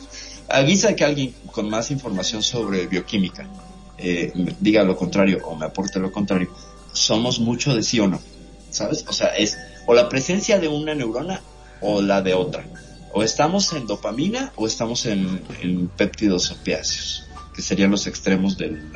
a 0.49 0.61
guisa 0.61 0.89
de 0.89 0.95
que 0.95 1.03
alguien 1.03 1.34
con 1.51 1.68
más 1.70 1.89
información 1.89 2.43
sobre 2.43 2.86
bioquímica 2.86 3.47
eh, 3.97 4.32
diga 4.59 4.84
lo 4.84 4.95
contrario 4.95 5.39
o 5.45 5.55
me 5.55 5.66
aporte 5.66 5.99
lo 5.99 6.11
contrario, 6.11 6.49
somos 7.04 7.39
mucho 7.39 7.76
de 7.76 7.84
sí 7.84 7.99
o 7.99 8.08
no, 8.08 8.20
¿sabes? 8.70 9.06
O 9.08 9.14
sea, 9.14 9.28
es 9.30 9.58
o 9.86 9.93
la 9.93 10.10
presencia 10.10 10.60
de 10.60 10.68
una 10.68 10.95
neurona 10.95 11.41
o 11.82 12.01
la 12.01 12.22
de 12.22 12.34
otra. 12.34 12.66
O 13.12 13.22
estamos 13.22 13.74
en 13.74 13.86
dopamina 13.86 14.51
o 14.56 14.66
estamos 14.66 15.06
en, 15.06 15.89
péptidos 15.95 16.51
opiáceos, 16.51 17.28
que 17.56 17.62
serían 17.62 17.91
los 17.91 18.08
extremos 18.08 18.58
del 18.58 18.91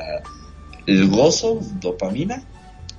el 0.86 1.08
gozo, 1.08 1.60
dopamina, 1.80 2.42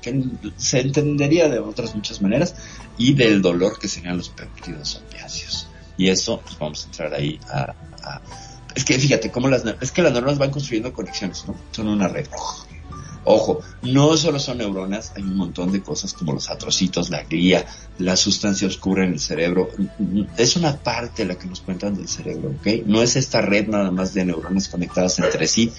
que 0.01 0.23
se 0.57 0.79
entendería 0.79 1.49
de 1.49 1.57
otras 1.57 1.95
muchas 1.95 2.21
maneras, 2.21 2.55
y 2.97 3.13
del 3.13 3.41
dolor, 3.41 3.79
que 3.79 3.87
serían 3.87 4.15
los 4.15 4.29
péptidos 4.29 5.01
opiáceos. 5.03 5.67
Y 5.97 6.09
eso, 6.09 6.39
pues 6.39 6.57
vamos 6.59 6.83
a 6.83 6.85
entrar 6.85 7.13
ahí 7.15 7.39
a, 7.49 7.73
es 8.75 8.85
que 8.85 8.97
fíjate 8.99 9.31
cómo 9.31 9.49
las 9.49 9.63
es 9.81 9.91
que 9.91 10.01
las 10.01 10.13
neuronas 10.13 10.37
van 10.37 10.51
construyendo 10.51 10.93
conexiones, 10.93 11.45
¿no? 11.47 11.55
Son 11.71 11.87
una 11.87 12.07
red. 12.07 12.27
Ojo, 13.25 13.61
no 13.81 14.15
solo 14.17 14.39
son 14.39 14.59
neuronas, 14.59 15.11
hay 15.15 15.23
un 15.23 15.35
montón 15.35 15.71
de 15.71 15.81
cosas 15.81 16.13
como 16.13 16.33
los 16.33 16.49
atrocitos, 16.49 17.09
la 17.09 17.23
glía, 17.23 17.65
la 17.97 18.15
sustancia 18.15 18.67
oscura 18.67 19.05
en 19.05 19.13
el 19.13 19.19
cerebro. 19.19 19.69
Es 20.37 20.55
una 20.55 20.77
parte 20.77 21.25
la 21.25 21.35
que 21.35 21.47
nos 21.47 21.61
cuentan 21.61 21.95
del 21.95 22.07
cerebro, 22.07 22.49
¿ok? 22.59 22.85
No 22.85 23.01
es 23.01 23.15
esta 23.15 23.41
red 23.41 23.67
nada 23.67 23.91
más 23.91 24.13
de 24.13 24.25
neuronas 24.25 24.69
conectadas 24.69 25.19
entre 25.19 25.47
sí 25.47 25.71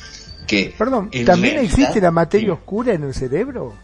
que... 0.46 0.74
Perdón, 0.76 1.10
¿también 1.24 1.58
existe 1.58 2.00
la 2.00 2.10
materia 2.10 2.52
oscura 2.52 2.92
en 2.92 3.04
el 3.04 3.14
cerebro? 3.14 3.74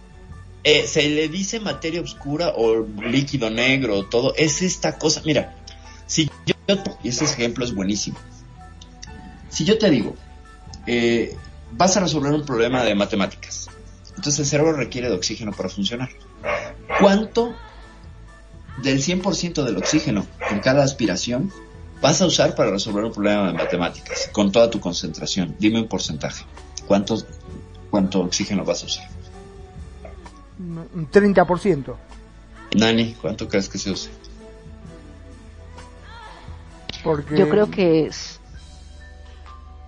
Eh, 0.64 0.84
se 0.86 1.08
le 1.08 1.28
dice 1.28 1.60
materia 1.60 2.00
oscura 2.00 2.54
o 2.56 2.84
líquido 3.08 3.50
negro, 3.50 4.04
todo. 4.06 4.34
Es 4.34 4.62
esta 4.62 4.98
cosa. 4.98 5.22
Mira, 5.24 5.54
si 6.06 6.28
yo, 6.44 6.54
y 7.04 7.08
este 7.08 7.24
ejemplo 7.24 7.64
es 7.64 7.72
buenísimo. 7.72 8.18
Si 9.48 9.64
yo 9.64 9.78
te 9.78 9.88
digo, 9.90 10.16
eh, 10.88 11.36
vas 11.72 11.96
a 11.96 12.00
resolver 12.00 12.32
un 12.32 12.44
problema 12.44 12.82
de 12.84 12.94
matemáticas. 12.94 13.68
Entonces 14.10 14.40
el 14.40 14.46
cerebro 14.46 14.72
requiere 14.72 15.08
de 15.08 15.14
oxígeno 15.14 15.52
para 15.52 15.68
funcionar. 15.68 16.08
¿Cuánto 17.00 17.54
del 18.82 19.02
100% 19.02 19.64
del 19.64 19.76
oxígeno 19.76 20.26
en 20.50 20.60
cada 20.60 20.82
aspiración 20.82 21.52
vas 22.00 22.20
a 22.22 22.26
usar 22.26 22.54
para 22.54 22.70
resolver 22.70 23.04
un 23.04 23.12
problema 23.12 23.48
de 23.48 23.52
matemáticas 23.52 24.30
con 24.32 24.52
toda 24.52 24.70
tu 24.70 24.80
concentración? 24.80 25.54
Dime 25.58 25.80
un 25.80 25.88
porcentaje. 25.88 26.44
¿Cuánto, 26.86 27.22
cuánto 27.90 28.20
oxígeno 28.20 28.64
vas 28.64 28.82
a 28.82 28.86
usar? 28.86 29.08
Un 30.58 31.10
30%. 31.10 31.94
Nani, 32.76 33.14
¿cuánto 33.20 33.48
crees 33.48 33.68
que 33.68 33.78
se 33.78 33.90
use? 33.90 34.10
Porque... 37.04 37.36
Yo 37.36 37.48
creo 37.48 37.70
que 37.70 38.06
es 38.06 38.40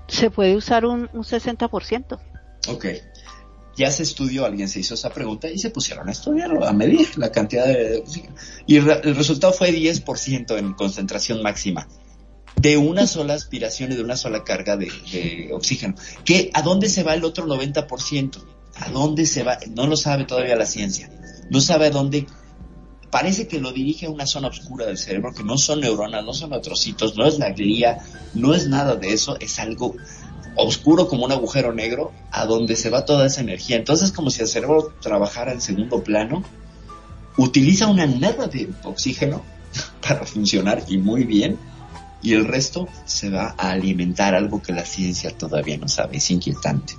se 0.09 0.31
puede 0.31 0.57
usar 0.57 0.85
un, 0.85 1.09
un 1.13 1.23
60%. 1.23 2.19
Ok. 2.69 2.87
Ya 3.77 3.91
se 3.93 4.03
estudió, 4.03 4.45
alguien 4.45 4.69
se 4.69 4.81
hizo 4.81 4.95
esa 4.95 5.11
pregunta 5.11 5.49
y 5.49 5.59
se 5.59 5.71
pusieron 5.71 6.09
a 6.09 6.13
estudiarlo, 6.13 6.67
a 6.67 6.73
medir 6.73 7.17
la 7.17 7.31
cantidad 7.31 7.67
de 7.67 7.99
oxígeno. 7.99 8.35
Y 8.67 8.77
el 8.77 9.15
resultado 9.15 9.53
fue 9.53 9.71
10% 9.71 10.59
en 10.59 10.75
concentración 10.75 11.43
máxima 11.43 11.87
de 12.57 12.77
una 12.77 13.07
sola 13.07 13.35
aspiración 13.35 13.93
y 13.93 13.95
de 13.95 14.03
una 14.03 14.17
sola 14.17 14.43
carga 14.43 14.77
de, 14.77 14.91
de, 15.13 15.51
oxígeno. 15.53 15.95
¿Qué, 16.25 16.51
¿A 16.55 16.63
dónde 16.63 16.89
se 16.89 17.05
va 17.05 17.15
el 17.15 17.25
otro 17.25 17.47
90%? 17.47 18.43
¿A 18.75 18.91
dónde 18.91 19.27
se 19.27 19.45
va? 19.45 19.59
No 19.71 19.87
lo 19.87 19.97
sabe 19.97 20.25
todavía 20.25 20.57
la 20.57 20.67
ciencia. 20.67 21.09
No 21.51 21.61
sabe 21.61 21.87
a 21.87 21.91
dónde 21.91 22.27
parece 23.11 23.49
que 23.49 23.61
lo 23.61 23.73
dirige 23.73 24.07
a 24.07 24.11
una 24.11 24.27
zona 24.27 24.49
oscura 24.49 24.87
del 24.87 24.99
cerebro, 24.99 25.33
que 25.33 25.45
no 25.45 25.57
son 25.57 25.81
neuronas, 25.81 26.25
no 26.25 26.35
son 26.35 26.53
atrocitos, 26.53 27.17
no 27.17 27.27
es 27.27 27.39
la 27.39 27.51
glía, 27.51 27.99
no 28.35 28.55
es 28.55 28.69
nada 28.69 28.97
de 28.97 29.13
eso, 29.13 29.39
es 29.41 29.59
algo 29.59 29.97
oscuro 30.57 31.09
como 31.09 31.25
un 31.25 31.33
agujero 31.33 31.73
negro 31.73 32.13
a 32.31 32.45
donde 32.45 32.77
se 32.77 32.91
va 32.91 33.05
toda 33.05 33.27
esa 33.27 33.41
energía. 33.41 33.77
Entonces, 33.77 34.13
como 34.13 34.31
si 34.31 34.43
el 34.43 34.49
cerebro 34.49 34.93
trabajara 35.01 35.53
en 35.53 35.61
segundo 35.61 36.03
plano, 36.03 36.43
utiliza 37.37 37.87
una 37.87 38.07
nada 38.07 38.49
de 38.49 38.69
oxígeno 38.85 39.43
para 40.07 40.27
funcionar 40.27 40.83
y 40.89 40.99
muy 40.99 41.25
bien, 41.25 41.59
y 42.21 42.35
el 42.35 42.47
resto 42.47 42.89
se 43.05 43.31
va 43.31 43.55
a 43.57 43.71
alimentar 43.71 44.35
algo 44.35 44.61
que 44.61 44.73
la 44.73 44.85
ciencia 44.85 45.31
todavía 45.31 45.79
no 45.79 45.89
sabe, 45.89 46.17
es 46.17 46.31
inquietante. 46.31 46.95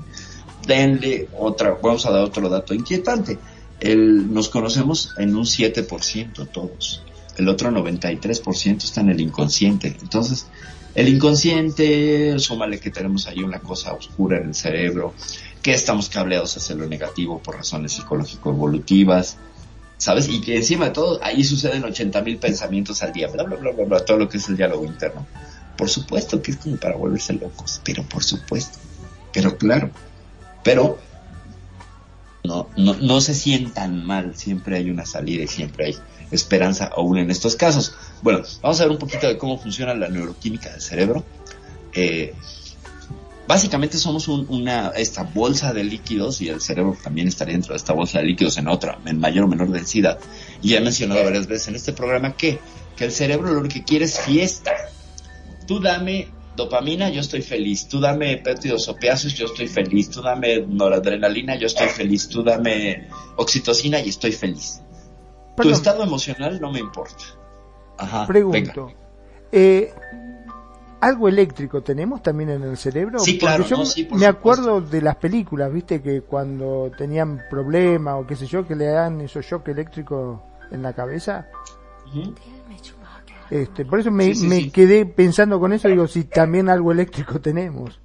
Denle 0.66 1.28
otra, 1.38 1.78
vamos 1.82 2.06
a 2.06 2.12
dar 2.12 2.24
otro 2.24 2.48
dato 2.48 2.74
inquietante 2.74 3.38
el, 3.80 4.34
nos 4.34 4.50
conocemos 4.50 5.14
en 5.18 5.36
un 5.36 5.46
7% 5.46 6.50
todos. 6.52 7.04
El 7.38 7.48
otro 7.48 7.72
93% 7.72 8.84
está 8.84 9.02
en 9.02 9.10
el 9.10 9.22
inconsciente. 9.22 9.96
Entonces, 10.02 10.48
el 10.96 11.08
inconsciente, 11.08 12.38
súmale 12.40 12.80
que 12.80 12.90
tenemos 12.90 13.28
ahí 13.28 13.42
una 13.42 13.60
cosa 13.60 13.94
oscura 13.94 14.38
en 14.38 14.48
el 14.50 14.56
cerebro, 14.56 15.14
que 15.62 15.74
estamos 15.74 16.10
cableados 16.10 16.58
hacia 16.58 16.76
lo 16.76 16.88
negativo 16.88 17.40
por 17.40 17.56
razones 17.56 17.94
psicológico-evolutivas, 17.94 19.38
¿sabes? 19.98 20.28
Y 20.30 20.42
que 20.42 20.58
encima 20.58 20.86
de 20.86 20.92
todo, 20.92 21.20
ahí 21.24 21.44
suceden 21.44 21.84
80 21.84 22.22
mil 22.22 22.38
pensamientos 22.38 23.04
al 23.04 23.14
día, 23.14 23.28
bla, 23.28 23.44
bla, 23.44 23.58
bla, 23.58 23.72
bla, 23.72 23.86
bla, 23.86 24.00
todo 24.06 24.18
lo 24.18 24.30
que 24.30 24.38
es 24.38 24.50
el 24.50 24.58
diálogo 24.58 24.86
interno. 24.86 25.26
Por 25.78 25.90
supuesto 25.90 26.42
que 26.42 26.52
es 26.52 26.58
como 26.58 26.78
para 26.78 26.98
volverse 26.98 27.34
locos, 27.34 27.82
pero 27.86 28.04
por 28.04 28.24
supuesto, 28.24 28.80
pero 29.32 29.58
claro, 29.58 29.92
pero 30.64 31.00
no, 32.50 32.68
no, 32.78 32.96
no 32.96 33.22
se 33.22 33.36
sientan 33.36 34.04
mal, 34.06 34.36
siempre 34.36 34.78
hay 34.78 34.90
una 34.90 35.06
salida 35.06 35.44
y 35.44 35.48
siempre 35.48 35.86
hay 35.86 35.96
esperanza 36.32 36.86
aún 36.86 37.20
en 37.20 37.30
estos 37.30 37.56
casos. 37.56 37.94
Bueno, 38.24 38.42
vamos 38.62 38.80
a 38.80 38.84
ver 38.84 38.92
un 38.92 38.98
poquito 38.98 39.28
de 39.28 39.38
cómo 39.38 39.60
funciona 39.60 39.94
la 39.94 40.10
neuroquímica 40.10 40.72
del 40.72 40.82
cerebro. 40.82 41.24
Eh, 41.94 42.34
básicamente 43.48 43.98
somos 43.98 44.28
una 44.28 44.90
esta 44.90 45.24
bolsa 45.24 45.74
de 45.74 45.84
líquidos 45.84 46.42
y 46.42 46.50
el 46.50 46.60
cerebro 46.60 46.98
también 47.04 47.28
estaría 47.28 47.54
dentro 47.54 47.74
de 47.74 47.78
esta 47.78 47.94
bolsa 47.94 48.18
de 48.18 48.26
líquidos 48.26 48.58
en 48.58 48.68
otra, 48.68 48.98
en 49.06 49.20
mayor 49.20 49.44
o 49.44 49.48
menor 49.48 49.70
densidad. 49.70 50.18
Y 50.64 50.70
ya 50.70 50.80
he 50.80 50.82
mencionado 50.82 51.24
varias 51.24 51.46
veces 51.46 51.68
en 51.68 51.76
este 51.76 51.94
programa 51.94 52.36
que, 52.36 52.60
que 52.96 53.06
el 53.06 53.12
cerebro 53.12 53.54
lo 53.54 53.70
que 53.70 53.84
quiere 53.84 54.06
es 54.06 54.20
fiesta. 54.20 54.72
Tú 55.68 55.80
dame 55.80 56.30
dopamina, 56.60 57.10
yo 57.10 57.22
estoy 57.22 57.42
feliz. 57.42 57.88
Tú 57.88 58.00
dame 58.00 58.38
péptidos 58.38 58.88
opiáceos, 58.88 59.34
yo 59.34 59.46
estoy 59.46 59.68
feliz. 59.68 60.10
Tú 60.10 60.22
dame 60.22 60.62
noradrenalina, 60.62 61.56
yo 61.56 61.68
estoy 61.68 61.88
feliz. 61.88 62.30
Tú 62.30 62.44
dame 62.44 63.08
oxitocina 63.36 64.00
y 64.00 64.10
estoy 64.10 64.32
feliz. 64.32 64.82
Tu 65.56 65.70
estado 65.70 66.04
emocional 66.04 66.60
no 66.62 66.72
me 66.72 66.80
importa. 66.80 67.24
Ajá, 67.98 68.28
Pregunto. 68.28 68.92
Eh, 69.52 69.92
¿Algo 71.02 71.30
eléctrico 71.30 71.82
tenemos 71.82 72.22
también 72.22 72.50
en 72.50 72.64
el 72.64 72.78
cerebro? 72.78 73.20
Sí, 73.20 73.38
claro. 73.38 73.66
Yo 73.66 73.82
me 74.12 74.26
acuerdo 74.26 74.82
de 74.82 75.02
las 75.02 75.16
películas, 75.16 75.72
viste, 75.72 76.02
que 76.02 76.22
cuando 76.22 76.92
tenían 76.98 77.42
problemas 77.50 78.16
o 78.22 78.28
qué 78.28 78.36
sé 78.36 78.46
yo, 78.46 78.68
que 78.68 78.76
le 78.76 78.86
dan 78.86 79.22
esos 79.22 79.46
shock 79.46 79.68
eléctricos 79.70 80.40
en 80.72 80.84
la 80.84 80.94
cabeza. 80.94 81.48
Este, 83.52 83.86
por 83.86 84.00
eso 84.00 84.12
me, 84.12 84.34
me 84.36 84.70
quedé 84.72 85.06
pensando 85.06 85.60
con 85.60 85.74
eso, 85.74 85.88
digo, 85.88 86.08
si 86.08 86.24
también 86.24 86.70
algo 86.70 86.92
eléctrico 86.92 87.40
tenemos. 87.42 88.00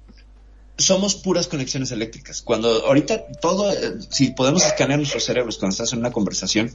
Somos 0.77 1.15
puras 1.15 1.47
conexiones 1.47 1.91
eléctricas. 1.91 2.41
Cuando 2.41 2.85
ahorita 2.85 3.27
todo, 3.39 3.71
eh, 3.71 3.93
si 4.09 4.31
podemos 4.31 4.65
escanear 4.65 4.99
nuestros 4.99 5.23
cerebros 5.23 5.57
cuando 5.57 5.71
estás 5.71 5.93
en 5.93 5.99
una 5.99 6.11
conversación, 6.11 6.69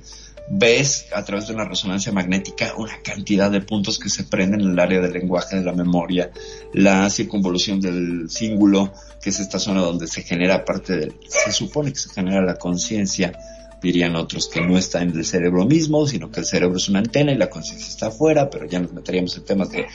ves 0.48 1.06
a 1.14 1.22
través 1.24 1.48
de 1.48 1.54
una 1.54 1.64
resonancia 1.64 2.10
magnética 2.10 2.74
una 2.78 3.02
cantidad 3.02 3.50
de 3.50 3.60
puntos 3.60 3.98
que 3.98 4.08
se 4.08 4.24
prenden 4.24 4.62
en 4.62 4.70
el 4.70 4.78
área 4.78 5.00
del 5.00 5.12
lenguaje, 5.12 5.56
de 5.56 5.64
la 5.64 5.72
memoria, 5.72 6.30
la 6.72 7.10
circunvolución 7.10 7.80
del 7.80 8.30
cíngulo, 8.30 8.92
que 9.20 9.30
es 9.30 9.40
esta 9.40 9.58
zona 9.58 9.82
donde 9.82 10.06
se 10.06 10.22
genera 10.22 10.64
parte 10.64 10.96
del, 10.96 11.14
se 11.28 11.52
supone 11.52 11.92
que 11.92 11.98
se 11.98 12.08
genera 12.08 12.40
la 12.40 12.54
conciencia, 12.54 13.38
dirían 13.80 14.16
otros 14.16 14.48
que 14.48 14.60
no 14.60 14.76
está 14.76 15.02
en 15.02 15.10
el 15.10 15.24
cerebro 15.24 15.64
mismo, 15.64 16.06
sino 16.06 16.30
que 16.30 16.40
el 16.40 16.46
cerebro 16.46 16.76
es 16.76 16.88
una 16.88 17.00
antena 17.00 17.32
y 17.32 17.36
la 17.36 17.50
conciencia 17.50 17.88
está 17.88 18.08
afuera, 18.08 18.50
pero 18.50 18.66
ya 18.66 18.80
nos 18.80 18.92
meteríamos 18.92 19.36
en 19.36 19.44
temas 19.44 19.70
de, 19.70 19.86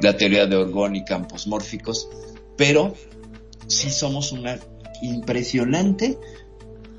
la 0.00 0.16
teoría 0.16 0.46
de 0.46 0.56
Orgón 0.56 0.96
y 0.96 1.04
campos 1.04 1.46
mórficos, 1.46 2.08
pero 2.56 2.94
sí 3.66 3.90
somos 3.90 4.32
una 4.32 4.58
impresionante 5.02 6.18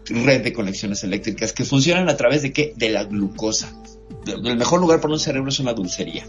red 0.05 0.43
de 0.43 0.53
conexiones 0.53 1.03
eléctricas 1.03 1.53
que 1.53 1.65
funcionan 1.65 2.09
a 2.09 2.17
través 2.17 2.41
de 2.41 2.53
qué? 2.53 2.73
De 2.75 2.89
la 2.89 3.05
glucosa. 3.05 3.81
El 4.27 4.57
mejor 4.57 4.79
lugar 4.79 5.01
para 5.01 5.13
un 5.13 5.19
cerebro 5.19 5.49
es 5.49 5.59
una 5.59 5.73
dulcería. 5.73 6.25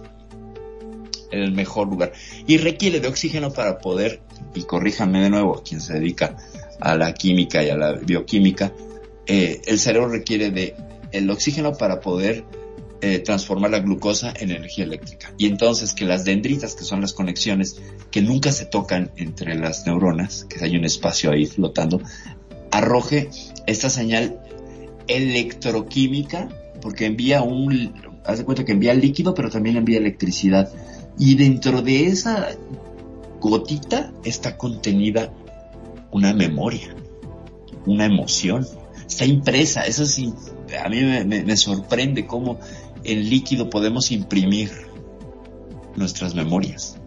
El 1.31 1.53
mejor 1.53 1.89
lugar. 1.89 2.13
Y 2.47 2.57
requiere 2.59 3.01
de 3.01 3.09
oxígeno 3.09 3.53
para 3.53 3.79
poder, 3.79 4.21
y 4.55 4.63
corríjanme 4.63 5.23
de 5.23 5.31
nuevo, 5.31 5.63
quien 5.67 5.81
se 5.81 5.95
dedica 5.95 6.37
a 6.81 6.97
la 6.97 7.13
química 7.15 7.63
y 7.63 7.71
a 7.71 7.77
la 7.77 7.93
bioquímica, 7.93 8.73
eh, 9.27 9.61
el 9.67 9.79
cerebro 9.79 10.09
requiere 10.09 10.51
de 10.51 10.75
el 11.13 11.31
oxígeno 11.31 11.73
para 11.73 12.01
poder 12.01 12.45
eh, 13.03 13.19
transformar 13.19 13.71
la 13.71 13.81
glucosa 13.81 14.33
en 14.39 14.51
energía 14.51 14.85
eléctrica. 14.85 15.33
Y 15.37 15.47
entonces 15.47 15.93
que 15.93 16.05
las 16.05 16.25
dendritas, 16.25 16.75
que 16.75 16.85
son 16.85 17.01
las 17.01 17.13
conexiones 17.13 17.81
que 18.11 18.23
nunca 18.23 18.53
se 18.53 18.65
tocan 18.67 19.11
entre 19.17 19.55
las 19.55 19.87
neuronas, 19.87 20.47
que 20.47 20.65
hay 20.65 20.77
un 20.77 20.85
espacio 20.85 21.31
ahí 21.31 21.47
flotando, 21.47 22.01
arroje 22.71 23.29
esta 23.67 23.91
señal 23.91 24.41
electroquímica, 25.09 26.49
porque 26.81 27.07
envía 27.07 27.43
un, 27.43 27.93
haz 28.25 28.39
de 28.39 28.45
cuenta 28.45 28.65
que 28.65 28.73
envía 28.73 28.95
líquido, 28.95 29.35
pero 29.35 29.51
también 29.51 29.77
envía 29.77 29.99
electricidad. 29.99 30.73
Y 31.19 31.35
dentro 31.35 31.83
de 31.83 32.07
esa 32.07 32.49
gotita 33.41 34.13
está 34.25 34.57
contenida 34.57 35.33
una 36.11 36.33
memoria, 36.33 36.95
una 37.85 38.07
emoción. 38.07 38.67
Está 39.09 39.25
impresa, 39.25 39.83
eso 39.87 40.05
sí, 40.05 40.33
a 40.83 40.89
mí 40.89 41.01
me, 41.01 41.25
me 41.25 41.57
sorprende 41.57 42.27
cómo 42.27 42.59
en 43.05 43.31
líquido 43.31 43.71
podemos 43.71 44.11
imprimir 44.11 44.71
nuestras 45.95 46.35
memorias. 46.35 46.99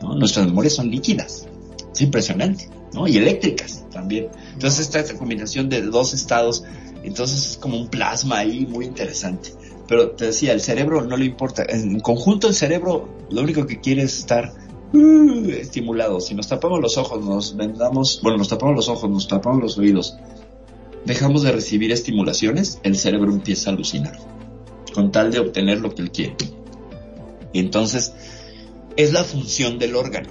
Nuestras 0.00 0.46
memorias 0.46 0.74
son 0.74 0.90
líquidas. 0.90 1.46
Es 1.92 2.00
impresionante. 2.00 2.70
¿no? 2.92 3.06
Y 3.06 3.16
eléctricas 3.16 3.84
también. 3.90 4.28
Entonces 4.52 4.80
esta, 4.80 5.00
esta 5.00 5.16
combinación 5.16 5.68
de 5.68 5.82
dos 5.82 6.14
estados, 6.14 6.64
entonces 7.02 7.50
es 7.50 7.56
como 7.56 7.76
un 7.76 7.88
plasma 7.88 8.38
ahí 8.38 8.66
muy 8.66 8.86
interesante. 8.86 9.52
Pero 9.86 10.10
te 10.10 10.26
decía, 10.26 10.52
el 10.52 10.60
cerebro 10.60 11.02
no 11.02 11.16
le 11.16 11.24
importa. 11.24 11.64
En 11.68 12.00
conjunto 12.00 12.48
el 12.48 12.54
cerebro 12.54 13.08
lo 13.30 13.42
único 13.42 13.66
que 13.66 13.80
quiere 13.80 14.02
es 14.02 14.18
estar 14.18 14.52
uh, 14.92 15.50
estimulado. 15.50 16.20
Si 16.20 16.34
nos 16.34 16.48
tapamos 16.48 16.80
los 16.80 16.98
ojos, 16.98 17.24
nos 17.24 17.56
vendamos, 17.56 18.20
bueno, 18.22 18.38
nos 18.38 18.48
tapamos 18.48 18.76
los 18.76 18.88
ojos, 18.88 19.10
nos 19.10 19.28
tapamos 19.28 19.62
los 19.62 19.78
oídos, 19.78 20.16
dejamos 21.04 21.42
de 21.42 21.52
recibir 21.52 21.92
estimulaciones, 21.92 22.80
el 22.82 22.96
cerebro 22.96 23.32
empieza 23.32 23.70
a 23.70 23.72
alucinar 23.74 24.18
con 24.98 25.12
tal 25.12 25.30
de 25.30 25.38
obtener 25.38 25.78
lo 25.78 25.94
que 25.94 26.02
él 26.02 26.10
quiere. 26.10 26.34
Y 27.52 27.60
entonces, 27.60 28.12
es 28.96 29.12
la 29.12 29.22
función 29.24 29.78
del 29.78 29.94
órgano. 29.94 30.28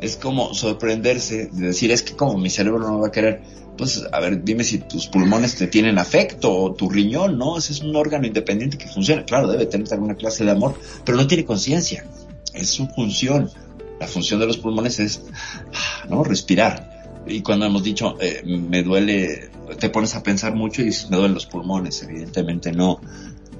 Es 0.00 0.16
como 0.16 0.54
sorprenderse 0.54 1.50
de 1.52 1.66
decir, 1.66 1.90
es 1.90 2.02
que 2.02 2.14
como 2.14 2.38
mi 2.38 2.50
cerebro 2.50 2.78
no 2.78 3.00
va 3.00 3.08
a 3.08 3.10
querer, 3.10 3.42
pues, 3.76 4.04
a 4.12 4.20
ver, 4.20 4.44
dime 4.44 4.64
si 4.64 4.78
tus 4.78 5.08
pulmones 5.08 5.56
te 5.56 5.66
tienen 5.66 5.98
afecto 5.98 6.56
o 6.56 6.72
tu 6.72 6.88
riñón, 6.88 7.36
¿no? 7.36 7.58
Ese 7.58 7.72
es 7.72 7.80
un 7.80 7.94
órgano 7.96 8.26
independiente 8.26 8.78
que 8.78 8.86
funciona. 8.86 9.24
Claro, 9.24 9.48
debe 9.48 9.66
tener 9.66 9.92
alguna 9.92 10.14
clase 10.14 10.44
de 10.44 10.52
amor, 10.52 10.74
pero 11.04 11.18
no 11.18 11.26
tiene 11.26 11.44
conciencia. 11.44 12.06
Es 12.54 12.68
su 12.68 12.86
función. 12.88 13.50
La 13.98 14.06
función 14.06 14.40
de 14.40 14.46
los 14.46 14.56
pulmones 14.56 15.00
es, 15.00 15.22
¿no? 16.08 16.22
Respirar. 16.24 16.89
Y 17.26 17.42
cuando 17.42 17.66
hemos 17.66 17.84
dicho, 17.84 18.16
eh, 18.20 18.42
me 18.44 18.82
duele, 18.82 19.50
te 19.78 19.90
pones 19.90 20.14
a 20.14 20.22
pensar 20.22 20.54
mucho 20.54 20.82
y 20.82 20.90
me 21.10 21.16
duelen 21.16 21.34
los 21.34 21.46
pulmones. 21.46 22.02
Evidentemente 22.02 22.72
no 22.72 23.00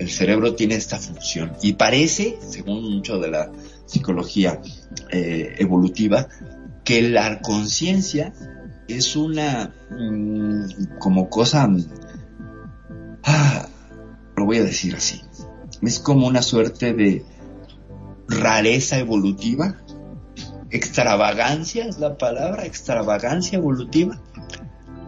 el 0.00 0.08
cerebro 0.10 0.54
tiene 0.54 0.76
esta 0.76 0.98
función 0.98 1.52
y 1.60 1.74
parece, 1.74 2.38
según 2.48 2.82
mucho 2.90 3.18
de 3.18 3.30
la 3.30 3.52
psicología 3.84 4.60
eh, 5.10 5.56
evolutiva, 5.58 6.26
que 6.84 7.02
la 7.02 7.40
conciencia 7.42 8.32
es 8.88 9.14
una 9.14 9.74
mm, 9.90 10.96
como 10.98 11.28
cosa, 11.28 11.68
ah, 13.24 13.68
lo 14.36 14.46
voy 14.46 14.56
a 14.56 14.64
decir 14.64 14.96
así, 14.96 15.20
es 15.82 16.00
como 16.00 16.26
una 16.26 16.40
suerte 16.40 16.94
de 16.94 17.22
rareza 18.26 18.98
evolutiva, 18.98 19.82
extravagancia 20.70 21.86
es 21.86 21.98
la 21.98 22.16
palabra, 22.16 22.64
extravagancia 22.64 23.58
evolutiva, 23.58 24.20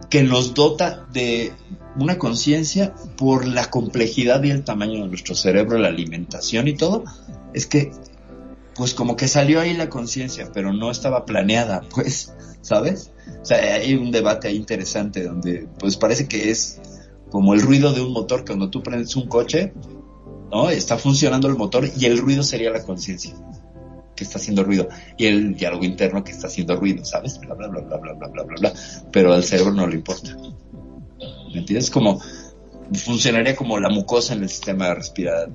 que 0.09 0.23
nos 0.23 0.53
dota 0.53 1.07
de 1.11 1.53
una 1.97 2.17
conciencia 2.17 2.93
por 3.17 3.47
la 3.47 3.69
complejidad 3.69 4.43
y 4.43 4.51
el 4.51 4.63
tamaño 4.63 5.03
de 5.03 5.07
nuestro 5.07 5.35
cerebro, 5.35 5.77
la 5.77 5.87
alimentación 5.87 6.67
y 6.67 6.75
todo, 6.75 7.03
es 7.53 7.67
que 7.67 7.91
pues 8.75 8.95
como 8.95 9.15
que 9.15 9.27
salió 9.27 9.61
ahí 9.61 9.73
la 9.75 9.89
conciencia, 9.89 10.49
pero 10.51 10.73
no 10.73 10.89
estaba 10.89 11.25
planeada, 11.25 11.81
pues, 11.93 12.33
¿sabes? 12.61 13.11
O 13.41 13.45
sea, 13.45 13.75
hay 13.75 13.93
un 13.93 14.11
debate 14.11 14.47
ahí 14.47 14.55
interesante 14.55 15.23
donde 15.23 15.67
pues 15.79 15.97
parece 15.97 16.27
que 16.27 16.49
es 16.49 16.79
como 17.29 17.53
el 17.53 17.61
ruido 17.61 17.93
de 17.93 18.01
un 18.01 18.13
motor, 18.13 18.45
cuando 18.45 18.69
tú 18.69 18.83
prendes 18.83 19.15
un 19.15 19.27
coche, 19.27 19.73
¿no? 20.51 20.69
Está 20.69 20.97
funcionando 20.97 21.47
el 21.47 21.55
motor 21.55 21.89
y 21.97 22.05
el 22.05 22.17
ruido 22.17 22.43
sería 22.43 22.69
la 22.71 22.83
conciencia 22.83 23.33
que 24.23 24.27
está 24.27 24.39
haciendo 24.39 24.63
ruido 24.63 24.87
y 25.17 25.25
el 25.25 25.55
diálogo 25.55 25.83
interno 25.83 26.23
que 26.23 26.31
está 26.31 26.47
haciendo 26.47 26.75
ruido, 26.75 27.03
¿sabes? 27.03 27.39
Bla, 27.39 27.53
bla, 27.53 27.67
bla, 27.67 27.81
bla, 27.81 27.97
bla, 27.97 28.13
bla, 28.13 28.27
bla, 28.27 28.43
bla, 28.43 28.55
bla. 28.59 28.73
Pero 29.11 29.33
al 29.33 29.43
cerebro 29.43 29.73
no 29.73 29.87
le 29.87 29.95
importa. 29.95 30.35
¿Me 31.53 31.59
entiendes? 31.59 31.89
Como 31.89 32.19
funcionaría 32.93 33.55
como 33.55 33.79
la 33.79 33.89
mucosa 33.89 34.33
en 34.33 34.43
el 34.43 34.49
sistema 34.49 34.95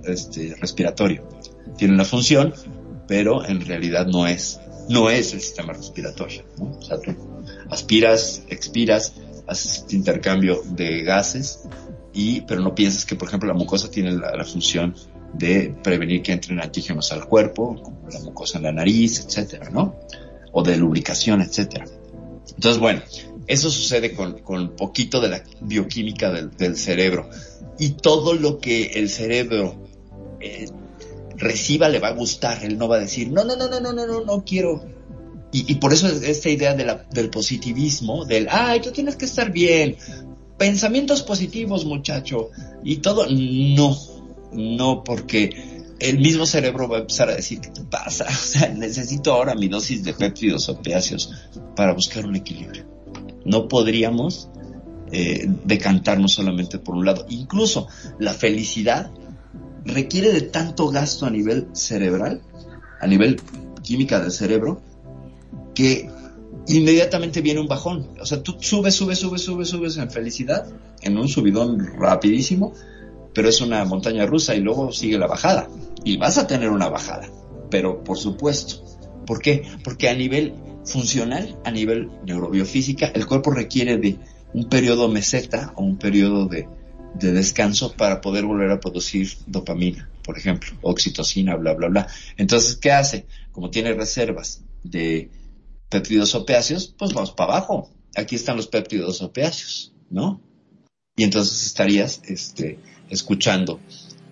este, 0.05 0.55
respiratorio. 0.61 1.27
Tiene 1.77 1.95
una 1.95 2.05
función, 2.05 2.55
pero 3.07 3.45
en 3.45 3.65
realidad 3.65 4.07
no 4.07 4.27
es, 4.27 4.61
no 4.89 5.11
es 5.11 5.33
el 5.33 5.41
sistema 5.41 5.73
respiratorio. 5.73 6.45
O 6.59 6.83
sea, 6.83 7.01
tú 7.01 7.15
aspiras, 7.71 8.43
expiras, 8.49 9.15
haces 9.47 9.79
este 9.79 9.97
intercambio 9.97 10.63
de 10.65 11.03
gases, 11.03 11.61
y, 12.13 12.41
pero 12.43 12.61
no 12.63 12.75
piensas 12.75 13.05
que, 13.05 13.15
por 13.15 13.29
ejemplo, 13.29 13.49
la 13.49 13.55
mucosa 13.55 13.91
tiene 13.91 14.13
la, 14.13 14.45
función 14.45 14.95
de 15.35 15.75
prevenir 15.83 16.23
que 16.23 16.33
entren 16.33 16.61
antígenos 16.61 17.13
al 17.13 17.27
cuerpo, 17.27 17.81
como 17.83 18.09
la 18.11 18.21
mucosa 18.21 18.59
en 18.59 18.65
la 18.65 18.73
nariz, 18.73 19.25
etcétera, 19.25 19.71
¿no? 19.71 19.97
O 20.53 20.63
de 20.63 20.77
lubricación, 20.77 21.43
etcétera. 21.43 21.85
Entonces, 22.55 22.81
bueno, 22.81 23.03
eso 23.47 23.71
sucede 23.71 24.15
con, 24.15 24.41
con 24.41 24.77
poquito 24.77 25.21
de 25.21 25.29
la 25.29 25.43
bioquímica 25.61 26.31
del, 26.31 26.77
cerebro. 26.77 27.29
Y 27.79 27.91
todo 27.91 28.35
lo 28.35 28.59
que 28.59 28.87
el 28.95 29.09
cerebro 29.09 29.77
eh, 30.41 30.69
reciba 31.37 31.89
le 31.89 31.99
va 31.99 32.09
a 32.09 32.13
gustar. 32.13 32.65
Él 32.65 32.79
no 32.79 32.89
va 32.89 32.97
a 32.97 33.01
decir, 33.01 33.31
no, 33.31 33.45
no, 33.45 33.57
no, 33.57 33.69
no, 33.69 33.81
no, 33.81 33.93
no, 33.93 34.07
no, 34.07 34.25
no 34.25 34.45
quiero. 34.45 34.85
Y, 35.53 35.71
y 35.73 35.77
por 35.77 35.93
eso 35.93 36.09
esta 36.09 36.51
idea 36.51 36.75
de 36.75 36.85
la, 36.85 37.07
del 37.11 37.31
positivismo, 37.31 38.25
del, 38.25 38.49
ay, 38.51 38.81
tú 38.81 38.91
tienes 38.91 39.17
que 39.17 39.25
estar 39.25 39.51
bien, 39.51 39.97
pensamientos 40.59 41.23
positivos, 41.23 41.87
muchacho, 41.87 42.51
y 42.85 42.97
todo, 42.97 43.27
no, 43.31 43.97
no, 44.53 45.05
porque 45.05 45.79
el 45.99 46.19
mismo 46.19 46.47
cerebro 46.47 46.89
va 46.89 46.99
a 46.99 47.01
empezar 47.01 47.29
a 47.29 47.35
decir, 47.37 47.61
¿qué 47.61 47.71
te 47.71 47.83
pasa? 47.83 48.27
O 48.29 48.33
sea, 48.33 48.69
necesito 48.69 49.33
ahora 49.33 49.55
mi 49.55 49.69
dosis 49.69 50.05
de 50.05 50.15
péptidos 50.15 50.69
opiáceos 50.69 51.33
para 51.75 51.93
buscar 51.93 52.25
un 52.25 52.37
equilibrio. 52.37 52.87
No 53.45 53.69
podríamos 53.69 54.51
eh, 55.11 55.47
decantarnos 55.65 56.35
solamente 56.35 56.79
por 56.79 56.95
un 56.95 57.07
lado. 57.07 57.27
Incluso 57.29 57.89
la 58.19 58.35
felicidad 58.35 59.11
requiere 59.85 60.33
de 60.33 60.43
tanto 60.43 60.89
gasto 60.89 61.27
a 61.27 61.31
nivel 61.31 61.69
cerebral, 61.73 62.43
a 63.01 63.07
nivel 63.07 63.41
química 63.83 64.21
del 64.21 64.33
cerebro, 64.33 64.83
que 65.75 66.11
inmediatamente 66.67 67.41
viene 67.41 67.61
un 67.61 67.69
bajón. 67.69 68.11
O 68.21 68.27
sea, 68.27 68.43
tú 68.43 68.57
subes, 68.61 68.95
subes, 68.95 69.19
subes, 69.19 69.43
subes, 69.43 69.69
subes 69.69 69.97
en 69.97 70.11
felicidad, 70.11 70.67
en 71.01 71.17
un 71.17 71.29
subidón 71.29 71.79
rapidísimo, 71.99 72.75
pero 73.39 73.51
es 73.51 73.61
una 73.61 73.85
montaña 73.85 74.27
rusa 74.27 74.57
y 74.57 74.61
luego 74.61 74.91
sigue 74.91 75.17
la 75.17 75.29
bajada. 75.29 75.71
Y 76.03 76.17
vas 76.17 76.39
a 76.39 76.49
tener 76.49 76.71
una 76.71 76.89
bajada, 76.89 77.31
pero 77.71 78.03
por 78.03 78.19
supuesto. 78.19 78.83
¿Por 79.25 79.41
qué? 79.41 79.63
Porque 79.85 80.09
a 80.09 80.15
nivel 80.15 80.55
funcional, 80.85 81.57
a 81.65 81.71
nivel 81.71 82.11
neurobiofísica, 82.27 83.07
el 83.15 83.29
cuerpo 83.29 83.53
requiere 83.53 83.97
de 83.97 84.19
un 84.55 84.69
periodo 84.69 85.09
meseta 85.09 85.73
o 85.77 85.85
un 85.85 85.99
periodo 85.99 86.47
de, 86.47 86.67
de 87.15 87.31
descanso 87.31 87.93
para 87.93 88.21
poder 88.21 88.45
volver 88.45 88.73
a 88.73 88.81
producir 88.81 89.31
dopamina, 89.47 90.11
por 90.25 90.37
ejemplo, 90.37 90.71
oxitocina, 90.83 91.55
bla, 91.55 91.75
bla, 91.75 91.87
bla. 91.87 92.09
Entonces, 92.39 92.75
¿qué 92.75 92.91
hace? 92.91 93.27
Como 93.53 93.71
tiene 93.71 93.95
reservas 93.95 94.65
de 94.83 95.31
péptidos 95.89 96.35
opiáceos, 96.35 96.93
pues 96.99 97.13
vamos 97.13 97.31
para 97.31 97.53
abajo. 97.53 97.89
Aquí 98.17 98.35
están 98.35 98.57
los 98.57 98.67
péptidos 98.67 99.23
opiáceos, 99.23 99.93
¿no? 100.11 100.41
Y 101.15 101.23
entonces 101.23 101.67
estarías 101.67 102.21
este, 102.25 102.81
escuchando 103.11 103.81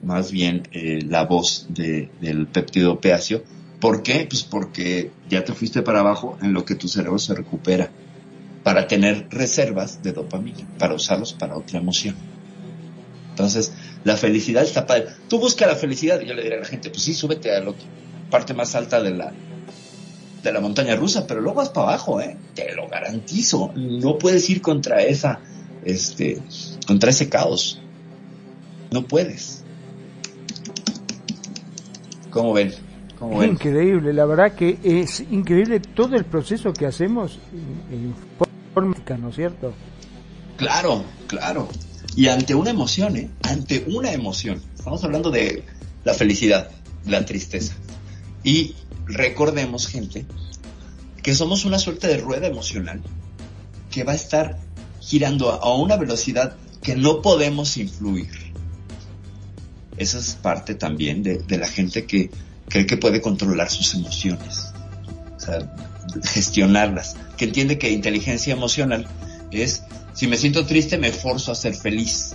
más 0.02 0.30
bien 0.30 0.68
eh, 0.72 1.00
la 1.06 1.24
voz 1.24 1.66
de, 1.68 2.10
del 2.20 2.46
péptido 2.46 2.92
opiáceo. 2.92 3.42
¿Por 3.80 4.02
qué? 4.02 4.26
Pues 4.28 4.42
porque 4.42 5.10
ya 5.28 5.44
te 5.44 5.52
fuiste 5.52 5.82
para 5.82 6.00
abajo 6.00 6.38
en 6.40 6.52
lo 6.52 6.64
que 6.64 6.74
tu 6.74 6.88
cerebro 6.88 7.18
se 7.18 7.34
recupera 7.34 7.90
para 8.62 8.88
tener 8.88 9.28
reservas 9.30 10.02
de 10.02 10.12
dopamina, 10.12 10.66
para 10.78 10.94
usarlos 10.94 11.32
para 11.32 11.56
otra 11.56 11.78
emoción. 11.78 12.16
Entonces, 13.30 13.72
la 14.02 14.16
felicidad 14.16 14.62
está 14.62 14.86
padre. 14.86 15.06
Tú 15.28 15.38
busca 15.38 15.66
la 15.66 15.76
felicidad 15.76 16.20
y 16.20 16.26
yo 16.26 16.34
le 16.34 16.42
diré 16.42 16.56
a 16.56 16.60
la 16.60 16.64
gente, 16.64 16.90
pues 16.90 17.02
sí, 17.02 17.12
súbete 17.12 17.54
a 17.54 17.60
la 17.60 17.72
parte 18.30 18.54
más 18.54 18.74
alta 18.74 19.02
de 19.02 19.10
la, 19.10 19.32
de 20.42 20.52
la 20.52 20.60
montaña 20.60 20.96
rusa, 20.96 21.26
pero 21.26 21.40
luego 21.40 21.58
vas 21.58 21.68
para 21.68 21.88
abajo, 21.88 22.20
¿eh? 22.20 22.36
Te 22.54 22.74
lo 22.74 22.88
garantizo. 22.88 23.72
No 23.74 24.18
puedes 24.18 24.48
ir 24.48 24.62
contra 24.62 25.02
esa, 25.02 25.40
este, 25.84 26.40
contra 26.86 27.10
ese 27.10 27.28
caos. 27.28 27.80
No 28.90 29.04
puedes. 29.04 29.62
¿Cómo 32.30 32.52
ven? 32.52 32.74
¿Cómo 33.18 33.38
ven? 33.38 33.52
Increíble, 33.52 34.12
la 34.12 34.26
verdad 34.26 34.54
que 34.54 34.78
es 34.82 35.20
increíble 35.20 35.80
todo 35.80 36.16
el 36.16 36.24
proceso 36.24 36.72
que 36.72 36.86
hacemos 36.86 37.38
en 37.90 38.14
forma, 38.74 38.94
¿no 39.18 39.30
es 39.30 39.36
cierto? 39.36 39.72
Claro, 40.56 41.04
claro. 41.26 41.68
Y 42.14 42.28
ante 42.28 42.54
una 42.54 42.70
emoción, 42.70 43.16
¿eh? 43.16 43.30
Ante 43.42 43.84
una 43.88 44.12
emoción. 44.12 44.62
Estamos 44.74 45.02
hablando 45.04 45.30
de 45.30 45.64
la 46.04 46.14
felicidad, 46.14 46.70
la 47.06 47.24
tristeza. 47.24 47.74
Y 48.42 48.74
recordemos, 49.06 49.86
gente, 49.86 50.26
que 51.22 51.34
somos 51.34 51.64
una 51.64 51.78
suerte 51.78 52.06
de 52.06 52.18
rueda 52.18 52.46
emocional 52.46 53.02
que 53.90 54.04
va 54.04 54.12
a 54.12 54.16
estar 54.16 54.58
girando 55.00 55.50
a 55.50 55.74
una 55.74 55.96
velocidad 55.96 56.56
que 56.82 56.96
no 56.96 57.22
podemos 57.22 57.76
influir. 57.76 58.45
Esa 59.96 60.18
es 60.18 60.34
parte 60.34 60.74
también 60.74 61.22
de, 61.22 61.58
la 61.58 61.68
gente 61.68 62.04
que 62.04 62.30
cree 62.68 62.86
que 62.86 62.96
puede 62.96 63.20
controlar 63.20 63.70
sus 63.70 63.94
emociones, 63.94 64.72
o 65.36 65.40
sea, 65.40 65.74
gestionarlas, 66.24 67.16
que 67.36 67.46
entiende 67.46 67.78
que 67.78 67.90
inteligencia 67.90 68.52
emocional 68.52 69.06
es, 69.50 69.82
si 70.12 70.26
me 70.26 70.36
siento 70.36 70.66
triste, 70.66 70.98
me 70.98 71.12
forzo 71.12 71.52
a 71.52 71.54
ser 71.54 71.74
feliz. 71.74 72.34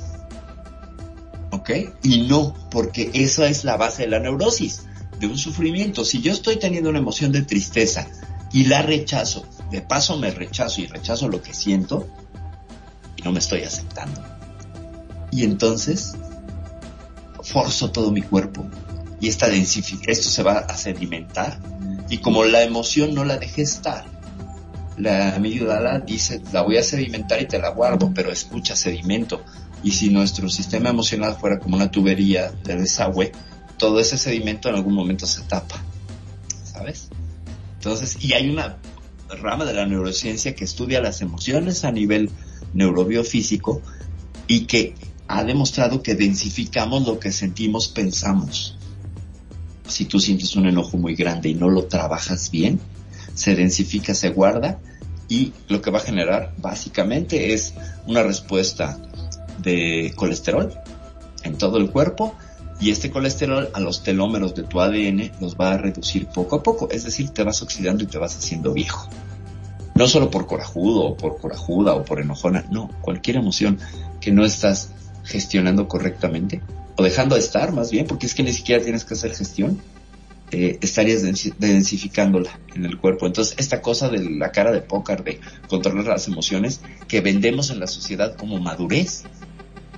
¿Ok? 1.52 1.70
Y 2.04 2.28
no, 2.28 2.56
porque 2.72 3.12
esa 3.14 3.48
es 3.48 3.64
la 3.64 3.78
base 3.78 4.04
de 4.04 4.10
la 4.10 4.20
neurosis 4.20 4.84
de 5.20 5.28
un 5.28 5.38
sufrimiento. 5.38 6.04
Si 6.06 6.22
yo 6.22 6.32
estoy 6.32 6.58
teniendo 6.58 6.90
una 6.90 7.00
emoción 7.00 7.32
de 7.32 7.44
tristeza 7.44 8.08
y 8.52 8.66
la 8.66 8.82
rechazo, 8.82 9.46
de 9.70 9.82
paso 9.82 10.18
me 10.18 10.32
rechazo 10.32 10.82
y 10.82 10.88
rechazo 10.88 11.28
lo 11.28 11.42
que 11.42 11.54
siento, 11.54 12.08
y 13.16 13.22
no 13.22 13.32
me 13.32 13.40
estoy 13.40 13.62
aceptando. 13.62 14.22
Y 15.32 15.44
entonces 15.44 16.16
forzo 17.52 17.92
todo 17.92 18.12
mi 18.12 18.22
cuerpo 18.22 18.66
y 19.20 19.28
esta 19.28 19.48
esto 19.48 20.30
se 20.30 20.44
va 20.44 20.60
a 20.60 20.78
sedimentar 20.78 21.60
y 22.10 22.18
como 22.18 22.44
la 22.44 22.64
emoción 22.64 23.14
no 23.14 23.24
la 23.24 23.38
dejé 23.38 23.62
estar, 23.62 24.06
la 24.98 25.36
amígdala 25.36 26.00
dice, 26.00 26.42
la 26.52 26.62
voy 26.62 26.78
a 26.78 26.84
sedimentar 26.84 27.42
y 27.42 27.48
te 27.48 27.60
la 27.60 27.70
guardo, 27.70 28.12
pero 28.14 28.32
escucha 28.32 28.76
sedimento. 28.76 29.44
Y 29.84 29.92
si 29.92 30.10
nuestro 30.10 30.50
sistema 30.50 30.90
emocional 30.90 31.38
fuera 31.40 31.60
como 31.60 31.76
una 31.76 31.90
tubería 31.90 32.52
de 32.52 32.76
desagüe, 32.76 33.32
todo 33.78 34.00
ese 34.00 34.18
sedimento 34.18 34.70
en 34.70 34.76
algún 34.76 34.94
momento 34.94 35.26
se 35.26 35.42
tapa, 35.42 35.82
¿sabes? 36.64 37.10
Entonces, 37.76 38.18
y 38.20 38.34
hay 38.34 38.50
una 38.50 38.78
rama 39.30 39.66
de 39.66 39.74
la 39.74 39.86
neurociencia 39.86 40.54
que 40.54 40.66
estudia 40.66 41.02
las 41.02 41.22
emociones 41.22 41.84
a 41.84 41.92
nivel 41.92 42.30
neurobiofísico 42.74 43.82
y 44.48 44.66
que 44.66 44.94
ha 45.32 45.44
demostrado 45.46 46.04
que 46.04 46.16
densificamos 46.16 47.08
lo 47.08 47.18
que 47.18 47.32
sentimos, 47.32 47.88
pensamos. 47.88 48.78
Si 49.88 50.06
tú 50.06 50.20
sientes 50.20 50.56
un 50.58 50.68
enojo 50.68 50.98
muy 50.98 51.16
grande 51.16 51.50
y 51.50 51.54
no 51.54 51.70
lo 51.70 51.86
trabajas 51.86 52.52
bien, 52.52 52.80
se 53.34 53.56
densifica, 53.56 54.14
se 54.14 54.30
guarda 54.30 54.80
y 55.30 55.54
lo 55.70 55.82
que 55.82 55.90
va 55.90 56.00
a 56.00 56.02
generar 56.02 56.54
básicamente 56.58 57.54
es 57.54 57.74
una 58.08 58.24
respuesta 58.24 59.00
de 59.60 60.12
colesterol 60.18 60.74
en 61.44 61.58
todo 61.58 61.78
el 61.78 61.92
cuerpo 61.92 62.36
y 62.82 62.90
este 62.90 63.10
colesterol 63.10 63.70
a 63.74 63.80
los 63.80 64.04
telómeros 64.04 64.54
de 64.54 64.64
tu 64.64 64.82
ADN 64.82 65.32
los 65.40 65.56
va 65.56 65.72
a 65.72 65.78
reducir 65.78 66.28
poco 66.28 66.58
a 66.58 66.64
poco, 66.64 66.90
es 66.92 67.06
decir, 67.06 67.30
te 67.30 67.44
vas 67.44 67.62
oxidando 67.62 68.04
y 68.04 68.08
te 68.08 68.18
vas 68.18 68.36
haciendo 68.36 68.74
viejo. 68.74 69.08
No 69.96 70.08
solo 70.08 70.30
por 70.30 70.46
corajudo 70.46 71.04
o 71.04 71.16
por 71.16 71.40
corajuda 71.40 71.94
o 71.94 72.04
por 72.04 72.20
enojona, 72.20 72.66
no, 72.70 72.90
cualquier 73.02 73.38
emoción 73.38 73.80
que 74.20 74.32
no 74.32 74.44
estás 74.44 74.90
gestionando 75.24 75.88
correctamente 75.88 76.62
o 76.98 77.04
dejando 77.04 77.36
de 77.36 77.42
estar 77.42 77.72
más 77.72 77.92
bien, 77.92 78.08
porque 78.08 78.26
es 78.26 78.36
que 78.36 78.44
ni 78.44 78.54
siquiera 78.54 78.84
tienes 78.84 79.06
que 79.06 79.14
hacer 79.14 79.34
gestión, 79.34 79.82
eh, 80.52 80.78
estarías 80.82 81.22
densificándola 81.22 82.60
en 82.76 82.86
el 82.86 82.98
cuerpo. 82.98 83.26
Entonces, 83.26 83.56
esta 83.58 83.82
cosa 83.82 84.10
de 84.10 84.30
la 84.32 84.52
cara 84.52 84.72
de 84.72 84.82
pócar, 84.82 85.24
de 85.24 85.40
controlar 85.70 86.06
las 86.06 86.28
emociones, 86.28 86.82
que 87.08 87.22
vendemos 87.22 87.70
en 87.70 87.80
la 87.80 87.88
sociedad 87.88 88.36
como 88.36 88.60
madurez, 88.60 89.24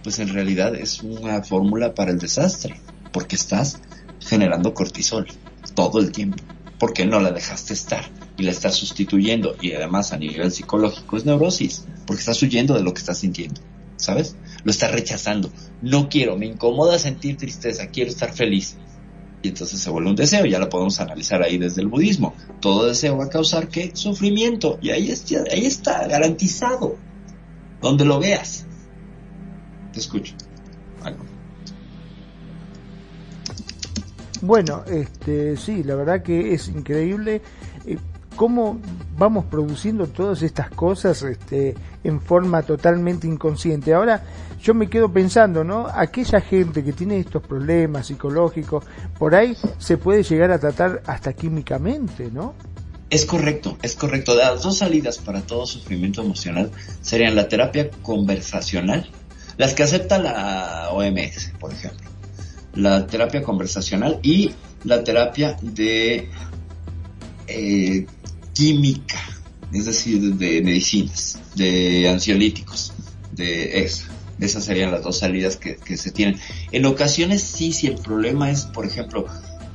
pues 0.03 0.19
en 0.19 0.29
realidad 0.29 0.75
es 0.75 1.01
una 1.01 1.41
fórmula 1.41 1.95
para 1.95 2.11
el 2.11 2.19
desastre, 2.19 2.79
porque 3.11 3.35
estás 3.35 3.79
generando 4.19 4.75
cortisol 4.75 5.27
todo 5.73 5.99
el 5.99 6.11
tiempo, 6.11 6.43
porque 6.77 7.05
no 7.05 7.19
la 7.19 7.31
dejaste 7.31 7.73
estar 7.73 8.05
y 8.37 8.43
la 8.43 8.51
estás 8.51 8.75
sustituyendo 8.75 9.55
y 9.59 9.73
además 9.73 10.11
a 10.11 10.17
nivel 10.17 10.51
psicológico 10.51 11.17
es 11.17 11.25
neurosis, 11.25 11.85
porque 12.05 12.19
estás 12.19 12.41
huyendo 12.43 12.75
de 12.75 12.83
lo 12.83 12.93
que 12.93 12.99
estás 12.99 13.19
sintiendo, 13.19 13.59
¿sabes? 13.97 14.35
Lo 14.63 14.71
estás 14.71 14.91
rechazando. 14.91 15.51
No 15.81 16.09
quiero, 16.09 16.37
me 16.37 16.45
incomoda 16.45 16.97
sentir 16.99 17.37
tristeza, 17.37 17.87
quiero 17.87 18.09
estar 18.09 18.33
feliz. 18.33 18.77
Y 19.41 19.49
entonces 19.49 19.79
se 19.79 19.89
vuelve 19.89 20.09
un 20.09 20.15
deseo, 20.15 20.45
ya 20.45 20.57
lo 20.57 20.69
podemos 20.69 20.99
analizar 21.01 21.43
ahí 21.43 21.57
desde 21.57 21.81
el 21.81 21.87
budismo. 21.87 22.33
Todo 22.61 22.85
deseo 22.85 23.17
va 23.17 23.25
a 23.25 23.29
causar 23.29 23.67
qué? 23.67 23.91
Sufrimiento. 23.93 24.79
Y 24.81 24.91
ahí 24.91 25.11
está, 25.11 25.43
ahí 25.51 25.65
está, 25.65 26.07
garantizado. 26.07 26.95
Donde 27.81 28.05
lo 28.05 28.19
veas. 28.19 28.65
Te 29.91 29.99
escucho. 29.99 30.33
Bueno, 34.41 34.83
este, 34.87 35.55
sí, 35.55 35.83
la 35.83 35.95
verdad 35.95 36.21
que 36.21 36.53
es 36.53 36.67
increíble. 36.67 37.41
Eh, 37.85 37.97
cómo 38.35 38.79
vamos 39.17 39.45
produciendo 39.45 40.07
todas 40.07 40.41
estas 40.41 40.69
cosas 40.69 41.21
este, 41.23 41.75
en 42.03 42.21
forma 42.21 42.63
totalmente 42.63 43.27
inconsciente. 43.27 43.93
Ahora 43.93 44.23
yo 44.61 44.73
me 44.73 44.89
quedo 44.89 45.11
pensando, 45.11 45.63
¿no? 45.63 45.87
Aquella 45.93 46.41
gente 46.41 46.83
que 46.83 46.93
tiene 46.93 47.19
estos 47.19 47.43
problemas 47.43 48.07
psicológicos, 48.07 48.85
por 49.19 49.35
ahí 49.35 49.55
se 49.77 49.97
puede 49.97 50.23
llegar 50.23 50.51
a 50.51 50.59
tratar 50.59 51.03
hasta 51.05 51.33
químicamente, 51.33 52.29
¿no? 52.31 52.55
Es 53.09 53.25
correcto, 53.25 53.77
es 53.81 53.95
correcto. 53.95 54.35
Las 54.35 54.63
dos 54.63 54.79
salidas 54.79 55.19
para 55.19 55.41
todo 55.41 55.67
sufrimiento 55.67 56.21
emocional 56.21 56.71
serían 57.01 57.35
la 57.35 57.47
terapia 57.47 57.91
conversacional, 58.01 59.07
las 59.57 59.73
que 59.73 59.83
acepta 59.83 60.17
la 60.17 60.89
OMS, 60.91 61.51
por 61.59 61.71
ejemplo. 61.71 62.09
La 62.73 63.05
terapia 63.05 63.43
conversacional 63.43 64.19
y 64.23 64.51
la 64.83 65.03
terapia 65.03 65.55
de 65.61 66.27
eh, 67.47 68.07
química, 68.53 69.19
es 69.71 69.85
decir, 69.85 70.35
de 70.35 70.61
medicinas, 70.61 71.39
de 71.55 72.09
ansiolíticos, 72.09 72.93
de 73.31 73.83
esa. 73.83 74.07
Esas 74.39 74.65
serían 74.65 74.91
las 74.91 75.03
dos 75.03 75.19
salidas 75.19 75.57
que, 75.57 75.97
se 75.97 76.11
tienen. 76.11 76.37
En 76.71 76.85
ocasiones 76.85 77.41
sí, 77.41 77.71
si 77.71 77.87
el 77.87 77.95
problema 77.95 78.49
es, 78.49 78.63
por 78.65 78.85
ejemplo, 78.85 79.25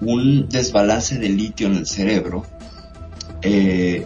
un 0.01 0.49
desbalance 0.49 1.19
de 1.19 1.29
litio 1.29 1.69
en 1.69 1.77
el 1.77 1.87
cerebro, 1.87 2.45
eh, 3.43 4.05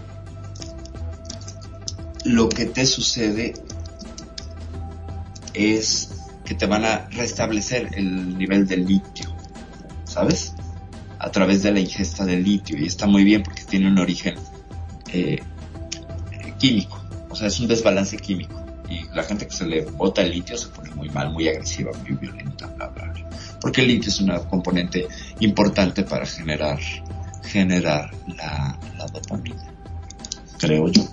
lo 2.24 2.48
que 2.48 2.66
te 2.66 2.86
sucede 2.86 3.54
es 5.54 6.10
que 6.44 6.54
te 6.54 6.66
van 6.66 6.84
a 6.84 7.08
restablecer 7.10 7.90
el 7.94 8.36
nivel 8.38 8.66
de 8.66 8.76
litio, 8.76 9.34
¿sabes? 10.04 10.52
A 11.18 11.30
través 11.30 11.62
de 11.62 11.72
la 11.72 11.80
ingesta 11.80 12.24
de 12.24 12.36
litio 12.36 12.78
y 12.78 12.86
está 12.86 13.06
muy 13.06 13.24
bien 13.24 13.42
porque 13.42 13.64
tiene 13.64 13.88
un 13.88 13.98
origen 13.98 14.34
eh, 15.12 15.42
químico, 16.58 17.00
o 17.30 17.34
sea, 17.34 17.48
es 17.48 17.60
un 17.60 17.68
desbalance 17.68 18.16
químico. 18.16 18.60
Y 18.88 19.04
la 19.14 19.22
gente 19.22 19.46
que 19.46 19.52
se 19.52 19.66
le 19.66 19.84
bota 19.84 20.22
el 20.22 20.32
litio 20.32 20.56
se 20.56 20.68
pone 20.68 20.90
muy 20.94 21.08
mal, 21.08 21.30
muy 21.32 21.48
agresiva, 21.48 21.92
muy 22.02 22.12
violenta, 22.12 22.66
bla, 22.66 22.88
bla, 22.88 23.12
Porque 23.60 23.80
el 23.80 23.88
litio 23.88 24.10
es 24.10 24.20
una 24.20 24.38
componente 24.40 25.06
importante 25.40 26.02
para 26.02 26.26
generar, 26.26 26.78
generar 27.42 28.10
la, 28.26 28.78
la 28.98 29.06
dopamina, 29.06 29.64
creo 30.58 30.88
yo 30.88 31.08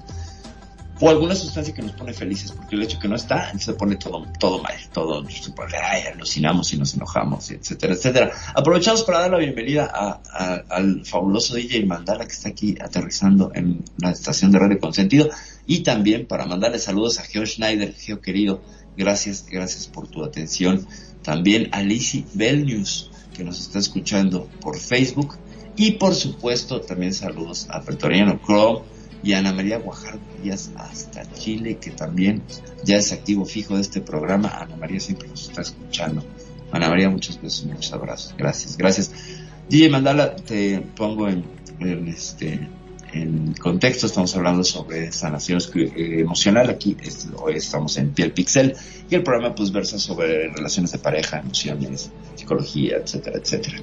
o 1.01 1.09
alguna 1.09 1.35
sustancia 1.35 1.73
que 1.73 1.81
nos 1.81 1.93
pone 1.93 2.13
felices, 2.13 2.51
porque 2.51 2.75
el 2.75 2.83
hecho 2.83 2.99
que 2.99 3.07
no 3.07 3.15
está, 3.15 3.57
se 3.57 3.73
pone 3.73 3.95
todo, 3.95 4.25
todo 4.39 4.61
mal, 4.61 4.75
todo, 4.91 5.27
se 5.29 5.51
pone, 5.51 5.73
ay, 5.77 6.03
alucinamos 6.13 6.73
y 6.73 6.77
nos 6.77 6.93
enojamos, 6.93 7.49
etcétera, 7.51 7.93
etcétera. 7.93 8.31
Aprovechamos 8.53 9.03
para 9.03 9.19
dar 9.19 9.31
la 9.31 9.37
bienvenida 9.37 9.85
al 10.69 11.05
fabuloso 11.05 11.55
DJ 11.55 11.85
Mandala 11.85 12.25
que 12.25 12.33
está 12.33 12.49
aquí 12.49 12.75
aterrizando 12.81 13.51
en 13.55 13.83
la 13.97 14.11
estación 14.11 14.51
de 14.51 14.59
Radio 14.59 14.79
Consentido 14.79 15.29
y 15.65 15.83
también 15.83 16.25
para 16.27 16.45
mandarle 16.45 16.79
saludos 16.79 17.19
a 17.19 17.23
Geo 17.23 17.45
Schneider, 17.45 17.93
Geo 17.93 18.21
querido, 18.21 18.61
gracias, 18.97 19.45
gracias 19.49 19.87
por 19.87 20.07
tu 20.07 20.23
atención. 20.23 20.85
También 21.23 21.69
a 21.71 21.81
Lizzie 21.81 22.25
Belnews, 22.33 23.11
que 23.33 23.43
nos 23.43 23.59
está 23.59 23.79
escuchando 23.79 24.49
por 24.61 24.77
Facebook 24.77 25.37
y 25.77 25.91
por 25.91 26.13
supuesto 26.13 26.81
también 26.81 27.13
saludos 27.13 27.67
a 27.69 27.81
Pretoriano 27.81 28.39
Chrome, 28.45 28.81
y 29.23 29.33
Ana 29.33 29.53
María 29.53 29.79
Guajardo 29.79 30.19
Díaz 30.41 30.71
hasta 30.77 31.29
Chile, 31.33 31.77
que 31.77 31.91
también 31.91 32.41
ya 32.83 32.97
es 32.97 33.11
activo 33.11 33.45
fijo 33.45 33.75
de 33.75 33.81
este 33.81 34.01
programa. 34.01 34.49
Ana 34.49 34.75
María 34.75 34.99
siempre 34.99 35.27
nos 35.27 35.49
está 35.49 35.61
escuchando. 35.61 36.23
Ana 36.71 36.89
María, 36.89 37.09
muchos 37.09 37.41
besos, 37.41 37.65
muchos 37.65 37.91
abrazos. 37.93 38.35
Gracias, 38.37 38.77
gracias. 38.77 39.11
DJ 39.69 39.89
Mandala, 39.89 40.35
te 40.35 40.79
pongo 40.79 41.27
en, 41.27 41.43
este 42.07 42.67
en 43.13 43.53
contexto, 43.53 44.05
estamos 44.05 44.35
hablando 44.35 44.63
sobre 44.63 45.11
sanación 45.11 45.59
eh, 45.75 46.19
emocional, 46.19 46.69
aquí 46.69 46.95
hoy 47.37 47.55
estamos 47.55 47.97
en 47.97 48.11
Piel 48.11 48.31
Pixel 48.31 48.75
y 49.09 49.15
el 49.15 49.23
programa 49.23 49.55
pues 49.55 49.71
versa 49.71 49.97
sobre 49.97 50.49
relaciones 50.49 50.91
de 50.91 50.99
pareja, 50.99 51.39
emociones, 51.39 52.11
psicología, 52.35 52.97
etcétera, 52.97 53.39
etcétera. 53.39 53.77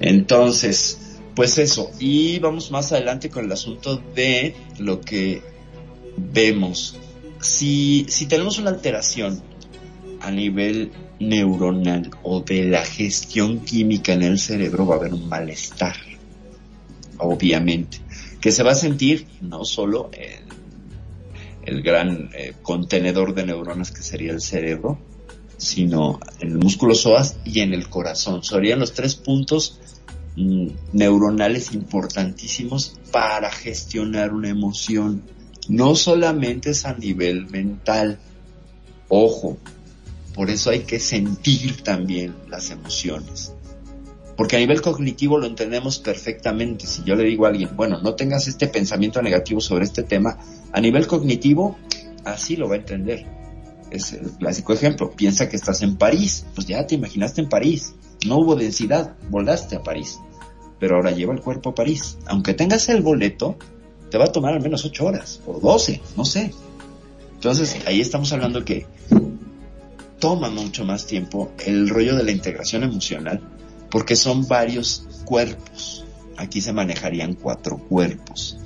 Entonces, 0.00 0.99
pues 1.34 1.58
eso, 1.58 1.90
y 1.98 2.38
vamos 2.38 2.70
más 2.70 2.92
adelante 2.92 3.30
con 3.30 3.44
el 3.44 3.52
asunto 3.52 4.02
de 4.14 4.54
lo 4.78 5.00
que 5.00 5.42
vemos. 6.16 6.96
Si, 7.40 8.06
si 8.08 8.26
tenemos 8.26 8.58
una 8.58 8.70
alteración 8.70 9.42
a 10.20 10.30
nivel 10.30 10.92
neuronal 11.18 12.10
o 12.22 12.40
de 12.40 12.64
la 12.64 12.84
gestión 12.84 13.60
química 13.60 14.12
en 14.12 14.22
el 14.22 14.38
cerebro, 14.38 14.86
va 14.86 14.96
a 14.96 14.98
haber 14.98 15.14
un 15.14 15.28
malestar, 15.28 15.96
obviamente, 17.18 17.98
que 18.40 18.52
se 18.52 18.62
va 18.62 18.72
a 18.72 18.74
sentir 18.74 19.26
no 19.40 19.64
solo 19.64 20.10
en 20.12 20.44
el 21.62 21.82
gran 21.82 22.30
eh, 22.34 22.54
contenedor 22.62 23.34
de 23.34 23.46
neuronas 23.46 23.90
que 23.90 24.02
sería 24.02 24.32
el 24.32 24.40
cerebro, 24.40 24.98
sino 25.58 26.18
en 26.40 26.52
el 26.52 26.58
músculo 26.58 26.94
psoas 26.94 27.36
y 27.44 27.60
en 27.60 27.74
el 27.74 27.88
corazón. 27.88 28.42
Serían 28.42 28.80
los 28.80 28.94
tres 28.94 29.14
puntos 29.14 29.78
neuronales 30.36 31.72
importantísimos 31.72 32.98
para 33.10 33.50
gestionar 33.50 34.32
una 34.32 34.48
emoción. 34.48 35.22
No 35.68 35.94
solamente 35.94 36.70
es 36.70 36.84
a 36.84 36.94
nivel 36.94 37.46
mental, 37.46 38.18
ojo, 39.08 39.58
por 40.34 40.50
eso 40.50 40.70
hay 40.70 40.80
que 40.80 41.00
sentir 41.00 41.82
también 41.82 42.34
las 42.48 42.70
emociones. 42.70 43.52
Porque 44.36 44.56
a 44.56 44.58
nivel 44.58 44.80
cognitivo 44.80 45.36
lo 45.36 45.46
entendemos 45.46 45.98
perfectamente. 45.98 46.86
Si 46.86 47.04
yo 47.04 47.14
le 47.14 47.24
digo 47.24 47.44
a 47.44 47.50
alguien, 47.50 47.76
bueno, 47.76 48.00
no 48.00 48.14
tengas 48.14 48.48
este 48.48 48.68
pensamiento 48.68 49.20
negativo 49.20 49.60
sobre 49.60 49.84
este 49.84 50.02
tema, 50.02 50.38
a 50.72 50.80
nivel 50.80 51.06
cognitivo, 51.06 51.76
así 52.24 52.56
lo 52.56 52.68
va 52.68 52.76
a 52.76 52.78
entender. 52.78 53.26
Es 53.90 54.14
el 54.14 54.30
clásico 54.30 54.72
ejemplo. 54.72 55.10
Piensa 55.10 55.48
que 55.48 55.56
estás 55.56 55.82
en 55.82 55.96
París. 55.96 56.46
Pues 56.54 56.66
ya 56.66 56.86
te 56.86 56.94
imaginaste 56.94 57.42
en 57.42 57.48
París 57.50 57.92
no 58.26 58.38
hubo 58.38 58.56
densidad, 58.56 59.16
volaste 59.28 59.76
a 59.76 59.82
París. 59.82 60.18
Pero 60.78 60.96
ahora 60.96 61.10
lleva 61.10 61.34
el 61.34 61.40
cuerpo 61.40 61.70
a 61.70 61.74
París. 61.74 62.18
Aunque 62.26 62.54
tengas 62.54 62.88
el 62.88 63.02
boleto, 63.02 63.56
te 64.10 64.18
va 64.18 64.24
a 64.24 64.32
tomar 64.32 64.54
al 64.54 64.62
menos 64.62 64.84
8 64.84 65.04
horas, 65.04 65.40
o 65.46 65.58
12, 65.60 66.00
no 66.16 66.24
sé. 66.24 66.52
Entonces, 67.34 67.78
ahí 67.86 68.00
estamos 68.00 68.32
hablando 68.32 68.64
que 68.64 68.86
toma 70.18 70.50
mucho 70.50 70.84
más 70.84 71.06
tiempo 71.06 71.52
el 71.64 71.88
rollo 71.88 72.14
de 72.16 72.24
la 72.24 72.30
integración 72.30 72.82
emocional, 72.82 73.40
porque 73.90 74.16
son 74.16 74.46
varios 74.46 75.06
cuerpos. 75.24 76.04
Aquí 76.36 76.60
se 76.60 76.72
manejarían 76.72 77.34
cuatro 77.34 77.78
cuerpos. 77.78 78.58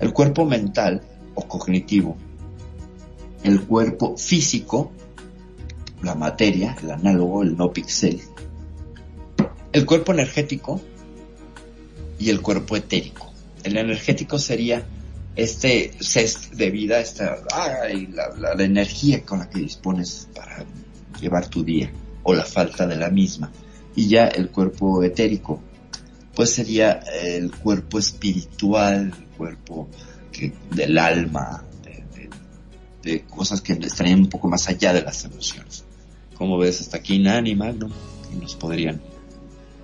El 0.00 0.12
cuerpo 0.12 0.44
mental 0.44 1.02
o 1.34 1.46
cognitivo, 1.46 2.16
el 3.42 3.62
cuerpo 3.62 4.16
físico, 4.16 4.92
la 6.02 6.14
materia, 6.14 6.76
el 6.82 6.90
análogo, 6.90 7.42
el 7.42 7.56
no 7.56 7.72
pixel, 7.72 8.20
el 9.72 9.86
cuerpo 9.86 10.12
energético 10.12 10.80
y 12.18 12.30
el 12.30 12.40
cuerpo 12.40 12.76
etérico. 12.76 13.32
El 13.64 13.76
energético 13.76 14.38
sería 14.38 14.84
este 15.34 15.92
cest 16.00 16.52
de 16.52 16.70
vida, 16.70 17.00
esta, 17.00 17.38
la, 17.50 18.54
la, 18.54 18.64
energía 18.64 19.24
con 19.24 19.38
la 19.38 19.48
que 19.48 19.60
dispones 19.60 20.28
para 20.34 20.64
llevar 21.20 21.48
tu 21.48 21.64
día 21.64 21.90
o 22.22 22.34
la 22.34 22.44
falta 22.44 22.86
de 22.86 22.96
la 22.96 23.08
misma. 23.08 23.50
Y 23.96 24.08
ya 24.08 24.26
el 24.26 24.50
cuerpo 24.50 25.02
etérico, 25.02 25.62
pues 26.34 26.50
sería 26.50 26.92
el 26.92 27.50
cuerpo 27.50 27.98
espiritual, 27.98 29.14
el 29.16 29.36
cuerpo 29.36 29.88
del 30.70 30.98
alma, 30.98 31.64
de, 31.82 32.30
de, 33.02 33.22
cosas 33.22 33.60
que 33.60 33.72
estarían 33.74 34.20
un 34.20 34.28
poco 34.28 34.48
más 34.48 34.68
allá 34.68 34.92
de 34.92 35.02
las 35.02 35.24
emociones. 35.24 35.84
Como 36.34 36.58
ves, 36.58 36.80
hasta 36.80 36.98
aquí 36.98 37.18
Nani 37.18 37.54
Magnum, 37.54 37.92
que 38.28 38.36
nos 38.36 38.56
podrían 38.56 39.00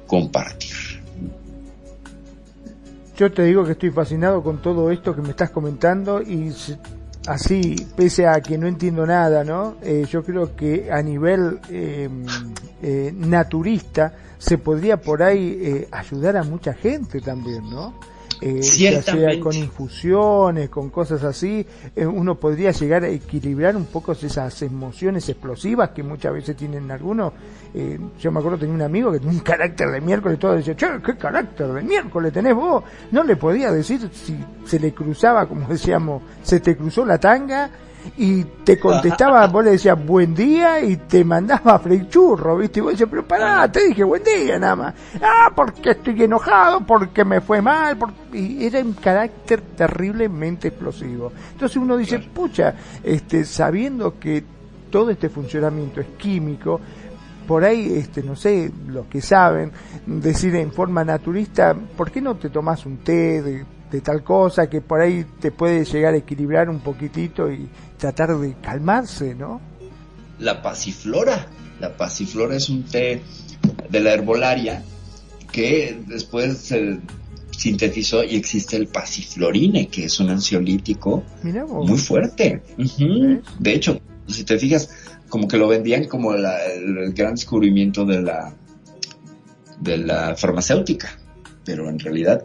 compartir. 0.09 0.75
Yo 3.17 3.33
te 3.33 3.43
digo 3.43 3.65
que 3.65 3.73
estoy 3.73 3.91
fascinado 3.91 4.43
con 4.43 4.61
todo 4.63 4.91
esto 4.91 5.15
que 5.15 5.23
me 5.23 5.31
estás 5.31 5.51
comentando 5.51 6.23
y 6.23 6.53
así, 7.27 7.77
pese 7.97 8.27
a 8.27 8.41
que 8.41 8.57
no 8.57 8.67
entiendo 8.67 9.07
nada, 9.07 9.45
¿no? 9.45 9.77
Eh, 9.83 10.07
yo 10.11 10.25
creo 10.25 10.57
que 10.57 10.91
a 10.91 11.03
nivel 11.03 11.61
em, 11.69 12.25
eh, 12.83 13.13
naturista 13.15 14.15
se 14.39 14.59
podría 14.59 15.01
por 15.01 15.23
ahí 15.23 15.59
eh, 15.61 15.89
ayudar 15.91 16.37
a 16.37 16.45
mucha 16.45 16.73
gente 16.75 17.21
también, 17.21 17.69
¿no? 17.69 17.95
Eh, 18.41 18.61
ya 18.63 19.03
sea 19.03 19.41
con 19.41 19.55
infusiones, 19.55 20.69
con 20.69 20.91
cosas 20.91 21.25
así, 21.25 21.67
eh, 21.95 22.07
uno 22.07 22.37
podría 22.37 22.71
llegar 22.71 23.05
a 23.05 23.09
equilibrar 23.09 23.77
un 23.77 23.87
poco 23.87 24.13
esas 24.13 24.63
emociones 24.63 25.29
explosivas 25.29 25.91
que 25.91 26.03
muchas 26.03 26.33
veces 26.33 26.57
tienen 26.57 26.91
algunos. 26.91 27.33
Eh, 27.75 27.99
yo 28.19 28.31
me 28.33 28.39
acuerdo 28.39 28.59
tenía 28.59 28.75
un 28.75 28.83
amigo 28.83 29.13
que 29.13 29.19
tenía 29.19 29.35
un 29.35 29.45
carácter 29.45 29.91
de 29.91 30.01
miércoles, 30.01 30.39
todo 30.39 30.55
decía, 30.55 30.77
che, 30.77 30.87
¿qué 31.05 31.17
carácter 31.17 31.69
de 31.69 31.83
miércoles 31.83 32.33
tenés 32.33 32.55
vos? 32.55 32.85
No 33.11 33.25
le 33.25 33.37
podía 33.37 33.73
decir 33.73 34.09
si 34.13 34.37
se 34.65 34.79
le 34.79 34.93
cruzaba, 34.93 35.47
como 35.47 35.67
decíamos, 35.69 36.23
se 36.43 36.61
te 36.61 36.77
cruzó 36.77 37.05
la 37.05 37.19
tanga 37.19 37.71
y 38.17 38.45
te 38.65 38.79
contestaba, 38.79 39.47
vos 39.47 39.65
le 39.65 39.73
decías 39.73 40.05
buen 40.05 40.35
día 40.35 40.81
y 40.81 40.97
te 40.97 41.25
mandaba 41.25 41.81
churro, 42.09 42.57
¿viste? 42.57 42.81
Y 42.81 42.83
vos 42.83 42.93
decías, 42.93 43.09
pero 43.11 43.27
pará, 43.27 43.71
te 43.71 43.89
dije 43.89 44.05
buen 44.05 44.23
día 44.23 44.59
nada 44.59 44.77
más. 44.77 44.95
Ah, 45.23 45.51
porque 45.55 45.91
estoy 45.91 46.23
enojado, 46.23 46.81
porque 46.81 47.25
me 47.25 47.41
fue 47.41 47.61
mal, 47.63 47.97
y 48.33 48.65
era 48.65 48.81
un 48.81 48.95
carácter 48.95 49.61
terriblemente 49.77 50.69
explosivo. 50.69 51.33
Entonces 51.53 51.77
uno 51.77 51.97
dice, 51.97 52.19
pucha, 52.19 52.75
este, 53.03 53.45
sabiendo 53.45 54.19
que 54.19 54.45
todo 54.91 55.11
este 55.11 55.29
funcionamiento 55.29 56.01
es 56.01 56.07
químico, 56.19 56.81
por 57.47 57.65
ahí, 57.65 57.95
este, 57.97 58.23
no 58.23 58.37
sé, 58.37 58.71
los 58.89 59.07
que 59.07 59.23
saben, 59.23 59.73
decir 60.07 60.55
en 60.57 60.71
forma 60.71 61.03
naturista, 61.03 61.75
¿por 61.97 62.11
qué 62.11 62.21
no 62.21 62.37
te 62.37 62.51
tomas 62.51 62.85
un 62.85 62.99
té 62.99 63.41
de, 63.41 63.65
de, 63.91 64.01
tal 64.01 64.23
cosa 64.23 64.69
que 64.69 64.81
por 64.81 65.01
ahí 65.01 65.25
te 65.41 65.51
puede 65.51 65.85
llegar 65.85 66.15
a 66.15 66.19
equilibrar 66.19 66.69
un 66.69 66.81
poquitito 66.81 67.51
y 67.51 67.69
tratar 67.97 68.37
de 68.37 68.55
calmarse, 68.61 69.35
¿no? 69.35 69.61
La 70.39 70.63
pasiflora. 70.63 71.47
La 71.81 71.97
pasiflora 71.97 72.57
es 72.57 72.69
un 72.69 72.83
té 72.85 73.23
de 73.89 74.01
la 74.01 74.13
herbolaria 74.13 74.83
que 75.53 76.01
después 76.07 76.59
se 76.59 76.99
sintetizó 77.51 78.23
y 78.23 78.37
existe 78.37 78.77
el 78.77 78.87
pasiflorine, 78.87 79.89
que 79.89 80.05
es 80.05 80.21
un 80.21 80.31
ansiolítico 80.31 81.25
muy 81.43 81.99
fuerte. 81.99 82.63
De 83.59 83.73
hecho, 83.73 84.01
si 84.29 84.45
te 84.45 84.59
fijas, 84.59 84.91
como 85.29 85.49
que 85.49 85.57
lo 85.57 85.69
vendían 85.69 86.07
como 86.07 86.35
el, 86.35 87.13
gran 87.15 87.35
descubrimiento 87.35 88.05
de 88.05 88.23
la, 88.23 88.55
de 89.81 89.99
la 89.99 90.37
farmacéutica, 90.37 91.19
pero 91.65 91.89
en 91.89 91.99
realidad 91.99 92.45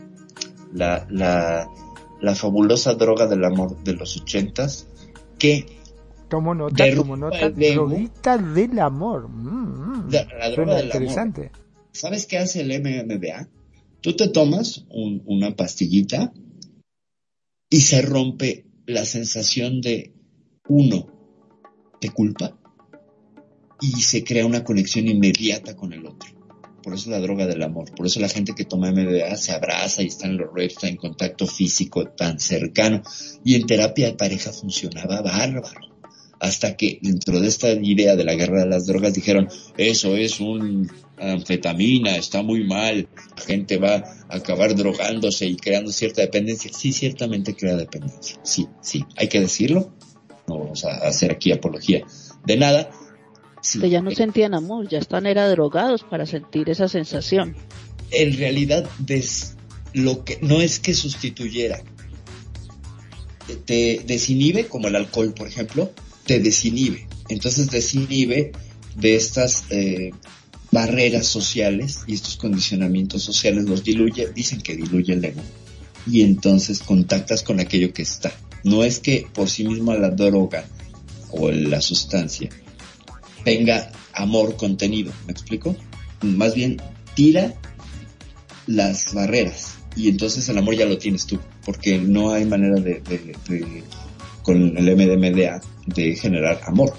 la, 0.73 1.07
la 1.09 1.69
la 2.19 2.35
fabulosa 2.35 2.95
droga 2.95 3.27
del 3.27 3.45
amor 3.45 3.77
de 3.83 3.93
los 3.93 4.17
ochentas 4.17 4.86
que 5.37 5.65
tomo 6.29 6.53
nota, 6.53 6.85
tomo 6.93 7.15
nota, 7.15 7.49
droguita 7.49 8.37
del 8.37 8.79
amor. 8.79 9.29
Mm, 9.29 10.07
mm. 10.07 10.11
la, 10.11 10.49
droga 10.51 10.83
interesante. 10.83 11.51
¿Sabes 11.91 12.25
qué 12.25 12.37
hace 12.37 12.61
el 12.61 12.69
MMDA? 12.79 13.49
Tú 14.01 14.15
te 14.15 14.27
tomas 14.27 14.85
una 14.89 15.55
pastillita 15.55 16.31
y 17.69 17.81
se 17.81 18.01
rompe 18.01 18.65
la 18.85 19.05
sensación 19.05 19.81
de 19.81 20.13
uno 20.67 21.07
de 21.99 22.09
culpa 22.09 22.57
y 23.81 24.01
se 24.01 24.23
crea 24.23 24.45
una 24.45 24.63
conexión 24.63 25.07
inmediata 25.07 25.75
con 25.75 25.93
el 25.93 26.05
otro 26.05 26.36
por 26.87 26.95
eso 26.95 27.09
la 27.09 27.19
droga 27.19 27.45
del 27.45 27.61
amor, 27.63 27.93
por 27.93 28.05
eso 28.05 28.21
la 28.21 28.29
gente 28.29 28.55
que 28.55 28.63
toma 28.63 28.93
MDA 28.93 29.35
se 29.35 29.51
abraza 29.51 30.03
y 30.03 30.07
está 30.07 30.25
en 30.25 30.37
los 30.37 30.47
está 30.57 30.87
en 30.87 30.95
contacto 30.95 31.45
físico 31.45 32.07
tan 32.07 32.39
cercano. 32.39 33.01
Y 33.43 33.55
en 33.55 33.67
terapia 33.67 34.05
de 34.05 34.13
pareja 34.13 34.53
funcionaba 34.53 35.21
bárbaro. 35.21 35.81
Hasta 36.39 36.77
que 36.77 36.97
dentro 37.01 37.41
de 37.41 37.49
esta 37.49 37.73
idea 37.73 38.15
de 38.15 38.23
la 38.23 38.35
guerra 38.35 38.61
de 38.61 38.69
las 38.69 38.85
drogas 38.85 39.13
dijeron, 39.13 39.49
eso 39.77 40.15
es 40.15 40.39
un 40.39 40.89
anfetamina, 41.17 42.15
está 42.15 42.41
muy 42.41 42.63
mal, 42.63 43.09
la 43.35 43.43
gente 43.43 43.75
va 43.75 43.95
a 44.29 44.37
acabar 44.37 44.73
drogándose 44.73 45.45
y 45.45 45.57
creando 45.57 45.91
cierta 45.91 46.21
dependencia. 46.21 46.71
Sí, 46.73 46.93
ciertamente 46.93 47.53
crea 47.53 47.75
dependencia. 47.75 48.39
Sí, 48.43 48.65
sí, 48.79 49.03
hay 49.17 49.27
que 49.27 49.41
decirlo. 49.41 49.91
No 50.47 50.59
vamos 50.59 50.85
a 50.85 51.05
hacer 51.05 51.31
aquí 51.31 51.51
apología 51.51 52.05
de 52.45 52.55
nada, 52.55 52.89
que 53.61 53.89
ya 53.89 54.01
no 54.01 54.11
sentían 54.11 54.53
amor, 54.53 54.87
ya 54.87 54.99
están 54.99 55.25
era 55.25 55.49
drogados 55.49 56.03
para 56.03 56.25
sentir 56.25 56.69
esa 56.69 56.87
sensación. 56.87 57.55
En 58.11 58.37
realidad, 58.37 58.89
lo 59.93 60.23
que 60.23 60.39
no 60.41 60.61
es 60.61 60.79
que 60.79 60.93
sustituyera, 60.93 61.81
te 63.65 64.01
desinhibe, 64.05 64.67
como 64.67 64.87
el 64.87 64.95
alcohol, 64.95 65.33
por 65.33 65.47
ejemplo, 65.47 65.91
te 66.25 66.39
desinhibe. 66.39 67.07
Entonces 67.29 67.69
desinhibe 67.69 68.51
de 68.95 69.15
estas 69.15 69.63
eh, 69.69 70.11
barreras 70.71 71.27
sociales 71.27 71.99
y 72.07 72.13
estos 72.13 72.37
condicionamientos 72.37 73.23
sociales 73.23 73.65
los 73.65 73.83
diluye, 73.83 74.29
dicen 74.33 74.61
que 74.61 74.75
diluye 74.75 75.13
el 75.13 75.25
ego. 75.25 75.41
Y 76.05 76.21
entonces 76.21 76.79
contactas 76.79 77.43
con 77.43 77.59
aquello 77.59 77.93
que 77.93 78.01
está. 78.01 78.33
No 78.63 78.83
es 78.83 78.99
que 78.99 79.27
por 79.33 79.49
sí 79.49 79.65
misma 79.65 79.95
la 79.95 80.09
droga 80.09 80.65
o 81.31 81.51
la 81.51 81.81
sustancia 81.81 82.49
tenga 83.47 83.89
amor 84.11 84.57
contenido, 84.57 85.13
¿me 85.25 85.31
explico? 85.31 85.73
Más 86.21 86.53
bien 86.53 86.81
tira 87.15 87.53
las 88.65 89.13
barreras 89.13 89.77
y 89.95 90.09
entonces 90.09 90.49
el 90.49 90.57
amor 90.57 90.75
ya 90.75 90.85
lo 90.85 90.97
tienes 90.97 91.25
tú, 91.25 91.39
porque 91.65 91.97
no 91.97 92.33
hay 92.33 92.43
manera 92.43 92.75
de, 92.81 93.01
con 94.43 94.77
el 94.77 94.95
MDMA 94.97 95.61
de 95.85 96.15
generar 96.17 96.59
amor. 96.65 96.93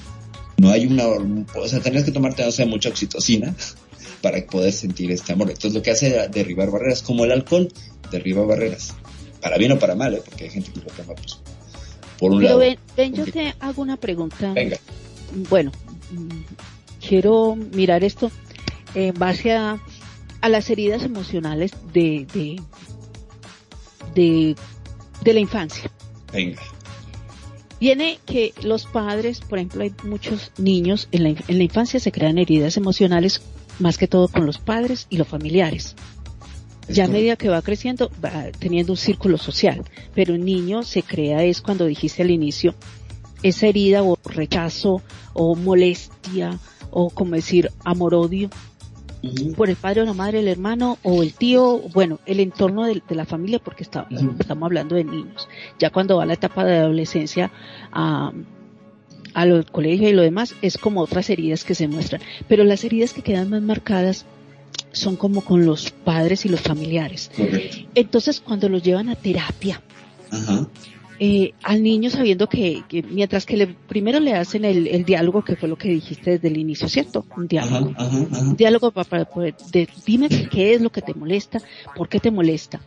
No 0.57 0.71
hay 0.71 0.87
una, 0.87 1.05
o 1.07 1.69
sea, 1.69 1.81
tenés 1.81 2.05
que 2.05 2.13
tomarte, 2.13 2.43
no 2.43 2.51
sé, 2.51 2.65
mucha 2.65 2.89
oxitocina 2.89 3.55
para 4.23 4.43
poder 4.47 4.73
sentir 4.73 5.11
este 5.13 5.35
amor. 5.35 5.51
Entonces 5.51 5.75
lo 5.75 5.83
que 5.83 5.91
hace 5.91 6.19
es 6.19 6.31
derribar 6.31 6.71
barreras, 6.71 7.03
como 7.03 7.27
el 7.27 7.33
alcohol 7.33 7.71
derriba 8.11 8.47
barreras, 8.47 8.95
para 9.43 9.59
bien 9.59 9.73
o 9.73 9.79
para 9.79 9.95
mal, 9.95 10.15
¿eh? 10.15 10.23
porque 10.25 10.45
hay 10.45 10.51
gente 10.51 10.73
que 10.73 10.81
lo 10.81 10.87
toma 10.87 11.15
pues, 11.15 11.41
por 12.19 12.33
un 12.33 12.43
lado. 12.43 12.59
Ven, 12.59 13.15
yo 13.15 13.27
te 13.27 13.55
hago 13.61 13.83
una 13.83 13.99
pregunta. 13.99 14.55
Venga. 14.55 14.79
Bueno, 15.51 15.73
quiero 17.07 17.57
mirar 17.57 18.05
esto 18.05 18.31
en 18.95 19.15
base 19.15 19.53
a, 19.53 19.79
las 20.49 20.71
heridas 20.71 21.03
emocionales 21.03 21.73
de, 21.93 22.27
de, 24.15 24.57
de, 25.23 25.33
la 25.33 25.41
infancia. 25.41 25.91
Venga. 26.33 26.63
Viene 27.81 28.19
que 28.25 28.55
los 28.63 28.87
padres, 28.87 29.41
por 29.41 29.59
ejemplo, 29.59 29.83
hay 29.83 29.93
muchos 30.05 30.53
niños 30.59 31.09
en 31.13 31.25
la, 31.25 31.29
en 31.31 31.59
la 31.59 31.65
infancia 31.65 32.01
se 32.01 32.13
crean 32.13 32.39
heridas 32.39 32.77
emocionales 32.77 33.43
más 33.79 33.99
que 33.99 34.09
todo 34.09 34.29
con 34.29 34.47
los 34.47 34.59
padres 34.59 35.07
y 35.11 35.17
los 35.17 35.29
familiares. 35.29 35.95
Ya 36.89 37.05
a 37.05 37.09
medida 37.09 37.37
que 37.37 37.51
va 37.51 37.61
creciendo, 37.61 38.11
va 38.25 38.51
teniendo 38.59 38.95
un 38.95 38.97
círculo 38.97 39.37
social, 39.37 39.85
pero 40.15 40.35
un 40.35 40.45
niño 40.45 40.83
se 40.83 41.03
crea 41.03 41.45
es 41.45 41.61
cuando 41.61 41.85
dijiste 41.85 42.23
al 42.23 42.31
inicio, 42.31 42.75
esa 43.43 43.67
herida 43.67 44.03
o 44.03 44.19
rechazo 44.25 45.03
o 45.33 45.55
molestia 45.55 46.59
o 46.91 47.11
como 47.11 47.35
decir 47.35 47.71
amor-odio 47.85 48.51
por 49.57 49.69
el 49.69 49.77
padre 49.77 50.03
o 50.03 50.05
la 50.05 50.13
madre, 50.13 50.41
el 50.41 50.49
hermano 50.49 50.99
o 51.03 51.23
el 51.23 51.35
tío, 51.35 51.81
bueno, 51.93 52.21
el 52.27 52.41
entorno 52.41 52.85
de, 52.85 53.03
la 53.09 53.25
familia 53.25 53.59
porque 53.59 53.83
estamos 53.83 54.67
hablando 54.67 54.95
de 54.95 55.05
niños. 55.05 55.49
Ya 55.79 55.91
cuando 55.91 56.17
va 56.17 56.27
la 56.27 56.35
etapa 56.35 56.65
de 56.65 56.79
adolescencia 56.79 57.51
a, 57.91 58.33
al 59.35 59.67
colegio 59.67 60.09
y 60.09 60.13
lo 60.13 60.23
demás, 60.23 60.55
es 60.63 60.79
como 60.79 61.01
otras 61.01 61.31
heridas 61.31 61.65
que 61.65 61.75
se 61.75 61.89
muestran. 61.89 62.23
Pero 62.49 62.65
las 62.65 62.85
heridas 62.85 63.13
que 63.13 63.23
quedan 63.23 63.51
más 63.51 63.63
marcadas 63.63 64.25
son 64.93 65.17
como 65.17 65.43
con 65.43 65.67
los 65.67 65.91
padres 65.91 66.47
y 66.47 66.49
los 66.49 66.61
familiares. 66.61 67.31
Entonces, 67.95 68.41
cuando 68.41 68.69
los 68.69 68.83
llevan 68.83 69.09
a 69.09 69.17
terapia, 69.17 69.83
eh, 71.21 71.53
al 71.63 71.83
niño 71.83 72.11
sabiendo 72.11 72.49
que, 72.49 72.85
mientras 73.11 73.45
que 73.45 73.57
le, 73.57 73.67
primero 73.67 74.21
le 74.21 74.35
hacen 74.35 74.65
el, 74.65 75.05
diálogo, 75.05 75.43
que 75.43 75.57
fue 75.57 75.69
lo 75.69 75.77
que 75.77 75.89
dijiste 75.89 76.33
desde 76.33 76.49
el 76.49 76.57
inicio, 76.57 76.89
¿cierto? 76.89 77.27
Un 77.37 77.49
diálogo. 77.49 77.93
Un 77.99 78.57
diálogo 78.57 78.93
para, 78.93 79.25
poder, 79.25 79.55
dime 80.07 80.29
qué 80.29 80.75
es 80.75 80.81
lo 80.81 80.91
que 80.91 81.03
te 81.03 81.15
molesta, 81.15 81.61
por 81.97 82.09
qué 82.09 82.21
te 82.21 82.31
molesta. 82.31 82.81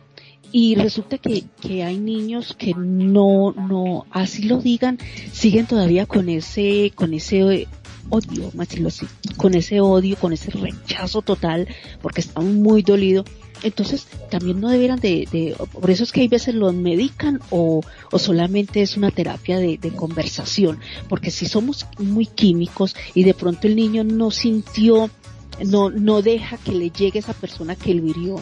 Y 0.50 0.74
resulta 0.74 1.18
que, 1.18 1.44
que 1.60 1.82
hay 1.82 1.98
niños 1.98 2.54
que 2.58 2.74
no, 2.74 3.52
no, 3.52 4.06
así 4.10 4.44
lo 4.44 4.58
digan, 4.58 4.98
siguen 5.32 5.66
todavía 5.66 6.06
con 6.06 6.28
ese, 6.28 6.92
con 6.94 7.14
ese 7.14 7.66
odio, 8.10 8.50
más 8.54 8.68
así, 8.86 9.06
con 9.36 9.54
ese 9.54 9.80
odio, 9.80 10.16
con 10.16 10.32
ese 10.32 10.50
rechazo 10.50 11.22
total, 11.22 11.68
porque 12.00 12.20
están 12.20 12.62
muy 12.62 12.82
dolidos 12.82 13.26
entonces 13.62 14.06
también 14.30 14.60
no 14.60 14.68
debieran 14.68 15.00
de, 15.00 15.56
por 15.72 15.90
eso 15.90 16.04
es 16.04 16.12
que 16.12 16.22
hay 16.22 16.28
veces 16.28 16.54
los 16.54 16.74
medican 16.74 17.40
o, 17.50 17.80
o 18.10 18.18
solamente 18.18 18.82
es 18.82 18.96
una 18.96 19.10
terapia 19.10 19.58
de, 19.58 19.78
conversación, 19.96 20.78
porque 21.08 21.30
si 21.30 21.46
somos 21.46 21.86
muy 21.98 22.26
químicos 22.26 22.96
y 23.14 23.24
de 23.24 23.34
pronto 23.34 23.66
el 23.66 23.76
niño 23.76 24.04
no 24.04 24.30
sintió, 24.30 25.10
no, 25.64 25.90
no 25.90 26.22
deja 26.22 26.56
que 26.56 26.72
le 26.72 26.90
llegue 26.90 27.18
esa 27.18 27.34
persona 27.34 27.76
que 27.76 27.94
lo 27.94 28.06
hirió. 28.06 28.36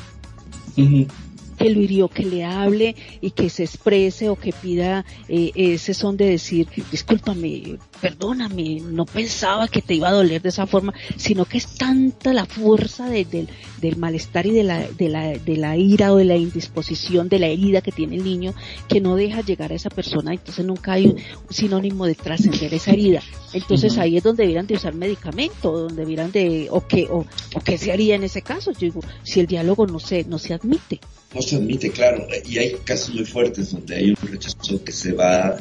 Que 0.76 1.68
lo 1.68 1.80
hirió, 1.80 2.08
que 2.08 2.24
le 2.24 2.44
hable 2.44 2.96
y 3.20 3.32
que 3.32 3.50
se 3.50 3.64
exprese 3.64 4.30
o 4.30 4.36
que 4.36 4.52
pida 4.52 5.04
eh, 5.28 5.50
ese 5.54 5.92
son 5.92 6.16
de 6.16 6.26
decir, 6.26 6.68
discúlpame, 6.90 7.78
perdóname, 8.00 8.80
no 8.80 9.04
pensaba 9.04 9.68
que 9.68 9.82
te 9.82 9.94
iba 9.94 10.08
a 10.08 10.12
doler 10.12 10.42
de 10.42 10.48
esa 10.48 10.66
forma, 10.66 10.94
sino 11.16 11.44
que 11.44 11.58
es 11.58 11.66
tanta 11.76 12.32
la 12.32 12.46
fuerza 12.46 13.08
del, 13.08 13.48
del 13.80 13.96
malestar 13.96 14.46
y 14.46 14.52
de 14.52 14.62
la, 14.62 14.88
de, 14.88 15.08
la, 15.08 15.28
de 15.38 15.56
la 15.56 15.76
ira 15.76 16.12
o 16.12 16.16
de 16.16 16.24
la 16.24 16.36
indisposición, 16.36 17.28
de 17.28 17.38
la 17.38 17.46
herida 17.48 17.80
que 17.80 17.92
tiene 17.92 18.16
el 18.16 18.24
niño, 18.24 18.54
que 18.88 19.00
no 19.00 19.16
deja 19.16 19.42
llegar 19.42 19.72
a 19.72 19.74
esa 19.74 19.90
persona, 19.90 20.32
entonces 20.32 20.64
nunca 20.64 20.92
hay 20.92 21.06
un, 21.06 21.16
sinónimo 21.50 22.06
de 22.06 22.14
trascender 22.14 22.72
esa 22.72 22.92
herida. 22.92 23.22
Entonces 23.52 23.98
ahí 23.98 24.16
es 24.16 24.22
donde 24.22 24.44
debieran 24.44 24.66
de 24.66 24.74
usar 24.74 24.94
medicamento, 24.94 25.72
donde 25.72 26.02
debieran 26.02 26.32
de, 26.32 26.68
o 26.70 26.86
qué, 26.86 27.06
o, 27.10 27.26
o 27.54 27.60
qué 27.64 27.78
se 27.78 27.92
haría 27.92 28.14
en 28.14 28.24
ese 28.24 28.42
caso, 28.42 28.72
yo 28.72 28.80
digo, 28.80 29.00
si 29.22 29.40
el 29.40 29.46
diálogo 29.46 29.86
no 29.86 29.98
se, 29.98 30.24
no 30.24 30.38
se 30.38 30.54
admite. 30.54 31.00
No 31.34 31.42
se 31.42 31.56
admite, 31.56 31.90
claro, 31.90 32.26
y 32.48 32.58
hay 32.58 32.72
casos 32.84 33.14
muy 33.14 33.24
fuertes 33.24 33.72
donde 33.72 33.96
hay 33.96 34.10
un 34.10 34.16
rechazo 34.28 34.82
que 34.82 34.92
se 34.92 35.12
va 35.12 35.56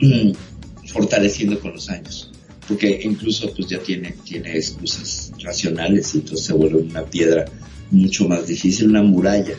mm, 0.00 0.32
fortaleciendo 0.92 1.58
con 1.60 1.72
los 1.72 1.88
años, 1.88 2.30
porque 2.66 3.00
incluso 3.02 3.52
pues 3.54 3.68
ya 3.68 3.78
tiene, 3.78 4.14
tiene 4.24 4.56
excusas 4.56 5.32
racionales 5.42 6.14
y 6.14 6.18
entonces 6.18 6.46
se 6.46 6.52
vuelve 6.52 6.80
una 6.80 7.04
piedra 7.04 7.44
mucho 7.90 8.28
más 8.28 8.46
difícil, 8.46 8.88
una 8.88 9.02
muralla, 9.02 9.56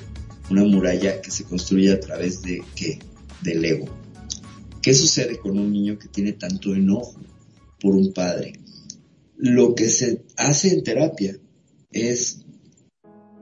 una 0.50 0.64
muralla 0.64 1.22
que 1.22 1.32
se 1.32 1.44
construye 1.44 1.92
a 1.92 2.00
través 2.00 2.42
de 2.42 2.62
qué? 2.76 3.00
Del 3.42 3.64
ego. 3.66 3.88
¿Qué 4.82 4.94
sucede 4.94 5.38
con 5.38 5.58
un 5.58 5.72
niño 5.72 5.98
que 5.98 6.08
tiene 6.08 6.34
tanto 6.34 6.74
enojo 6.74 7.20
por 7.80 7.96
un 7.96 8.14
padre? 8.14 8.54
Lo 9.38 9.76
que 9.76 9.90
se 9.90 10.24
hace 10.38 10.74
en 10.74 10.84
terapia 10.84 11.38
es, 11.92 12.46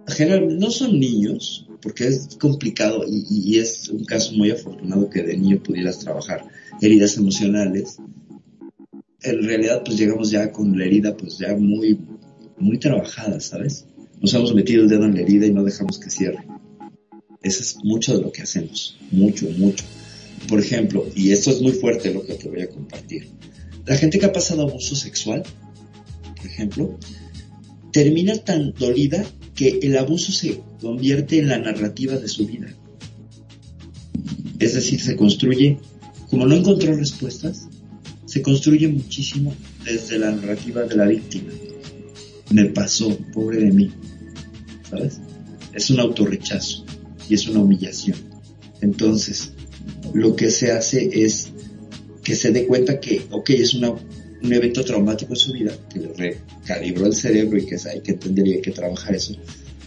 generalmente 0.10 0.64
no 0.64 0.72
son 0.72 0.99
niños, 0.99 1.68
porque 1.82 2.07
es 2.07 2.38
complicado 2.39 3.05
y, 3.07 3.57
es 3.57 3.89
un 3.89 4.03
caso 4.03 4.34
muy 4.34 4.51
afortunado 4.51 5.10
que 5.10 5.24
de 5.24 5.38
niño 5.38 5.62
pudieras 5.64 5.99
trabajar 5.99 6.45
heridas 6.82 7.18
emocionales. 7.18 7.97
En 9.22 9.43
realidad, 9.43 9.84
pues 9.84 9.97
llegamos 9.97 10.32
ya 10.32 10.51
con 10.51 10.78
la 10.78 10.86
herida, 10.86 11.16
pues 11.16 11.38
ya 11.38 11.55
muy, 11.55 11.99
muy 12.57 12.78
trabajada, 12.78 13.39
¿sabes? 13.39 13.86
Nos 14.22 14.34
hemos 14.34 14.53
metido 14.53 14.84
el 14.84 14.89
dedo 14.89 15.05
en 15.05 15.16
la 15.16 15.22
herida 15.22 15.45
y 15.45 15.53
no 15.53 15.64
dejamos 15.64 15.99
que 15.99 16.10
cierre. 16.10 16.45
Eso 17.41 17.62
es 17.62 17.78
mucho 17.84 18.18
de 18.18 18.24
lo 18.24 18.32
que 18.32 18.41
hacemos, 18.41 18.97
mucho, 19.12 19.49
mucho. 19.57 19.86
Por 20.47 20.60
ejemplo, 20.60 21.05
y 21.16 21.32
esto 21.32 21.51
es 21.51 21.62
muy 21.62 21.72
fuerte 21.72 22.14
lo 22.14 22.26
que 22.26 22.34
te 22.34 22.49
voy 22.49 22.62
a 22.62 22.70
compartir. 22.70 23.30
La 23.86 23.95
gente 23.95 24.20
que 24.20 24.26
ha 24.26 24.34
pasado 24.34 24.64
abuso 24.64 24.95
sexual, 24.95 25.43
por 26.36 26.45
ejemplo, 26.45 26.97
termina 27.91 28.38
tan 28.38 28.74
dolida 28.74 29.26
que 29.60 29.78
el 29.82 29.97
abuso 29.97 30.32
se 30.32 30.62
convierte 30.80 31.38
en 31.38 31.49
la 31.49 31.57
narrativa 31.57 32.16
de 32.16 32.30
su 32.30 32.47
vida. 32.47 32.74
Es 34.57 34.74
decir, 34.74 35.01
se 35.01 35.18
construye, 35.18 35.80
como 36.30 36.45
no 36.47 36.55
encontró 36.55 36.95
respuestas, 36.95 37.68
se 38.26 38.41
construye 38.41 38.88
muchísimo 38.88 39.53
desde 39.84 40.18
la 40.18 40.32
narrativa 40.32 40.84
de 40.84 40.95
la 40.95 41.07
víctima. 41.07 41.51
Me 42.51 42.68
pasó, 42.68 43.18
pobre 43.34 43.57
de 43.57 43.74
mí. 43.74 43.91
¿Sabes? 44.89 45.20
Es 45.74 45.89
un 45.89 45.99
autorrechazo 45.99 46.86
y 47.30 47.34
es 47.34 47.45
una 47.49 47.60
humillación. 47.60 48.16
Entonces, 48.80 49.51
lo 50.14 50.38
que 50.38 50.51
se 50.51 50.72
hace 50.72 51.10
es 51.26 51.49
que 52.24 52.36
se 52.36 52.53
dé 52.53 52.66
cuenta 52.66 53.01
que, 53.01 53.24
ok, 53.30 53.49
es 53.49 53.74
una, 53.74 53.93
un 54.42 54.54
evento 54.54 54.84
traumático 54.84 55.34
en 55.34 55.40
su 55.40 55.54
vida, 55.54 55.74
que 55.92 56.00
le 56.00 56.14
recalibró 56.14 57.08
el 57.08 57.14
cerebro 57.14 57.58
y 57.58 57.66
que 57.66 57.78
hay 57.90 58.02
que 58.02 58.12
entender 58.12 58.62
que 58.62 58.72
trabajar 58.72 59.16
eso, 59.16 59.36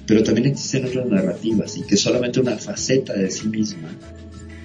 pero 0.07 0.23
también 0.23 0.49
existen 0.49 0.85
otras 0.85 1.07
narrativas 1.07 1.77
y 1.77 1.83
que 1.83 1.97
solamente 1.97 2.41
una 2.41 2.57
faceta 2.59 3.15
de 3.15 3.31
sí 3.31 3.49
misma 3.49 3.97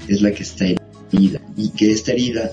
es 0.08 0.22
la 0.22 0.32
que 0.32 0.44
está 0.44 0.66
herida 0.66 1.42
y 1.56 1.70
que 1.70 1.92
esta 1.92 2.12
herida 2.12 2.52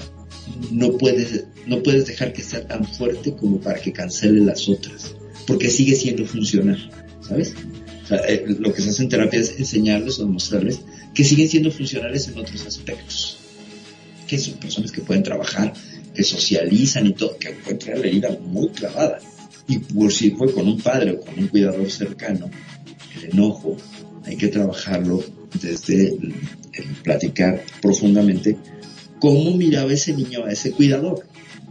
no 0.70 0.96
puedes, 0.96 1.44
no 1.66 1.82
puedes 1.82 2.06
dejar 2.06 2.32
que 2.32 2.42
sea 2.42 2.66
tan 2.66 2.84
fuerte 2.84 3.34
como 3.34 3.60
para 3.60 3.80
que 3.80 3.92
cancele 3.92 4.40
las 4.40 4.68
otras, 4.68 5.14
porque 5.46 5.70
sigue 5.70 5.96
siendo 5.96 6.24
funcional, 6.26 6.90
¿sabes? 7.26 7.54
Eh, 8.28 8.44
lo 8.58 8.72
que 8.72 8.82
se 8.82 8.90
hace 8.90 9.02
en 9.02 9.08
terapia 9.08 9.40
es 9.40 9.58
enseñarles 9.58 10.18
o 10.18 10.28
mostrarles 10.28 10.80
que 11.14 11.24
siguen 11.24 11.48
siendo 11.48 11.70
funcionales 11.70 12.28
en 12.28 12.38
otros 12.38 12.66
aspectos, 12.66 13.38
que 14.26 14.38
son 14.38 14.54
personas 14.54 14.92
que 14.92 15.00
pueden 15.00 15.22
trabajar, 15.22 15.72
que 16.14 16.22
socializan 16.22 17.06
y 17.06 17.12
todo, 17.12 17.36
que 17.38 17.48
encuentran 17.48 18.00
la 18.00 18.06
herida 18.06 18.38
muy 18.40 18.68
clavada. 18.68 19.18
Y 19.66 19.78
por 19.78 20.12
si 20.12 20.30
fue 20.32 20.52
con 20.52 20.68
un 20.68 20.80
padre 20.80 21.12
o 21.12 21.20
con 21.20 21.38
un 21.38 21.48
cuidador 21.48 21.90
cercano, 21.90 22.50
el 23.16 23.30
enojo 23.30 23.76
hay 24.24 24.36
que 24.36 24.48
trabajarlo 24.48 25.22
desde 25.60 26.08
el, 26.08 26.34
platicar 27.02 27.64
profundamente 27.80 28.56
cómo 29.20 29.56
miraba 29.56 29.92
ese 29.92 30.12
niño 30.12 30.44
a 30.44 30.50
ese 30.50 30.72
cuidador, 30.72 31.26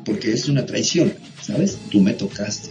porque 0.05 0.31
es 0.31 0.47
una 0.47 0.65
traición, 0.65 1.13
¿sabes? 1.41 1.77
Tú 1.91 2.01
me 2.01 2.13
tocaste, 2.13 2.69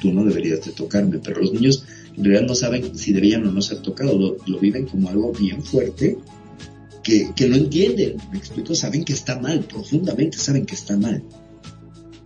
tú 0.00 0.12
no 0.12 0.24
deberías 0.24 0.64
de 0.64 0.72
tocarme, 0.72 1.18
pero 1.18 1.42
los 1.42 1.52
niños 1.52 1.84
en 2.16 2.24
realidad 2.24 2.48
no 2.48 2.54
saben 2.54 2.96
si 2.96 3.12
debían 3.12 3.46
o 3.46 3.52
no 3.52 3.60
ser 3.60 3.82
tocados, 3.82 4.38
lo, 4.46 4.58
viven 4.58 4.86
como 4.86 5.08
algo 5.10 5.32
bien 5.32 5.62
fuerte 5.62 6.16
que, 7.06 7.32
que, 7.36 7.48
no 7.48 7.54
entienden, 7.54 8.16
me 8.32 8.38
explico, 8.38 8.74
saben 8.74 9.04
que 9.04 9.12
está 9.12 9.38
mal, 9.38 9.60
profundamente 9.60 10.38
saben 10.38 10.66
que 10.66 10.74
está 10.74 10.96
mal. 10.96 11.22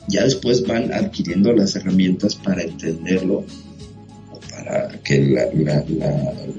Ya 0.09 0.25
después 0.25 0.67
van 0.67 0.91
adquiriendo 0.91 1.53
las 1.53 1.77
herramientas 1.77 2.35
para 2.35 2.63
entenderlo 2.63 3.45
que 5.05 5.21
la, 5.21 5.85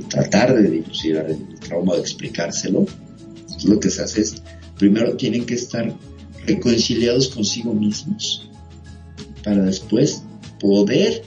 tratar 0.07 0.53
de 0.55 0.69
dilucidar 0.69 1.30
el 1.32 1.59
trauma, 1.59 1.95
de 1.95 2.01
explicárselo, 2.01 2.86
lo 3.65 3.80
que 3.80 3.89
se 3.89 4.03
hace 4.03 4.22
es, 4.22 4.43
primero 4.78 5.15
tienen 5.17 5.45
que 5.45 5.55
estar 5.55 5.91
reconciliados 6.45 7.30
consigo 7.30 7.74
mismos 7.74 8.49
para 9.43 9.63
después 9.63 10.24
poder 10.59 11.24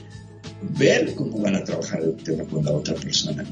ver 0.77 1.13
cómo 1.15 1.39
van 1.39 1.55
a 1.55 1.63
trabajar 1.63 2.01
el 2.03 2.15
tema 2.15 2.45
con 2.45 2.63
la 2.63 2.71
otra 2.71 2.95
persona, 2.95 3.43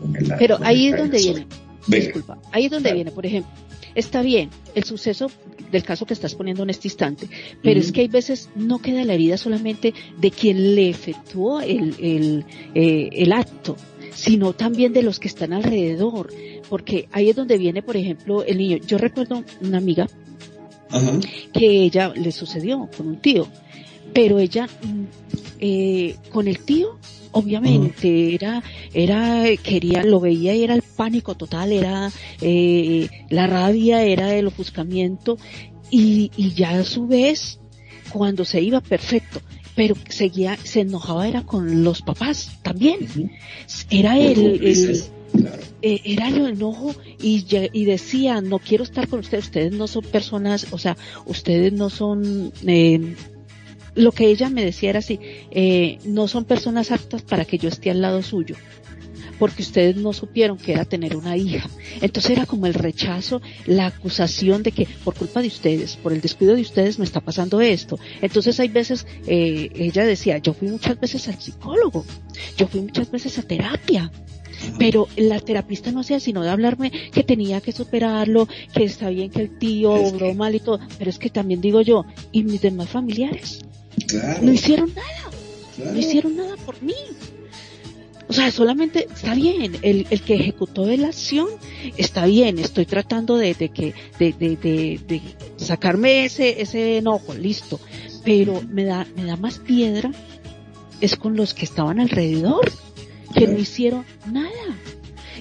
con, 0.00 0.16
el 0.16 0.32
Pero 0.36 0.58
ahí 0.62 0.88
es 0.88 0.96
donde 0.96 1.18
viene. 1.18 1.46
Disculpa, 1.88 2.38
ahí 2.52 2.66
es 2.66 2.70
donde 2.70 2.92
viene, 2.92 3.10
por 3.10 3.26
ejemplo, 3.26 3.50
está 3.94 4.22
bien 4.22 4.50
el 4.74 4.84
suceso 4.84 5.30
del 5.72 5.82
caso 5.82 6.06
que 6.06 6.14
estás 6.14 6.34
poniendo 6.34 6.62
en 6.62 6.70
este 6.70 6.88
instante, 6.88 7.28
pero 7.62 7.80
es 7.80 7.92
que 7.92 8.02
hay 8.02 8.08
veces 8.08 8.48
no 8.54 8.78
queda 8.78 9.04
la 9.04 9.14
herida 9.14 9.36
solamente 9.36 9.92
de 10.18 10.30
quien 10.30 10.74
le 10.74 10.88
efectuó 10.88 11.60
el, 11.60 11.94
el, 11.98 12.44
eh, 12.74 13.08
el 13.12 13.32
acto, 13.32 13.76
sino 14.14 14.52
también 14.52 14.92
de 14.92 15.02
los 15.02 15.18
que 15.18 15.28
están 15.28 15.52
alrededor, 15.52 16.32
porque 16.68 17.08
ahí 17.12 17.30
es 17.30 17.36
donde 17.36 17.58
viene, 17.58 17.82
por 17.82 17.96
ejemplo, 17.96 18.44
el 18.44 18.58
niño. 18.58 18.78
Yo 18.78 18.98
recuerdo 18.98 19.44
una 19.60 19.78
amiga 19.78 20.06
que 21.52 21.82
ella 21.82 22.12
le 22.14 22.32
sucedió 22.32 22.88
con 22.96 23.08
un 23.08 23.20
tío, 23.20 23.46
pero 24.14 24.38
ella 24.38 24.66
mm, 24.66 25.04
eh, 25.60 26.16
con 26.30 26.48
el 26.48 26.60
tío 26.60 26.98
obviamente 27.32 28.34
era 28.34 28.62
era 28.92 29.44
quería 29.62 30.02
lo 30.02 30.20
veía 30.20 30.54
y 30.54 30.64
era 30.64 30.74
el 30.74 30.82
pánico 30.82 31.36
total 31.36 31.72
era 31.72 32.10
eh, 32.40 33.08
la 33.28 33.46
rabia 33.46 34.02
era 34.04 34.34
el 34.34 34.46
ofuscamiento 34.46 35.38
y, 35.90 36.30
y 36.36 36.52
ya 36.54 36.70
a 36.70 36.84
su 36.84 37.06
vez 37.06 37.60
cuando 38.12 38.44
se 38.44 38.60
iba 38.60 38.80
perfecto 38.80 39.40
pero 39.78 39.94
seguía 40.08 40.58
se 40.64 40.80
enojaba 40.80 41.28
era 41.28 41.42
con 41.42 41.84
los 41.84 42.02
papás 42.02 42.58
también. 42.62 43.30
Era 43.90 44.18
el, 44.18 44.60
eh, 45.82 46.00
era 46.04 46.28
el 46.30 46.46
enojo 46.46 46.96
y, 47.22 47.46
y 47.72 47.84
decía 47.84 48.40
no 48.40 48.58
quiero 48.58 48.82
estar 48.82 49.06
con 49.06 49.20
ustedes 49.20 49.44
ustedes 49.44 49.72
no 49.72 49.86
son 49.86 50.02
personas 50.02 50.66
o 50.72 50.78
sea 50.78 50.96
ustedes 51.26 51.72
no 51.72 51.90
son 51.90 52.52
eh, 52.66 53.14
lo 53.98 54.12
que 54.12 54.26
ella 54.26 54.48
me 54.48 54.64
decía 54.64 54.90
era 54.90 55.00
así, 55.00 55.18
eh, 55.50 55.98
no 56.04 56.28
son 56.28 56.44
personas 56.44 56.92
aptas 56.92 57.22
para 57.22 57.44
que 57.44 57.58
yo 57.58 57.68
esté 57.68 57.90
al 57.90 58.00
lado 58.00 58.22
suyo, 58.22 58.54
porque 59.40 59.62
ustedes 59.62 59.96
no 59.96 60.12
supieron 60.12 60.56
que 60.56 60.72
era 60.72 60.84
tener 60.84 61.16
una 61.16 61.36
hija. 61.36 61.68
Entonces 62.00 62.30
era 62.30 62.46
como 62.46 62.66
el 62.66 62.74
rechazo, 62.74 63.42
la 63.66 63.86
acusación 63.86 64.62
de 64.62 64.70
que 64.72 64.86
por 65.04 65.14
culpa 65.14 65.42
de 65.42 65.48
ustedes, 65.48 65.96
por 65.96 66.12
el 66.12 66.20
descuido 66.20 66.54
de 66.54 66.62
ustedes 66.62 66.98
me 66.98 67.04
está 67.04 67.20
pasando 67.20 67.60
esto. 67.60 67.98
Entonces 68.22 68.60
hay 68.60 68.68
veces, 68.68 69.04
eh, 69.26 69.70
ella 69.74 70.04
decía, 70.04 70.38
yo 70.38 70.54
fui 70.54 70.68
muchas 70.68 70.98
veces 71.00 71.26
al 71.28 71.40
psicólogo, 71.40 72.04
yo 72.56 72.68
fui 72.68 72.80
muchas 72.80 73.10
veces 73.10 73.36
a 73.38 73.42
terapia, 73.42 74.12
pero 74.78 75.08
la 75.16 75.40
terapista 75.40 75.90
no 75.90 76.00
hacía 76.00 76.20
sino 76.20 76.42
de 76.42 76.50
hablarme 76.50 76.92
que 77.12 77.24
tenía 77.24 77.60
que 77.60 77.72
superarlo, 77.72 78.48
que 78.72 78.84
está 78.84 79.10
bien 79.10 79.30
que 79.30 79.42
el 79.42 79.58
tío 79.58 79.92
obró 79.92 80.34
mal 80.34 80.54
y 80.54 80.60
todo, 80.60 80.78
pero 80.98 81.10
es 81.10 81.18
que 81.18 81.30
también 81.30 81.60
digo 81.60 81.80
yo, 81.80 82.04
¿y 82.30 82.44
mis 82.44 82.60
demás 82.60 82.88
familiares? 82.88 83.60
No 84.42 84.52
hicieron 84.52 84.92
nada, 84.94 85.92
no 85.92 85.98
hicieron 85.98 86.36
nada 86.36 86.56
por 86.56 86.82
mí. 86.82 86.94
O 88.28 88.32
sea, 88.34 88.50
solamente 88.50 89.06
está 89.10 89.34
bien, 89.34 89.78
el, 89.80 90.06
el 90.10 90.20
que 90.20 90.34
ejecutó 90.34 90.84
la 90.84 91.08
acción 91.08 91.48
está 91.96 92.26
bien, 92.26 92.58
estoy 92.58 92.84
tratando 92.84 93.38
de, 93.38 93.54
de 93.54 93.70
que, 93.70 93.94
de, 94.18 94.32
de, 94.34 94.56
de, 94.56 95.00
de, 95.06 95.22
sacarme 95.56 96.26
ese, 96.26 96.60
ese 96.60 96.98
enojo, 96.98 97.32
listo. 97.32 97.80
Pero 98.24 98.60
me 98.68 98.84
da, 98.84 99.06
me 99.16 99.24
da 99.24 99.36
más 99.36 99.58
piedra 99.58 100.10
es 101.00 101.16
con 101.16 101.36
los 101.36 101.54
que 101.54 101.64
estaban 101.64 102.00
alrededor, 102.00 102.70
que 103.34 103.46
no 103.46 103.58
hicieron 103.58 104.04
nada. 104.30 104.76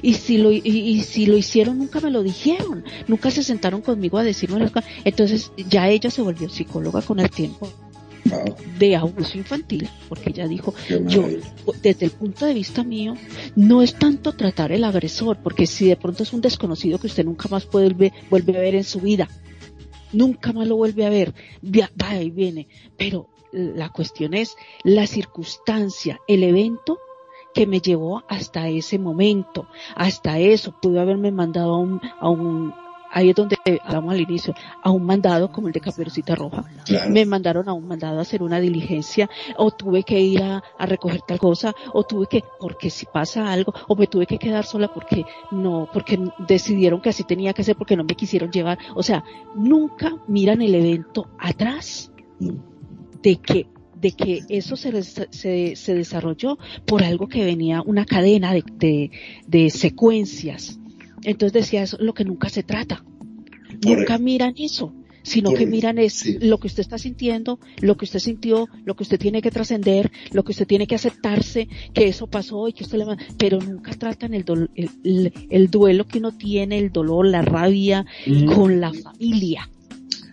Y 0.01 0.13
si 0.13 0.37
lo, 0.37 0.51
y, 0.51 0.61
y, 0.63 1.01
si 1.01 1.25
lo 1.25 1.35
hicieron 1.35 1.79
nunca 1.79 1.99
me 1.99 2.11
lo 2.11 2.23
dijeron, 2.23 2.85
nunca 3.07 3.31
se 3.31 3.43
sentaron 3.43 3.81
conmigo 3.81 4.17
a 4.17 4.23
decirme 4.23 4.59
las 4.59 4.71
cosas. 4.71 4.89
Entonces 5.03 5.51
ya 5.69 5.89
ella 5.89 6.11
se 6.11 6.21
volvió 6.21 6.47
psicóloga 6.47 7.01
con 7.01 7.19
el 7.19 7.29
tiempo 7.31 7.69
de 8.77 8.95
abuso 8.95 9.37
infantil, 9.37 9.89
porque 10.09 10.29
ella 10.29 10.47
dijo, 10.47 10.73
yo, 11.05 11.25
desde 11.81 12.05
el 12.05 12.11
punto 12.11 12.45
de 12.45 12.53
vista 12.53 12.83
mío, 12.83 13.15
no 13.55 13.81
es 13.81 13.95
tanto 13.95 14.33
tratar 14.33 14.71
el 14.71 14.83
agresor, 14.83 15.37
porque 15.43 15.65
si 15.65 15.87
de 15.87 15.95
pronto 15.95 16.23
es 16.23 16.33
un 16.33 16.41
desconocido 16.41 16.99
que 16.99 17.07
usted 17.07 17.25
nunca 17.25 17.49
más 17.49 17.69
vuelve, 17.69 18.13
vuelve 18.29 18.57
a 18.57 18.61
ver 18.61 18.75
en 18.75 18.83
su 18.83 18.99
vida, 18.99 19.27
nunca 20.13 20.53
más 20.53 20.67
lo 20.67 20.75
vuelve 20.75 21.05
a 21.05 21.09
ver, 21.09 21.33
va 21.63 22.15
y 22.21 22.29
viene, 22.29 22.67
pero 22.97 23.29
la 23.51 23.89
cuestión 23.89 24.33
es 24.33 24.55
la 24.83 25.07
circunstancia, 25.07 26.19
el 26.27 26.43
evento 26.43 26.99
que 27.53 27.65
me 27.65 27.79
llevó 27.79 28.23
hasta 28.27 28.67
ese 28.67 28.99
momento, 28.99 29.67
hasta 29.95 30.37
eso, 30.37 30.75
pudo 30.79 31.01
haberme 31.01 31.31
mandado 31.31 31.73
a 31.73 31.79
un, 31.79 32.01
a 32.19 32.29
un, 32.29 32.73
ahí 33.11 33.29
es 33.29 33.35
donde 33.35 33.57
hablamos 33.83 34.13
al 34.13 34.21
inicio, 34.21 34.53
a 34.81 34.91
un 34.91 35.03
mandado 35.03 35.51
como 35.51 35.67
el 35.67 35.73
de 35.73 35.79
Caperucita 35.79 36.35
Roja. 36.35 36.63
Claro. 36.85 37.09
Me 37.09 37.25
mandaron 37.25 37.67
a 37.69 37.73
un 37.73 37.87
mandado 37.87 38.19
a 38.19 38.21
hacer 38.21 38.43
una 38.43 38.59
diligencia, 38.59 39.29
o 39.57 39.71
tuve 39.71 40.03
que 40.03 40.19
ir 40.19 40.43
a, 40.43 40.63
a, 40.77 40.85
recoger 40.85 41.21
tal 41.21 41.39
cosa, 41.39 41.73
o 41.93 42.03
tuve 42.03 42.27
que, 42.27 42.43
porque 42.59 42.89
si 42.89 43.05
pasa 43.05 43.51
algo, 43.51 43.73
o 43.87 43.95
me 43.95 44.07
tuve 44.07 44.25
que 44.25 44.37
quedar 44.37 44.65
sola 44.65 44.87
porque 44.93 45.25
no, 45.51 45.89
porque 45.91 46.19
decidieron 46.47 47.01
que 47.01 47.09
así 47.09 47.23
tenía 47.23 47.53
que 47.53 47.63
ser, 47.63 47.75
porque 47.75 47.95
no 47.95 48.03
me 48.03 48.15
quisieron 48.15 48.51
llevar. 48.51 48.77
O 48.95 49.03
sea, 49.03 49.23
nunca 49.55 50.15
miran 50.27 50.61
el 50.61 50.75
evento 50.75 51.27
atrás 51.39 52.11
de 52.39 53.35
que 53.37 53.67
de 53.99 54.11
que 54.11 54.41
eso 54.49 54.75
se, 54.75 55.01
se, 55.03 55.75
se, 55.75 55.95
desarrolló 55.95 56.59
por 56.85 57.03
algo 57.03 57.27
que 57.27 57.43
venía 57.43 57.81
una 57.81 58.05
cadena 58.05 58.53
de, 58.53 58.63
de, 58.73 59.11
de 59.47 59.69
secuencias. 59.69 60.79
Entonces 61.23 61.53
decía, 61.53 61.83
eso 61.83 61.97
es 61.97 62.03
lo 62.03 62.13
que 62.13 62.25
nunca 62.25 62.49
se 62.49 62.63
trata. 62.63 63.03
Nunca 63.85 64.17
miran 64.17 64.55
eso, 64.57 64.93
sino 65.23 65.53
que 65.53 65.65
miran 65.65 65.97
es 65.97 66.13
sí. 66.13 66.37
lo 66.39 66.57
que 66.57 66.67
usted 66.67 66.81
está 66.81 66.97
sintiendo, 66.97 67.59
lo 67.81 67.97
que 67.97 68.05
usted 68.05 68.19
sintió, 68.19 68.69
lo 68.85 68.95
que 68.95 69.03
usted 69.03 69.19
tiene 69.19 69.41
que 69.41 69.51
trascender, 69.51 70.11
lo 70.31 70.43
que 70.43 70.51
usted 70.51 70.65
tiene 70.65 70.87
que 70.87 70.95
aceptarse, 70.95 71.67
que 71.93 72.07
eso 72.07 72.27
pasó 72.27 72.67
y 72.67 72.73
que 72.73 72.83
usted 72.83 72.97
le 72.97 73.05
pero 73.37 73.59
nunca 73.59 73.91
tratan 73.91 74.33
el, 74.33 74.45
el, 74.75 74.89
el, 75.03 75.33
el, 75.49 75.69
duelo 75.69 76.07
que 76.07 76.19
uno 76.19 76.35
tiene, 76.35 76.79
el 76.79 76.91
dolor, 76.91 77.27
la 77.27 77.41
rabia 77.41 78.05
mm. 78.25 78.45
con 78.45 78.79
la 78.79 78.93
familia. 78.93 79.69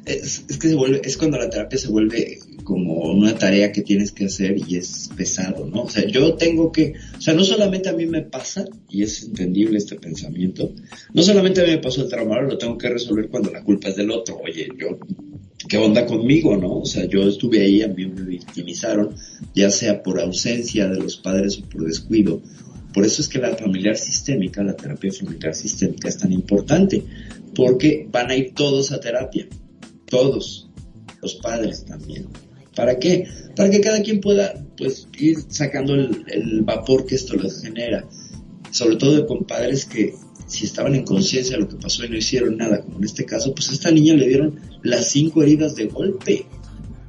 Es, 0.06 0.44
es, 0.48 0.58
que 0.58 0.68
se 0.68 0.74
vuelve, 0.74 1.00
es 1.04 1.16
cuando 1.16 1.38
la 1.38 1.50
terapia 1.50 1.78
se 1.78 1.88
vuelve 1.88 2.38
como 2.64 3.12
una 3.12 3.36
tarea 3.36 3.70
que 3.70 3.82
tienes 3.82 4.10
que 4.10 4.24
hacer 4.24 4.56
y 4.66 4.76
es 4.76 5.10
pesado, 5.16 5.66
¿no? 5.66 5.82
O 5.82 5.90
sea, 5.90 6.06
yo 6.06 6.34
tengo 6.34 6.72
que, 6.72 6.94
o 7.16 7.20
sea, 7.20 7.34
no 7.34 7.44
solamente 7.44 7.88
a 7.88 7.92
mí 7.92 8.06
me 8.06 8.22
pasa, 8.22 8.64
y 8.88 9.02
es 9.02 9.22
entendible 9.22 9.78
este 9.78 9.96
pensamiento, 9.96 10.72
no 11.12 11.22
solamente 11.22 11.60
a 11.60 11.64
mí 11.64 11.70
me 11.70 11.78
pasó 11.78 12.02
el 12.02 12.08
trauma, 12.08 12.40
lo 12.40 12.58
tengo 12.58 12.76
que 12.78 12.88
resolver 12.88 13.28
cuando 13.28 13.50
la 13.50 13.62
culpa 13.62 13.88
es 13.88 13.96
del 13.96 14.10
otro. 14.10 14.40
Oye, 14.42 14.68
yo, 14.78 14.98
¿qué 15.68 15.76
onda 15.76 16.06
conmigo, 16.06 16.56
no? 16.56 16.78
O 16.78 16.86
sea, 16.86 17.04
yo 17.04 17.22
estuve 17.22 17.60
ahí, 17.60 17.82
a 17.82 17.88
mí 17.88 18.06
me 18.06 18.22
victimizaron, 18.22 19.14
ya 19.54 19.70
sea 19.70 20.02
por 20.02 20.20
ausencia 20.20 20.88
de 20.88 20.98
los 20.98 21.16
padres 21.18 21.58
o 21.58 21.68
por 21.68 21.84
descuido. 21.84 22.42
Por 22.92 23.04
eso 23.04 23.22
es 23.22 23.28
que 23.28 23.38
la 23.38 23.56
familiar 23.56 23.96
sistémica, 23.96 24.62
la 24.62 24.76
terapia 24.76 25.12
familiar 25.12 25.54
sistémica 25.54 26.08
es 26.08 26.16
tan 26.16 26.32
importante, 26.32 27.02
porque 27.54 28.06
van 28.10 28.30
a 28.30 28.36
ir 28.36 28.54
todos 28.54 28.92
a 28.92 29.00
terapia, 29.00 29.48
todos, 30.08 30.68
los 31.20 31.34
padres 31.36 31.84
también. 31.84 32.26
¿Para 32.74 32.98
qué? 32.98 33.28
Para 33.56 33.70
que 33.70 33.80
cada 33.80 34.02
quien 34.02 34.20
pueda 34.20 34.54
pues 34.76 35.08
ir 35.18 35.38
sacando 35.48 35.94
el, 35.94 36.24
el 36.28 36.62
vapor 36.62 37.06
que 37.06 37.14
esto 37.14 37.36
les 37.36 37.62
genera. 37.62 38.04
Sobre 38.70 38.96
todo 38.96 39.26
con 39.26 39.44
padres 39.44 39.84
que 39.84 40.14
si 40.46 40.64
estaban 40.64 40.94
en 40.94 41.04
conciencia 41.04 41.56
de 41.56 41.62
lo 41.62 41.68
que 41.68 41.76
pasó 41.76 42.04
y 42.04 42.08
no 42.08 42.16
hicieron 42.16 42.56
nada, 42.56 42.82
como 42.82 42.98
en 42.98 43.04
este 43.04 43.24
caso, 43.24 43.54
pues 43.54 43.70
a 43.70 43.72
esta 43.72 43.90
niña 43.90 44.14
le 44.14 44.28
dieron 44.28 44.60
las 44.82 45.08
cinco 45.08 45.42
heridas 45.42 45.74
de 45.74 45.86
golpe. 45.86 46.46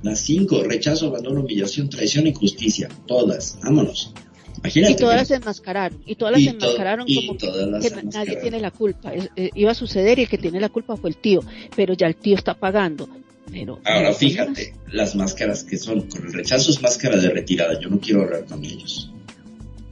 Las 0.04 0.20
cinco, 0.20 0.64
rechazo, 0.64 1.08
abandono, 1.08 1.42
humillación, 1.42 1.90
traición, 1.90 2.28
injusticia. 2.28 2.90
Todas, 3.08 3.58
vámonos. 3.64 4.14
Imagínate 4.60 4.94
y 4.94 4.96
todas 4.96 5.16
las 5.18 5.32
enmascararon, 5.32 6.02
y 6.06 6.16
todas 6.16 6.34
las 6.34 6.42
y 6.42 6.48
enmascararon 6.48 7.08
como 7.08 7.38
que, 7.38 7.48
que 7.48 8.04
nadie 8.04 8.36
tiene 8.38 8.60
la 8.60 8.72
culpa. 8.72 9.12
Eh, 9.14 9.50
iba 9.54 9.72
a 9.72 9.76
suceder 9.76 10.20
y 10.20 10.24
el 10.24 10.30
que 10.30 10.38
tiene 10.38 10.60
la 10.60 10.70
culpa 10.70 10.96
fue 10.96 11.10
el 11.10 11.18
tío, 11.18 11.42
pero 11.76 11.94
ya 11.94 12.08
el 12.08 12.16
tío 12.16 12.36
está 12.36 12.54
pagando. 12.54 13.10
Pero, 13.52 13.80
Ahora 13.86 14.14
fíjate, 14.14 14.74
las 14.92 15.16
máscaras 15.16 15.64
que 15.64 15.78
son, 15.78 16.02
con 16.08 16.26
el 16.26 16.34
rechazo 16.34 16.72
es 16.72 16.82
máscara 16.82 17.18
de 17.18 17.30
retirada, 17.30 17.80
yo 17.80 17.90
no 17.90 18.00
quiero 18.00 18.24
hablar 18.24 18.46
con 18.46 18.64
ellos. 18.64 19.12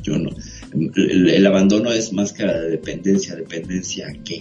Yo 0.01 0.17
no. 0.17 0.31
El, 0.73 1.29
el 1.29 1.45
abandono 1.45 1.91
es 1.91 2.11
máscara 2.11 2.59
de 2.59 2.71
dependencia, 2.71 3.35
dependencia 3.35 4.07
a 4.07 4.23
qué. 4.23 4.39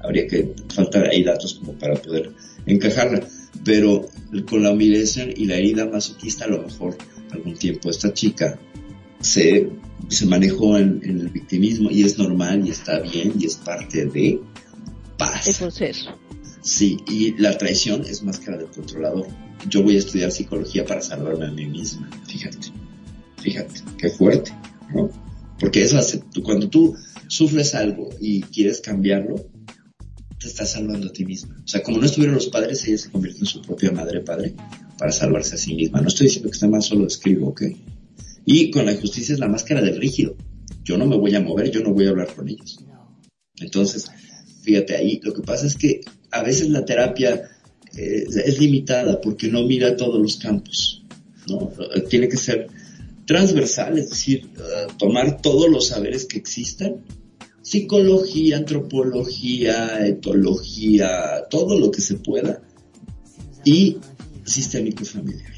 Habría 0.00 0.26
que 0.26 0.52
faltar 0.74 1.08
ahí 1.08 1.22
datos 1.22 1.54
como 1.54 1.74
para 1.74 1.94
poder 1.94 2.32
encajarla. 2.66 3.20
Pero 3.64 4.08
con 4.48 4.62
la 4.62 4.72
humillación 4.72 5.32
y 5.36 5.46
la 5.46 5.56
herida 5.56 5.86
masoquista 5.86 6.44
a 6.44 6.48
lo 6.48 6.62
mejor 6.62 6.96
algún 7.32 7.54
tiempo 7.54 7.90
esta 7.90 8.12
chica 8.12 8.58
se, 9.20 9.68
se 10.08 10.26
manejó 10.26 10.76
en, 10.78 11.00
en 11.02 11.20
el 11.20 11.28
victimismo 11.28 11.90
y 11.90 12.04
es 12.04 12.18
normal 12.18 12.66
y 12.66 12.70
está 12.70 13.00
bien 13.00 13.32
y 13.38 13.46
es 13.46 13.56
parte 13.56 14.06
de 14.06 14.40
paz. 15.16 15.48
El 15.48 15.54
proceso. 15.56 16.25
Sí, 16.66 16.98
y 17.06 17.40
la 17.40 17.56
traición 17.56 18.02
es 18.02 18.24
máscara 18.24 18.56
del 18.56 18.66
controlador. 18.66 19.28
Yo 19.68 19.84
voy 19.84 19.94
a 19.94 19.98
estudiar 19.98 20.32
psicología 20.32 20.84
para 20.84 21.00
salvarme 21.00 21.46
a 21.46 21.52
mí 21.52 21.64
misma. 21.66 22.10
Fíjate, 22.26 22.72
fíjate, 23.40 23.82
qué 23.96 24.10
fuerte, 24.10 24.52
¿no? 24.92 25.08
Porque 25.60 25.84
eso 25.84 25.96
hace, 25.96 26.24
cuando 26.42 26.68
tú 26.68 26.96
sufres 27.28 27.76
algo 27.76 28.10
y 28.20 28.42
quieres 28.42 28.80
cambiarlo, 28.80 29.36
te 30.40 30.48
estás 30.48 30.72
salvando 30.72 31.06
a 31.06 31.12
ti 31.12 31.24
misma. 31.24 31.56
O 31.64 31.68
sea, 31.68 31.84
como 31.84 31.98
no 31.98 32.04
estuvieron 32.04 32.34
los 32.34 32.48
padres, 32.48 32.84
ella 32.88 32.98
se 32.98 33.12
convirtió 33.12 33.42
en 33.42 33.46
su 33.46 33.62
propia 33.62 33.92
madre 33.92 34.22
padre 34.22 34.56
para 34.98 35.12
salvarse 35.12 35.54
a 35.54 35.58
sí 35.58 35.72
misma. 35.72 36.00
No 36.00 36.08
estoy 36.08 36.26
diciendo 36.26 36.50
que 36.50 36.56
está 36.56 36.66
mal, 36.66 36.82
solo 36.82 37.06
escribo, 37.06 37.50
¿ok? 37.50 37.62
Y 38.44 38.72
con 38.72 38.86
la 38.86 38.92
injusticia 38.92 39.34
es 39.34 39.38
la 39.38 39.46
máscara 39.46 39.82
del 39.82 40.00
rígido. 40.00 40.34
Yo 40.82 40.98
no 40.98 41.06
me 41.06 41.16
voy 41.16 41.32
a 41.36 41.40
mover, 41.40 41.70
yo 41.70 41.80
no 41.84 41.92
voy 41.92 42.06
a 42.06 42.10
hablar 42.10 42.34
con 42.34 42.48
ellos. 42.48 42.80
Entonces, 43.60 44.10
fíjate 44.62 44.96
ahí, 44.96 45.20
lo 45.22 45.32
que 45.32 45.42
pasa 45.42 45.64
es 45.64 45.76
que 45.76 46.00
a 46.30 46.42
veces 46.42 46.68
la 46.70 46.84
terapia 46.84 47.48
eh, 47.96 48.26
es 48.28 48.58
limitada 48.58 49.20
porque 49.20 49.48
no 49.48 49.62
mira 49.64 49.96
todos 49.96 50.20
los 50.20 50.36
campos, 50.36 51.04
¿no? 51.48 51.72
Tiene 52.08 52.28
que 52.28 52.36
ser 52.36 52.68
transversal, 53.26 53.98
es 53.98 54.10
decir, 54.10 54.48
uh, 54.56 54.96
tomar 54.96 55.40
todos 55.40 55.68
los 55.68 55.88
saberes 55.88 56.26
que 56.26 56.38
existan, 56.38 57.04
psicología, 57.62 58.58
antropología, 58.58 60.06
etología, 60.06 61.46
todo 61.50 61.78
lo 61.78 61.90
que 61.90 62.00
se 62.00 62.14
pueda, 62.14 62.62
y 63.64 63.96
sistémico 64.44 65.04
familiar, 65.04 65.52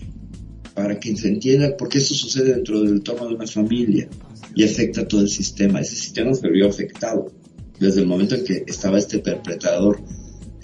para 0.74 0.98
que 0.98 1.14
se 1.14 1.28
entienda 1.28 1.76
por 1.76 1.90
qué 1.90 1.98
esto 1.98 2.14
sucede 2.14 2.54
dentro 2.54 2.80
del 2.80 2.94
entorno 2.94 3.28
de 3.28 3.34
una 3.34 3.46
familia 3.46 4.08
y 4.54 4.64
afecta 4.64 5.06
todo 5.06 5.20
el 5.20 5.28
sistema. 5.28 5.80
Ese 5.80 5.96
sistema 5.96 6.34
se 6.34 6.48
vio 6.48 6.68
afectado 6.68 7.30
desde 7.78 8.00
el 8.00 8.06
momento 8.06 8.34
en 8.34 8.44
que 8.44 8.64
estaba 8.66 8.98
este 8.98 9.18
perpetrador 9.18 10.00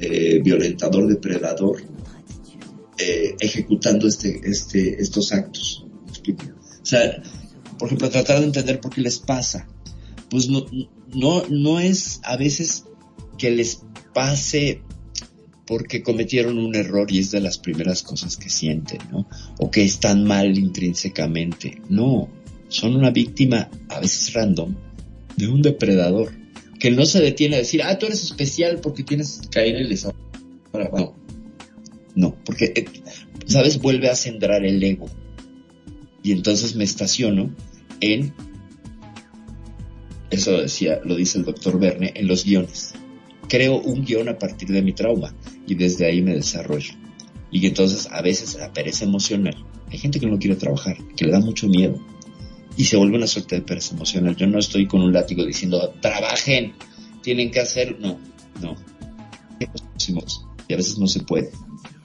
eh, 0.04 0.40
violentador, 0.42 1.06
depredador, 1.06 1.82
eh, 2.98 3.34
ejecutando 3.40 4.06
este, 4.06 4.40
este, 4.44 5.00
estos 5.00 5.32
actos. 5.32 5.86
O 6.82 6.86
sea, 6.86 7.22
por 7.78 7.88
ejemplo, 7.88 8.10
tratar 8.10 8.40
de 8.40 8.46
entender 8.46 8.80
por 8.80 8.92
qué 8.92 9.00
les 9.00 9.18
pasa. 9.18 9.66
Pues 10.30 10.48
no, 10.48 10.66
no, 11.14 11.44
no 11.48 11.80
es 11.80 12.20
a 12.24 12.36
veces 12.36 12.84
que 13.38 13.50
les 13.50 13.82
pase 14.12 14.82
porque 15.66 16.02
cometieron 16.02 16.58
un 16.58 16.74
error 16.74 17.10
y 17.10 17.18
es 17.18 17.30
de 17.30 17.40
las 17.40 17.58
primeras 17.58 18.02
cosas 18.02 18.36
que 18.36 18.50
sienten, 18.50 18.98
¿no? 19.10 19.26
O 19.58 19.70
que 19.70 19.82
están 19.82 20.24
mal 20.24 20.58
intrínsecamente. 20.58 21.80
No, 21.88 22.28
son 22.68 22.96
una 22.96 23.10
víctima 23.10 23.70
a 23.88 24.00
veces 24.00 24.32
random 24.34 24.74
de 25.36 25.48
un 25.48 25.62
depredador 25.62 26.32
que 26.84 26.90
no 26.90 27.06
se 27.06 27.22
detiene 27.22 27.56
a 27.56 27.60
decir, 27.60 27.82
ah, 27.82 27.98
tú 27.98 28.04
eres 28.04 28.22
especial 28.22 28.78
porque 28.82 29.02
tienes 29.02 29.40
que 29.40 29.48
caer 29.48 29.76
el 29.76 29.98
No, 30.74 31.16
no, 32.14 32.36
porque, 32.44 32.74
eh, 32.76 32.84
¿sabes? 33.46 33.80
Vuelve 33.80 34.10
a 34.10 34.14
centrar 34.14 34.66
el 34.66 34.82
ego. 34.82 35.06
Y 36.22 36.32
entonces 36.32 36.76
me 36.76 36.84
estaciono 36.84 37.56
en, 38.02 38.34
eso 40.30 40.60
decía, 40.60 41.00
lo 41.06 41.16
dice 41.16 41.38
el 41.38 41.46
doctor 41.46 41.80
Verne, 41.80 42.12
en 42.16 42.28
los 42.28 42.44
guiones. 42.44 42.92
Creo 43.48 43.80
un 43.80 44.04
guion 44.04 44.28
a 44.28 44.38
partir 44.38 44.68
de 44.68 44.82
mi 44.82 44.92
trauma 44.92 45.34
y 45.66 45.76
desde 45.76 46.04
ahí 46.04 46.20
me 46.20 46.34
desarrollo. 46.34 46.92
Y 47.50 47.66
entonces 47.66 48.08
a 48.10 48.20
veces 48.20 48.56
la 48.56 48.74
pereza 48.74 49.06
emocional, 49.06 49.56
hay 49.90 49.96
gente 49.96 50.20
que 50.20 50.26
no 50.26 50.38
quiere 50.38 50.56
trabajar, 50.56 50.98
que 51.16 51.24
le 51.24 51.32
da 51.32 51.40
mucho 51.40 51.66
miedo 51.66 51.98
y 52.76 52.84
se 52.84 52.96
vuelve 52.96 53.16
una 53.16 53.26
suerte 53.26 53.56
de 53.56 53.62
pereza 53.62 53.94
emocional. 53.94 54.36
Yo 54.36 54.46
no 54.46 54.58
estoy 54.58 54.86
con 54.86 55.00
un 55.00 55.12
látigo 55.12 55.44
diciendo, 55.44 55.94
trabajen, 56.00 56.74
tienen 57.22 57.50
que 57.50 57.60
hacer, 57.60 57.98
no, 58.00 58.18
no. 58.60 58.76
Y 60.68 60.72
a 60.72 60.76
veces 60.76 60.98
no 60.98 61.06
se 61.06 61.20
puede. 61.20 61.48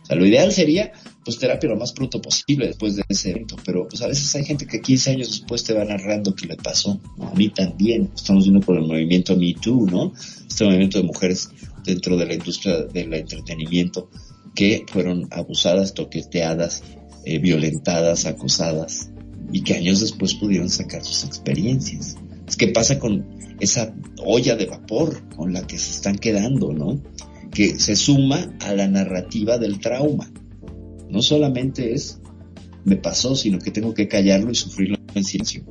O 0.04 0.06
sea, 0.06 0.16
lo 0.16 0.26
ideal 0.26 0.52
sería, 0.52 0.92
pues, 1.24 1.38
terapia 1.38 1.70
lo 1.70 1.78
más 1.78 1.92
pronto 1.92 2.22
posible 2.22 2.68
después 2.68 2.96
de 2.96 3.04
ese 3.10 3.32
evento, 3.32 3.56
pero 3.64 3.88
pues 3.88 4.02
a 4.02 4.08
veces 4.08 4.34
hay 4.36 4.46
gente 4.46 4.66
que 4.66 4.82
15 4.82 5.12
años 5.12 5.30
después 5.30 5.64
te 5.64 5.74
va 5.74 5.86
narrando 5.86 6.36
qué 6.36 6.48
le 6.48 6.56
pasó. 6.56 7.00
A 7.22 7.34
mí 7.36 7.50
también. 7.50 8.10
Estamos 8.16 8.46
viendo 8.46 8.66
por 8.66 8.78
el 8.78 8.86
movimiento 8.86 9.36
Me 9.36 9.54
Too, 9.54 9.88
¿no? 9.88 10.14
Este 10.48 10.66
movimiento 10.66 11.00
de 11.00 11.04
mujeres 11.04 11.50
dentro 11.84 12.18
de 12.18 12.26
la 12.26 12.34
industria 12.34 12.84
del 12.84 13.14
entretenimiento 13.14 14.10
que 14.56 14.86
fueron 14.92 15.28
abusadas, 15.32 15.94
toqueteadas, 15.94 16.84
eh, 17.26 17.40
violentadas, 17.40 18.26
acosadas 18.26 19.12
y 19.52 19.62
que 19.62 19.76
años 19.76 20.00
después 20.00 20.34
pudieron 20.36 20.70
sacar 20.70 21.04
sus 21.04 21.24
experiencias. 21.24 22.18
Es 22.48 22.56
que 22.56 22.68
pasa 22.68 23.00
con 23.00 23.26
esa 23.60 23.94
olla 24.24 24.56
de 24.56 24.66
vapor 24.66 25.22
con 25.36 25.54
la 25.54 25.66
que 25.66 25.78
se 25.78 25.92
están 25.92 26.18
quedando, 26.18 26.74
¿no? 26.74 27.02
Que 27.52 27.80
se 27.80 27.96
suma 27.96 28.56
a 28.62 28.74
la 28.74 28.88
narrativa 28.88 29.58
del 29.58 29.80
trauma. 29.80 30.32
No 31.10 31.22
solamente 31.22 31.94
es 31.94 32.20
me 32.86 32.96
pasó, 32.96 33.36
sino 33.36 33.60
que 33.60 33.72
tengo 33.72 33.94
que 33.94 34.08
callarlo 34.08 34.52
y 34.52 34.56
sufrirlo 34.56 34.98
en 35.14 35.24
silencio. 35.24 35.64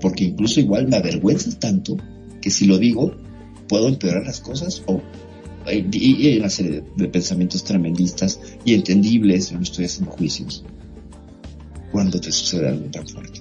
Porque 0.00 0.24
incluso 0.24 0.60
igual 0.60 0.88
me 0.88 0.96
avergüenza 0.96 1.58
tanto 1.58 1.96
que 2.40 2.50
si 2.50 2.66
lo 2.66 2.78
digo, 2.78 3.14
puedo 3.68 3.88
empeorar 3.88 4.24
las 4.24 4.40
cosas 4.40 4.82
o 4.86 5.02
y, 5.72 6.26
hay 6.26 6.38
una 6.38 6.50
serie 6.50 6.82
de, 6.96 7.08
pensamientos 7.08 7.64
tremendistas 7.64 8.40
y 8.64 8.74
entendibles, 8.74 9.50
yo 9.50 9.56
no 9.56 9.62
estoy 9.62 9.86
haciendo 9.86 10.12
juicios, 10.12 10.64
cuando 11.94 12.20
te 12.20 12.32
sucede 12.32 12.70
algo 12.70 12.90
tan 12.90 13.06
fuerte. 13.06 13.40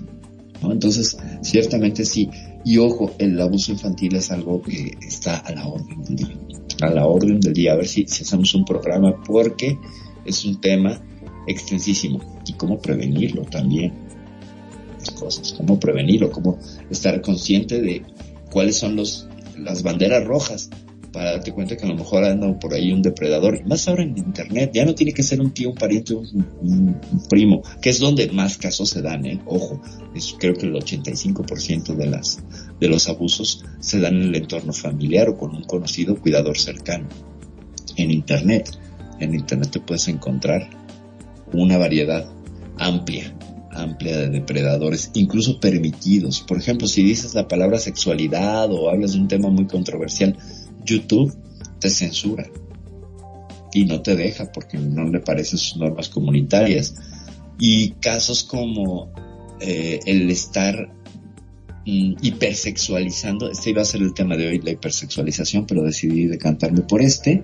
Entonces, 0.61 1.17
ciertamente 1.41 2.05
sí. 2.05 2.29
Y 2.63 2.77
ojo, 2.77 3.15
el 3.17 3.41
abuso 3.41 3.71
infantil 3.71 4.15
es 4.15 4.29
algo 4.29 4.61
que 4.61 4.95
está 5.01 5.37
a 5.37 5.51
la 5.53 5.65
orden 5.65 6.03
del 6.03 6.15
día. 6.17 6.37
A 6.83 6.91
la 6.91 7.07
orden 7.07 7.39
del 7.39 7.51
día. 7.51 7.73
A 7.73 7.77
ver 7.77 7.87
si, 7.87 8.03
hacemos 8.03 8.53
un 8.53 8.63
programa 8.63 9.23
porque 9.23 9.79
es 10.23 10.45
un 10.45 10.61
tema 10.61 11.01
extensísimo. 11.47 12.19
Y 12.45 12.53
cómo 12.53 12.79
prevenirlo 12.79 13.41
también. 13.41 13.91
Las 14.99 15.09
cosas. 15.09 15.53
Cómo 15.53 15.79
prevenirlo. 15.79 16.29
Cómo 16.29 16.59
estar 16.91 17.19
consciente 17.21 17.81
de 17.81 18.03
cuáles 18.51 18.77
son 18.77 18.97
las 18.97 19.81
banderas 19.81 20.23
rojas 20.25 20.69
para 21.13 21.33
darte 21.33 21.53
cuenta 21.53 21.77
que 21.77 21.85
a 21.85 21.87
lo 21.87 21.95
mejor 21.95 22.25
anda 22.25 22.59
por 22.59 22.73
ahí 22.73 22.91
un 22.91 23.03
depredador. 23.03 23.63
Más 23.65 23.87
ahora 23.87 24.01
en 24.01 24.17
internet, 24.17 24.71
ya 24.73 24.83
no 24.83 24.95
tiene 24.95 25.13
que 25.13 25.21
ser 25.21 25.39
un 25.39 25.51
tío, 25.51 25.69
un 25.69 25.75
pariente, 25.75 26.15
un, 26.15 26.99
primo, 27.29 27.61
que 27.81 27.91
es 27.91 27.99
donde 27.99 28.27
más 28.31 28.57
casos 28.57 28.89
se 28.89 29.03
dan, 29.03 29.25
¿eh? 29.25 29.39
Ojo, 29.45 29.79
es, 30.15 30.35
creo 30.37 30.55
que 30.55 30.65
el 30.65 30.73
85% 30.73 31.95
de 31.95 32.07
las, 32.07 32.39
de 32.79 32.87
los 32.89 33.07
abusos 33.07 33.63
se 33.79 33.99
dan 33.99 34.15
en 34.15 34.29
el 34.29 34.35
entorno 34.35 34.73
familiar 34.73 35.29
o 35.29 35.37
con 35.37 35.55
un 35.55 35.63
conocido 35.63 36.19
cuidador 36.19 36.57
cercano. 36.57 37.07
En 37.95 38.09
internet, 38.09 38.75
en 39.19 39.35
internet 39.35 39.69
te 39.71 39.79
puedes 39.79 40.07
encontrar 40.07 40.67
una 41.53 41.77
variedad 41.77 42.25
amplia 42.79 43.35
amplia 43.75 44.17
de 44.17 44.29
depredadores, 44.29 45.11
incluso 45.13 45.59
permitidos. 45.59 46.41
Por 46.41 46.57
ejemplo, 46.57 46.87
si 46.87 47.03
dices 47.03 47.33
la 47.33 47.47
palabra 47.47 47.79
sexualidad 47.79 48.71
o 48.71 48.89
hablas 48.89 49.13
de 49.13 49.19
un 49.19 49.27
tema 49.27 49.49
muy 49.49 49.65
controversial, 49.65 50.37
YouTube 50.85 51.33
te 51.79 51.89
censura 51.89 52.49
y 53.73 53.85
no 53.85 54.01
te 54.01 54.15
deja 54.15 54.51
porque 54.51 54.77
no 54.77 55.05
le 55.05 55.19
parecen 55.19 55.57
sus 55.57 55.77
normas 55.77 56.09
comunitarias. 56.09 56.95
Y 57.59 57.91
casos 57.93 58.43
como 58.43 59.11
eh, 59.59 59.99
el 60.05 60.29
estar 60.29 60.93
mm, 61.85 62.15
hipersexualizando, 62.21 63.49
este 63.49 63.71
iba 63.71 63.81
a 63.81 63.85
ser 63.85 64.01
el 64.01 64.13
tema 64.13 64.35
de 64.37 64.47
hoy, 64.47 64.59
la 64.59 64.71
hipersexualización, 64.71 65.65
pero 65.65 65.83
decidí 65.83 66.25
decantarme 66.25 66.81
por 66.81 67.01
este. 67.01 67.43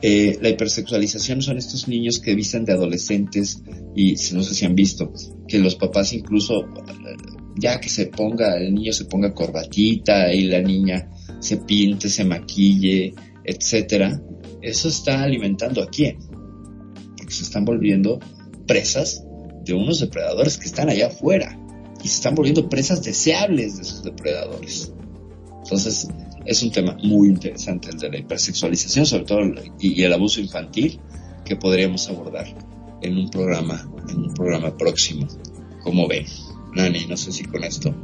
Eh, 0.00 0.38
la 0.40 0.50
hipersexualización 0.50 1.42
son 1.42 1.58
estos 1.58 1.88
niños 1.88 2.20
que 2.20 2.34
visten 2.34 2.64
de 2.64 2.72
adolescentes 2.72 3.62
y 3.96 4.14
no 4.32 4.42
sé 4.44 4.54
si 4.54 4.64
han 4.64 4.76
visto 4.76 5.12
que 5.48 5.58
los 5.58 5.74
papás 5.74 6.12
incluso 6.12 6.66
ya 7.56 7.80
que 7.80 7.88
se 7.88 8.06
ponga, 8.06 8.56
el 8.58 8.74
niño 8.74 8.92
se 8.92 9.06
ponga 9.06 9.34
corbatita 9.34 10.32
y 10.32 10.44
la 10.44 10.60
niña 10.60 11.10
se 11.40 11.56
pinte, 11.58 12.08
se 12.08 12.24
maquille, 12.24 13.14
etcétera, 13.44 14.20
eso 14.62 14.88
está 14.88 15.22
alimentando 15.22 15.82
a 15.82 15.88
quién? 15.88 16.18
Porque 17.16 17.32
se 17.32 17.44
están 17.44 17.64
volviendo 17.64 18.18
presas 18.66 19.24
de 19.64 19.74
unos 19.74 20.00
depredadores 20.00 20.58
que 20.58 20.66
están 20.66 20.88
allá 20.88 21.08
afuera 21.08 21.58
y 22.02 22.08
se 22.08 22.16
están 22.16 22.34
volviendo 22.34 22.68
presas 22.68 23.02
deseables 23.02 23.76
de 23.76 23.82
esos 23.82 24.02
depredadores. 24.02 24.92
Entonces, 25.62 26.08
es 26.44 26.62
un 26.62 26.70
tema 26.70 26.96
muy 27.02 27.28
interesante 27.28 27.90
el 27.90 27.98
de 27.98 28.10
la 28.10 28.18
hipersexualización, 28.18 29.06
sobre 29.06 29.24
todo 29.24 29.40
y, 29.78 30.02
el 30.02 30.12
abuso 30.12 30.40
infantil 30.40 30.98
que 31.44 31.56
podríamos 31.56 32.08
abordar 32.08 32.46
en 33.02 33.18
un 33.18 33.28
programa, 33.30 33.86
en 34.08 34.16
un 34.16 34.34
programa 34.34 34.76
próximo. 34.76 35.26
Como 35.82 36.08
ven, 36.08 36.24
Nani, 36.74 37.06
no 37.06 37.16
sé 37.16 37.32
si 37.32 37.44
con 37.44 37.64
esto 37.64 37.94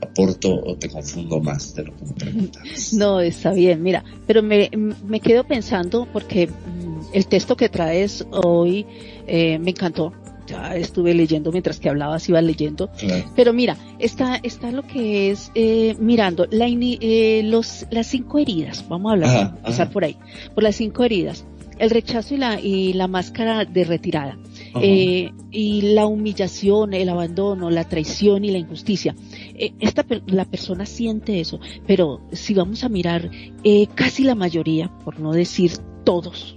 aporto 0.00 0.54
o 0.54 0.76
te 0.76 0.88
confundo 0.88 1.40
más 1.40 1.74
de 1.74 1.84
lo 1.84 1.96
que 1.96 2.04
me 2.04 2.12
preguntas. 2.12 2.92
No, 2.92 3.20
está 3.20 3.52
bien, 3.52 3.82
mira, 3.82 4.04
pero 4.26 4.42
me, 4.42 4.70
me 5.06 5.20
quedo 5.20 5.44
pensando 5.44 6.06
porque 6.12 6.46
mm, 6.46 6.86
el 7.12 7.26
texto 7.26 7.56
que 7.56 7.68
traes 7.68 8.26
hoy 8.30 8.86
eh, 9.26 9.58
me 9.58 9.70
encantó. 9.70 10.12
Ya 10.46 10.76
estuve 10.76 11.12
leyendo 11.12 11.50
mientras 11.50 11.80
que 11.80 11.88
hablabas, 11.88 12.28
iba 12.28 12.40
leyendo. 12.40 12.88
Pero 13.34 13.52
mira, 13.52 13.76
está, 13.98 14.36
está 14.36 14.70
lo 14.70 14.82
que 14.86 15.32
es 15.32 15.50
eh, 15.56 15.96
mirando 15.98 16.46
la 16.52 16.66
eh, 16.68 17.42
los, 17.44 17.84
las 17.90 18.06
cinco 18.06 18.38
heridas. 18.38 18.84
Vamos 18.88 19.10
a 19.10 19.12
hablar, 19.14 19.60
pasar 19.62 19.90
por 19.90 20.04
ahí. 20.04 20.16
Por 20.54 20.62
las 20.62 20.76
cinco 20.76 21.02
heridas. 21.02 21.44
El 21.80 21.90
rechazo 21.90 22.34
y 22.34 22.38
la, 22.38 22.60
y 22.60 22.92
la 22.92 23.08
máscara 23.08 23.64
de 23.64 23.84
retirada. 23.84 24.38
Eh, 24.82 25.32
y 25.50 25.82
la 25.94 26.06
humillación, 26.06 26.94
el 26.94 27.08
abandono, 27.08 27.70
la 27.70 27.88
traición 27.88 28.44
y 28.44 28.50
la 28.50 28.58
injusticia. 28.58 29.14
Eh, 29.54 29.72
esta, 29.80 30.04
la 30.26 30.44
persona 30.44 30.86
siente 30.86 31.40
eso, 31.40 31.60
pero 31.86 32.20
si 32.32 32.54
vamos 32.54 32.84
a 32.84 32.88
mirar, 32.88 33.30
eh, 33.64 33.86
casi 33.94 34.24
la 34.24 34.34
mayoría, 34.34 34.90
por 35.04 35.20
no 35.20 35.32
decir 35.32 35.72
todos, 36.04 36.56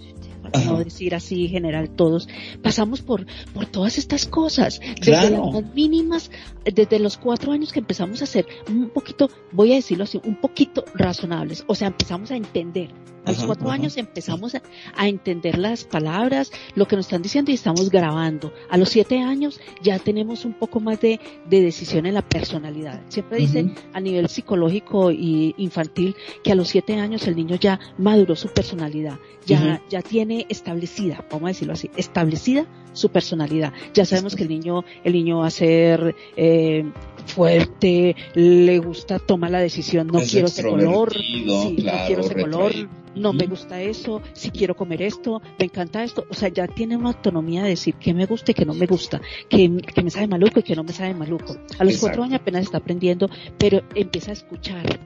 no 0.66 0.78
decir 0.84 1.16
así 1.16 1.48
general 1.48 1.90
todos, 1.91 2.28
pasamos 2.62 3.02
por, 3.02 3.26
por 3.54 3.66
todas 3.66 3.98
estas 3.98 4.26
cosas, 4.26 4.80
desde 5.00 5.32
las 5.32 5.74
mínimas, 5.74 6.32
desde 6.64 7.00
los 7.00 7.18
cuatro 7.18 7.52
años 7.52 7.72
que 7.72 7.80
empezamos 7.80 8.22
a 8.22 8.26
ser 8.26 8.46
un 8.68 8.90
poquito, 8.90 9.30
voy 9.52 9.74
a 9.74 9.76
decirlo 9.76 10.06
así, 10.06 10.20
un 10.24 10.36
poquito 10.36 10.84
razonables, 10.96 11.64
o 11.68 11.76
sea, 11.76 11.88
empezamos 11.88 12.32
a 12.32 12.36
entender. 12.36 12.90
A 13.30 13.31
los 13.34 13.45
cuatro 13.45 13.69
años 13.69 13.97
empezamos 13.97 14.56
a, 14.56 14.61
entender 15.07 15.57
las 15.57 15.84
palabras, 15.84 16.51
lo 16.76 16.88
que 16.88 16.95
nos 16.95 17.06
están 17.06 17.22
diciendo 17.22 17.51
y 17.51 17.53
estamos 17.53 17.89
grabando. 17.89 18.53
A 18.69 18.77
los 18.77 18.89
siete 18.89 19.19
años 19.19 19.60
ya 19.81 19.99
tenemos 19.99 20.45
un 20.45 20.53
poco 20.53 20.80
más 20.80 20.99
de, 20.99 21.19
de 21.45 21.61
decisión 21.61 22.06
en 22.06 22.15
la 22.15 22.22
personalidad. 22.22 23.01
Siempre 23.10 23.38
dicen 23.38 23.76
a 23.93 23.99
nivel 23.99 24.30
psicológico 24.30 25.11
y 25.11 25.53
infantil 25.57 26.15
que 26.43 26.51
a 26.51 26.56
los 26.56 26.69
siete 26.69 26.95
años 26.95 27.27
el 27.27 27.35
niño 27.35 27.56
ya 27.56 27.80
maduró 27.97 28.35
su 28.35 28.49
personalidad, 28.49 29.19
ya, 29.45 29.81
ya 29.89 30.01
tiene 30.01 30.45
establecida, 30.49 31.23
vamos 31.30 31.45
a 31.45 31.47
decirlo 31.49 31.73
así, 31.73 31.89
establecida 31.97 32.65
su 32.93 33.10
personalidad. 33.10 33.73
Ya 33.93 34.06
sabemos 34.06 34.35
que 34.35 34.43
el 34.43 34.49
niño, 34.49 34.84
el 35.03 35.14
niño 35.14 35.39
va 35.39 35.47
a 35.47 35.51
ser 35.51 36.15
eh, 36.35 36.84
fuerte, 37.30 38.15
le 38.34 38.80
gusta 38.80 39.19
tomar 39.19 39.51
la 39.51 39.60
decisión, 39.60 40.07
no 40.07 40.19
quiero 40.19 40.47
ese 40.47 40.64
color, 40.64 41.14
no 41.45 41.72
quiero 42.07 42.22
ese 42.22 42.35
color, 42.35 42.73
no 43.15 43.34
me 43.34 43.45
gusta 43.45 43.81
eso, 43.81 44.22
si 44.34 44.51
quiero 44.51 44.76
comer 44.76 45.01
esto, 45.01 45.41
me 45.57 45.65
encanta 45.65 46.03
esto, 46.03 46.26
o 46.30 46.34
sea, 46.34 46.49
ya 46.49 46.68
tiene 46.68 46.97
una 46.97 47.10
autonomía 47.10 47.64
de 47.64 47.69
decir 47.69 47.95
que 47.95 48.14
me 48.14 48.26
gusta 48.26 48.51
y 48.51 48.53
que 48.53 48.65
no 48.65 48.73
me 48.73 48.85
gusta, 48.85 49.22
que, 49.49 49.77
que 49.77 50.03
me 50.03 50.10
sabe 50.10 50.27
maluco 50.27 50.60
y 50.60 50.64
que 50.64 50.76
no 50.76 50.84
me 50.84 50.93
sabe 50.93 51.14
maluco. 51.14 51.56
A 51.77 51.84
los 51.84 51.97
cuatro 51.97 52.23
años 52.23 52.41
apenas 52.41 52.64
está 52.64 52.80
aprendiendo, 52.80 53.30
pero 53.57 53.81
empieza 53.95 54.31
a 54.31 54.34
escuchar, 54.34 54.99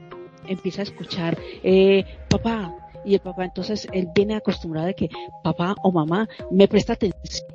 empieza 0.46 0.82
a 0.82 0.84
escuchar, 0.84 1.38
eh, 1.62 2.04
papá, 2.28 2.74
y 3.04 3.14
el 3.14 3.20
papá 3.20 3.44
entonces 3.44 3.86
él 3.92 4.08
viene 4.14 4.34
acostumbrado 4.34 4.86
de 4.86 4.94
que 4.94 5.10
papá 5.42 5.74
o 5.82 5.92
mamá 5.92 6.26
me 6.50 6.68
presta 6.68 6.94
atención 6.94 7.46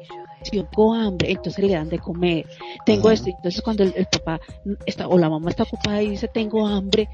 tengo 0.49 0.93
hambre, 0.93 1.31
entonces 1.31 1.63
le 1.63 1.73
dan 1.73 1.89
de 1.89 1.99
comer, 1.99 2.45
tengo 2.85 3.11
esto, 3.11 3.29
entonces 3.29 3.61
cuando 3.61 3.83
el, 3.83 4.07
papá 4.11 4.39
está 4.85 5.07
o 5.07 5.17
la 5.17 5.29
mamá 5.29 5.49
está 5.49 5.63
ocupada 5.63 6.01
y 6.01 6.11
dice 6.11 6.27
tengo 6.27 6.67
hambre, 6.67 7.07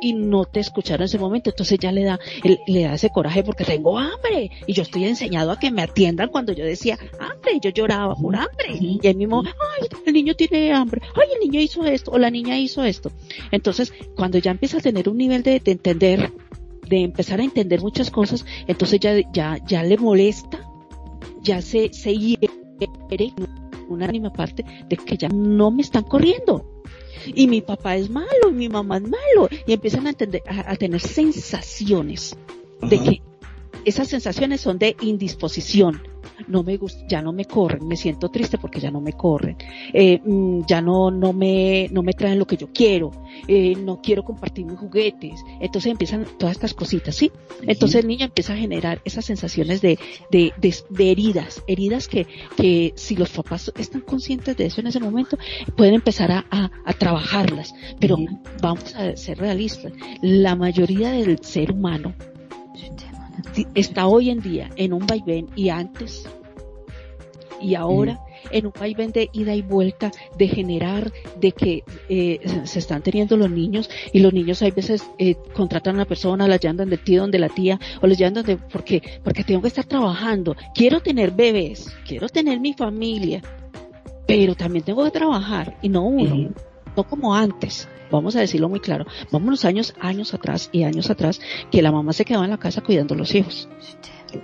y 0.00 0.12
no 0.12 0.44
te 0.44 0.60
escucharon 0.60 1.02
en 1.02 1.06
ese 1.06 1.18
momento, 1.18 1.50
entonces 1.50 1.78
ya 1.78 1.92
le 1.92 2.04
da, 2.04 2.18
le 2.66 2.82
da 2.82 2.94
ese 2.94 3.10
coraje 3.10 3.42
porque 3.42 3.64
tengo 3.64 3.98
hambre 3.98 4.50
y 4.66 4.72
yo 4.72 4.82
estoy 4.82 5.04
enseñado 5.04 5.50
a 5.50 5.58
que 5.58 5.70
me 5.70 5.82
atiendan 5.82 6.28
cuando 6.28 6.52
yo 6.52 6.64
decía 6.64 6.98
hambre 7.18 7.58
yo 7.60 7.70
lloraba 7.70 8.14
por 8.14 8.36
hambre. 8.36 8.76
Y 8.80 9.00
el 9.02 9.16
mismo, 9.16 9.42
ay, 9.44 9.88
el 10.06 10.12
niño 10.12 10.34
tiene 10.34 10.72
hambre, 10.72 11.00
ay, 11.14 11.28
el 11.34 11.40
niño 11.40 11.60
hizo 11.60 11.84
esto 11.84 12.12
o 12.12 12.18
la 12.18 12.30
niña 12.30 12.58
hizo 12.58 12.84
esto. 12.84 13.10
Entonces, 13.50 13.92
cuando 14.16 14.38
ya 14.38 14.50
empieza 14.50 14.78
a 14.78 14.80
tener 14.80 15.08
un 15.08 15.16
nivel 15.16 15.42
de, 15.42 15.60
entender, 15.64 16.32
de 16.88 17.00
empezar 17.02 17.40
a 17.40 17.44
entender 17.44 17.80
muchas 17.80 18.10
cosas, 18.10 18.44
entonces 18.66 19.00
ya, 19.00 19.14
ya, 19.32 19.58
ya 19.66 19.82
le 19.82 19.96
molesta, 19.96 20.67
ya 21.42 21.62
se, 21.62 21.92
se 21.92 22.16
hiere 22.16 22.48
una 23.88 24.06
anima 24.06 24.32
parte 24.32 24.64
de 24.88 24.96
que 24.96 25.16
ya 25.16 25.28
no 25.28 25.70
me 25.70 25.82
están 25.82 26.04
corriendo. 26.04 26.82
Y 27.26 27.46
mi 27.46 27.60
papá 27.60 27.96
es 27.96 28.08
malo 28.08 28.48
y 28.48 28.52
mi 28.52 28.68
mamá 28.68 28.98
es 28.98 29.02
malo 29.02 29.48
y 29.66 29.72
empiezan 29.72 30.06
a, 30.06 30.10
entender, 30.10 30.42
a, 30.46 30.76
tener 30.76 31.00
sensaciones 31.00 32.36
de 32.80 33.02
que 33.02 33.22
esas 33.84 34.08
sensaciones 34.08 34.60
son 34.60 34.78
de 34.78 34.96
indisposición, 35.00 36.00
no 36.46 36.62
me 36.62 36.76
gusta, 36.76 37.04
ya 37.08 37.22
no 37.22 37.32
me 37.32 37.44
corren, 37.44 37.86
me 37.86 37.96
siento 37.96 38.28
triste 38.28 38.58
porque 38.58 38.80
ya 38.80 38.90
no 38.90 39.00
me 39.00 39.12
corren, 39.12 39.56
eh, 39.92 40.20
mm, 40.24 40.62
ya 40.66 40.80
no, 40.80 41.10
no 41.10 41.32
me, 41.32 41.88
no 41.90 42.02
me 42.02 42.12
traen 42.12 42.38
lo 42.38 42.46
que 42.46 42.56
yo 42.56 42.68
quiero, 42.72 43.10
eh, 43.46 43.74
no 43.76 44.00
quiero 44.00 44.24
compartir 44.24 44.64
mis 44.64 44.78
juguetes, 44.78 45.40
entonces 45.60 45.90
empiezan 45.90 46.26
todas 46.38 46.56
estas 46.56 46.74
cositas, 46.74 47.14
¿sí? 47.14 47.32
Entonces 47.62 48.02
el 48.02 48.08
niño 48.08 48.26
empieza 48.26 48.52
a 48.52 48.56
generar 48.56 49.00
esas 49.04 49.24
sensaciones 49.24 49.80
de, 49.80 49.98
de, 50.30 50.52
de, 50.60 51.10
heridas, 51.10 51.62
heridas 51.66 52.08
que, 52.08 52.26
que 52.56 52.92
si 52.96 53.16
los 53.16 53.30
papás 53.30 53.72
están 53.76 54.02
conscientes 54.02 54.56
de 54.56 54.66
eso 54.66 54.80
en 54.80 54.86
ese 54.86 55.00
momento, 55.00 55.38
pueden 55.76 55.94
empezar 55.94 56.30
a, 56.30 56.46
a, 56.50 56.92
trabajarlas, 56.94 57.74
pero 58.00 58.16
vamos 58.62 58.94
a 58.94 59.16
ser 59.16 59.38
realistas, 59.38 59.92
la 60.22 60.56
mayoría 60.56 61.10
del 61.10 61.38
ser 61.42 61.72
humano 61.72 62.14
está 63.74 64.06
hoy 64.06 64.30
en 64.30 64.40
día 64.40 64.70
en 64.76 64.92
un 64.92 65.06
vaivén 65.06 65.48
y 65.56 65.68
antes 65.68 66.28
y 67.60 67.74
ahora 67.74 68.20
en 68.50 68.66
un 68.66 68.72
vaivén 68.78 69.12
de 69.12 69.28
ida 69.32 69.54
y 69.54 69.62
vuelta, 69.62 70.10
de 70.36 70.48
generar, 70.48 71.12
de 71.38 71.52
que 71.52 71.84
eh, 72.08 72.40
se 72.64 72.78
están 72.78 73.02
teniendo 73.02 73.36
los 73.36 73.50
niños 73.50 73.90
y 74.12 74.20
los 74.20 74.32
niños 74.32 74.62
hay 74.62 74.70
veces 74.70 75.04
eh, 75.18 75.34
contratan 75.54 75.94
a 75.94 75.98
una 75.98 76.04
persona, 76.04 76.48
la 76.48 76.56
llevan 76.56 76.76
del 76.76 76.98
tío, 76.98 77.22
donde 77.22 77.38
la 77.38 77.48
tía, 77.48 77.78
o 78.00 78.06
les 78.06 78.18
llevan 78.18 78.34
donde, 78.34 78.56
porque, 78.56 79.02
porque 79.22 79.44
tengo 79.44 79.62
que 79.62 79.68
estar 79.68 79.84
trabajando, 79.84 80.56
quiero 80.74 81.00
tener 81.00 81.32
bebés, 81.32 81.92
quiero 82.06 82.28
tener 82.28 82.60
mi 82.60 82.74
familia, 82.74 83.42
pero 84.26 84.54
también 84.54 84.84
tengo 84.84 85.04
que 85.04 85.10
trabajar 85.10 85.76
y 85.82 85.88
no 85.88 86.04
uno, 86.04 86.50
no 86.96 87.04
como 87.04 87.34
antes 87.34 87.88
vamos 88.10 88.36
a 88.36 88.40
decirlo 88.40 88.68
muy 88.68 88.80
claro, 88.80 89.06
vamos 89.30 89.64
años, 89.64 89.94
años 90.00 90.34
atrás 90.34 90.68
y 90.72 90.84
años 90.84 91.10
atrás, 91.10 91.40
que 91.70 91.82
la 91.82 91.92
mamá 91.92 92.12
se 92.12 92.24
quedaba 92.24 92.44
en 92.44 92.50
la 92.50 92.58
casa 92.58 92.80
cuidando 92.80 93.14
a 93.14 93.18
los 93.18 93.34
hijos. 93.34 93.68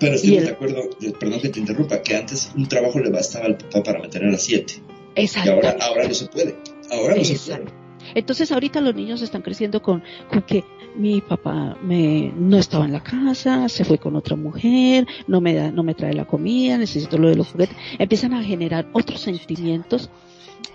Pero 0.00 0.14
estoy 0.14 0.38
de 0.38 0.50
acuerdo, 0.50 0.80
eh, 1.02 1.12
perdón 1.18 1.40
que 1.40 1.50
te 1.50 1.60
interrumpa, 1.60 2.00
que 2.02 2.16
antes 2.16 2.52
un 2.56 2.66
trabajo 2.66 2.98
le 3.00 3.10
bastaba 3.10 3.46
al 3.46 3.56
papá 3.56 3.82
para 3.82 3.98
mantener 3.98 4.34
a 4.34 4.38
siete. 4.38 4.74
Exacto. 5.14 5.50
Y 5.50 5.52
ahora, 5.52 5.76
ahora 5.80 6.08
no 6.08 6.14
se 6.14 6.26
puede. 6.26 6.56
Ahora 6.90 7.16
no 7.16 7.24
se 7.24 7.38
puede. 7.38 7.84
Entonces 8.14 8.52
ahorita 8.52 8.80
los 8.80 8.94
niños 8.94 9.22
están 9.22 9.42
creciendo 9.42 9.82
con, 9.82 10.02
con 10.30 10.42
que 10.42 10.64
mi 10.96 11.20
papá 11.20 11.76
me, 11.82 12.32
no 12.36 12.58
estaba 12.58 12.84
en 12.84 12.92
la 12.92 13.02
casa, 13.02 13.68
se 13.68 13.84
fue 13.84 13.98
con 13.98 14.14
otra 14.16 14.36
mujer, 14.36 15.06
no 15.26 15.40
me 15.40 15.54
da, 15.54 15.70
no 15.70 15.82
me 15.82 15.94
trae 15.94 16.14
la 16.14 16.26
comida, 16.26 16.78
necesito 16.78 17.18
lo 17.18 17.28
de 17.28 17.36
los 17.36 17.48
juguetes. 17.48 17.76
Empiezan 17.98 18.34
a 18.34 18.42
generar 18.42 18.86
otros 18.92 19.20
sentimientos 19.20 20.10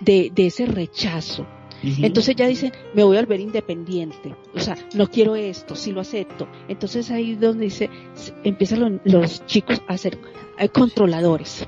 de, 0.00 0.30
de 0.34 0.46
ese 0.46 0.66
rechazo 0.66 1.46
entonces 1.82 2.36
ya 2.36 2.46
dicen, 2.46 2.72
me 2.94 3.04
voy 3.04 3.16
a 3.16 3.20
volver 3.20 3.40
independiente. 3.40 4.34
O 4.54 4.60
sea, 4.60 4.76
no 4.94 5.08
quiero 5.08 5.34
esto, 5.36 5.74
sí 5.74 5.92
lo 5.92 6.00
acepto. 6.00 6.48
Entonces 6.68 7.10
ahí 7.10 7.32
es 7.32 7.40
donde 7.40 7.64
dice, 7.64 7.90
empiezan 8.44 9.00
los, 9.04 9.46
chicos 9.46 9.82
a 9.86 9.96
ser 9.96 10.18
eh, 10.58 10.68
controladores. 10.68 11.66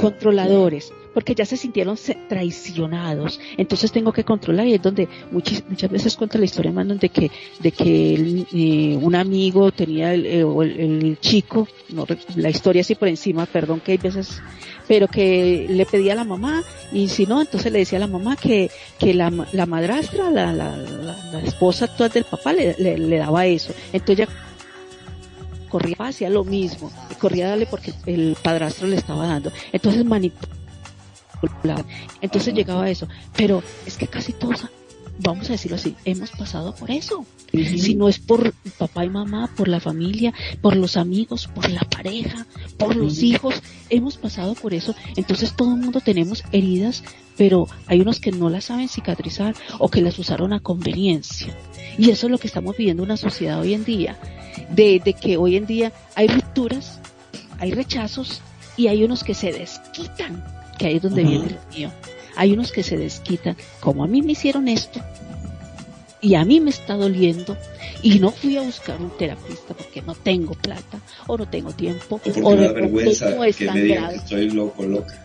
Controladores 0.00 0.92
porque 1.14 1.34
ya 1.34 1.46
se 1.46 1.56
sintieron 1.56 1.96
traicionados, 2.28 3.40
entonces 3.56 3.92
tengo 3.92 4.12
que 4.12 4.24
controlar 4.24 4.66
y 4.66 4.74
es 4.74 4.82
donde 4.82 5.08
muchas, 5.30 5.62
muchas 5.68 5.90
veces 5.90 6.16
cuenta 6.16 6.38
la 6.38 6.44
historia 6.44 6.72
más 6.72 6.84
de 6.88 7.08
que, 7.08 7.30
de 7.60 7.70
que 7.70 8.44
eh, 8.52 8.98
un 9.00 9.14
amigo 9.14 9.70
tenía 9.70 10.12
el, 10.12 10.26
eh, 10.26 10.40
el, 10.40 11.18
chico, 11.20 11.68
no, 11.90 12.04
la 12.34 12.50
historia 12.50 12.82
así 12.82 12.96
por 12.96 13.08
encima, 13.08 13.46
perdón 13.46 13.80
que 13.80 13.92
hay 13.92 13.98
veces, 13.98 14.42
pero 14.88 15.06
que 15.06 15.66
le 15.70 15.86
pedía 15.86 16.12
a 16.12 16.16
la 16.16 16.24
mamá 16.24 16.62
y 16.92 17.08
si 17.08 17.26
no, 17.26 17.40
entonces 17.40 17.72
le 17.72 17.78
decía 17.78 17.98
a 17.98 18.00
la 18.00 18.06
mamá 18.08 18.36
que, 18.36 18.70
que 18.98 19.14
la, 19.14 19.32
la 19.52 19.66
madrastra, 19.66 20.30
la, 20.30 20.52
la, 20.52 20.76
la, 20.76 21.40
esposa 21.40 21.86
actual 21.86 22.10
del 22.10 22.24
papá 22.24 22.52
le, 22.52 22.74
le, 22.78 23.16
daba 23.16 23.46
eso, 23.46 23.72
entonces 23.92 24.26
ya 24.26 24.34
corría 25.68 25.96
hacia 26.00 26.28
lo 26.28 26.44
mismo, 26.44 26.90
corría 27.20 27.46
a 27.46 27.48
darle 27.50 27.66
porque 27.66 27.92
el 28.06 28.36
padrastro 28.42 28.88
le 28.88 28.96
estaba 28.96 29.26
dando, 29.26 29.52
entonces 29.72 30.04
manipulaba 30.04 30.63
entonces 32.20 32.54
llegaba 32.54 32.84
a 32.84 32.90
eso. 32.90 33.08
Pero 33.36 33.62
es 33.86 33.96
que 33.96 34.06
casi 34.06 34.32
todos, 34.32 34.66
vamos 35.18 35.48
a 35.48 35.52
decirlo 35.52 35.76
así, 35.76 35.94
hemos 36.04 36.30
pasado 36.30 36.74
por 36.74 36.90
eso. 36.90 37.24
Si 37.52 37.94
no 37.94 38.08
es 38.08 38.18
por 38.18 38.52
papá 38.78 39.04
y 39.04 39.10
mamá, 39.10 39.48
por 39.56 39.68
la 39.68 39.78
familia, 39.78 40.32
por 40.60 40.74
los 40.74 40.96
amigos, 40.96 41.46
por 41.46 41.70
la 41.70 41.82
pareja, 41.82 42.46
por 42.78 42.96
los 42.96 43.22
hijos, 43.22 43.62
hemos 43.90 44.16
pasado 44.16 44.54
por 44.54 44.74
eso. 44.74 44.94
Entonces 45.16 45.54
todo 45.54 45.74
el 45.74 45.80
mundo 45.80 46.00
tenemos 46.00 46.42
heridas, 46.50 47.04
pero 47.36 47.68
hay 47.86 48.00
unos 48.00 48.18
que 48.18 48.32
no 48.32 48.50
las 48.50 48.64
saben 48.64 48.88
cicatrizar 48.88 49.54
o 49.78 49.88
que 49.88 50.00
las 50.00 50.18
usaron 50.18 50.52
a 50.52 50.60
conveniencia. 50.60 51.56
Y 51.96 52.10
eso 52.10 52.26
es 52.26 52.32
lo 52.32 52.38
que 52.38 52.48
estamos 52.48 52.76
viviendo 52.76 53.04
en 53.04 53.10
una 53.10 53.16
sociedad 53.16 53.60
hoy 53.60 53.74
en 53.74 53.84
día. 53.84 54.18
De, 54.70 55.00
de 55.04 55.14
que 55.14 55.36
hoy 55.36 55.56
en 55.56 55.66
día 55.66 55.92
hay 56.16 56.26
rupturas, 56.26 56.98
hay 57.58 57.72
rechazos 57.72 58.40
y 58.76 58.88
hay 58.88 59.04
unos 59.04 59.22
que 59.22 59.34
se 59.34 59.52
desquitan 59.52 60.42
que 60.74 60.86
ahí 60.86 60.96
es 60.96 61.02
donde 61.02 61.24
viene 61.24 61.50
lo 61.50 61.76
mío. 61.76 61.90
Hay 62.36 62.52
unos 62.52 62.72
que 62.72 62.82
se 62.82 62.96
desquitan, 62.96 63.56
como 63.80 64.04
a 64.04 64.06
mí 64.06 64.22
me 64.22 64.32
hicieron 64.32 64.68
esto, 64.68 65.00
y 66.20 66.34
a 66.34 66.44
mí 66.44 66.60
me 66.60 66.70
está 66.70 66.94
doliendo, 66.94 67.56
y 68.02 68.18
no 68.18 68.30
fui 68.30 68.56
a 68.56 68.62
buscar 68.62 69.00
un 69.00 69.10
terapista 69.10 69.74
porque 69.74 70.02
no 70.02 70.14
tengo 70.14 70.54
plata, 70.54 71.00
o 71.26 71.36
no 71.36 71.46
tengo 71.48 71.72
tiempo, 71.72 72.20
o, 72.42 72.56
de 72.56 72.68
vergüenza 72.72 73.30
no 73.30 73.44
es 73.44 73.58
tan 73.58 73.88
grave. 73.88 74.16
estoy 74.16 74.50
loco, 74.50 74.82
loca. 74.84 75.20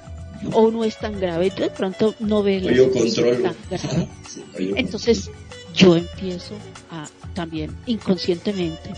O 0.54 0.72
no 0.72 0.86
es 0.86 0.98
tan 0.98 1.20
grave, 1.20 1.52
yo 1.56 1.64
de 1.64 1.70
pronto 1.70 2.16
no 2.20 2.44
veo 2.44 2.70
yo 2.70 2.92
controlo. 2.92 3.54
Entonces, 4.58 5.30
yo 5.76 5.96
empiezo 5.96 6.56
a 6.92 7.08
también 7.34 7.76
inconscientemente 7.86 8.92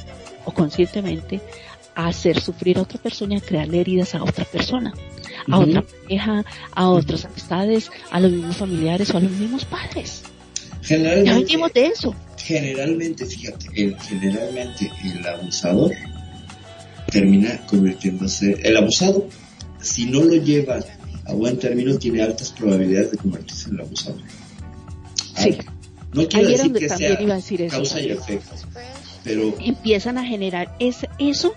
o 0.45 0.51
conscientemente 0.51 1.41
a 1.95 2.07
hacer 2.07 2.39
sufrir 2.39 2.77
a 2.77 2.81
otra 2.81 2.99
persona 3.01 3.35
y 3.35 3.37
a 3.37 3.41
crearle 3.41 3.81
heridas 3.81 4.15
a 4.15 4.23
otra 4.23 4.45
persona 4.45 4.93
a 5.49 5.59
otra 5.59 5.81
pareja, 5.81 6.45
a 6.73 6.89
otras 6.89 7.25
amistades, 7.25 7.89
a 8.11 8.19
los 8.19 8.31
mismos 8.31 8.57
familiares 8.57 9.09
o 9.11 9.17
a 9.17 9.21
los 9.21 9.31
mismos 9.31 9.65
padres. 9.65 10.23
Generalmente, 10.81 11.29
ya 11.29 11.35
venimos 11.35 11.73
de 11.73 11.85
eso. 11.87 12.15
Generalmente, 12.37 13.25
fíjate, 13.25 13.67
el, 13.75 13.99
generalmente 13.99 14.91
el 15.03 15.25
abusador 15.25 15.91
termina 17.11 17.65
convirtiéndose, 17.67 18.59
el 18.63 18.77
abusado, 18.77 19.27
si 19.79 20.05
no 20.05 20.23
lo 20.23 20.35
lleva 20.35 20.79
a 21.25 21.33
buen 21.33 21.57
término, 21.57 21.97
tiene 21.97 22.21
altas 22.23 22.51
probabilidades 22.51 23.11
de 23.11 23.17
convertirse 23.17 23.69
en 23.69 23.75
el 23.75 23.81
abusador. 23.81 24.21
Sí. 25.37 25.57
No 26.13 26.27
quiero 26.27 26.49
decir 26.49 26.73
que 26.73 26.89
sea 26.89 27.17
causa 27.69 28.01
y 28.01 28.11
efecto, 28.11 28.55
pero 29.23 29.55
empiezan 29.59 30.17
a 30.17 30.25
generar 30.25 30.75
ese, 30.79 31.07
eso 31.19 31.53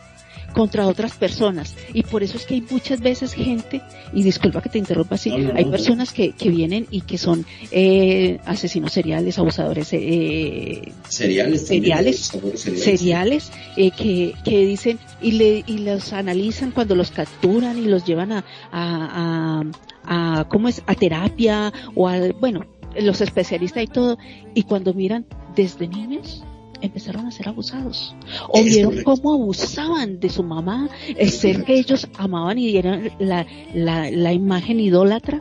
contra 0.55 0.87
otras 0.87 1.13
personas. 1.17 1.77
Y 1.93 2.05
por 2.05 2.23
eso 2.23 2.39
es 2.39 2.47
que 2.47 2.55
hay 2.55 2.65
muchas 2.71 3.01
veces 3.01 3.35
gente, 3.35 3.83
y 4.15 4.23
disculpa 4.23 4.63
que 4.63 4.71
te 4.71 4.79
interrumpa 4.79 5.17
así, 5.17 5.31
hay 5.31 5.65
personas 5.67 6.13
que, 6.13 6.33
que 6.33 6.49
vienen 6.49 6.87
y 6.91 7.03
que 7.03 7.19
son 7.19 7.45
eh, 7.71 8.39
asesinos 8.47 8.93
seriales, 8.93 9.39
abusadores 9.39 9.89
eh, 9.93 10.93
seriales, 11.09 11.67
seriales, 11.67 12.33
seriales, 12.77 13.53
eh, 13.77 13.91
que, 13.91 14.35
que 14.45 14.65
dicen 14.65 14.99
y, 15.21 15.33
le, 15.33 15.65
y 15.67 15.79
los 15.79 16.13
analizan 16.13 16.71
cuando 16.71 16.95
los 16.95 17.11
capturan 17.11 17.77
y 17.77 17.87
los 17.87 18.05
llevan 18.05 18.33
a, 18.33 18.45
a, 18.73 19.63
a, 20.07 20.41
a 20.41 20.49
¿cómo 20.49 20.69
es? 20.69 20.83
A 20.87 20.95
terapia 20.95 21.73
o 21.95 22.09
a, 22.09 22.19
bueno, 22.41 22.65
los 22.97 23.21
especialistas 23.21 23.83
y 23.83 23.89
todo, 23.89 24.19
y 24.55 24.63
cuando 24.63 24.95
miran 24.95 25.27
desde 25.57 25.89
niños, 25.89 26.45
empezaron 26.81 27.27
a 27.27 27.31
ser 27.31 27.49
abusados. 27.49 28.15
O 28.49 28.63
vieron 28.63 29.03
cómo 29.03 29.35
abusaban 29.35 30.21
de 30.21 30.29
su 30.29 30.43
mamá, 30.43 30.89
el 31.17 31.31
ser 31.31 31.65
que 31.65 31.79
ellos 31.79 32.09
amaban 32.17 32.59
y 32.59 32.69
dieron 32.69 33.11
la, 33.19 33.47
la, 33.75 34.11
la 34.11 34.33
imagen 34.33 34.81
idólatra, 34.81 35.41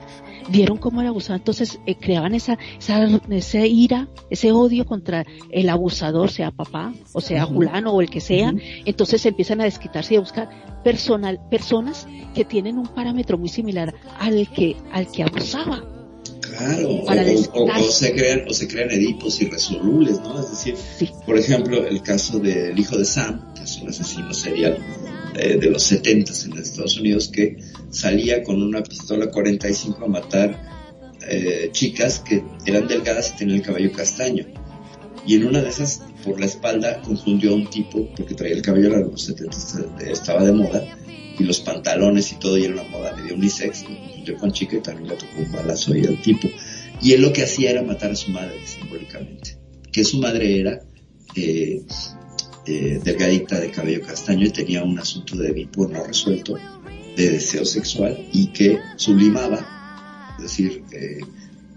vieron 0.50 0.78
cómo 0.78 1.02
era 1.02 1.10
abusado, 1.10 1.38
entonces 1.38 1.80
eh, 1.86 1.96
creaban 1.96 2.34
esa, 2.34 2.58
esa, 2.80 3.66
ira, 3.66 4.08
ese 4.30 4.52
odio 4.52 4.86
contra 4.86 5.26
el 5.52 5.70
abusador, 5.70 6.32
sea 6.32 6.52
papá, 6.52 6.94
o 7.14 7.22
sea 7.22 7.46
Julano, 7.46 7.92
o 7.92 8.02
el 8.02 8.10
que 8.10 8.22
sea, 8.22 8.54
entonces 8.86 9.26
empiezan 9.26 9.62
a 9.62 9.66
desquitarse 9.66 10.16
y 10.16 10.18
a 10.18 10.22
buscar 10.22 10.50
personal, 10.84 11.40
personas 11.50 12.08
que 12.34 12.46
tienen 12.46 12.78
un 12.78 12.88
parámetro 12.88 13.38
muy 13.38 13.50
similar 13.50 13.94
al 14.20 14.48
que, 14.50 14.76
al 14.92 15.08
que 15.08 15.24
abusaba. 15.24 15.93
Claro, 16.58 17.04
o, 17.54 17.92
se 17.92 18.14
crean, 18.14 18.46
o 18.48 18.54
se 18.54 18.68
crean 18.68 18.92
edipos 18.92 19.42
irresolubles, 19.42 20.20
¿no? 20.20 20.40
Es 20.40 20.50
decir, 20.52 20.76
por 21.26 21.38
ejemplo, 21.38 21.86
el 21.86 22.02
caso 22.02 22.40
del 22.40 22.78
hijo 22.78 22.98
de 22.98 23.06
Sam, 23.06 23.54
que 23.54 23.64
es 23.64 23.78
un 23.82 23.90
asesino 23.90 24.34
serial 24.34 24.78
eh, 25.36 25.58
de 25.58 25.70
los 25.70 25.84
70 25.84 26.32
en 26.46 26.58
Estados 26.58 26.98
Unidos, 26.98 27.30
que 27.30 27.58
salía 27.90 28.44
con 28.44 28.62
una 28.62 28.84
pistola 28.84 29.32
45 29.32 30.06
a 30.06 30.08
matar 30.08 30.74
eh, 31.28 31.70
chicas 31.72 32.20
que 32.20 32.44
eran 32.66 32.88
delgadas 32.88 33.32
y 33.34 33.38
tenían 33.38 33.60
el 33.60 33.66
cabello 33.66 33.92
castaño. 33.92 34.46
Y 35.26 35.36
en 35.36 35.46
una 35.46 35.62
de 35.62 35.70
esas, 35.70 36.02
por 36.24 36.40
la 36.40 36.46
espalda, 36.46 37.02
confundió 37.02 37.52
a 37.52 37.56
un 37.56 37.70
tipo, 37.70 38.08
porque 38.16 38.34
traía 38.34 38.56
el 38.56 38.62
cabello 38.62 38.90
largo, 38.90 39.18
70 39.18 39.58
estaba 40.10 40.44
de 40.44 40.52
moda, 40.52 40.84
y 41.38 41.44
los 41.44 41.60
pantalones 41.60 42.32
y 42.32 42.36
todo, 42.36 42.58
y 42.58 42.66
era 42.66 42.74
una 42.74 42.84
moda 42.84 43.16
medio 43.16 43.36
unisex, 43.36 43.86
yo 44.24 44.38
con 44.38 44.52
chica 44.52 44.78
y 44.78 44.82
también 44.82 45.10
le 45.10 45.16
tocó 45.16 45.40
un 45.40 45.52
balazo 45.52 45.94
ahí 45.94 46.06
al 46.06 46.22
tipo. 46.22 46.48
Y 47.02 47.14
él 47.14 47.22
lo 47.22 47.34
que 47.34 47.44
hacía 47.44 47.72
era 47.72 47.82
matar 47.82 48.12
a 48.12 48.16
su 48.16 48.32
madre, 48.32 48.66
simbólicamente. 48.66 49.58
Que 49.92 50.04
su 50.04 50.20
madre 50.20 50.60
era 50.60 50.82
eh, 51.36 51.82
eh, 52.66 53.00
delgadita 53.04 53.60
de 53.60 53.72
cabello 53.72 54.02
castaño 54.06 54.46
y 54.46 54.52
tenía 54.52 54.84
un 54.84 54.98
asunto 54.98 55.36
de 55.36 55.50
Edipo 55.50 55.88
no 55.88 56.04
resuelto, 56.04 56.58
de 57.16 57.30
deseo 57.30 57.66
sexual, 57.66 58.28
y 58.32 58.48
que 58.48 58.80
sublimaba, 58.96 60.36
es 60.38 60.44
decir, 60.44 60.84
eh, 60.92 61.20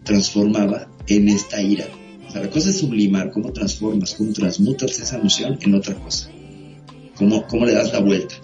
transformaba 0.04 0.88
en 1.08 1.28
esta 1.28 1.60
ira. 1.60 1.86
O 2.26 2.30
sea, 2.30 2.42
la 2.42 2.50
cosa 2.50 2.70
es 2.70 2.78
sublimar, 2.78 3.30
cómo 3.30 3.52
transformas, 3.52 4.14
cómo 4.14 4.32
transmutas 4.32 4.98
esa 4.98 5.18
emoción 5.18 5.58
en 5.60 5.74
otra 5.74 5.94
cosa. 5.94 6.30
Cómo, 7.16 7.46
cómo 7.46 7.64
le 7.64 7.72
das 7.72 7.92
la 7.92 8.00
vuelta 8.00 8.34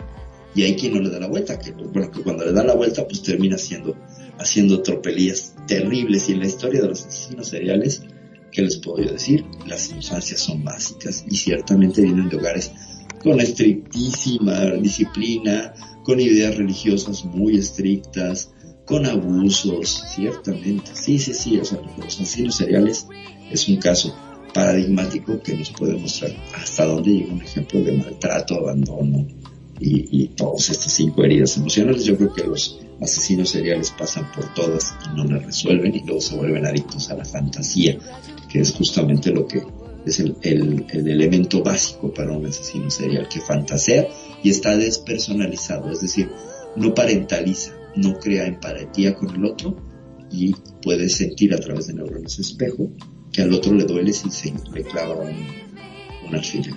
y 0.55 0.63
hay 0.63 0.77
quien 0.77 0.95
no 0.95 1.01
le 1.01 1.11
da 1.11 1.19
la 1.19 1.29
vuelta, 1.29 1.59
que, 1.59 1.73
bueno, 1.73 2.11
que 2.11 2.21
cuando 2.21 2.45
le 2.45 2.53
da 2.53 2.63
la 2.63 2.75
vuelta 2.75 3.07
pues 3.07 3.23
termina 3.23 3.57
haciendo, 3.57 3.97
haciendo 4.39 4.83
tropelías 4.83 5.55
terribles 5.67 6.29
y 6.29 6.33
en 6.33 6.41
la 6.41 6.47
historia 6.47 6.83
de 6.83 6.89
los 6.89 7.07
asesinos 7.07 7.49
seriales, 7.49 8.03
¿qué 8.51 8.63
les 8.63 8.77
puedo 8.77 9.03
yo 9.03 9.13
decir? 9.13 9.45
Las 9.67 9.91
infancias 9.91 10.41
son 10.41 10.63
básicas 10.63 11.25
y 11.29 11.37
ciertamente 11.37 12.03
vienen 12.03 12.29
de 12.29 12.37
hogares 12.37 12.73
con 13.23 13.41
estrictísima 13.41 14.61
disciplina, 14.73 15.75
con 16.03 16.21
ideas 16.21 16.57
religiosas 16.57 17.25
muy 17.25 17.57
estrictas, 17.57 18.52
con 18.85 19.07
abusos, 19.07 20.05
ciertamente. 20.15 20.91
Sí, 20.95 21.19
sí, 21.19 21.35
sí, 21.35 21.59
o 21.59 21.65
sea, 21.65 21.81
los 21.97 22.21
asesinos 22.21 22.57
seriales 22.57 23.07
es 23.51 23.69
un 23.69 23.77
caso 23.77 24.15
paradigmático 24.53 25.41
que 25.43 25.57
nos 25.57 25.71
puede 25.71 25.97
mostrar 25.97 26.33
hasta 26.55 26.85
dónde 26.85 27.11
llega 27.11 27.33
un 27.33 27.43
ejemplo 27.43 27.81
de 27.81 27.93
maltrato, 27.93 28.57
abandono, 28.57 29.27
y, 29.81 30.23
y 30.23 30.29
todas 30.29 30.71
estas 30.71 30.93
cinco 30.93 31.25
heridas 31.25 31.57
emocionales, 31.57 32.05
yo 32.05 32.17
creo 32.17 32.33
que 32.33 32.45
los 32.45 32.81
asesinos 33.01 33.51
seriales 33.51 33.91
pasan 33.91 34.31
por 34.33 34.53
todas 34.55 34.95
y 35.05 35.17
no 35.17 35.25
las 35.25 35.45
resuelven 35.45 35.95
y 35.95 36.01
luego 36.01 36.21
se 36.21 36.37
vuelven 36.37 36.67
adictos 36.67 37.11
a 37.11 37.17
la 37.17 37.25
fantasía, 37.25 37.99
que 38.49 38.61
es 38.61 38.73
justamente 38.73 39.31
lo 39.31 39.47
que 39.47 39.63
es 40.07 40.21
el, 40.21 40.37
el, 40.43 40.87
el, 40.91 41.09
elemento 41.09 41.63
básico 41.63 42.13
para 42.13 42.33
un 42.33 42.47
asesino 42.47 42.91
serial, 42.91 43.29
que 43.29 43.41
fantasea 43.41 44.09
y 44.43 44.51
está 44.51 44.77
despersonalizado, 44.77 45.91
es 45.91 46.01
decir, 46.01 46.31
no 46.77 46.95
parentaliza, 46.95 47.73
no 47.97 48.19
crea 48.19 48.47
empatía 48.47 49.15
con 49.15 49.31
el 49.31 49.45
otro 49.45 49.77
y 50.31 50.55
puede 50.83 51.09
sentir 51.09 51.55
a 51.55 51.59
través 51.59 51.89
de 51.89 51.95
neuronas 51.95 52.39
espejo 52.39 52.91
que 53.33 53.43
al 53.43 53.53
otro 53.53 53.75
le 53.75 53.85
duele 53.85 54.13
si 54.13 54.31
se 54.31 54.53
le 54.73 54.83
clava 54.85 55.15
un, 55.15 55.47
un 56.29 56.35
alfiler. 56.35 56.75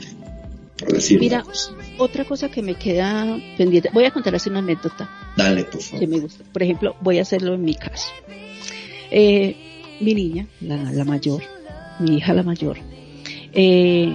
Mira, 1.19 1.43
otra 1.97 2.25
cosa 2.25 2.49
que 2.49 2.61
me 2.61 2.75
queda 2.75 3.37
pendiente, 3.57 3.89
voy 3.93 4.03
a 4.03 4.11
contarles 4.11 4.45
una 4.47 4.59
anécdota. 4.59 5.09
Dale, 5.37 5.63
por 5.63 5.81
favor. 5.81 5.99
Que 5.99 6.07
me 6.07 6.19
gusta. 6.19 6.43
Por 6.51 6.63
ejemplo, 6.63 6.95
voy 7.01 7.19
a 7.19 7.21
hacerlo 7.21 7.53
en 7.53 7.63
mi 7.63 7.75
caso. 7.75 8.11
Eh, 9.09 9.55
mi 10.01 10.13
niña, 10.13 10.47
la, 10.59 11.05
mayor, 11.05 11.41
mi 11.99 12.17
hija 12.17 12.33
la 12.33 12.43
mayor, 12.43 12.77
eh, 13.53 14.11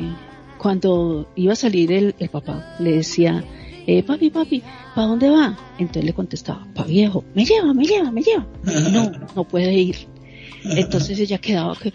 cuando 0.59 1.31
iba 1.37 1.55
a 1.55 1.57
salir 1.57 1.91
el, 1.93 2.15
papá, 2.31 2.77
le 2.79 2.93
decía, 2.93 3.43
eh, 3.87 4.03
papi, 4.03 4.31
papi, 4.31 4.63
¿para 4.95 5.07
dónde 5.07 5.31
va? 5.31 5.57
Entonces 5.79 6.05
le 6.05 6.13
contestaba, 6.13 6.67
pa 6.75 6.85
viejo, 6.85 7.25
me 7.35 7.45
lleva, 7.45 7.73
me 7.75 7.85
lleva, 7.85 8.11
me 8.11 8.23
lleva. 8.23 8.47
No, 8.93 9.11
no 9.35 9.45
puede 9.45 9.73
ir. 9.73 9.97
Entonces 10.63 11.19
ella 11.19 11.39
quedaba 11.39 11.75
que 11.75 11.93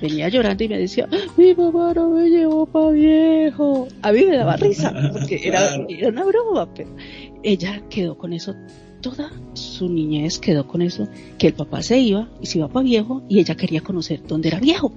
venía 0.00 0.28
llorando 0.28 0.62
y 0.62 0.68
me 0.68 0.78
decía, 0.78 1.08
mi 1.36 1.54
papá 1.54 1.94
no 1.94 2.10
me 2.10 2.28
llevó 2.28 2.66
pa 2.66 2.90
viejo. 2.90 3.88
A 4.02 4.12
mí 4.12 4.24
me 4.24 4.36
daba 4.36 4.56
risa, 4.56 4.94
porque 5.12 5.40
era, 5.42 5.74
era 5.88 6.08
una 6.08 6.24
broma, 6.24 6.72
pero 6.74 6.94
ella 7.42 7.82
quedó 7.90 8.16
con 8.16 8.32
eso 8.32 8.54
toda 9.00 9.30
su 9.54 9.88
niñez 9.88 10.38
quedó 10.38 10.66
con 10.66 10.82
eso, 10.82 11.08
que 11.38 11.48
el 11.48 11.54
papá 11.54 11.82
se 11.82 11.98
iba 11.98 12.28
y 12.40 12.46
se 12.46 12.58
iba 12.58 12.68
pa 12.68 12.82
viejo 12.82 13.22
y 13.28 13.38
ella 13.38 13.54
quería 13.54 13.80
conocer 13.80 14.20
dónde 14.26 14.48
era 14.48 14.58
viejo. 14.58 14.92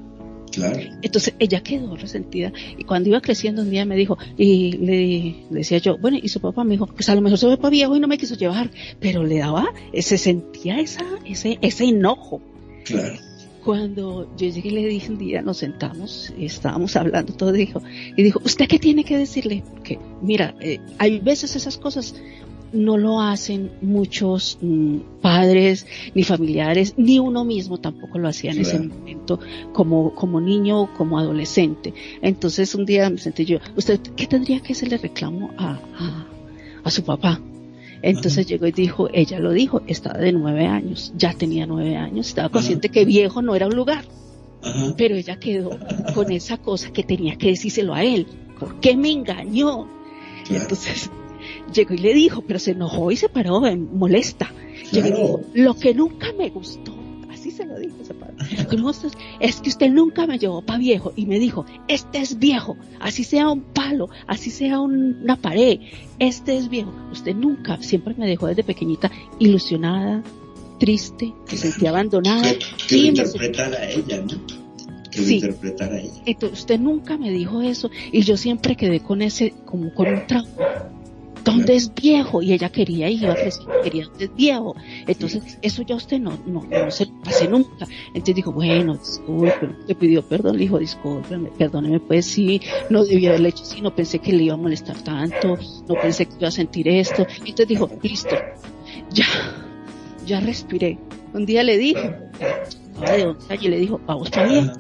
Claro. 0.60 0.80
Entonces 1.02 1.34
ella 1.40 1.62
quedó 1.62 1.96
resentida 1.96 2.52
y 2.78 2.84
cuando 2.84 3.10
iba 3.10 3.22
creciendo 3.22 3.62
un 3.62 3.70
día 3.70 3.86
me 3.86 3.96
dijo 3.96 4.18
y 4.38 4.74
le, 4.74 5.36
decía 5.50 5.78
yo, 5.78 5.98
bueno, 5.98 6.18
y 6.22 6.28
su 6.30 6.40
papá 6.42 6.64
me 6.64 6.72
dijo, 6.72 6.88
pues 6.88 7.08
a 7.10 7.16
lo 7.16 7.22
mejor 7.22 7.40
fue 7.40 7.58
para 7.58 7.70
viejo 7.70 7.96
y 7.96 8.00
no 8.00 8.08
me 8.08 8.18
quiso 8.18 8.36
llevar, 8.36 8.70
pero 9.00 9.24
le 9.24 9.40
daba, 9.40 9.74
se 9.94 10.18
sentía 10.18 10.80
esa, 10.80 11.04
ese, 11.26 11.58
ese 11.62 11.86
enojo. 11.86 12.42
Cuando 13.64 14.36
yo 14.38 14.50
llegué 14.50 14.70
y 14.70 14.72
le 14.72 14.88
dije 14.88 15.12
un 15.12 15.18
día, 15.18 15.42
nos 15.42 15.58
sentamos, 15.58 16.34
estábamos 16.40 16.96
hablando 16.96 17.34
todo, 17.34 17.52
dijo, 17.52 17.82
y 18.16 18.24
dijo, 18.24 18.42
¿usted 18.44 18.68
qué 18.68 18.80
tiene 18.80 19.04
que 19.04 19.18
decirle? 19.18 19.64
Que, 19.84 20.00
mira, 20.22 20.56
eh, 20.60 20.80
hay 20.98 21.20
veces 21.20 21.56
esas 21.56 21.78
cosas 21.78 22.16
no 22.74 22.98
lo 22.98 23.22
hacen 23.22 23.72
muchos 23.82 24.58
mm, 24.62 24.98
padres, 25.22 25.86
ni 26.14 26.24
familiares, 26.24 26.94
ni 26.98 27.20
uno 27.20 27.44
mismo 27.46 27.78
tampoco 27.80 28.20
lo 28.20 28.28
hacía 28.28 28.52
en 28.52 28.60
ese 28.60 28.80
momento 28.80 29.40
como, 29.74 30.14
como 30.14 30.42
niño 30.42 30.82
o 30.82 30.94
como 30.94 31.20
adolescente. 31.20 31.94
Entonces 32.22 32.76
un 32.76 32.86
día 32.86 33.10
me 33.10 33.18
sentí 33.18 33.46
yo, 33.46 33.60
¿usted 33.76 34.00
qué 34.16 34.28
tendría 34.28 34.60
que 34.60 34.74
hacerle 34.74 34.98
reclamo 34.98 35.52
a, 35.58 35.80
a 36.84 36.92
su 36.92 37.04
papá? 37.04 37.42
Entonces 38.02 38.48
llegó 38.48 38.66
y 38.66 38.72
dijo, 38.72 39.10
ella 39.14 39.40
lo 39.40 39.52
dijo, 39.52 39.82
estaba 39.88 40.20
de 40.20 40.32
nueve 40.32 40.66
años, 40.66 41.14
ya 41.18 41.34
tenía 41.34 41.66
nueve 41.66 41.98
años, 41.98 42.28
estaba 42.28 42.50
consciente 42.50 42.90
que 42.90 43.06
viejo 43.06 43.42
no 43.42 43.56
era 43.56 43.68
un 43.68 43.76
lugar. 43.76 44.06
Pero 44.98 45.16
ella 45.16 45.40
quedó 45.40 45.78
con 46.14 46.32
esa 46.32 46.58
cosa 46.58 46.92
que 46.92 47.04
tenía 47.04 47.38
que 47.38 47.48
decírselo 47.48 47.94
a 47.94 48.04
él. 48.04 48.28
¿Por 48.60 48.80
qué 48.82 48.98
me 48.98 49.10
engañó? 49.12 49.88
Entonces 50.50 51.10
llegó 51.72 51.94
y 51.94 51.98
le 52.00 52.14
dijo, 52.14 52.42
pero 52.42 52.60
se 52.60 52.72
enojó 52.72 53.12
y 53.12 53.16
se 53.16 53.30
paró 53.30 53.62
molesta. 53.62 54.52
Llegó 54.92 55.42
lo 55.54 55.76
que 55.76 55.94
nunca 55.94 56.34
me 56.38 56.50
gustó 56.50 57.00
así 57.40 57.52
se 57.52 57.66
lo 57.66 57.80
dijo 57.80 57.96
ese 58.02 58.14
padre. 58.14 58.36
Es 59.40 59.62
que 59.62 59.70
usted 59.70 59.90
nunca 59.90 60.28
me 60.28 60.38
llevó 60.38 60.62
para 60.62 60.80
viejo 60.80 61.14
y 61.16 61.26
me 61.26 61.40
dijo, 61.40 61.66
este 61.88 62.20
es 62.20 62.38
viejo, 62.38 62.76
así 63.00 63.24
sea 63.24 63.50
un 63.50 63.62
palo, 63.62 64.10
así 64.28 64.52
sea 64.52 64.80
una 64.80 65.38
pared, 65.38 65.80
este 66.20 66.58
es 66.58 66.70
viejo. 66.70 66.94
Usted 67.12 67.36
nunca, 67.36 67.82
siempre 67.82 68.14
me 68.18 68.28
dejó 68.28 68.48
desde 68.48 68.64
pequeñita 68.64 69.10
ilusionada, 69.40 70.22
triste, 70.80 71.34
que 71.48 71.58
sentía 71.58 71.90
abandonada. 71.92 72.54
Que, 72.88 72.98
lo 72.98 73.08
interpretara 73.08 73.78
a 73.78 73.90
ella, 73.90 74.22
¿no? 74.22 75.10
Que 75.10 75.22
interpretara 75.22 75.96
a 75.96 76.00
ella. 76.00 76.22
Entonces 76.26 76.60
usted 76.60 76.80
nunca 76.80 77.18
me 77.18 77.32
dijo 77.32 77.62
eso 77.62 77.90
y 78.12 78.22
yo 78.22 78.36
siempre 78.36 78.76
quedé 78.76 79.00
con 79.00 79.22
ese, 79.22 79.54
como 79.66 79.94
con 79.94 80.08
un 80.10 80.28
trauma 80.28 80.90
¿dónde 81.44 81.76
es 81.76 81.94
viejo? 81.94 82.42
Y 82.42 82.54
ella 82.54 82.70
quería 82.70 83.10
y 83.10 83.16
iba 83.16 83.34
a 83.34 83.36
quería 83.84 84.06
dónde 84.06 84.26
es 84.26 84.36
viejo. 84.36 84.76
Entonces, 85.08 85.58
eso 85.62 85.82
ya 85.84 85.96
usted 85.96 86.20
no, 86.20 86.38
no, 86.46 86.64
no 86.64 86.92
se 86.92 87.08
pase 87.24 87.48
nunca. 87.48 87.88
Entonces 88.08 88.36
dijo, 88.36 88.52
bueno, 88.52 88.96
disculpe, 88.96 89.70
le 89.88 89.96
pidió 89.96 90.22
perdón, 90.22 90.58
le 90.58 90.64
dijo, 90.64 90.80
discúlpeme, 90.80 91.50
perdóneme, 91.58 92.00
pues 92.00 92.26
sí, 92.26 92.62
no 92.90 93.04
debía 93.04 93.30
haberle 93.30 93.50
hecho 93.50 93.64
así, 93.64 93.82
no 93.82 93.96
pensé 93.96 94.20
que 94.20 94.34
le 94.34 94.44
iba 94.44 94.54
a 94.54 94.58
molestar 94.58 95.02
tanto, 95.02 95.58
no 95.88 95.96
pensé 96.02 96.26
que 96.26 96.36
iba 96.40 96.48
a 96.48 96.52
sentir 96.52 96.88
esto. 96.88 97.26
Y 97.46 97.50
entonces 97.52 97.68
dijo, 97.68 97.90
listo, 98.02 98.36
ya, 99.12 99.26
ya 100.26 100.40
respiré. 100.40 100.98
Un 101.34 101.46
día 101.46 101.64
le 101.64 101.78
dije, 101.78 102.16
y 103.62 103.68
le 103.68 103.78
dijo, 103.78 104.00
vamos 104.06 104.28
está 104.28 104.44
bien. 104.46 104.72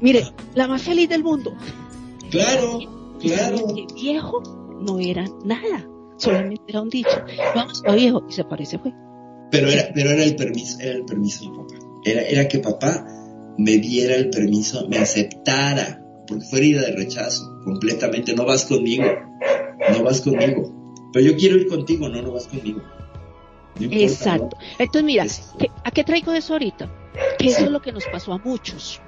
Mire, 0.00 0.24
la 0.54 0.68
más 0.68 0.82
feliz 0.82 1.08
del 1.08 1.22
mundo. 1.22 1.54
Claro, 2.30 2.80
claro. 3.20 3.66
viejo 3.94 4.42
no 4.80 4.98
era 4.98 5.24
nada, 5.44 5.86
solamente 6.16 6.64
era 6.68 6.82
un 6.82 6.88
dicho. 6.88 7.24
Vamos 7.54 7.82
a 7.86 7.94
viejo 7.94 8.24
y 8.28 8.32
se 8.32 8.44
parece 8.44 8.78
fue. 8.78 8.92
Pero 9.50 9.68
era, 9.68 9.90
pero 9.94 10.10
era 10.10 10.24
el 10.24 10.36
permiso, 10.36 10.78
era 10.80 10.92
el 10.92 11.04
permiso 11.04 11.44
de 11.44 11.56
papá. 11.56 11.74
Era, 12.04 12.22
era 12.22 12.48
que 12.48 12.58
papá 12.58 13.06
me 13.58 13.78
diera 13.78 14.14
el 14.16 14.30
permiso, 14.30 14.88
me 14.88 14.98
aceptara, 14.98 16.02
porque 16.26 16.44
fue 16.44 16.58
herida 16.58 16.82
de 16.82 16.92
rechazo, 16.92 17.60
completamente, 17.64 18.34
no 18.34 18.44
vas 18.44 18.64
conmigo, 18.64 19.04
no 19.92 20.02
vas 20.02 20.20
conmigo. 20.20 20.72
Pero 21.12 21.26
yo 21.26 21.36
quiero 21.36 21.56
ir 21.56 21.68
contigo, 21.68 22.08
no, 22.08 22.20
no 22.20 22.32
vas 22.32 22.48
conmigo. 22.48 22.82
Exacto. 23.80 24.56
Entonces 24.78 25.04
mira, 25.04 25.26
¿a 25.84 25.90
qué 25.90 26.04
traigo 26.04 26.32
eso 26.32 26.54
ahorita? 26.54 26.90
Que 27.38 27.48
eso 27.48 27.64
es 27.64 27.70
lo 27.70 27.80
que 27.80 27.92
nos 27.92 28.04
pasó 28.06 28.32
a 28.32 28.38
muchos 28.38 29.00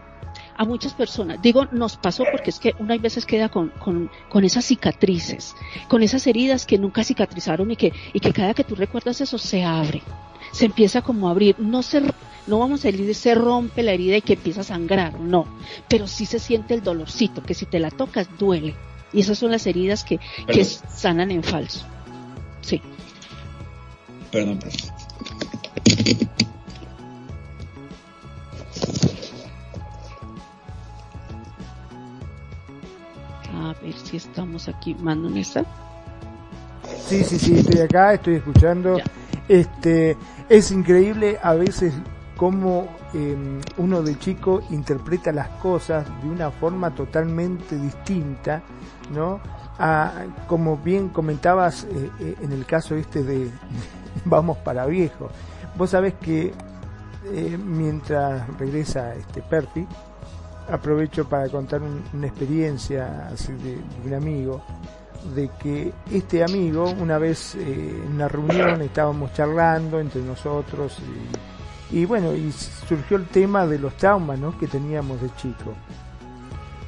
a 0.57 0.65
muchas 0.65 0.95
personas. 0.95 1.41
Digo, 1.43 1.67
nos 1.73 1.97
pasó 1.97 2.25
porque 2.31 2.51
es 2.51 2.59
que 2.59 2.75
una 2.79 2.95
hay 2.95 2.99
veces 2.99 3.27
queda 3.27 3.49
con, 3.49 3.69
con, 3.71 4.11
con, 4.29 4.45
esas 4.45 4.65
cicatrices, 4.65 5.55
con 5.89 6.03
esas 6.03 6.27
heridas 6.27 6.67
que 6.67 6.79
nunca 6.79 7.05
cicatrizaron 7.05 7.71
y 7.71 7.77
que, 7.77 7.93
y 8.13 8.21
que 8.21 8.33
cada 8.33 8.55
que 8.55 8.65
tú 8.65 8.75
recuerdas 8.75 9.21
eso 9.21 9.39
se 9.39 9.65
abre, 9.65 10.03
se 10.53 10.67
empieza 10.67 11.03
como 11.03 11.29
a 11.29 11.33
abrir, 11.33 11.57
no 11.59 11.83
se 11.83 12.03
no 12.47 12.61
vamos 12.61 12.85
a 12.85 12.91
decir 12.91 13.15
se 13.15 13.35
rompe 13.35 13.83
la 13.83 13.93
herida 13.93 14.17
y 14.17 14.23
que 14.23 14.35
empieza 14.35 14.61
a 14.61 14.65
sangrar, 14.65 15.19
no, 15.19 15.47
pero 15.89 16.07
sí 16.07 16.27
se 16.27 16.39
siente 16.39 16.75
el 16.75 16.83
dolorcito, 16.83 17.43
que 17.43 17.55
si 17.55 17.67
te 17.67 17.81
la 17.81 17.91
tocas 17.91 18.29
duele. 18.39 18.75
Y 19.13 19.21
esas 19.21 19.39
son 19.39 19.51
las 19.51 19.67
heridas 19.67 20.05
que, 20.05 20.19
que 20.47 20.65
sanan 20.65 21.31
en 21.31 21.43
falso. 21.43 21.87
Sí. 22.61 22.83
Perdón, 24.31 24.59
perdón. 24.59 24.81
A 33.57 33.75
ver 33.83 33.95
si 33.95 34.17
estamos 34.19 34.69
aquí. 34.69 34.95
¿Mando? 34.95 35.31
Sí, 35.31 37.25
sí, 37.25 37.39
sí, 37.39 37.59
estoy 37.59 37.81
acá, 37.81 38.15
estoy 38.15 38.35
escuchando. 38.37 38.99
Este, 39.49 40.17
es 40.49 40.71
increíble 40.71 41.39
a 41.43 41.55
veces 41.55 41.95
cómo 42.37 42.89
em, 43.15 43.61
uno 43.79 44.03
de 44.03 44.19
chico 44.19 44.61
interpreta 44.71 45.33
las 45.33 45.49
cosas 45.61 46.07
de 46.23 46.29
una 46.29 46.51
forma 46.51 46.95
totalmente 46.95 47.77
distinta, 47.77 48.63
¿no? 49.15 49.41
A, 49.79 50.13
como 50.47 50.77
bien 50.79 51.09
comentabas 51.11 51.85
eh, 51.85 52.11
eh, 52.21 52.35
en 52.43 52.53
el 52.53 52.65
caso 52.67 52.95
este 52.95 53.23
de 53.23 53.51
Vamos 54.25 54.59
para 54.59 54.87
Viejo. 54.87 55.29
Vos 55.77 55.91
sabés 55.91 56.15
que 56.15 56.53
eh, 57.33 57.59
mientras 57.59 58.49
regresa 58.59 59.15
este 59.15 59.43
Perfi, 59.43 59.87
aprovecho 60.69 61.29
para 61.29 61.49
contar 61.49 61.81
una 62.13 62.27
experiencia 62.27 63.29
así 63.33 63.53
de, 63.53 63.79
un 64.05 64.15
amigo, 64.15 64.63
de 65.35 65.51
que 65.59 65.93
este 66.13 66.45
amigo, 66.45 66.91
una 66.99 67.19
vez 67.19 67.55
en 67.55 68.13
una 68.15 68.29
reunión 68.29 68.81
estábamos 68.83 69.33
charlando 69.33 69.99
entre 69.99 70.23
nosotros 70.23 70.99
y 71.91 72.05
bueno, 72.05 72.35
y 72.35 72.51
surgió 72.53 73.17
el 73.17 73.27
tema 73.27 73.67
de 73.67 73.79
los 73.79 73.97
traumas 73.97 74.39
que 74.59 74.67
teníamos 74.67 75.21
de 75.21 75.31
chico. 75.37 75.73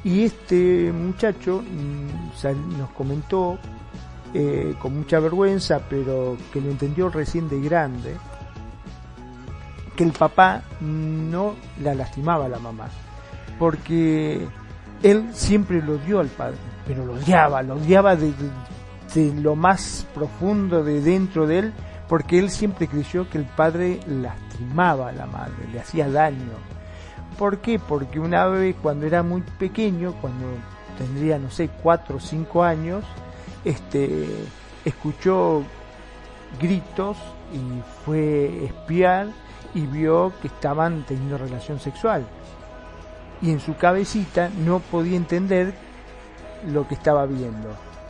Y 0.04 0.24
este 0.24 0.92
muchacho 0.92 1.62
mm, 1.62 2.78
nos 2.78 2.90
comentó 2.90 3.58
eh, 4.34 4.74
con 4.80 4.96
mucha 4.96 5.20
vergüenza, 5.20 5.80
pero 5.88 6.36
que 6.52 6.60
lo 6.60 6.70
entendió 6.70 7.08
recién 7.08 7.48
de 7.48 7.60
grande, 7.60 8.16
que 9.96 10.04
el 10.04 10.12
papá 10.12 10.62
no 10.80 11.54
la 11.82 11.94
lastimaba 11.94 12.46
a 12.46 12.48
la 12.48 12.58
mamá, 12.58 12.88
porque 13.58 14.46
él 15.02 15.28
siempre 15.32 15.82
lo 15.82 15.94
odió 15.94 16.20
al 16.20 16.28
padre, 16.28 16.58
pero 16.86 17.04
lo 17.04 17.14
odiaba, 17.14 17.62
lo 17.62 17.74
odiaba 17.74 18.16
de, 18.16 18.32
lo 19.40 19.56
más 19.56 20.06
profundo 20.14 20.84
de 20.84 21.00
dentro 21.00 21.46
de 21.46 21.58
él, 21.58 21.72
porque 22.08 22.38
él 22.38 22.50
siempre 22.50 22.86
creyó 22.86 23.28
que 23.28 23.38
el 23.38 23.44
padre 23.44 24.00
lastimaba 24.06 25.08
a 25.08 25.12
la 25.12 25.26
madre, 25.26 25.68
le 25.72 25.80
hacía 25.80 26.08
daño. 26.08 26.52
¿Por 27.38 27.58
qué? 27.58 27.78
Porque 27.78 28.18
una 28.18 28.46
vez 28.46 28.74
cuando 28.82 29.06
era 29.06 29.22
muy 29.22 29.42
pequeño, 29.58 30.14
cuando 30.20 30.46
tendría, 30.96 31.38
no 31.38 31.50
sé, 31.50 31.70
cuatro 31.82 32.16
o 32.16 32.20
cinco 32.20 32.64
años, 32.64 33.04
este, 33.64 34.26
escuchó 34.84 35.62
gritos 36.60 37.16
y 37.52 37.82
fue 38.04 38.64
espiar 38.64 39.28
y 39.74 39.86
vio 39.86 40.32
que 40.40 40.48
estaban 40.48 41.04
teniendo 41.06 41.38
relación 41.38 41.78
sexual. 41.78 42.26
Y 43.40 43.50
en 43.50 43.60
su 43.60 43.76
cabecita 43.76 44.50
no 44.64 44.80
podía 44.80 45.16
entender 45.16 45.74
lo 46.66 46.86
que 46.88 46.94
estaba 46.94 47.26
viendo. 47.26 47.68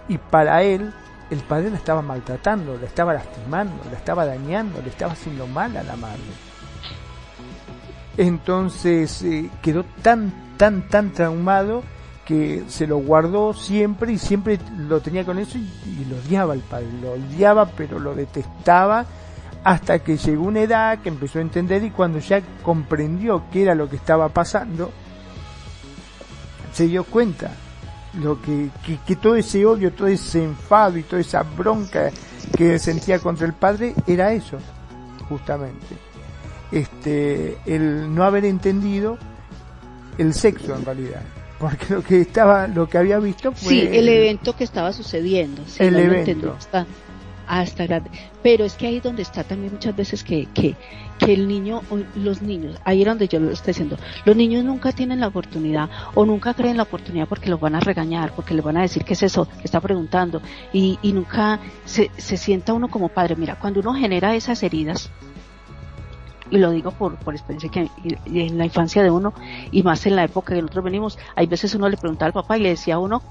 Y 0.08 0.18
para 0.18 0.62
él 0.62 0.92
el 1.30 1.40
padre 1.40 1.70
la 1.70 1.76
estaba 1.76 2.00
maltratando, 2.00 2.76
la 2.78 2.86
estaba 2.86 3.12
lastimando, 3.12 3.74
la 3.90 3.98
estaba 3.98 4.24
dañando, 4.24 4.80
le 4.80 4.88
estaba 4.88 5.12
haciendo 5.12 5.46
mal 5.46 5.76
a 5.76 5.82
la 5.82 5.96
madre. 5.96 6.22
Entonces 8.16 9.22
eh, 9.22 9.50
quedó 9.62 9.84
tan, 10.02 10.56
tan, 10.56 10.88
tan 10.88 11.12
traumado 11.12 11.82
que 12.24 12.64
se 12.68 12.86
lo 12.86 12.98
guardó 12.98 13.54
siempre 13.54 14.12
y 14.12 14.18
siempre 14.18 14.58
lo 14.76 15.00
tenía 15.00 15.24
con 15.24 15.38
eso 15.38 15.56
y, 15.56 16.04
lo 16.04 16.16
odiaba 16.16 16.52
el 16.52 16.60
padre, 16.60 16.88
lo 17.00 17.12
odiaba 17.12 17.66
pero 17.66 17.98
lo 17.98 18.14
detestaba 18.14 19.06
hasta 19.64 20.00
que 20.00 20.16
llegó 20.16 20.44
una 20.44 20.60
edad 20.60 20.98
que 20.98 21.08
empezó 21.08 21.38
a 21.38 21.42
entender 21.42 21.84
y 21.84 21.90
cuando 21.90 22.18
ya 22.18 22.42
comprendió 22.62 23.44
qué 23.50 23.62
era 23.62 23.74
lo 23.74 23.88
que 23.88 23.96
estaba 23.96 24.28
pasando, 24.28 24.90
se 26.72 26.86
dio 26.86 27.04
cuenta 27.04 27.50
lo 28.14 28.40
que, 28.40 28.70
que, 29.06 29.16
todo 29.16 29.36
ese 29.36 29.64
odio, 29.64 29.92
todo 29.92 30.08
ese 30.08 30.42
enfado 30.42 30.98
y 30.98 31.02
toda 31.02 31.20
esa 31.20 31.42
bronca 31.42 32.10
que 32.56 32.78
sentía 32.78 33.18
contra 33.18 33.46
el 33.46 33.52
padre 33.52 33.94
era 34.06 34.32
eso, 34.32 34.58
justamente. 35.28 35.86
Este, 36.72 37.58
el 37.66 38.14
no 38.14 38.24
haber 38.24 38.44
entendido 38.44 39.18
el 40.16 40.34
sexo 40.34 40.74
en 40.74 40.84
realidad. 40.84 41.22
Porque 41.58 41.94
lo 41.94 42.02
que 42.02 42.20
estaba, 42.20 42.66
lo 42.66 42.88
que 42.88 42.98
había 42.98 43.18
visto 43.18 43.52
fue. 43.52 43.72
Sí, 43.72 43.80
el, 43.80 44.08
evento 44.08 44.54
que 44.54 44.64
estaba 44.64 44.92
sucediendo. 44.92 45.62
el 45.78 45.96
evento 45.96 46.56
hasta 47.48 47.86
grande. 47.86 48.10
Pero 48.42 48.64
es 48.64 48.74
que 48.74 48.86
ahí 48.86 48.96
es 48.98 49.02
donde 49.02 49.22
está 49.22 49.42
también 49.42 49.72
muchas 49.72 49.96
veces 49.96 50.22
que, 50.22 50.46
que, 50.54 50.76
que 51.18 51.32
el 51.32 51.48
niño, 51.48 51.82
los 52.14 52.42
niños, 52.42 52.76
ahí 52.84 53.02
es 53.02 53.06
donde 53.06 53.28
yo 53.28 53.40
lo 53.40 53.50
estoy 53.50 53.72
diciendo, 53.72 53.96
los 54.24 54.36
niños 54.36 54.64
nunca 54.64 54.92
tienen 54.92 55.20
la 55.20 55.28
oportunidad 55.28 55.90
o 56.14 56.24
nunca 56.24 56.54
creen 56.54 56.76
la 56.76 56.84
oportunidad 56.84 57.28
porque 57.28 57.50
los 57.50 57.60
van 57.60 57.74
a 57.74 57.80
regañar, 57.80 58.32
porque 58.34 58.54
les 58.54 58.64
van 58.64 58.76
a 58.76 58.82
decir 58.82 59.04
qué 59.04 59.14
es 59.14 59.22
eso 59.22 59.46
que 59.46 59.64
está 59.64 59.80
preguntando 59.80 60.40
y, 60.72 60.98
y 61.02 61.12
nunca 61.12 61.60
se, 61.84 62.10
se 62.16 62.36
sienta 62.36 62.72
uno 62.72 62.88
como 62.88 63.08
padre. 63.08 63.36
Mira, 63.36 63.58
cuando 63.58 63.80
uno 63.80 63.94
genera 63.94 64.34
esas 64.34 64.62
heridas, 64.62 65.10
y 66.50 66.58
lo 66.58 66.70
digo 66.70 66.92
por, 66.92 67.16
por 67.16 67.34
experiencia 67.34 67.70
que 67.70 67.90
en 68.24 68.58
la 68.58 68.64
infancia 68.64 69.02
de 69.02 69.10
uno 69.10 69.34
y 69.70 69.82
más 69.82 70.06
en 70.06 70.16
la 70.16 70.24
época 70.24 70.54
que 70.54 70.62
nosotros 70.62 70.84
venimos, 70.84 71.18
hay 71.36 71.46
veces 71.46 71.74
uno 71.74 71.88
le 71.88 71.96
preguntaba 71.96 72.28
al 72.28 72.32
papá 72.32 72.56
y 72.56 72.62
le 72.62 72.70
decía 72.70 72.94
a 72.94 72.98
uno, 72.98 73.22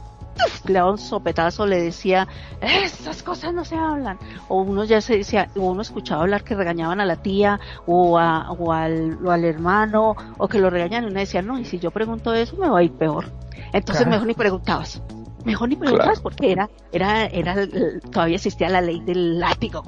le 0.65 0.73
daba 0.73 0.91
un 0.91 0.97
sopetazo, 0.97 1.65
le 1.65 1.81
decía, 1.81 2.27
esas 2.61 3.23
cosas 3.23 3.53
no 3.53 3.65
se 3.65 3.75
hablan. 3.75 4.17
O 4.47 4.61
uno 4.61 4.83
ya 4.83 5.01
se 5.01 5.17
decía, 5.17 5.49
o 5.55 5.61
uno 5.61 5.81
escuchaba 5.81 6.21
hablar 6.21 6.43
que 6.43 6.55
regañaban 6.55 6.99
a 6.99 7.05
la 7.05 7.17
tía 7.17 7.59
o, 7.85 8.17
a, 8.17 8.51
o, 8.51 8.71
al, 8.73 9.17
o 9.25 9.31
al 9.31 9.43
hermano 9.43 10.15
o 10.37 10.47
que 10.47 10.59
lo 10.59 10.69
regañan 10.69 11.03
y 11.03 11.07
uno 11.07 11.19
decía, 11.19 11.41
no, 11.41 11.59
y 11.59 11.65
si 11.65 11.79
yo 11.79 11.91
pregunto 11.91 12.33
eso 12.33 12.55
me 12.57 12.69
va 12.69 12.79
a 12.79 12.83
ir 12.83 12.91
peor. 12.91 13.25
Entonces 13.73 14.07
mejor 14.07 14.27
ni 14.27 14.33
preguntabas. 14.33 15.01
Mejor 15.45 15.69
ni 15.69 15.75
preguntabas 15.75 16.19
porque 16.19 16.51
era, 16.51 16.69
era, 16.91 17.25
era, 17.25 17.55
todavía 18.11 18.35
existía 18.35 18.69
la 18.69 18.81
ley 18.81 18.99
del 19.01 19.39
látigo. 19.39 19.83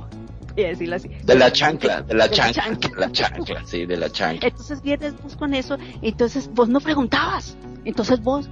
Así. 0.59 1.07
De 1.23 1.35
la 1.35 1.51
chancla, 1.53 2.01
de 2.01 2.13
la, 2.15 2.29
chancla, 2.29 2.69
de 2.69 2.95
la 2.97 3.11
chancla, 3.11 3.61
sí, 3.65 3.85
de 3.85 3.95
la 3.95 4.09
chancla. 4.09 4.49
Entonces 4.49 4.81
vienes 4.81 5.13
vos 5.23 5.37
con 5.37 5.53
eso, 5.53 5.77
entonces 6.01 6.49
vos 6.53 6.67
no 6.67 6.81
preguntabas, 6.81 7.55
entonces 7.85 8.21
vos 8.21 8.49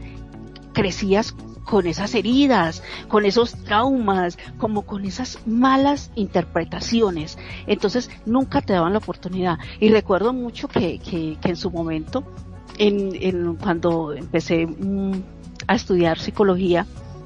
crecías 0.74 1.36
con 1.69 1.85
esas 1.85 2.15
heridas, 2.15 2.81
con 3.10 3.26
esos 3.26 3.53
traumas, 3.64 4.38
como 4.57 4.84
con 4.84 5.06
esas 5.06 5.45
malas 5.45 6.11
interpretaciones. 6.15 7.38
Entonces 7.68 8.10
nunca 8.26 8.61
te 8.61 8.73
daban 8.73 8.94
la 8.94 8.99
oportunidad. 8.99 9.60
Y 9.80 9.89
recuerdo 9.89 10.34
mucho 10.34 10.68
que, 10.68 10.99
que, 10.99 11.38
en 11.44 11.56
su 11.56 11.69
momento, 11.69 12.23
en, 12.77 13.11
en 13.22 13.56
cuando 13.56 14.14
empecé 14.14 14.65
mm, 14.65 15.22
a 15.68 15.76
estudiar 15.76 16.19
psicología, 16.19 16.85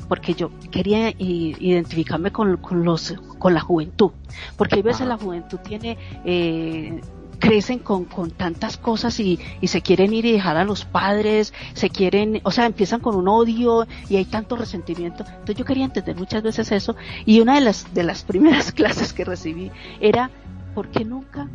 porque 0.09 0.33
yo 0.33 0.51
quería 0.71 1.13
identificarme 1.17 2.31
con, 2.31 2.57
con, 2.57 2.83
los 2.83 3.13
con 3.39 3.53
la 3.53 3.61
juventud 3.61 4.11
porque 4.57 4.79
a 4.79 4.81
veces 4.81 5.07
la 5.07 5.17
juventud 5.17 5.59
tiene 5.59 5.97
eh, 6.25 6.99
crecen 7.41 7.79
con, 7.79 8.05
con 8.05 8.29
tantas 8.29 8.77
cosas 8.77 9.19
y, 9.19 9.39
y, 9.59 9.67
se 9.67 9.81
quieren 9.81 10.13
ir 10.13 10.25
y 10.27 10.31
dejar 10.31 10.57
a 10.57 10.63
los 10.63 10.85
padres, 10.85 11.53
se 11.73 11.89
quieren, 11.89 12.39
o 12.43 12.51
sea, 12.51 12.67
empiezan 12.67 13.01
con 13.01 13.15
un 13.15 13.27
odio 13.27 13.87
y 14.07 14.17
hay 14.17 14.25
tanto 14.25 14.55
resentimiento. 14.55 15.25
Entonces 15.27 15.55
yo 15.55 15.65
quería 15.65 15.85
entender 15.85 16.15
muchas 16.15 16.43
veces 16.43 16.71
eso 16.71 16.95
y 17.25 17.41
una 17.41 17.55
de 17.55 17.61
las, 17.61 17.91
de 17.93 18.03
las 18.03 18.23
primeras 18.31 18.71
clases 18.71 19.11
que 19.11 19.25
recibí 19.25 19.71
era, 19.99 20.29
¿por 20.75 20.89
qué 20.89 21.03
nunca 21.03 21.49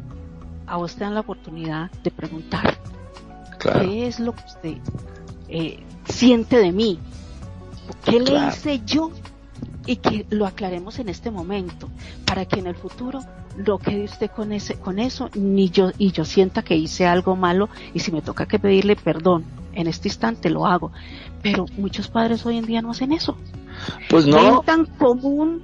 a 0.67 0.77
vos 0.77 0.97
te 0.97 1.05
dan 1.05 1.15
la 1.15 1.21
oportunidad 1.21 1.91
de 2.03 2.11
preguntar 2.11 2.77
qué 3.61 4.09
es 4.09 4.19
lo 4.19 4.35
que 4.35 4.45
usted 4.45 4.77
eh, 5.49 5.79
siente 6.05 6.57
de 6.57 6.73
mí? 6.73 6.99
¿Qué 8.05 8.19
le 8.19 8.49
hice 8.49 8.83
yo 8.85 9.13
y 9.87 9.97
que 9.97 10.27
lo 10.31 10.47
aclaremos 10.47 10.99
en 10.99 11.09
este 11.09 11.31
momento 11.31 11.89
para 12.27 12.45
que 12.45 12.59
en 12.59 12.67
el 12.67 12.75
futuro 12.75 13.21
lo 13.57 13.79
quede 13.79 14.05
usted 14.05 14.31
con 14.31 14.53
ese 14.53 14.75
con 14.75 14.99
eso 14.99 15.31
ni 15.35 15.71
yo 15.71 15.91
y 15.99 16.13
yo 16.13 16.25
sienta 16.25 16.63
que 16.63 16.77
hice 16.77 17.07
algo 17.07 17.37
malo 17.37 17.69
y 17.95 18.01
si 18.01 18.13
me 18.13 18.23
toca 18.23 18.47
que 18.47 18.59
pedirle 18.59 18.97
perdón 18.97 19.45
en 19.73 19.87
este 19.87 20.09
instante 20.09 20.51
lo 20.51 20.67
hago 20.67 20.93
pero 21.43 21.67
muchos 21.77 22.09
padres 22.09 22.45
hoy 22.47 22.59
en 22.59 22.67
día 22.67 22.83
no 22.83 22.91
hacen 22.91 23.13
eso 23.13 23.37
pues 24.09 24.27
no 24.27 24.61
es 24.61 24.67
tan 24.67 24.87
común 24.87 25.63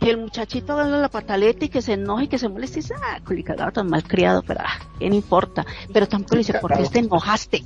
que 0.00 0.10
el 0.10 0.16
muchachito 0.16 0.72
haga 0.72 0.96
la 0.96 1.08
pataleta 1.10 1.64
y 1.64 1.68
que 1.68 1.82
se 1.82 1.94
enoje 1.94 2.24
y 2.24 2.28
que 2.28 2.38
se 2.38 2.48
moleste 2.48 2.78
y 2.78 2.82
dice, 2.82 2.94
ah, 3.04 3.20
culicagado 3.22 3.70
tan 3.70 3.86
mal 3.86 4.02
criado, 4.02 4.42
pero 4.42 4.60
ah, 4.64 4.80
¿qué 4.98 5.10
no 5.10 5.14
importa? 5.14 5.66
Pero 5.92 6.08
tampoco 6.08 6.36
le 6.36 6.38
dice, 6.38 6.54
¿por 6.54 6.74
qué 6.74 6.88
te 6.88 7.00
enojaste? 7.00 7.62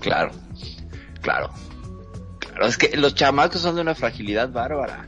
Claro, 0.00 0.30
claro 1.20 1.50
es 2.66 2.76
que 2.76 2.96
los 2.96 3.14
chamacos 3.14 3.60
son 3.60 3.76
de 3.76 3.82
una 3.82 3.94
fragilidad 3.94 4.50
bárbara. 4.50 5.06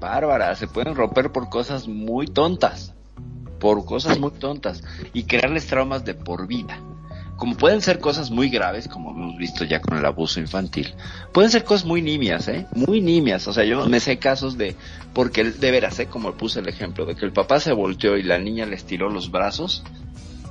Bárbara, 0.00 0.54
se 0.56 0.66
pueden 0.66 0.94
romper 0.94 1.30
por 1.30 1.48
cosas 1.48 1.86
muy 1.88 2.26
tontas. 2.26 2.94
Por 3.62 3.84
cosas 3.84 4.18
muy 4.18 4.32
tontas 4.32 4.82
y 5.12 5.22
crearles 5.22 5.68
traumas 5.68 6.04
de 6.04 6.14
por 6.14 6.48
vida. 6.48 6.80
Como 7.36 7.56
pueden 7.56 7.80
ser 7.80 8.00
cosas 8.00 8.32
muy 8.32 8.48
graves, 8.48 8.88
como 8.88 9.12
hemos 9.12 9.36
visto 9.36 9.64
ya 9.64 9.80
con 9.80 9.96
el 9.96 10.04
abuso 10.04 10.40
infantil, 10.40 10.92
pueden 11.32 11.48
ser 11.48 11.62
cosas 11.62 11.86
muy 11.86 12.02
nimias, 12.02 12.48
¿eh? 12.48 12.66
Muy 12.74 13.00
nimias. 13.00 13.46
O 13.46 13.52
sea, 13.52 13.62
yo 13.62 13.86
me 13.86 14.00
sé 14.00 14.18
casos 14.18 14.58
de, 14.58 14.74
porque 15.14 15.44
de 15.44 15.70
veras, 15.70 15.96
¿eh? 16.00 16.06
Como 16.06 16.32
puse 16.32 16.58
el 16.58 16.68
ejemplo, 16.68 17.06
de 17.06 17.14
que 17.14 17.24
el 17.24 17.32
papá 17.32 17.60
se 17.60 17.70
volteó 17.72 18.16
y 18.16 18.24
la 18.24 18.36
niña 18.36 18.66
le 18.66 18.74
estiró 18.74 19.08
los 19.08 19.30
brazos 19.30 19.84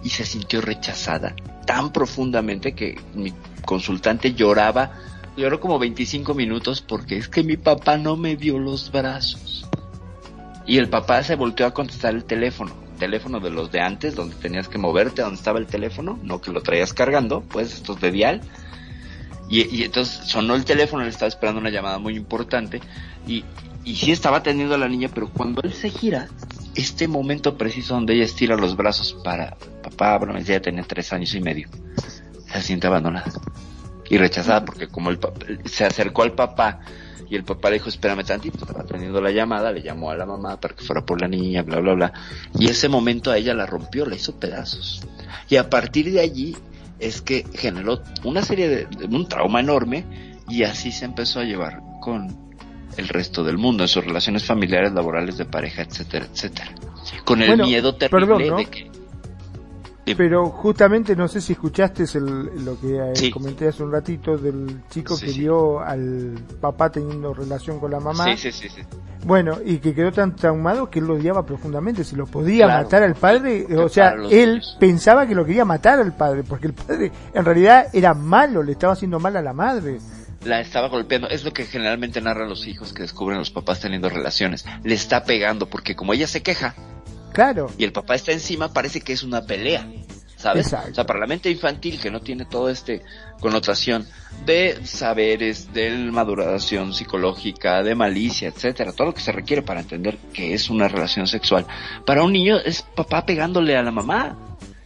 y 0.06 0.10
se 0.10 0.24
sintió 0.24 0.62
rechazada 0.62 1.36
tan 1.66 1.92
profundamente 1.92 2.74
que 2.74 2.98
mi 3.14 3.34
consultante 3.66 4.34
lloraba, 4.34 4.94
lloró 5.36 5.60
como 5.60 5.80
25 5.80 6.34
minutos 6.34 6.82
porque 6.82 7.18
es 7.18 7.28
que 7.28 7.44
mi 7.44 7.58
papá 7.58 7.98
no 7.98 8.16
me 8.16 8.38
dio 8.38 8.58
los 8.58 8.90
brazos. 8.90 9.66
Y 10.66 10.78
el 10.78 10.88
papá 10.88 11.24
se 11.24 11.36
volteó 11.36 11.66
a 11.66 11.74
contestar 11.74 12.16
el 12.16 12.24
teléfono, 12.24 12.72
teléfono 13.02 13.40
de 13.40 13.50
los 13.50 13.72
de 13.72 13.82
antes, 13.82 14.14
donde 14.14 14.36
tenías 14.36 14.68
que 14.68 14.78
moverte, 14.78 15.24
donde 15.24 15.38
estaba 15.38 15.58
el 15.58 15.66
teléfono, 15.66 16.20
no 16.22 16.40
que 16.40 16.52
lo 16.52 16.62
traías 16.62 16.94
cargando, 16.94 17.42
pues 17.42 17.74
estos 17.74 18.00
de 18.00 18.12
dial. 18.12 18.42
Y, 19.50 19.84
entonces 19.84 20.28
sonó 20.28 20.54
el 20.54 20.64
teléfono, 20.66 21.02
él 21.02 21.10
estaba 21.10 21.28
esperando 21.28 21.60
una 21.60 21.72
llamada 21.72 21.98
muy 21.98 22.16
importante 22.16 22.80
y, 23.28 23.44
y 23.84 23.96
sí 23.96 24.12
estaba 24.12 24.38
atendiendo 24.38 24.76
a 24.76 24.78
la 24.78 24.88
niña, 24.88 25.10
pero 25.14 25.30
cuando 25.30 25.62
él 25.64 25.74
se 25.74 25.90
gira, 25.90 26.30
este 26.76 27.08
momento 27.08 27.58
preciso 27.58 27.96
donde 27.96 28.14
ella 28.14 28.26
estira 28.26 28.56
los 28.56 28.78
brazos 28.78 29.14
para 29.24 29.58
papá, 29.82 30.20
bueno, 30.20 30.38
ella 30.38 30.62
tenía 30.62 30.84
tres 30.84 31.12
años 31.12 31.34
y 31.34 31.42
medio, 31.42 31.70
se 32.54 32.62
siente 32.62 32.86
abandonada 32.86 33.32
y 34.10 34.18
rechazada 34.18 34.64
porque 34.64 34.88
como 34.88 35.10
el 35.10 35.20
se 35.66 35.86
acercó 35.86 36.24
al 36.24 36.34
papá 36.34 36.82
y 37.32 37.36
el 37.38 37.46
papá 37.46 37.70
le 37.70 37.76
dijo, 37.76 37.88
espérame 37.88 38.26
tantito, 38.26 38.58
estaba 38.58 38.82
atendiendo 38.82 39.22
la 39.22 39.32
llamada, 39.32 39.72
le 39.72 39.82
llamó 39.82 40.12
a 40.12 40.18
la 40.18 40.26
mamá 40.26 40.60
para 40.60 40.76
que 40.76 40.84
fuera 40.84 41.06
por 41.06 41.22
la 41.22 41.30
niña, 41.30 41.62
bla, 41.62 41.80
bla, 41.80 41.94
bla. 41.94 42.14
Y 42.60 42.68
ese 42.68 42.90
momento 42.90 43.32
a 43.32 43.38
ella 43.38 43.54
la 43.54 43.66
rompió, 43.66 44.06
la 44.06 44.16
hizo 44.16 44.38
pedazos. 44.38 45.02
Y 45.48 45.56
a 45.56 45.70
partir 45.70 46.12
de 46.12 46.20
allí 46.20 46.58
es 47.00 47.22
que 47.22 47.46
generó 47.54 48.02
una 48.26 48.44
serie 48.44 48.68
de, 48.68 49.06
un 49.06 49.30
trauma 49.30 49.62
enorme 49.62 50.04
y 50.50 50.64
así 50.64 50.92
se 50.92 51.06
empezó 51.06 51.40
a 51.40 51.46
llevar 51.46 51.82
con 52.02 52.52
el 52.98 53.08
resto 53.08 53.46
del 53.46 53.58
mundo, 53.58 53.84
en 53.84 53.88
sus 53.88 54.04
relaciones 54.04 54.44
familiares, 54.44 54.92
laborales, 54.92 55.38
de 55.38 55.46
pareja, 55.46 55.84
etcétera, 55.84 56.28
etcétera. 56.34 56.76
Con 57.24 57.42
el 57.42 57.56
miedo 57.56 57.96
terrible 57.96 58.52
de 58.52 58.66
que 58.66 58.92
pero 60.18 60.50
justamente 60.50 61.16
no 61.16 61.28
sé 61.28 61.42
si 61.42 61.54
escuchaste 61.54 62.06
lo 62.20 62.80
que 62.80 62.98
eh, 62.98 63.32
comenté 63.32 63.68
hace 63.68 63.84
un 63.84 63.92
ratito 63.92 64.38
del 64.38 64.82
chico 64.90 65.18
que 65.18 65.32
vio 65.32 65.80
al 65.80 66.40
papá 66.60 66.92
teniendo 66.92 67.34
relación 67.34 67.80
con 67.80 67.92
la 67.92 68.00
mamá. 68.00 68.26
Bueno, 69.24 69.60
y 69.64 69.78
que 69.78 69.94
quedó 69.94 70.12
tan 70.12 70.36
traumado 70.36 70.90
que 70.90 71.00
él 71.00 71.06
lo 71.06 71.14
odiaba 71.14 71.46
profundamente. 71.46 72.04
Si 72.04 72.16
lo 72.16 72.26
podía 72.26 72.68
matar 72.68 73.04
al 73.04 73.16
padre, 73.16 73.68
o 73.78 73.90
sea, 73.90 74.16
él 74.30 74.62
pensaba 74.80 75.28
que 75.28 75.36
lo 75.36 75.46
quería 75.46 75.66
matar 75.66 76.00
al 76.00 76.16
padre, 76.16 76.44
porque 76.44 76.68
el 76.68 76.74
padre 76.74 77.12
en 77.34 77.46
realidad 77.46 77.88
era 77.94 78.14
malo, 78.14 78.64
le 78.64 78.72
estaba 78.72 78.94
haciendo 78.94 79.20
mal 79.20 79.36
a 79.38 79.42
la 79.42 79.54
madre 79.54 80.00
la 80.44 80.60
estaba 80.60 80.88
golpeando. 80.88 81.30
Es 81.30 81.44
lo 81.44 81.54
que 81.54 81.66
generalmente 81.66 82.22
narran 82.22 82.50
los 82.50 82.68
hijos 82.68 82.94
que 82.94 83.04
descubren 83.04 83.36
a 83.38 83.40
los 83.40 83.52
papás 83.52 83.80
teniendo 83.80 84.10
relaciones. 84.10 84.66
Le 84.84 84.96
está 84.96 85.24
pegando 85.24 85.68
porque 85.68 85.96
como 85.96 86.14
ella 86.14 86.28
se 86.28 86.42
queja, 86.42 86.74
Claro. 87.34 87.70
Y 87.78 87.84
el 87.84 87.92
papá 87.92 88.16
está 88.16 88.32
encima, 88.32 88.74
parece 88.74 89.02
que 89.02 89.14
es 89.14 89.24
una 89.24 89.46
pelea. 89.46 89.88
¿Sabes? 90.42 90.74
O 90.74 90.94
sea, 90.96 91.06
para 91.06 91.20
la 91.20 91.28
mente 91.28 91.52
infantil 91.52 92.00
que 92.02 92.10
no 92.10 92.20
tiene 92.20 92.46
toda 92.46 92.72
este 92.72 93.04
connotación 93.40 94.08
de 94.44 94.84
saberes, 94.88 95.72
de 95.72 95.92
maduración 96.12 96.96
psicológica, 96.96 97.84
de 97.84 97.94
malicia, 97.94 98.48
etcétera, 98.48 98.92
todo 98.92 99.08
lo 99.08 99.14
que 99.14 99.22
se 99.22 99.32
requiere 99.32 99.62
para 99.62 99.82
entender 99.82 100.18
que 100.34 100.56
es 100.56 100.72
una 100.72 100.88
relación 100.88 101.28
sexual. 101.28 101.68
Para 102.08 102.24
un 102.24 102.34
niño 102.34 102.58
es 102.58 102.82
papá 102.82 103.24
pegándole 103.24 103.78
a 103.78 103.84
la 103.84 103.92
mamá. 103.92 104.36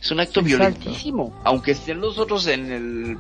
Es 0.01 0.11
un 0.11 0.19
acto 0.19 0.41
violentísimo. 0.41 1.39
Aunque 1.45 1.72
estén 1.72 2.01
los 2.01 2.19
otros 2.19 2.47
en 2.47 2.72
el 2.72 3.17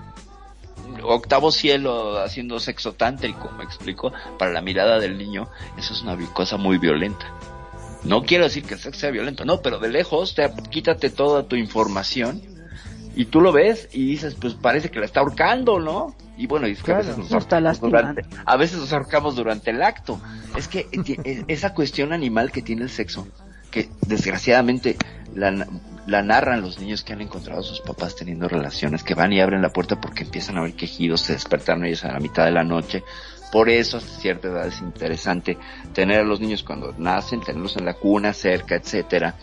octavo 1.03 1.53
cielo 1.53 2.19
haciendo 2.21 2.59
sexo 2.59 2.93
tántrico, 2.93 3.49
me 3.57 3.63
explico, 3.63 4.11
para 4.37 4.51
la 4.51 4.61
mirada 4.61 4.99
del 4.99 5.17
niño, 5.17 5.47
eso 5.77 5.93
es 5.93 6.01
una 6.01 6.17
cosa 6.33 6.57
muy 6.57 6.77
violenta. 6.77 7.25
No 8.05 8.23
quiero 8.23 8.43
decir 8.43 8.63
que 8.63 8.75
el 8.75 8.79
sexo 8.79 8.99
sea 8.99 9.11
violento, 9.11 9.45
no, 9.45 9.61
pero 9.61 9.79
de 9.79 9.89
lejos 9.89 10.35
te, 10.35 10.49
quítate 10.69 11.09
toda 11.09 11.47
tu 11.47 11.55
información 11.55 12.41
y 13.15 13.25
tú 13.25 13.41
lo 13.41 13.51
ves 13.51 13.89
y 13.93 14.05
dices, 14.05 14.35
pues 14.35 14.53
parece 14.53 14.91
que 14.91 14.99
la 14.99 15.05
está 15.05 15.21
ahorcando, 15.21 15.79
¿no? 15.79 16.15
Y 16.37 16.47
bueno, 16.47 16.67
y 16.67 16.77
a, 16.85 16.93
veces 16.97 17.17
nos 17.17 17.31
ahorcamos 17.31 17.79
durante, 17.79 18.25
a 18.45 18.57
veces 18.57 18.79
nos 18.79 18.91
ahorcamos 18.91 19.35
durante 19.35 19.71
el 19.71 19.81
acto. 19.81 20.19
Es 20.57 20.67
que 20.67 20.87
e, 20.91 21.45
esa 21.47 21.73
cuestión 21.73 22.11
animal 22.11 22.51
que 22.51 22.61
tiene 22.61 22.83
el 22.83 22.89
sexo, 22.89 23.27
que 23.71 23.89
desgraciadamente 24.05 24.97
la, 25.33 25.65
la 26.07 26.21
narran 26.21 26.61
los 26.61 26.79
niños 26.79 27.03
que 27.03 27.13
han 27.13 27.21
encontrado 27.21 27.61
a 27.61 27.63
sus 27.63 27.79
papás 27.79 28.15
teniendo 28.15 28.47
relaciones, 28.47 29.03
que 29.03 29.15
van 29.15 29.33
y 29.33 29.39
abren 29.39 29.61
la 29.61 29.69
puerta 29.69 29.99
porque 29.99 30.23
empiezan 30.23 30.57
a 30.57 30.61
ver 30.61 30.73
quejidos, 30.73 31.21
se 31.21 31.33
despertaron 31.33 31.85
ellos 31.85 32.03
a 32.03 32.11
la 32.11 32.19
mitad 32.19 32.45
de 32.45 32.51
la 32.51 32.63
noche, 32.63 33.03
por 33.55 33.69
eso, 33.69 33.95
hasta 33.95 34.19
cierta 34.19 34.49
edad 34.49 34.67
es 34.67 34.81
interesante 34.81 35.57
tener 35.93 36.19
a 36.19 36.23
los 36.25 36.41
niños 36.41 36.61
cuando 36.61 36.93
nacen, 36.97 37.39
tenerlos 37.39 37.77
en 37.77 37.85
la 37.85 37.93
cuna, 37.93 38.33
cerca, 38.33 38.75
etcétera, 38.75 39.37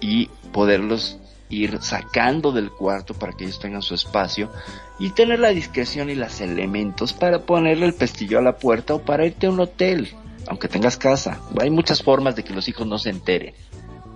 y 0.00 0.26
poderlos 0.52 1.16
ir 1.48 1.80
sacando 1.80 2.50
del 2.50 2.72
cuarto 2.72 3.14
para 3.14 3.32
que 3.32 3.44
ellos 3.44 3.60
tengan 3.60 3.82
su 3.82 3.94
espacio 3.94 4.50
y 4.98 5.10
tener 5.10 5.38
la 5.38 5.50
discreción 5.50 6.10
y 6.10 6.16
los 6.16 6.40
elementos 6.40 7.12
para 7.12 7.38
ponerle 7.38 7.86
el 7.86 7.94
pestillo 7.94 8.40
a 8.40 8.42
la 8.42 8.56
puerta 8.56 8.94
o 8.94 9.02
para 9.02 9.24
irte 9.24 9.46
a 9.46 9.50
un 9.50 9.60
hotel, 9.60 10.08
aunque 10.48 10.66
tengas 10.66 10.96
casa. 10.96 11.40
Hay 11.60 11.70
muchas 11.70 12.02
formas 12.02 12.34
de 12.34 12.42
que 12.42 12.52
los 12.52 12.66
hijos 12.66 12.84
no 12.88 12.98
se 12.98 13.10
enteren. 13.10 13.54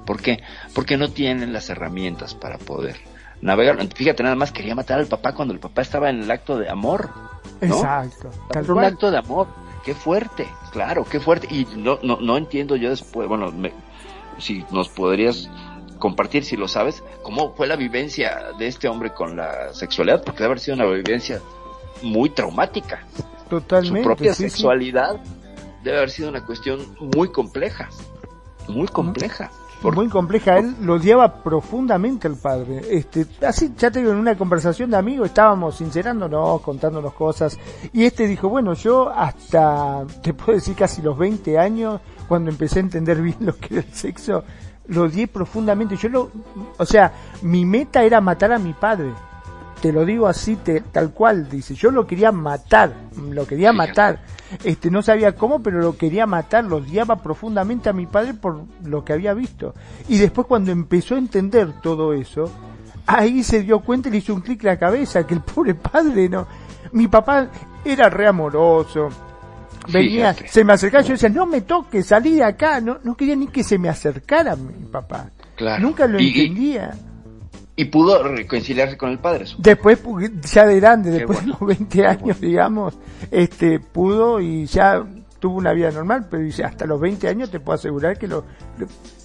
¿Por 0.05 0.20
qué? 0.20 0.43
Porque 0.74 0.97
no 0.97 1.12
tienen 1.12 1.53
las 1.53 1.70
herramientas 1.70 2.35
para 2.35 2.59
poder 2.59 3.14
navegar. 3.40 3.78
Fíjate, 3.94 4.23
nada 4.23 4.35
más 4.35 4.52
quería 4.52 4.74
matar 4.74 4.98
al 4.98 5.06
papá 5.06 5.35
cuando 5.35 5.55
el 5.55 5.61
papá 5.61 5.82
estaba 5.82 6.11
en 6.11 6.23
el 6.23 6.31
acto 6.31 6.59
de 6.59 6.69
amor. 6.69 7.11
Exacto. 7.61 8.31
un 8.69 8.85
acto 8.85 9.11
de 9.11 9.19
amor. 9.19 9.48
Qué 9.85 9.94
fuerte, 9.94 10.48
claro, 10.73 11.05
qué 11.05 11.20
fuerte. 11.20 11.47
Y 11.51 11.66
no, 11.77 11.98
no, 12.02 12.19
no 12.20 12.39
entiendo 12.39 12.74
yo 12.77 12.89
después, 12.89 13.28
bueno, 13.28 13.52
si 14.39 14.65
nos 14.70 14.89
podrías 14.89 15.51
compartir, 15.98 16.44
si 16.44 16.56
lo 16.56 16.69
sabes, 16.69 17.05
cómo 17.23 17.55
fue 17.55 17.66
la 17.66 17.77
vivencia 17.77 18.52
de 18.59 18.66
este 18.66 18.89
hombre 18.89 19.12
con 19.12 19.36
la 19.36 19.74
sexualidad, 19.74 20.23
porque 20.24 20.39
debe 20.39 20.47
haber 20.52 20.61
sido 20.61 20.77
una 20.77 20.86
vivencia 20.86 21.40
muy 22.02 22.31
traumática. 22.31 23.06
Totalmente. 23.51 24.01
Su 24.01 24.05
propia 24.05 24.35
sexualidad 24.35 25.20
debe 25.82 25.98
haber 25.98 26.11
sido 26.11 26.31
una 26.31 26.47
cuestión 26.47 26.81
muy 26.98 27.28
compleja, 27.28 27.90
muy 28.69 28.89
compleja 28.89 29.51
muy 29.83 30.09
compleja. 30.09 30.59
Él 30.59 30.77
lo 30.81 30.95
odiaba 30.95 31.43
profundamente 31.43 32.27
al 32.27 32.37
padre. 32.37 32.83
Este, 32.91 33.27
así, 33.47 33.75
ya 33.77 33.91
te 33.91 34.01
digo, 34.01 34.13
en 34.13 34.19
una 34.19 34.37
conversación 34.37 34.91
de 34.91 34.97
amigos 34.97 35.29
estábamos 35.29 35.77
sincerándonos, 35.77 36.61
contándonos 36.63 37.13
cosas. 37.15 37.59
Y 37.93 38.05
este 38.05 38.27
dijo, 38.27 38.49
bueno, 38.49 38.75
yo 38.75 39.11
hasta, 39.11 40.05
te 40.23 40.33
puedo 40.35 40.55
decir 40.55 40.75
casi 40.75 41.03
los 41.03 41.19
20 41.19 41.59
años, 41.59 42.01
cuando 42.29 42.51
empecé 42.51 42.79
a 42.79 42.83
entender 42.83 43.21
bien 43.21 43.37
lo 43.41 43.57
que 43.57 43.75
era 43.75 43.87
el 43.87 43.93
sexo, 43.93 44.45
lo 44.87 45.03
odié 45.03 45.27
profundamente. 45.29 45.97
Yo 45.97 46.09
lo, 46.09 46.31
o 46.79 46.87
sea, 46.87 47.13
mi 47.43 47.65
meta 47.65 48.03
era 48.03 48.21
matar 48.21 48.53
a 48.53 48.59
mi 48.59 48.73
padre. 48.73 49.13
Te 49.81 49.93
lo 49.93 50.05
digo 50.05 50.27
así, 50.27 50.59
tal 50.93 51.13
cual, 51.13 51.49
dice. 51.51 51.75
Yo 51.75 51.91
lo 51.91 52.07
quería 52.07 52.33
matar, 52.33 52.93
lo 53.31 53.47
quería 53.47 53.73
matar 53.73 54.21
este, 54.63 54.91
no 54.91 55.03
sabía 55.03 55.35
cómo, 55.35 55.63
pero 55.63 55.81
lo 55.81 55.97
quería 55.97 56.27
matar, 56.27 56.65
lo 56.65 56.77
odiaba 56.77 57.17
profundamente 57.17 57.89
a 57.89 57.93
mi 57.93 58.07
padre 58.07 58.35
por 58.35 58.65
lo 58.85 59.05
que 59.05 59.13
había 59.13 59.35
visto. 59.35 59.75
Y 60.09 60.19
después 60.19 60.47
cuando 60.47 60.71
empezó 60.71 61.15
a 61.15 61.19
entender 61.19 61.81
todo 61.81 62.13
eso, 62.13 62.51
ahí 63.07 63.43
se 63.43 63.63
dio 63.63 63.81
cuenta 63.81 64.09
y 64.09 64.13
le 64.13 64.19
hizo 64.19 64.35
un 64.35 64.43
clic 64.43 64.63
en 64.63 64.69
la 64.69 64.79
cabeza, 64.79 65.27
que 65.27 65.35
el 65.35 65.41
pobre 65.55 65.75
padre 65.75 66.29
no, 66.29 66.47
mi 66.93 67.09
papá 67.09 67.49
era 67.85 68.09
re 68.09 68.27
amoroso, 68.27 69.09
venía, 69.93 70.35
se 70.35 70.63
me 70.63 70.75
acercaba, 70.75 71.03
yo 71.03 71.13
decía, 71.13 71.29
no 71.29 71.47
me 71.47 71.63
toques, 71.63 72.07
salí 72.07 72.35
de 72.35 72.45
acá, 72.45 72.81
no, 72.81 72.99
no 73.03 73.17
quería 73.17 73.37
ni 73.37 73.49
que 73.49 73.65
se 73.65 73.79
me 73.79 73.89
acercara 73.89 74.57
mi 74.57 74.87
papá. 74.87 75.31
Nunca 75.81 76.07
lo 76.07 76.19
entendía. 76.19 76.95
Y 76.95 77.14
pudo 77.87 78.23
reconciliarse 78.23 78.97
con 78.97 79.11
el 79.11 79.19
padre. 79.19 79.47
Después, 79.59 79.99
ya 80.53 80.65
de 80.67 80.77
grande, 80.77 81.11
después 81.11 81.41
de 81.41 81.47
los 81.49 81.61
20 81.61 82.07
años, 82.07 82.41
digamos, 82.41 82.95
este, 83.33 83.81
pudo 83.81 84.41
y 84.41 84.67
ya 84.67 85.05
tuvo 85.45 85.59
una 85.59 85.75
vida 85.75 85.91
normal, 85.91 86.27
pero 86.31 86.43
dice, 86.43 86.65
hasta 86.65 86.87
los 86.87 86.99
20 86.99 87.29
años 87.29 87.51
te 87.51 87.61
puedo 87.61 87.75
asegurar 87.75 88.16
que 88.16 88.27
lo, 88.27 88.47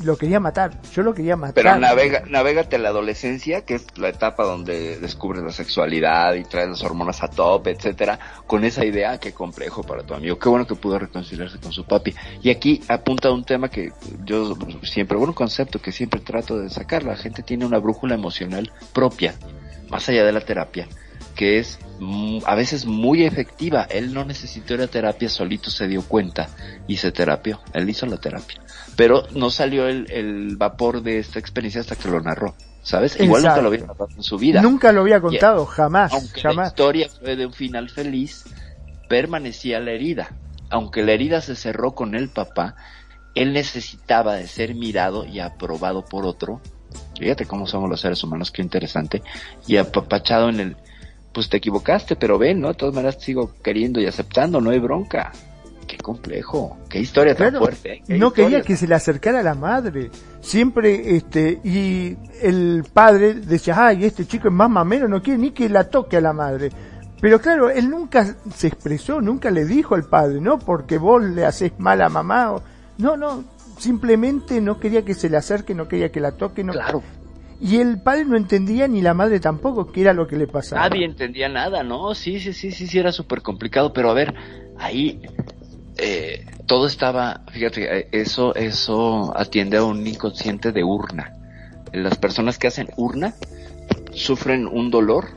lo, 0.03 0.17
quería 0.17 0.41
matar. 0.41 0.81
Yo 0.91 1.01
lo 1.01 1.13
quería 1.13 1.37
matar. 1.37 1.53
Pero 1.53 1.79
navega, 1.79 2.23
navegate 2.27 2.75
a 2.75 2.79
la 2.79 2.89
adolescencia, 2.89 3.61
que 3.61 3.75
es 3.75 3.87
la 3.97 4.09
etapa 4.09 4.43
donde 4.43 4.99
descubres 4.99 5.41
la 5.43 5.53
sexualidad 5.53 6.33
y 6.33 6.43
traes 6.43 6.67
las 6.67 6.83
hormonas 6.83 7.23
a 7.23 7.29
tope, 7.29 7.71
etcétera, 7.71 8.19
con 8.45 8.65
esa 8.65 8.83
idea, 8.83 9.17
qué 9.17 9.31
complejo 9.31 9.81
para 9.83 10.03
tu 10.03 10.13
amigo. 10.13 10.37
Qué 10.37 10.49
bueno 10.49 10.67
que 10.67 10.75
pudo 10.75 10.99
reconciliarse 10.99 11.57
con 11.57 11.71
su 11.71 11.85
papi. 11.85 12.13
Y 12.41 12.49
aquí 12.49 12.81
apunta 12.89 13.31
un 13.31 13.45
tema 13.45 13.69
que 13.69 13.93
yo 14.25 14.57
siempre, 14.83 15.17
un 15.17 15.31
concepto 15.31 15.81
que 15.81 15.93
siempre 15.93 16.19
trato 16.19 16.59
de 16.59 16.69
sacar. 16.69 17.03
La 17.03 17.15
gente 17.15 17.43
tiene 17.43 17.65
una 17.65 17.77
brújula 17.77 18.15
emocional 18.15 18.69
propia, 18.91 19.35
más 19.89 20.09
allá 20.09 20.25
de 20.25 20.33
la 20.33 20.41
terapia 20.41 20.85
que 21.39 21.57
es 21.57 21.79
a 22.45 22.55
veces 22.55 22.85
muy 22.85 23.23
efectiva. 23.23 23.87
Él 23.89 24.13
no 24.13 24.25
necesitó 24.25 24.77
la 24.77 24.87
terapia, 24.87 25.29
solito 25.29 25.69
se 25.69 25.87
dio 25.87 26.01
cuenta 26.01 26.49
y 26.87 26.97
se 26.97 27.11
terapió. 27.11 27.61
Él 27.73 27.89
hizo 27.89 28.05
la 28.05 28.17
terapia. 28.17 28.61
Pero 28.95 29.23
no 29.33 29.49
salió 29.49 29.87
el, 29.87 30.55
vapor 30.57 31.01
de 31.01 31.19
esta 31.19 31.39
experiencia 31.39 31.81
hasta 31.81 31.95
que 31.95 32.09
lo 32.09 32.21
narró. 32.21 32.55
¿Sabes? 32.81 33.19
Igual 33.19 33.43
nunca 33.43 33.61
lo 33.61 33.67
había 33.67 33.85
contado 33.85 34.09
en 34.15 34.23
su 34.23 34.37
vida. 34.37 34.61
Nunca 34.61 34.91
lo 34.91 35.01
había 35.01 35.19
contado, 35.21 35.65
jamás. 35.65 36.13
Aunque 36.13 36.41
jamás. 36.41 36.57
la 36.57 36.67
historia 36.69 37.09
fue 37.09 37.35
de 37.35 37.45
un 37.45 37.53
final 37.53 37.89
feliz, 37.89 38.45
permanecía 39.07 39.79
la 39.79 39.91
herida. 39.91 40.29
Aunque 40.69 41.03
la 41.03 41.11
herida 41.11 41.41
se 41.41 41.55
cerró 41.55 41.93
con 41.93 42.15
el 42.15 42.29
papá, 42.29 42.75
él 43.35 43.53
necesitaba 43.53 44.35
de 44.35 44.47
ser 44.47 44.75
mirado 44.75 45.25
y 45.25 45.39
aprobado 45.39 46.05
por 46.05 46.25
otro. 46.25 46.61
Fíjate 47.19 47.45
cómo 47.45 47.67
somos 47.67 47.89
los 47.89 48.01
seres 48.01 48.23
humanos, 48.23 48.49
qué 48.51 48.61
interesante. 48.61 49.21
Y 49.67 49.77
apapachado 49.77 50.49
en 50.49 50.59
el, 50.59 50.77
pues 51.33 51.49
te 51.49 51.57
equivocaste, 51.57 52.15
pero 52.15 52.37
ven, 52.37 52.61
¿no? 52.61 52.69
De 52.69 52.73
todas 52.75 52.95
maneras 52.95 53.21
sigo 53.21 53.51
queriendo 53.63 53.99
y 53.99 54.05
aceptando, 54.05 54.59
no 54.61 54.71
hay 54.71 54.79
bronca. 54.79 55.31
Qué 55.87 55.97
complejo, 55.97 56.77
qué 56.87 56.99
historia 56.99 57.35
tan 57.35 57.55
fuerte. 57.55 58.03
¿eh? 58.07 58.17
No 58.17 58.31
quería 58.31 58.61
que 58.61 58.77
se 58.77 58.87
le 58.87 58.93
acercara 58.93 59.39
a 59.39 59.43
la 59.43 59.55
madre. 59.55 60.11
Siempre, 60.39 61.15
este, 61.15 61.59
y 61.63 62.15
el 62.43 62.85
padre 62.93 63.33
decía, 63.33 63.87
ay, 63.87 64.05
este 64.05 64.27
chico 64.27 64.49
es 64.49 64.53
más 64.53 64.69
mamero, 64.69 65.07
no 65.07 65.21
quiere 65.23 65.39
ni 65.39 65.49
que 65.49 65.67
la 65.67 65.89
toque 65.89 66.17
a 66.17 66.21
la 66.21 66.31
madre. 66.31 66.69
Pero 67.19 67.41
claro, 67.41 67.69
él 67.69 67.89
nunca 67.89 68.35
se 68.53 68.67
expresó, 68.67 69.19
nunca 69.19 69.49
le 69.49 69.65
dijo 69.65 69.95
al 69.95 70.05
padre, 70.05 70.39
¿no? 70.39 70.59
Porque 70.59 70.97
vos 70.97 71.23
le 71.23 71.43
haces 71.45 71.73
mal 71.79 72.01
a 72.01 72.09
mamá. 72.09 72.55
No, 72.99 73.17
no, 73.17 73.43
simplemente 73.77 74.61
no 74.61 74.79
quería 74.79 75.03
que 75.03 75.15
se 75.15 75.29
le 75.29 75.37
acerque, 75.37 75.73
no 75.73 75.87
quería 75.87 76.11
que 76.11 76.19
la 76.19 76.33
toque. 76.33 76.63
No. 76.63 76.73
Claro. 76.73 77.01
Y 77.61 77.77
el 77.77 78.01
padre 78.01 78.25
no 78.25 78.37
entendía 78.37 78.87
ni 78.87 79.01
la 79.01 79.13
madre 79.13 79.39
tampoco 79.39 79.91
qué 79.91 80.01
era 80.01 80.13
lo 80.13 80.27
que 80.27 80.37
le 80.37 80.47
pasaba. 80.47 80.87
Nadie 80.87 81.05
entendía 81.05 81.49
nada, 81.49 81.83
¿no? 81.83 82.15
Sí, 82.15 82.39
sí, 82.39 82.53
sí, 82.53 82.71
sí, 82.71 82.87
sí, 82.87 82.99
era 82.99 83.11
súper 83.11 83.41
complicado, 83.41 83.91
pero 83.91 84.09
a 84.09 84.13
ver, 84.13 84.33
ahí 84.77 85.21
eh, 85.97 86.45
todo 86.65 86.87
estaba, 86.87 87.41
fíjate, 87.51 87.99
eh, 87.99 88.07
eso, 88.13 88.55
eso 88.55 89.33
atiende 89.35 89.77
a 89.77 89.83
un 89.83 90.05
inconsciente 90.07 90.71
de 90.71 90.83
urna. 90.83 91.33
Las 91.91 92.17
personas 92.17 92.57
que 92.57 92.67
hacen 92.67 92.89
urna 92.95 93.33
sufren 94.13 94.65
un 94.65 94.89
dolor 94.89 95.29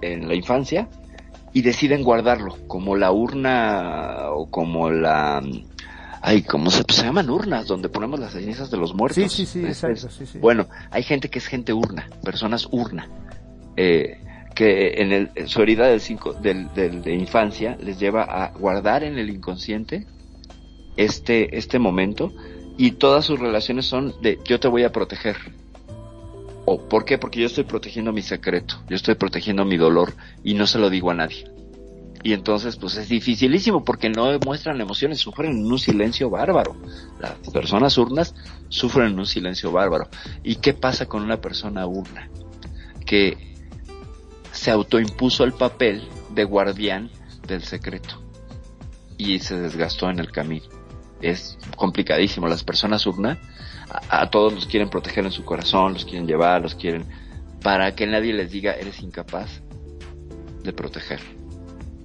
en 0.00 0.28
la 0.28 0.34
infancia 0.34 0.88
y 1.52 1.62
deciden 1.62 2.02
guardarlo, 2.02 2.56
como 2.66 2.96
la 2.96 3.12
urna 3.12 4.30
o 4.30 4.50
como 4.50 4.90
la 4.90 5.42
ay, 6.22 6.42
¿cómo 6.42 6.70
se, 6.70 6.82
se 6.88 7.02
llaman 7.02 7.30
urnas? 7.30 7.66
Donde 7.66 7.88
ponemos 7.88 8.18
las 8.18 8.32
cenizas 8.32 8.70
de 8.70 8.76
los 8.76 8.94
muertos. 8.94 9.22
Sí, 9.22 9.28
sí, 9.28 9.46
sí, 9.46 9.66
exacto, 9.66 10.08
sí, 10.10 10.26
sí. 10.26 10.38
Bueno, 10.38 10.68
hay 10.90 11.02
gente 11.02 11.28
que 11.28 11.38
es 11.38 11.46
gente 11.46 11.72
urna, 11.72 12.08
personas 12.22 12.68
urna, 12.70 13.08
eh, 13.76 14.20
que 14.54 15.02
en 15.02 15.12
el, 15.12 15.30
su 15.48 15.62
herida 15.62 15.86
del 15.86 16.00
cinco, 16.00 16.32
del, 16.32 16.72
del, 16.74 17.02
de 17.02 17.14
infancia 17.14 17.76
les 17.80 17.98
lleva 17.98 18.24
a 18.24 18.50
guardar 18.52 19.04
en 19.04 19.18
el 19.18 19.30
inconsciente 19.30 20.06
este, 20.96 21.56
este 21.56 21.78
momento 21.78 22.32
y 22.76 22.92
todas 22.92 23.24
sus 23.24 23.38
relaciones 23.38 23.86
son 23.86 24.14
de 24.20 24.38
yo 24.44 24.60
te 24.60 24.68
voy 24.68 24.84
a 24.84 24.92
proteger. 24.92 25.36
¿O 26.64 26.88
por 26.88 27.04
qué? 27.04 27.16
Porque 27.16 27.40
yo 27.40 27.46
estoy 27.46 27.64
protegiendo 27.64 28.12
mi 28.12 28.20
secreto, 28.20 28.82
yo 28.88 28.96
estoy 28.96 29.14
protegiendo 29.14 29.64
mi 29.64 29.76
dolor 29.76 30.12
y 30.44 30.54
no 30.54 30.66
se 30.66 30.78
lo 30.78 30.90
digo 30.90 31.10
a 31.10 31.14
nadie. 31.14 31.50
Y 32.22 32.32
entonces, 32.32 32.76
pues 32.76 32.96
es 32.96 33.08
dificilísimo 33.08 33.84
porque 33.84 34.10
no 34.10 34.26
demuestran 34.26 34.80
emociones, 34.80 35.20
sufren 35.20 35.52
en 35.52 35.70
un 35.70 35.78
silencio 35.78 36.30
bárbaro. 36.30 36.76
Las 37.20 37.32
personas 37.52 37.96
urnas 37.96 38.34
sufren 38.68 39.08
en 39.08 39.18
un 39.18 39.26
silencio 39.26 39.70
bárbaro. 39.70 40.08
¿Y 40.42 40.56
qué 40.56 40.74
pasa 40.74 41.06
con 41.06 41.22
una 41.22 41.40
persona 41.40 41.86
urna? 41.86 42.28
Que 43.06 43.56
se 44.52 44.70
autoimpuso 44.70 45.44
el 45.44 45.52
papel 45.52 46.08
de 46.34 46.44
guardián 46.44 47.10
del 47.46 47.62
secreto 47.62 48.20
y 49.16 49.38
se 49.38 49.58
desgastó 49.58 50.10
en 50.10 50.18
el 50.18 50.32
camino. 50.32 50.66
Es 51.20 51.56
complicadísimo. 51.76 52.48
Las 52.48 52.64
personas 52.64 53.06
urna 53.06 53.38
a, 53.90 54.22
a 54.22 54.30
todos 54.30 54.52
los 54.52 54.66
quieren 54.66 54.90
proteger 54.90 55.24
en 55.24 55.32
su 55.32 55.44
corazón, 55.44 55.94
los 55.94 56.04
quieren 56.04 56.26
llevar, 56.26 56.62
los 56.62 56.74
quieren 56.74 57.06
para 57.62 57.94
que 57.94 58.06
nadie 58.06 58.32
les 58.32 58.50
diga 58.50 58.72
eres 58.72 59.00
incapaz 59.00 59.62
de 60.62 60.72
proteger 60.72 61.37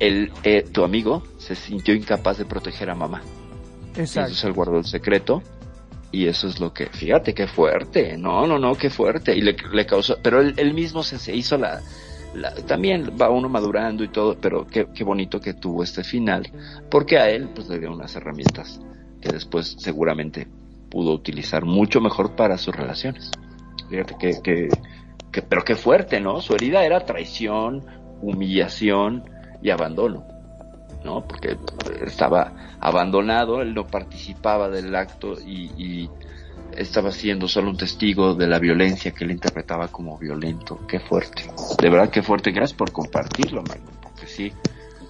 el, 0.08 0.32
eh, 0.44 0.64
tu 0.70 0.84
amigo 0.84 1.24
se 1.38 1.56
sintió 1.56 1.94
incapaz 1.94 2.38
de 2.38 2.46
proteger 2.46 2.90
a 2.90 2.96
mamá. 2.96 3.22
Exacto. 3.96 4.20
Entonces 4.22 4.44
él 4.44 4.54
guardó 4.54 4.78
el 4.78 4.86
secreto 4.86 5.42
y 6.12 6.28
eso 6.28 6.48
es 6.48 6.60
lo 6.60 6.74
que, 6.74 6.88
fíjate 6.88 7.34
qué 7.34 7.48
fuerte, 7.48 8.18
no, 8.18 8.46
no, 8.46 8.60
no, 8.60 8.76
qué 8.76 8.90
fuerte. 8.90 9.36
Y 9.36 9.42
le, 9.42 9.56
le 9.72 9.86
causó, 9.86 10.18
pero 10.22 10.42
él, 10.42 10.54
él 10.58 10.74
mismo 10.74 11.04
se, 11.04 11.18
se 11.18 11.34
hizo 11.34 11.58
la, 11.58 11.82
la, 12.36 12.54
también 12.54 13.12
va 13.20 13.30
uno 13.30 13.48
madurando 13.48 14.04
y 14.04 14.10
todo, 14.10 14.36
pero 14.40 14.68
qué, 14.68 14.88
qué 14.94 15.04
bonito 15.06 15.40
que 15.40 15.54
tuvo 15.54 15.84
este 15.84 16.04
final, 16.04 16.52
porque 16.92 17.18
a 17.18 17.30
él 17.30 17.50
pues 17.56 17.70
le 17.70 17.80
dio 17.80 17.92
unas 17.92 18.16
herramientas 18.16 18.82
que 19.22 19.30
después 19.30 19.76
seguramente 19.80 20.48
pudo 20.90 21.14
utilizar 21.14 21.64
mucho 21.64 22.02
mejor 22.02 22.36
para 22.36 22.58
sus 22.58 22.76
relaciones. 22.76 23.32
Fíjate 23.90 24.16
que, 24.20 24.42
que, 24.44 24.68
que 25.32 25.42
pero 25.42 25.64
qué 25.64 25.76
fuerte, 25.76 26.20
¿no? 26.20 26.42
Su 26.42 26.56
herida 26.56 26.84
era 26.84 27.06
traición, 27.06 27.86
humillación, 28.22 29.24
y 29.64 29.72
abandono, 29.72 30.26
¿no? 31.03 31.26
Porque 31.26 31.57
estaba 32.06 32.76
abandonado, 32.80 33.61
él 33.61 33.73
no 33.73 33.88
participaba 33.88 34.69
del 34.69 34.94
acto 34.95 35.40
y, 35.40 35.72
y, 35.77 36.10
estaba 36.73 37.11
siendo 37.11 37.48
solo 37.48 37.69
un 37.69 37.77
testigo 37.77 38.34
de 38.34 38.48
la 38.48 38.57
violencia 38.57 39.11
que 39.11 39.23
él 39.23 39.31
interpretaba 39.31 39.90
como 39.90 40.18
violento. 40.18 40.80
Qué 40.88 40.99
fuerte. 40.99 41.44
De 41.80 41.90
verdad, 41.90 42.10
qué 42.10 42.23
fuerte. 42.23 42.52
Gracias 42.52 42.76
por 42.76 42.91
compartirlo, 42.91 43.61
Magno, 43.61 43.91
porque 44.02 44.26
sí, 44.26 44.52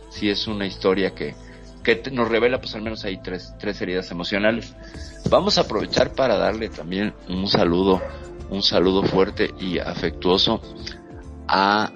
sí 0.09 0.29
es 0.29 0.45
una 0.47 0.65
historia 0.67 1.15
que, 1.15 1.35
que 1.81 2.03
nos 2.11 2.27
revela 2.27 2.59
pues 2.59 2.75
al 2.75 2.81
menos 2.81 3.05
ahí 3.05 3.17
tres, 3.23 3.53
tres 3.59 3.81
heridas 3.81 4.11
emocionales. 4.11 4.75
Vamos 5.29 5.57
a 5.57 5.61
aprovechar 5.61 6.11
para 6.11 6.37
darle 6.37 6.67
también 6.67 7.13
un 7.29 7.47
saludo, 7.47 8.01
un 8.49 8.61
saludo 8.61 9.03
fuerte 9.03 9.51
y 9.57 9.79
afectuoso 9.79 10.61
a 11.47 11.93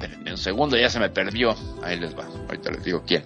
Espérenme 0.00 0.30
un 0.30 0.38
segundo, 0.38 0.78
ya 0.78 0.88
se 0.88 0.98
me 0.98 1.10
perdió. 1.10 1.54
Ahí 1.82 2.00
les 2.00 2.16
va, 2.16 2.24
ahorita 2.24 2.70
les 2.70 2.84
digo 2.84 3.02
quién. 3.06 3.22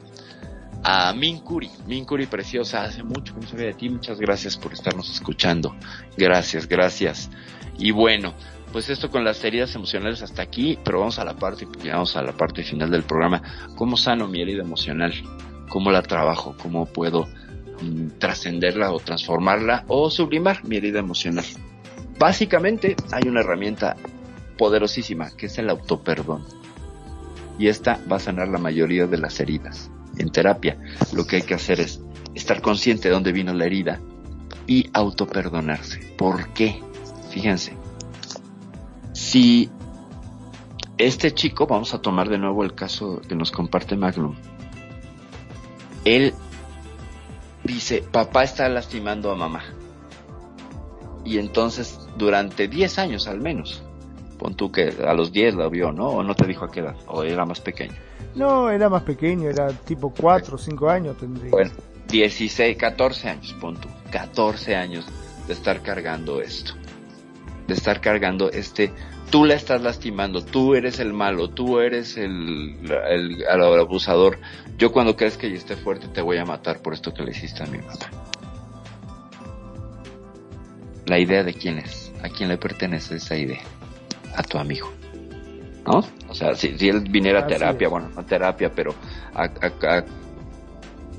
A 0.82 1.12
Mincuri, 1.14 1.70
Mincuri 1.86 2.26
preciosa, 2.26 2.82
hace 2.82 3.05
mucho 3.05 3.32
que 3.32 3.42
no 3.42 3.46
sabía 3.46 3.66
de 3.66 3.74
ti, 3.74 3.88
muchas 3.88 4.18
gracias 4.18 4.56
por 4.56 4.72
estarnos 4.72 5.09
escuchando. 5.09 5.76
Gracias, 6.16 6.66
gracias. 6.66 7.30
Y 7.78 7.92
bueno, 7.92 8.34
pues 8.72 8.90
esto 8.90 9.09
con 9.09 9.22
las 9.22 9.42
heridas 9.44 9.72
emocionales 9.76 10.20
hasta 10.22 10.42
aquí, 10.42 10.76
pero 10.84 10.98
vamos 10.98 11.20
a 11.20 11.24
la 11.24 11.34
parte, 11.34 11.64
vamos 11.84 12.16
a 12.16 12.22
la 12.22 12.32
parte 12.32 12.64
final 12.64 12.90
del 12.90 13.05
programa. 13.05 13.40
¿Cómo 13.76 13.96
sano 13.96 14.26
mi 14.26 14.42
herida 14.42 14.62
emocional? 14.62 15.14
¿Cómo 15.68 15.92
la 15.92 16.02
trabajo? 16.02 16.56
¿Cómo 16.60 16.86
puedo 16.86 17.28
mm, 17.82 18.18
trascenderla 18.18 18.90
o 18.90 18.98
transformarla 18.98 19.84
o 19.86 20.10
sublimar 20.10 20.64
mi 20.64 20.78
herida 20.78 20.98
emocional? 20.98 21.44
Básicamente 22.18 22.96
hay 23.12 23.28
una 23.28 23.42
herramienta 23.42 23.94
poderosísima 24.59 25.30
que 25.36 25.46
es 25.46 25.56
el 25.59 25.70
autoperdón 25.70 26.64
y 27.59 27.68
esta 27.68 28.01
va 28.10 28.16
a 28.16 28.20
sanar 28.20 28.48
la 28.48 28.59
mayoría 28.59 29.06
de 29.06 29.18
las 29.18 29.39
heridas. 29.40 29.90
En 30.18 30.31
terapia 30.31 30.78
lo 31.12 31.26
que 31.26 31.36
hay 31.36 31.43
que 31.43 31.55
hacer 31.55 31.81
es 31.81 32.01
estar 32.35 32.60
consciente 32.60 33.09
de 33.09 33.14
dónde 33.14 33.32
vino 33.32 33.52
la 33.52 33.66
herida 33.66 34.01
y 34.66 34.90
autoperdonarse. 34.93 36.14
¿Por 36.16 36.48
qué? 36.51 36.81
Fíjense, 37.31 37.76
si 39.12 39.70
este 40.98 41.32
chico, 41.32 41.66
vamos 41.66 41.94
a 41.94 42.01
tomar 42.01 42.28
de 42.28 42.39
nuevo 42.39 42.64
el 42.64 42.74
caso 42.74 43.20
que 43.28 43.35
nos 43.35 43.51
comparte 43.51 43.97
Magnum, 43.97 44.35
él 46.05 46.35
dice, 47.64 48.02
papá 48.02 48.44
está 48.44 48.68
lastimando 48.68 49.31
a 49.31 49.36
mamá. 49.36 49.64
Y 51.24 51.39
entonces, 51.39 51.98
durante 52.18 52.68
10 52.68 52.98
años 52.98 53.26
al 53.26 53.40
menos, 53.40 53.84
Pon 54.45 54.55
tú 54.55 54.71
que 54.71 54.93
a 55.09 55.15
los 55.15 55.33
10 55.33 55.55
lo 55.55 55.71
vio, 55.71 55.91
¿no? 55.91 56.09
¿O 56.09 56.23
no 56.23 56.35
te 56.35 56.47
dijo 56.47 56.66
a 56.66 56.71
qué 56.71 56.81
edad? 56.81 56.95
¿O 57.07 57.23
era 57.23 57.47
más 57.47 57.62
pequeño? 57.62 57.95
No, 58.35 58.69
era 58.69 58.91
más 58.91 59.03
pequeño, 59.03 59.49
era 59.49 59.69
tipo 59.69 60.12
4 60.12 60.57
o 60.57 60.59
5 60.59 60.91
años 60.91 61.16
tendría. 61.16 61.51
Bueno, 61.51 61.71
16, 62.09 62.77
14 62.77 63.31
años, 63.31 63.57
pon 63.59 63.81
tú. 63.81 63.89
14 64.11 64.77
años 64.77 65.07
de 65.47 65.53
estar 65.55 65.81
cargando 65.81 66.43
esto. 66.43 66.75
De 67.66 67.73
estar 67.73 68.03
cargando 68.03 68.51
este... 68.51 68.93
Tú 69.31 69.47
la 69.47 69.55
estás 69.55 69.81
lastimando, 69.81 70.45
tú 70.45 70.75
eres 70.75 70.99
el 70.99 71.15
malo, 71.15 71.49
tú 71.49 71.81
eres 71.81 72.19
el, 72.19 72.77
el, 73.09 73.43
el 73.45 73.62
abusador. 73.81 74.39
Yo 74.77 74.93
cuando 74.93 75.16
crees 75.16 75.39
que 75.39 75.49
yo 75.49 75.57
esté 75.57 75.75
fuerte 75.75 76.07
te 76.09 76.21
voy 76.21 76.37
a 76.37 76.45
matar 76.45 76.83
por 76.83 76.93
esto 76.93 77.15
que 77.15 77.23
le 77.23 77.31
hiciste 77.31 77.62
a 77.62 77.66
mi 77.66 77.79
mamá. 77.79 77.95
La 81.07 81.19
idea 81.19 81.43
de 81.43 81.55
quién 81.55 81.79
es, 81.79 82.12
a 82.23 82.29
quién 82.29 82.51
le 82.51 82.59
pertenece 82.59 83.16
esa 83.16 83.39
idea 83.39 83.62
a 84.35 84.43
tu 84.43 84.59
amigo. 84.59 84.90
¿No? 85.86 86.05
O 86.28 86.35
sea, 86.35 86.55
si, 86.55 86.78
si 86.78 86.89
él 86.89 87.01
viniera 87.01 87.40
a 87.40 87.47
terapia, 87.47 87.89
bueno, 87.89 88.09
no 88.15 88.20
a 88.20 88.24
terapia, 88.24 88.70
pero 88.74 88.94
a, 89.35 89.44
a, 89.44 89.97
a, 89.98 90.05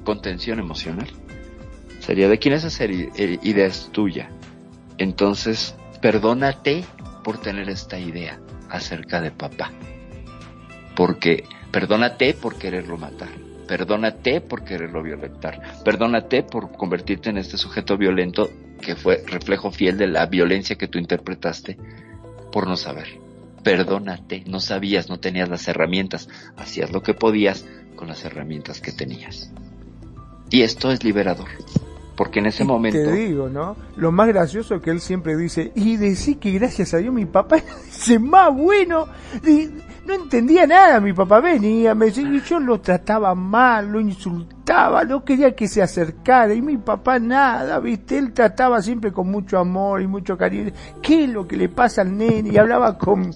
contención 0.04 0.60
emocional, 0.60 1.08
sería 2.00 2.28
de 2.28 2.40
quién 2.40 2.54
es 2.56 2.64
esa 2.64 2.86
idea 2.86 3.66
es 3.66 3.90
tuya. 3.92 4.30
Entonces, 4.98 5.76
perdónate 6.02 6.84
por 7.24 7.38
tener 7.40 7.70
esta 7.70 8.00
idea 8.00 8.40
acerca 8.70 9.22
de 9.22 9.32
papá. 9.32 9.72
porque 10.96 11.44
perdónate 11.72 12.34
por 12.34 12.58
quererlo 12.58 12.98
matar, 12.98 13.30
perdónate 13.68 14.42
por 14.42 14.64
quererlo 14.64 15.04
violentar, 15.04 15.62
perdónate 15.84 16.44
por 16.44 16.72
convertirte 16.72 17.30
en 17.30 17.38
este 17.38 17.58
sujeto 17.58 17.98
violento 17.98 18.50
que 18.82 18.96
fue 18.96 19.24
reflejo 19.28 19.72
fiel 19.72 19.98
de 19.98 20.08
la 20.08 20.26
violencia 20.26 20.78
que 20.78 20.88
tú 20.88 21.00
interpretaste 21.00 21.78
por 22.56 22.68
no 22.68 22.78
saber. 22.78 23.20
Perdónate, 23.64 24.46
no 24.48 24.62
sabías, 24.62 25.10
no 25.10 25.20
tenías 25.20 25.50
las 25.50 25.68
herramientas, 25.68 26.30
hacías 26.56 26.90
lo 26.90 27.04
que 27.04 27.14
podías 27.14 27.66
con 27.98 28.08
las 28.08 28.24
herramientas 28.24 28.80
que 28.80 28.94
tenías. 28.94 29.52
Y 30.50 30.62
esto 30.62 30.90
es 30.90 31.04
liberador. 31.04 31.50
Porque 32.16 32.40
en 32.40 32.46
ese 32.46 32.64
momento. 32.64 32.98
Te 32.98 33.12
digo, 33.12 33.50
¿no? 33.50 33.76
Lo 33.98 34.12
más 34.12 34.28
gracioso 34.28 34.80
que 34.82 34.90
él 34.90 35.02
siempre 35.02 35.36
dice, 35.36 35.72
y 35.76 35.98
decir 35.98 36.40
que 36.40 36.52
gracias 36.52 36.94
a 36.94 36.98
Dios 36.98 37.14
mi 37.14 37.26
papá 37.26 37.58
es 37.88 38.22
más 38.22 38.54
bueno. 38.56 39.08
no 40.06 40.14
entendía 40.14 40.66
nada, 40.66 41.00
mi 41.02 41.12
papá 41.12 41.42
venía, 41.42 41.94
me 41.94 42.06
decía, 42.08 42.24
y 42.24 42.40
yo 42.42 42.60
lo 42.60 42.80
trataba 42.80 43.36
mal, 43.36 43.92
lo 43.92 44.00
insultaba, 44.00 45.04
no 45.04 45.26
quería 45.26 45.56
que 45.56 45.68
se 45.68 45.82
acercara, 45.82 46.54
y 46.54 46.62
mi 46.62 46.78
papá 46.78 47.20
nada, 47.20 47.80
viste, 47.80 48.18
él 48.18 48.32
trataba 48.32 48.82
siempre 48.82 49.12
con 49.12 49.30
mucho 49.30 49.58
amor 49.58 50.02
y 50.02 50.08
mucho 50.08 50.38
cariño. 50.38 50.72
¿Qué 51.02 51.26
es 51.26 51.30
lo 51.30 51.46
que 51.46 51.58
le 51.58 51.68
pasa 51.68 52.02
al 52.02 52.18
nene? 52.18 52.50
Y 52.50 52.58
hablaba 52.58 52.98
con, 52.98 53.30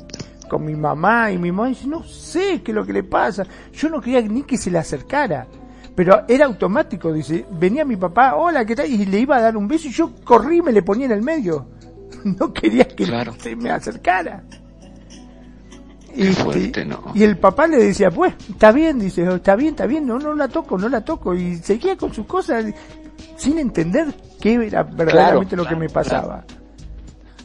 con 0.47 0.63
mi 0.63 0.75
mamá, 0.75 1.31
y 1.31 1.37
mi 1.37 1.51
mamá 1.51 1.67
dice, 1.67 1.85
no 1.85 2.03
sé 2.03 2.61
qué 2.63 2.71
es 2.71 2.75
lo 2.75 2.85
que 2.85 2.93
le 2.93 3.03
pasa. 3.03 3.45
Yo 3.73 3.89
no 3.89 3.99
quería 3.99 4.21
ni 4.21 4.43
que 4.43 4.57
se 4.57 4.71
le 4.71 4.77
acercara 4.77 5.47
pero 5.99 6.23
era 6.29 6.45
automático, 6.45 7.11
dice, 7.11 7.45
venía 7.51 7.83
mi 7.83 7.97
papá, 7.97 8.35
hola, 8.35 8.63
¿qué 8.63 8.73
tal? 8.73 8.85
Y 8.89 9.05
le 9.05 9.19
iba 9.19 9.35
a 9.35 9.41
dar 9.41 9.57
un 9.57 9.67
beso 9.67 9.89
y 9.89 9.91
yo 9.91 10.15
corrí 10.23 10.59
y 10.59 10.61
me 10.61 10.71
le 10.71 10.81
ponía 10.81 11.07
en 11.07 11.11
el 11.11 11.21
medio. 11.21 11.67
No 12.23 12.53
quería 12.53 12.85
que 12.87 13.05
se 13.37 13.53
me 13.57 13.69
acercara. 13.69 14.41
Este, 16.15 16.71
y 17.15 17.23
el 17.23 17.37
papá 17.37 17.67
le 17.67 17.79
decía, 17.79 18.11
pues, 18.11 18.33
está 18.49 18.71
bien, 18.71 18.97
dice, 18.97 19.25
está 19.35 19.57
bien, 19.57 19.71
está 19.71 19.87
bien, 19.87 20.07
no, 20.07 20.19
no 20.19 20.33
la 20.33 20.47
toco, 20.47 20.77
no 20.77 20.87
la 20.87 21.03
toco. 21.03 21.35
Y 21.35 21.57
seguía 21.57 21.97
con 21.97 22.13
sus 22.13 22.25
cosas 22.25 22.63
sin 23.35 23.59
entender 23.59 24.07
qué 24.39 24.53
era 24.53 24.83
verdaderamente 24.83 25.57
lo 25.57 25.65
que 25.65 25.75
me 25.75 25.89
pasaba. 25.89 26.45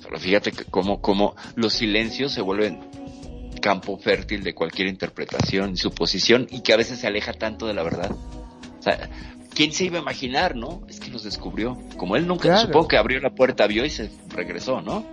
Pero 0.01 0.17
fíjate 0.17 0.53
que 0.53 0.65
como, 0.67 1.01
como 1.01 1.35
los 1.57 1.73
silencios 1.73 2.33
se 2.33 2.41
vuelven 2.41 2.79
campo 3.61 3.99
fértil 3.99 4.45
de 4.45 4.55
cualquier 4.55 4.87
interpretación 4.87 5.77
suposición 5.77 6.47
y 6.51 6.61
que 6.61 6.73
a 6.73 6.77
veces 6.77 7.01
se 7.01 7.09
aleja 7.09 7.33
tanto 7.33 7.67
de 7.67 7.75
la 7.75 7.83
verdad. 7.83 8.15
Sea, 8.85 9.09
¿quién 9.55 9.73
se 9.73 9.85
iba 9.85 9.99
a 9.99 10.03
imaginar, 10.03 10.55
no? 10.55 10.83
Es 10.89 11.01
que 11.01 11.11
los 11.11 11.25
descubrió. 11.25 11.79
Como 11.97 12.17
él 12.17 12.27
nunca, 12.27 12.59
supongo 12.59 12.89
que 12.89 12.99
abrió 12.99 13.19
la 13.21 13.31
puerta, 13.31 13.67
vio 13.67 13.85
y 13.87 13.91
se 13.91 14.11
regresó, 14.29 14.83
¿no? 14.83 15.07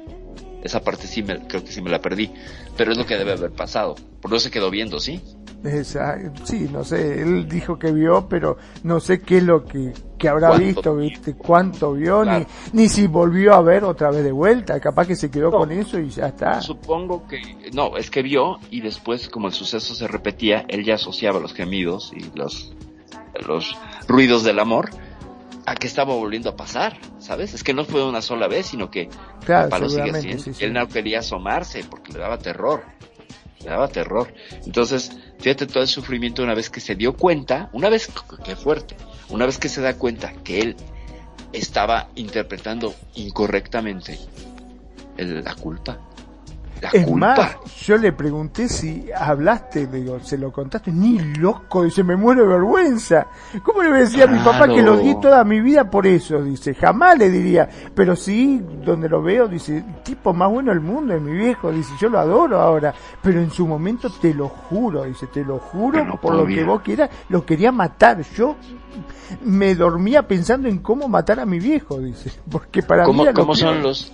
Esa 0.61 0.81
parte 0.81 1.07
sí 1.07 1.23
me, 1.23 1.39
creo 1.47 1.63
que 1.63 1.71
sí 1.71 1.81
me 1.81 1.89
la 1.89 2.01
perdí. 2.01 2.31
Pero 2.75 2.91
es 2.91 2.97
lo 2.97 3.05
que 3.05 3.15
debe 3.15 3.31
haber 3.31 3.51
pasado. 3.51 3.95
Por 4.21 4.31
eso 4.31 4.41
se 4.41 4.51
quedó 4.51 4.69
viendo, 4.69 4.99
¿sí? 4.99 5.21
sí, 6.43 6.67
no 6.71 6.83
sé, 6.83 7.21
él 7.21 7.47
dijo 7.47 7.77
que 7.77 7.91
vio, 7.91 8.27
pero 8.27 8.57
no 8.83 8.99
sé 8.99 9.21
qué 9.21 9.37
es 9.37 9.43
lo 9.43 9.63
que, 9.63 9.93
que 10.17 10.27
habrá 10.27 10.57
visto, 10.57 10.95
¿viste? 10.95 11.35
Cuánto 11.35 11.93
vio, 11.93 12.25
ni, 12.25 12.45
ni 12.73 12.89
si 12.89 13.05
volvió 13.05 13.53
a 13.53 13.61
ver 13.61 13.83
otra 13.83 14.09
vez 14.09 14.23
de 14.23 14.31
vuelta, 14.31 14.79
capaz 14.79 15.05
que 15.05 15.15
se 15.15 15.29
quedó 15.29 15.51
con 15.51 15.71
eso 15.71 15.99
y 15.99 16.09
ya 16.09 16.27
está. 16.27 16.61
Supongo 16.61 17.27
que, 17.27 17.39
no, 17.73 17.95
es 17.95 18.09
que 18.09 18.23
vio 18.23 18.59
y 18.71 18.81
después 18.81 19.29
como 19.29 19.47
el 19.47 19.53
suceso 19.53 19.93
se 19.93 20.07
repetía, 20.07 20.65
él 20.67 20.83
ya 20.83 20.95
asociaba 20.95 21.39
los 21.39 21.53
gemidos 21.53 22.11
y 22.15 22.35
los, 22.35 22.73
los 23.45 23.77
ruidos 24.07 24.43
del 24.43 24.59
amor 24.59 24.89
a 25.65 25.75
que 25.75 25.87
estaba 25.87 26.13
volviendo 26.15 26.49
a 26.49 26.55
pasar, 26.55 26.97
¿sabes? 27.19 27.53
Es 27.53 27.63
que 27.63 27.73
no 27.73 27.85
fue 27.85 28.03
una 28.03 28.21
sola 28.21 28.47
vez, 28.47 28.67
sino 28.67 28.89
que 28.89 29.09
claro, 29.45 29.69
él 30.59 30.73
no 30.73 30.87
quería 30.87 31.19
asomarse 31.19 31.83
porque 31.83 32.13
le 32.13 32.19
daba 32.19 32.37
terror 32.37 32.83
le 33.63 33.69
daba 33.69 33.87
terror. 33.87 34.33
Entonces, 34.65 35.11
fíjate 35.39 35.67
todo 35.67 35.81
el 35.81 35.87
sufrimiento 35.87 36.43
una 36.43 36.53
vez 36.53 36.69
que 36.69 36.79
se 36.79 36.95
dio 36.95 37.15
cuenta, 37.15 37.69
una 37.73 37.89
vez 37.89 38.09
que 38.43 38.55
fuerte, 38.55 38.95
una 39.29 39.45
vez 39.45 39.57
que 39.57 39.69
se 39.69 39.81
da 39.81 39.97
cuenta 39.97 40.33
que 40.43 40.59
él 40.59 40.75
estaba 41.53 42.09
interpretando 42.15 42.93
incorrectamente 43.15 44.17
la 45.17 45.55
culpa, 45.55 45.99
es 46.93 47.11
más, 47.11 47.57
yo 47.85 47.97
le 47.97 48.11
pregunté 48.11 48.67
si 48.67 49.09
hablaste, 49.11 49.87
digo, 49.87 50.19
se 50.19 50.37
lo 50.37 50.51
contaste, 50.51 50.91
ni 50.91 51.19
loco, 51.19 51.83
dice, 51.83 52.03
me 52.03 52.15
muero 52.15 52.41
de 52.41 52.47
vergüenza. 52.47 53.27
¿Cómo 53.63 53.83
le 53.83 53.89
voy 53.89 53.97
a 53.99 54.01
decir 54.01 54.23
a 54.23 54.27
mi 54.27 54.39
papá 54.39 54.67
que 54.67 54.81
lo 54.81 54.97
di 54.97 55.19
toda 55.19 55.43
mi 55.43 55.61
vida 55.61 55.89
por 55.89 56.07
eso? 56.07 56.41
Dice, 56.41 56.73
jamás 56.73 57.17
le 57.17 57.29
diría, 57.29 57.69
pero 57.93 58.15
sí, 58.15 58.61
donde 58.83 59.09
lo 59.09 59.21
veo, 59.21 59.47
dice, 59.47 59.83
tipo 60.03 60.33
más 60.33 60.49
bueno 60.49 60.71
del 60.71 60.81
mundo, 60.81 61.13
es 61.13 61.21
mi 61.21 61.33
viejo, 61.33 61.71
dice, 61.71 61.93
yo 61.99 62.09
lo 62.09 62.19
adoro 62.19 62.59
ahora, 62.59 62.93
pero 63.21 63.39
en 63.39 63.51
su 63.51 63.67
momento 63.67 64.09
te 64.09 64.33
lo 64.33 64.49
juro, 64.49 65.03
dice, 65.03 65.27
te 65.27 65.43
lo 65.43 65.59
juro, 65.59 66.19
por 66.19 66.35
lo 66.35 66.45
que 66.45 66.63
vos 66.63 66.81
quieras, 66.81 67.09
lo 67.29 67.45
quería 67.45 67.71
matar. 67.71 68.21
Yo 68.35 68.55
me 69.43 69.75
dormía 69.75 70.27
pensando 70.27 70.67
en 70.67 70.79
cómo 70.79 71.07
matar 71.07 71.39
a 71.39 71.45
mi 71.45 71.59
viejo, 71.59 71.99
dice, 71.99 72.31
porque 72.49 72.81
para 72.81 73.07
mí... 73.07 73.25
¿Cómo 73.33 73.55
son 73.55 73.81
los 73.81 74.11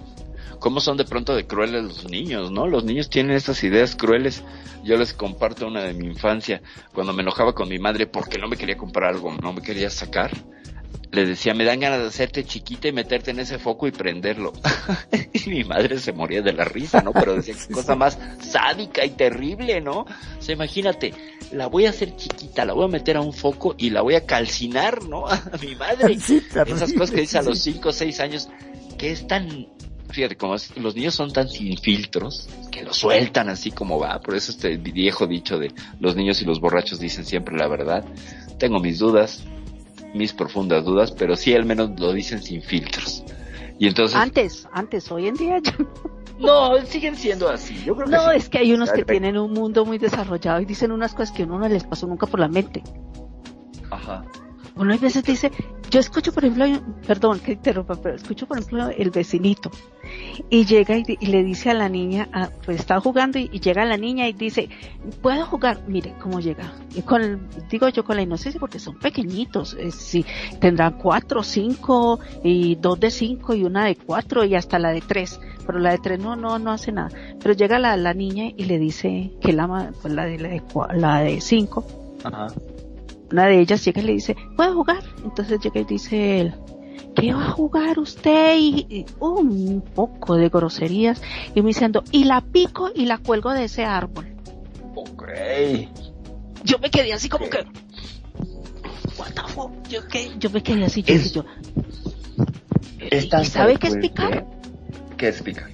cómo 0.60 0.80
son 0.80 0.98
de 0.98 1.06
pronto 1.06 1.36
de 1.36 1.46
crueles 1.48 1.84
los 1.84 2.10
niños, 2.10 2.52
¿no? 2.52 2.68
Los 2.68 2.84
niños 2.84 3.10
tienen 3.10 3.36
estas 3.36 3.64
ideas 3.64 3.96
crueles. 3.96 4.44
Yo 4.84 4.98
les 4.98 5.14
comparto 5.14 5.68
una 5.68 5.82
de 5.84 5.94
mi 5.94 6.06
infancia, 6.06 6.62
cuando 6.94 7.14
me 7.14 7.22
enojaba 7.22 7.54
con 7.54 7.68
mi 7.68 7.80
madre 7.80 8.08
porque 8.08 8.38
no 8.38 8.48
me 8.48 8.58
quería 8.58 8.78
comprar 8.78 9.14
algo, 9.14 9.34
no 9.34 9.54
me 9.54 9.62
quería 9.62 9.90
sacar. 9.90 10.32
Le 11.12 11.26
decía, 11.26 11.54
me 11.54 11.64
dan 11.64 11.80
ganas 11.80 12.02
de 12.02 12.08
hacerte 12.08 12.44
chiquita 12.44 12.88
y 12.88 12.92
meterte 12.92 13.32
en 13.32 13.40
ese 13.40 13.60
foco 13.60 13.88
y 13.88 13.92
prenderlo. 13.92 14.52
y 15.34 15.50
mi 15.50 15.64
madre 15.64 16.00
se 16.00 16.12
moría 16.12 16.42
de 16.42 16.52
la 16.52 16.66
risa, 16.66 17.02
¿no? 17.02 17.14
Pero 17.14 17.36
decía, 17.36 17.56
qué 17.68 17.74
cosa 17.74 17.96
más 17.96 18.20
sádica 18.42 19.06
y 19.06 19.12
terrible, 19.12 19.80
¿no? 19.80 20.02
O 20.02 20.42
sea, 20.42 20.54
imagínate, 20.54 21.14
la 21.52 21.68
voy 21.68 21.86
a 21.86 21.92
hacer 21.92 22.16
chiquita, 22.18 22.66
la 22.66 22.74
voy 22.74 22.86
a 22.86 22.90
meter 22.90 23.18
a 23.18 23.22
un 23.22 23.34
foco 23.34 23.74
y 23.78 23.90
la 23.90 24.02
voy 24.02 24.16
a 24.16 24.26
calcinar, 24.26 25.04
¿no? 25.04 25.28
A 25.28 25.42
mi 25.62 25.76
madre. 25.76 26.14
Esas 26.14 26.94
cosas 26.94 27.12
que 27.12 27.22
dice 27.22 27.38
a 27.38 27.42
los 27.42 27.60
5 27.60 27.90
o 27.90 27.94
6 27.94 28.20
años, 28.20 28.50
que 28.98 29.12
es 29.12 29.28
tan 29.28 29.68
fíjate, 30.18 30.36
como 30.36 30.56
los 30.78 30.96
niños 30.96 31.14
son 31.14 31.32
tan 31.32 31.48
sin 31.48 31.78
filtros, 31.78 32.50
que 32.72 32.82
lo 32.82 32.92
sueltan 32.92 33.50
así 33.50 33.70
como 33.70 34.00
va, 34.00 34.20
por 34.20 34.34
eso 34.34 34.52
este 34.52 34.76
viejo 34.78 35.28
dicho 35.28 35.60
de 35.60 35.72
los 36.00 36.16
niños 36.16 36.42
y 36.42 36.46
los 36.46 36.60
borrachos 36.60 37.00
dicen 37.00 37.24
siempre 37.24 37.56
la 37.56 37.68
verdad. 37.68 38.04
Tengo 38.58 38.80
mis 38.80 38.98
dudas, 38.98 39.44
mis 40.16 40.34
profundas 40.34 40.84
dudas, 40.86 41.12
pero 41.12 41.36
sí 41.36 41.54
al 41.54 41.66
menos 41.66 42.00
lo 42.00 42.14
dicen 42.14 42.42
sin 42.42 42.64
filtros. 42.64 43.24
Y 43.78 43.86
entonces... 43.86 44.18
Antes, 44.18 44.68
antes, 44.72 45.12
hoy 45.12 45.28
en 45.28 45.36
día 45.36 45.60
ya 45.62 45.78
no. 46.40 46.84
siguen 46.88 47.16
siendo 47.16 47.48
así. 47.48 47.76
Yo 47.86 47.94
creo 47.96 48.08
que 48.08 48.16
no, 48.16 48.32
es 48.32 48.50
que 48.50 48.58
hay 48.58 48.74
unos 48.74 48.92
que 48.92 49.06
tienen 49.06 49.38
un 49.38 49.54
mundo 49.54 49.86
muy 49.86 50.00
desarrollado 50.00 50.60
y 50.62 50.66
dicen 50.66 50.92
unas 50.92 51.14
cosas 51.14 51.32
que 51.32 51.44
a 51.44 51.46
uno 51.46 51.60
no 51.60 51.68
les 51.68 51.84
pasó 51.84 52.08
nunca 52.08 52.26
por 52.26 52.40
la 52.40 52.48
mente. 52.48 52.82
Ajá. 53.92 54.26
Uno 54.78 54.94
a 54.94 54.98
veces 54.98 55.24
dice, 55.24 55.52
yo 55.90 56.00
escucho, 56.00 56.34
por 56.34 56.46
ejemplo, 56.46 56.66
perdón 57.06 57.40
que 57.40 57.54
interrumpa, 57.54 57.96
pero 57.96 58.16
escucho, 58.16 58.48
por 58.48 58.58
ejemplo, 58.58 58.90
el 58.90 59.10
vecinito 59.10 59.72
y 60.50 60.66
llega 60.66 60.98
y, 60.98 61.26
le 61.26 61.44
dice 61.44 61.70
a 61.70 61.74
la 61.74 61.90
niña, 61.90 62.30
ah, 62.34 62.50
pues 62.66 62.80
está 62.80 63.00
jugando 63.00 63.40
y, 63.40 63.48
llega 63.60 63.86
la 63.86 63.98
niña 63.98 64.28
y 64.28 64.34
dice, 64.34 64.70
¿puedo 65.22 65.46
jugar? 65.46 65.82
Mire 65.88 66.14
cómo 66.22 66.40
llega. 66.40 66.74
Y 66.96 67.02
con, 67.02 67.48
digo 67.70 67.90
yo 67.90 68.04
con 68.04 68.16
la 68.16 68.22
inocencia 68.22 68.60
porque 68.60 68.80
son 68.80 68.98
pequeñitos, 68.98 69.76
eh, 69.80 69.92
sí, 69.92 70.26
tendrán 70.60 70.98
cuatro, 70.98 71.44
cinco 71.44 72.20
y 72.44 72.76
dos 72.76 73.00
de 73.00 73.12
cinco 73.12 73.54
y 73.54 73.64
una 73.64 73.86
de 73.86 73.96
cuatro 73.96 74.44
y 74.44 74.56
hasta 74.56 74.80
la 74.80 74.92
de 74.92 75.02
tres, 75.02 75.40
pero 75.66 75.80
la 75.80 75.92
de 75.92 76.00
tres 76.00 76.20
no, 76.20 76.36
no, 76.36 76.60
no 76.60 76.72
hace 76.72 76.92
nada. 76.92 77.10
Pero 77.42 77.54
llega 77.54 77.80
la, 77.80 77.98
la 77.98 78.14
niña 78.14 78.52
y 78.56 78.66
le 78.66 78.80
dice 78.80 79.32
que 79.42 79.54
la, 79.54 79.92
pues 80.02 80.14
la 80.14 80.26
de, 80.26 80.40
la 80.40 80.50
de, 80.50 80.62
la 80.94 81.20
de 81.22 81.42
cinco. 81.42 81.86
Ajá 82.24 82.48
una 83.32 83.46
de 83.46 83.60
ellas 83.60 83.84
llega 83.84 84.02
y 84.02 84.06
le 84.06 84.14
dice, 84.14 84.36
¿puedo 84.56 84.74
jugar? 84.74 85.04
Entonces 85.24 85.60
llega 85.60 85.82
y 85.82 85.84
dice 85.84 86.42
él, 86.42 86.54
¿qué 87.16 87.34
va 87.34 87.48
a 87.48 87.52
jugar 87.52 88.00
usted? 88.00 88.58
Y, 88.58 89.06
un 89.20 89.82
poco 89.82 90.36
de 90.36 90.50
groserías. 90.50 91.22
Y 91.56 91.62
me 91.62 91.68
diciendo, 91.70 92.04
y 92.12 92.26
la 92.26 92.42
pico 92.42 92.92
y 92.94 93.06
la 93.06 93.18
cuelgo 93.18 93.52
de 93.52 93.66
ese 93.66 93.86
árbol. 93.86 94.28
Ok. 94.96 95.24
Yo 96.64 96.80
me 96.80 96.90
quedé 96.90 97.14
así 97.14 97.30
como 97.30 97.50
que, 97.50 97.60
what 99.18 99.32
the 99.34 99.54
fuck? 99.54 99.72
Yo, 99.90 100.02
yo 100.40 100.50
me 100.50 100.64
quedé 100.64 100.86
así, 100.86 101.04
yo, 101.04 101.16
yo 101.16 101.46
¿Y 103.12 103.46
sabe 103.46 103.78
qué 103.78 103.88
es 103.88 103.98
picar? 103.98 104.46
¿Qué 105.18 105.30
es 105.30 105.42
picar? 105.42 105.70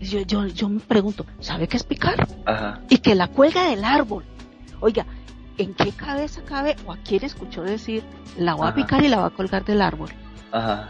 Yo, 0.00 0.20
yo, 0.20 0.46
yo 0.46 0.68
me 0.68 0.80
pregunto, 0.80 1.24
¿sabe 1.40 1.66
qué 1.66 1.76
es 1.76 1.84
picar? 1.84 2.28
Ajá. 2.44 2.80
Y 2.90 2.98
que 2.98 3.14
la 3.14 3.28
cuelga 3.28 3.68
del 3.70 3.84
árbol. 3.84 4.24
Oiga, 4.80 5.06
¿en 5.58 5.74
qué 5.74 5.92
cabeza 5.92 6.42
cabe 6.44 6.76
o 6.86 6.92
a 6.92 6.96
quién 6.98 7.24
escuchó 7.24 7.62
decir 7.62 8.02
la 8.36 8.54
voy 8.54 8.68
a 8.68 8.74
picar 8.74 9.04
y 9.04 9.08
la 9.08 9.18
voy 9.18 9.26
a 9.26 9.30
colgar 9.30 9.64
del 9.64 9.82
árbol? 9.82 10.10
Ajá. 10.52 10.88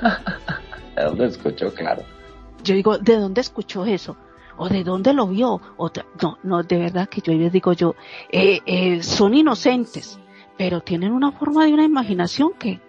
¿De 0.96 1.02
dónde 1.04 1.26
escuchó? 1.26 1.72
Claro. 1.74 2.02
Yo 2.64 2.74
digo, 2.74 2.98
¿de 2.98 3.16
dónde 3.16 3.40
escuchó 3.40 3.84
eso? 3.84 4.16
¿O 4.56 4.68
de 4.68 4.82
dónde 4.82 5.12
lo 5.12 5.26
vio? 5.26 5.60
O 5.76 5.90
no, 6.22 6.38
no, 6.42 6.62
de 6.62 6.78
verdad 6.78 7.08
que 7.08 7.20
yo 7.20 7.32
les 7.34 7.52
digo 7.52 7.72
yo, 7.74 7.94
eh, 8.30 8.60
eh, 8.64 9.02
son 9.02 9.34
inocentes, 9.34 10.18
pero 10.56 10.80
tienen 10.80 11.12
una 11.12 11.32
forma 11.32 11.66
de 11.66 11.74
una 11.74 11.84
imaginación 11.84 12.54
que... 12.54 12.80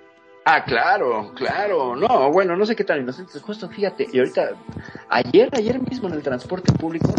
Ah, 0.45 0.63
claro, 0.63 1.33
claro. 1.35 1.95
No, 1.97 2.31
bueno, 2.31 2.55
no 2.55 2.65
sé 2.65 2.73
qué 2.73 2.85
tan 2.85 3.01
inocentes. 3.01 3.41
Justo 3.41 3.67
fíjate, 3.67 4.07
y 4.11 4.19
ahorita, 4.19 4.51
ayer, 5.09 5.49
ayer 5.51 5.81
mismo 5.81 6.07
en 6.07 6.13
el 6.13 6.23
transporte 6.23 6.71
público, 6.71 7.13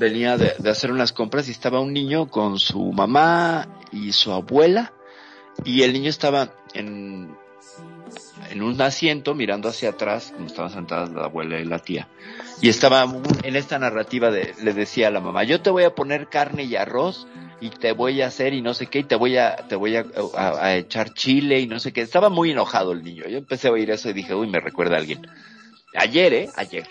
venía 0.00 0.36
de, 0.36 0.54
de 0.58 0.70
hacer 0.70 0.90
unas 0.90 1.12
compras 1.12 1.46
y 1.48 1.52
estaba 1.52 1.78
un 1.80 1.92
niño 1.92 2.26
con 2.28 2.58
su 2.58 2.90
mamá 2.92 3.68
y 3.92 4.12
su 4.12 4.32
abuela 4.32 4.92
y 5.64 5.82
el 5.82 5.92
niño 5.92 6.08
estaba 6.10 6.50
en, 6.74 7.36
en 8.50 8.62
un 8.62 8.80
asiento 8.80 9.34
mirando 9.34 9.68
hacia 9.68 9.90
atrás, 9.90 10.32
como 10.34 10.46
estaban 10.46 10.72
sentadas 10.72 11.10
la 11.10 11.24
abuela 11.24 11.60
y 11.60 11.64
la 11.64 11.78
tía. 11.78 12.08
Y 12.62 12.68
estaba 12.70 13.04
en 13.42 13.56
esta 13.56 13.78
narrativa 13.78 14.30
de, 14.30 14.54
le 14.62 14.72
decía 14.72 15.08
a 15.08 15.10
la 15.10 15.20
mamá, 15.20 15.44
yo 15.44 15.60
te 15.60 15.70
voy 15.70 15.84
a 15.84 15.94
poner 15.94 16.28
carne 16.28 16.64
y 16.64 16.76
arroz 16.76 17.26
y 17.60 17.68
te 17.68 17.92
voy 17.92 18.22
a 18.22 18.26
hacer 18.28 18.54
y 18.54 18.62
no 18.62 18.72
sé 18.72 18.86
qué, 18.86 19.00
y 19.00 19.04
te 19.04 19.16
voy 19.16 19.36
a, 19.36 19.54
te 19.56 19.76
voy 19.76 19.96
a, 19.96 20.06
a- 20.36 20.64
a 20.66 20.76
echar 20.76 21.12
chile 21.12 21.60
y 21.60 21.66
no 21.66 21.78
sé 21.78 21.92
qué. 21.92 22.00
Estaba 22.00 22.30
muy 22.30 22.50
enojado 22.52 22.92
el 22.92 23.04
niño. 23.04 23.24
Yo 23.28 23.36
empecé 23.36 23.68
a 23.68 23.72
oír 23.72 23.90
eso 23.90 24.08
y 24.08 24.14
dije, 24.14 24.34
uy, 24.34 24.46
me 24.48 24.60
recuerda 24.60 24.96
a 24.96 24.98
alguien. 24.98 25.26
Ayer, 25.94 26.32
¿eh? 26.32 26.50
Ayer. 26.56 26.86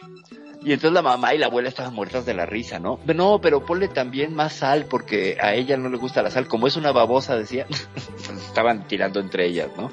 Y 0.61 0.73
entonces 0.73 0.91
la 0.91 1.01
mamá 1.01 1.33
y 1.33 1.37
la 1.37 1.45
abuela 1.45 1.69
estaban 1.69 1.93
muertas 1.93 2.25
de 2.25 2.33
la 2.33 2.45
risa, 2.45 2.79
¿no? 2.79 2.99
No, 3.05 3.39
pero 3.41 3.65
ponle 3.65 3.87
también 3.87 4.35
más 4.35 4.53
sal 4.53 4.85
porque 4.89 5.37
a 5.41 5.53
ella 5.53 5.77
no 5.77 5.89
le 5.89 5.97
gusta 5.97 6.21
la 6.21 6.31
sal. 6.31 6.47
Como 6.47 6.67
es 6.67 6.75
una 6.75 6.91
babosa, 6.91 7.37
decía, 7.37 7.65
estaban 8.47 8.87
tirando 8.87 9.19
entre 9.19 9.45
ellas, 9.45 9.69
¿no? 9.77 9.89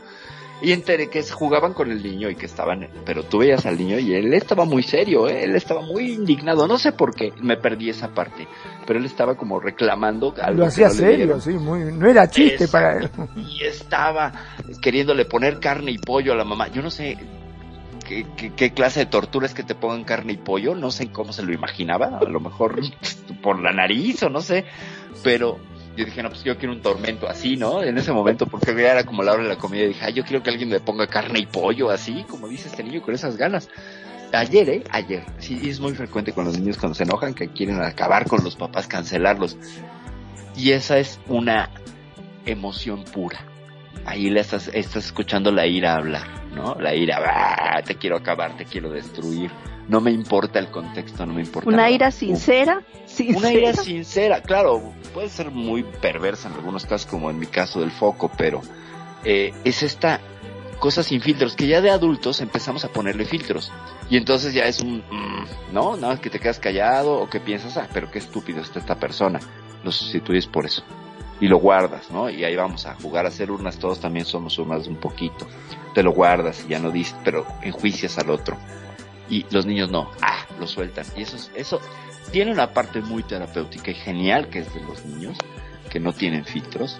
Y 0.62 0.72
enteré 0.72 1.10
que 1.10 1.22
jugaban 1.22 1.74
con 1.74 1.90
el 1.90 2.02
niño 2.02 2.30
y 2.30 2.34
que 2.34 2.46
estaban, 2.46 2.88
pero 3.04 3.24
tú 3.24 3.38
veías 3.38 3.66
al 3.66 3.76
niño 3.76 3.98
y 3.98 4.14
él 4.14 4.32
estaba 4.32 4.64
muy 4.64 4.82
serio, 4.82 5.28
¿eh? 5.28 5.44
él 5.44 5.54
estaba 5.54 5.82
muy 5.82 6.12
indignado, 6.12 6.66
no 6.66 6.78
sé 6.78 6.92
por 6.92 7.14
qué, 7.14 7.30
me 7.42 7.58
perdí 7.58 7.90
esa 7.90 8.14
parte, 8.14 8.48
pero 8.86 8.98
él 8.98 9.04
estaba 9.04 9.36
como 9.36 9.60
reclamando 9.60 10.34
algo. 10.40 10.60
Lo 10.60 10.66
hacía 10.66 10.88
no 10.88 10.94
serio, 10.94 11.40
sí, 11.42 11.50
muy, 11.50 11.92
no 11.92 12.08
era 12.08 12.30
chiste 12.30 12.68
para 12.68 12.96
él. 12.96 13.10
Y 13.36 13.64
estaba 13.64 14.32
queriéndole 14.80 15.26
poner 15.26 15.60
carne 15.60 15.90
y 15.90 15.98
pollo 15.98 16.32
a 16.32 16.36
la 16.36 16.44
mamá. 16.44 16.68
Yo 16.68 16.80
no 16.80 16.90
sé 16.90 17.18
qué, 18.06 18.72
clase 18.72 19.00
de 19.00 19.06
tortura 19.06 19.46
es 19.46 19.54
que 19.54 19.62
te 19.62 19.74
pongan 19.74 20.04
carne 20.04 20.34
y 20.34 20.36
pollo, 20.36 20.74
no 20.74 20.90
sé 20.90 21.08
cómo 21.08 21.32
se 21.32 21.42
lo 21.42 21.52
imaginaba, 21.52 22.18
a 22.18 22.24
lo 22.24 22.40
mejor 22.40 22.80
por 23.42 23.60
la 23.60 23.72
nariz 23.72 24.22
o 24.22 24.30
no 24.30 24.40
sé, 24.40 24.64
pero 25.22 25.58
yo 25.96 26.04
dije, 26.04 26.22
no, 26.22 26.28
pues 26.28 26.44
yo 26.44 26.58
quiero 26.58 26.74
un 26.74 26.82
tormento 26.82 27.28
así, 27.28 27.56
¿no? 27.56 27.82
En 27.82 27.96
ese 27.96 28.12
momento, 28.12 28.46
porque 28.46 28.70
era 28.72 29.04
como 29.04 29.22
la 29.22 29.32
hora 29.32 29.44
de 29.44 29.48
la 29.48 29.56
comida, 29.56 29.84
y 29.84 29.88
dije, 29.88 30.04
ay, 30.04 30.12
yo 30.12 30.24
quiero 30.24 30.42
que 30.42 30.50
alguien 30.50 30.68
me 30.68 30.80
ponga 30.80 31.06
carne 31.06 31.40
y 31.40 31.46
pollo 31.46 31.90
así, 31.90 32.24
como 32.28 32.48
dice 32.48 32.68
este 32.68 32.84
niño, 32.84 33.02
con 33.02 33.14
esas 33.14 33.36
ganas. 33.36 33.68
Ayer, 34.32 34.68
¿eh? 34.68 34.84
Ayer. 34.90 35.24
Sí, 35.38 35.58
es 35.68 35.80
muy 35.80 35.94
frecuente 35.94 36.32
con 36.32 36.44
los 36.44 36.58
niños 36.58 36.76
cuando 36.76 36.94
se 36.94 37.04
enojan 37.04 37.32
que 37.32 37.48
quieren 37.48 37.80
acabar 37.80 38.28
con 38.28 38.44
los 38.44 38.56
papás, 38.56 38.86
cancelarlos. 38.86 39.56
Y 40.56 40.72
esa 40.72 40.98
es 40.98 41.18
una 41.28 41.70
emoción 42.44 43.04
pura. 43.04 43.44
Ahí 44.06 44.30
le 44.30 44.40
estás, 44.40 44.68
estás 44.72 45.06
escuchando 45.06 45.50
la 45.50 45.66
ira 45.66 45.94
hablar, 45.96 46.26
¿no? 46.54 46.76
La 46.76 46.94
ira, 46.94 47.18
"Ah, 47.26 47.82
te 47.82 47.96
quiero 47.96 48.16
acabar, 48.16 48.56
te 48.56 48.64
quiero 48.64 48.90
destruir. 48.90 49.50
No 49.88 50.00
me 50.00 50.10
importa 50.10 50.58
el 50.58 50.68
contexto, 50.70 51.26
no 51.26 51.34
me 51.34 51.42
importa. 51.42 51.68
Una 51.68 51.78
nada. 51.78 51.90
ira 51.90 52.10
sincera, 52.10 52.82
sincera. 53.04 53.38
Una 53.38 53.52
ira 53.52 53.72
sincera, 53.72 54.42
claro, 54.42 54.92
puede 55.14 55.28
ser 55.28 55.50
muy 55.50 55.84
perversa 55.84 56.48
en 56.48 56.54
algunos 56.54 56.86
casos, 56.86 57.06
como 57.06 57.30
en 57.30 57.38
mi 57.38 57.46
caso 57.46 57.80
del 57.80 57.90
foco, 57.92 58.30
pero 58.36 58.62
eh, 59.24 59.52
es 59.64 59.82
esta 59.82 60.20
cosa 60.78 61.02
sin 61.02 61.20
filtros, 61.20 61.56
que 61.56 61.66
ya 61.66 61.80
de 61.80 61.90
adultos 61.90 62.40
empezamos 62.40 62.84
a 62.84 62.88
ponerle 62.88 63.24
filtros. 63.24 63.72
Y 64.10 64.16
entonces 64.16 64.54
ya 64.54 64.66
es 64.66 64.80
un, 64.80 64.98
mm, 64.98 65.72
¿no? 65.72 65.96
Nada 65.96 66.14
más 66.14 66.20
que 66.20 66.30
te 66.30 66.38
quedas 66.38 66.58
callado 66.58 67.14
o 67.20 67.28
que 67.28 67.40
piensas, 67.40 67.76
ah, 67.76 67.88
pero 67.92 68.10
qué 68.10 68.18
estúpido 68.18 68.60
está 68.60 68.78
esta 68.78 68.96
persona. 68.98 69.40
Lo 69.84 69.90
sustituyes 69.92 70.46
por 70.46 70.66
eso. 70.66 70.84
Y 71.40 71.48
lo 71.48 71.58
guardas, 71.58 72.10
¿no? 72.10 72.30
Y 72.30 72.44
ahí 72.44 72.56
vamos 72.56 72.86
a 72.86 72.94
jugar 72.94 73.26
a 73.26 73.28
hacer 73.28 73.50
urnas, 73.50 73.78
todos 73.78 74.00
también 74.00 74.24
somos 74.24 74.58
urnas 74.58 74.86
un 74.86 74.96
poquito. 74.96 75.46
Te 75.94 76.02
lo 76.02 76.12
guardas 76.12 76.64
y 76.64 76.68
ya 76.70 76.78
no 76.78 76.90
dices, 76.90 77.14
pero 77.24 77.46
enjuicias 77.62 78.16
al 78.18 78.30
otro. 78.30 78.56
Y 79.28 79.44
los 79.50 79.66
niños 79.66 79.90
no, 79.90 80.10
ah, 80.22 80.46
lo 80.58 80.66
sueltan. 80.66 81.04
Y 81.16 81.22
eso, 81.22 81.36
es- 81.36 81.50
eso 81.54 81.80
tiene 82.32 82.52
una 82.52 82.72
parte 82.72 83.00
muy 83.02 83.22
terapéutica 83.22 83.90
y 83.90 83.94
genial 83.94 84.48
que 84.48 84.60
es 84.60 84.72
de 84.74 84.80
los 84.80 85.04
niños, 85.04 85.36
que 85.90 86.00
no 86.00 86.12
tienen 86.12 86.44
filtros, 86.44 86.98